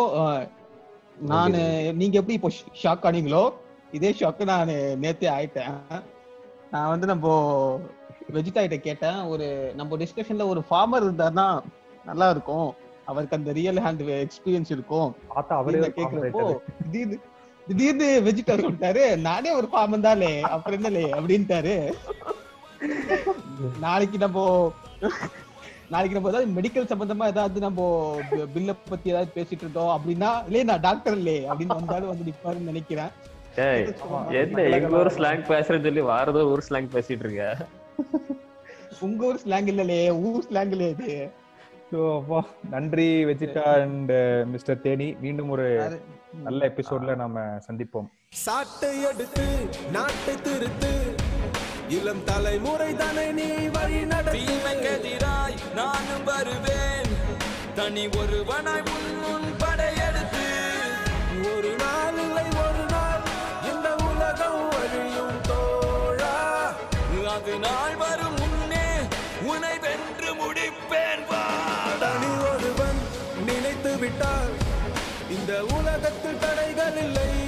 நானு 1.30 1.60
நீங்க 2.00 2.16
எப்படி 2.20 2.36
இப்போ 2.38 2.50
ஷாக் 2.82 3.06
ஆனீங்களோ 3.08 3.44
இதே 3.98 4.10
ஷாக்கு 4.20 4.44
நான் 4.52 4.70
நேத்தே 5.02 5.28
ஆயிட்டேன். 5.36 5.74
நான் 6.74 6.92
வந்து 6.92 7.06
நம்ம 7.12 7.26
வெஜிடா 8.36 8.60
கிட்ட 8.64 8.78
கேட்டேன் 8.88 9.18
ஒரு 9.32 9.46
நம்ம 9.80 9.96
டிஸ்கஷன்ல 10.02 10.44
ஒரு 10.52 10.60
ஃபார்மர் 10.68 11.06
இருந்தாருன்னா 11.06 11.48
நல்லா 12.10 12.28
இருக்கும். 12.34 12.68
அவருக்கு 13.10 13.38
அந்த 13.38 13.52
ரியல் 13.58 13.82
ஹேண்ட் 13.84 14.02
எக்ஸ்பீரியன்ஸ் 14.24 14.70
இருக்கும். 14.76 15.10
பார்த்தா 15.34 15.58
அவரே 15.62 15.80
கேக்குறப்போ 15.98 16.44
திடீர்னு 16.80 17.18
திடீர்னு 17.66 18.08
வெஜிடா 18.26 18.54
சொல்லிட்டாரு 18.62 19.02
நானே 19.26 19.50
ஒரு 19.58 19.68
ஃபார்மர் 19.72 20.06
தானே 20.08 20.30
அப்புறம் 20.54 20.78
என்னலே? 20.78 21.04
அப்படின்ட்டாரு. 21.18 21.74
நாளைக்கு 23.84 24.18
நம்ம 24.18 24.38
நாளைக்கு 25.92 26.16
நம்ம 26.16 26.30
ஏதாவது 26.32 26.54
மெடிக்கல் 26.56 26.90
சம்பந்தமா 26.92 27.26
ஏதாவது 27.32 27.58
நம்ம 27.64 27.80
பில்ல 28.54 28.72
பத்தி 28.90 29.10
ஏதாவது 29.12 29.34
பேசிட்டு 29.34 29.64
இருந்தோம் 29.64 29.92
அப்படின்னா 29.96 30.30
இல்லையே 30.46 30.64
நான் 30.70 30.84
டாக்டர் 30.86 31.16
இல்லையே 31.20 31.42
அப்படின்னு 31.48 31.78
வந்தாலும் 31.80 32.12
வந்து 32.12 32.28
நிப்பாருன்னு 32.30 32.70
நினைக்கிறேன். 32.72 33.12
என்ன 34.40 34.62
எங்க 34.76 35.00
ஊர் 35.00 35.14
ஸ்லாங் 35.16 35.44
பேசுறேன்னு 35.50 35.88
சொல்லி 35.88 36.04
வாரதோ 36.10 36.42
ஊர் 36.52 36.66
ஸ்லாங் 36.68 36.92
பேசிட்டு 36.94 37.24
இருக்க? 37.26 37.46
உங்க 39.06 39.26
ஊர் 39.30 39.40
ஸ்லாங் 39.44 39.70
இல்லலே 39.72 40.00
ஊர் 40.28 40.46
ஸ்லாங் 40.48 40.72
இல்லையே 40.76 40.94
இது. 40.96 41.16
நன்றி 42.74 43.08
வெஜிடா 43.30 43.64
அண்ட் 43.84 44.12
மிஸ்டர் 44.52 44.82
தேனி. 44.86 45.08
மீண்டும் 45.24 45.52
ஒரு 45.56 45.66
நல்ல 46.32 46.66
எபிசோட்ல 46.66 47.16
நாம 47.16 47.40
சந்திப்போம். 47.40 48.06
சாட்டை 48.30 49.02
எடுத்து 49.02 49.68
நாட்டை 49.92 50.34
திருத்து. 50.34 51.16
இளம் 51.88 52.24
தலைமுறை 52.24 52.96
தானே 52.96 53.32
நீ 53.32 53.48
வழி 53.66 54.04
தீமைக்கெதிராய் 54.04 55.74
நானும் 55.74 56.24
வருவேன். 56.24 57.16
தனி 57.74 58.06
ஒருவனாய் 58.06 58.84
முன் 59.22 59.56
படையெடுத்து. 59.58 60.44
ஒரு 61.54 61.76
நாள் 61.76 62.18
இல்லை 62.18 62.44
ஒரு 62.44 62.84
நாள். 62.88 63.20
இந்த 63.72 63.94
உலகம் 63.94 64.70
அழியும் 64.70 65.40
தோழா. 65.42 66.74
அது 67.28 67.58
நாள் 67.58 67.96
வரும். 67.96 68.21
உலகத்தில் 75.70 76.38
தடைகள் 76.38 76.96
இல்லை. 76.96 77.41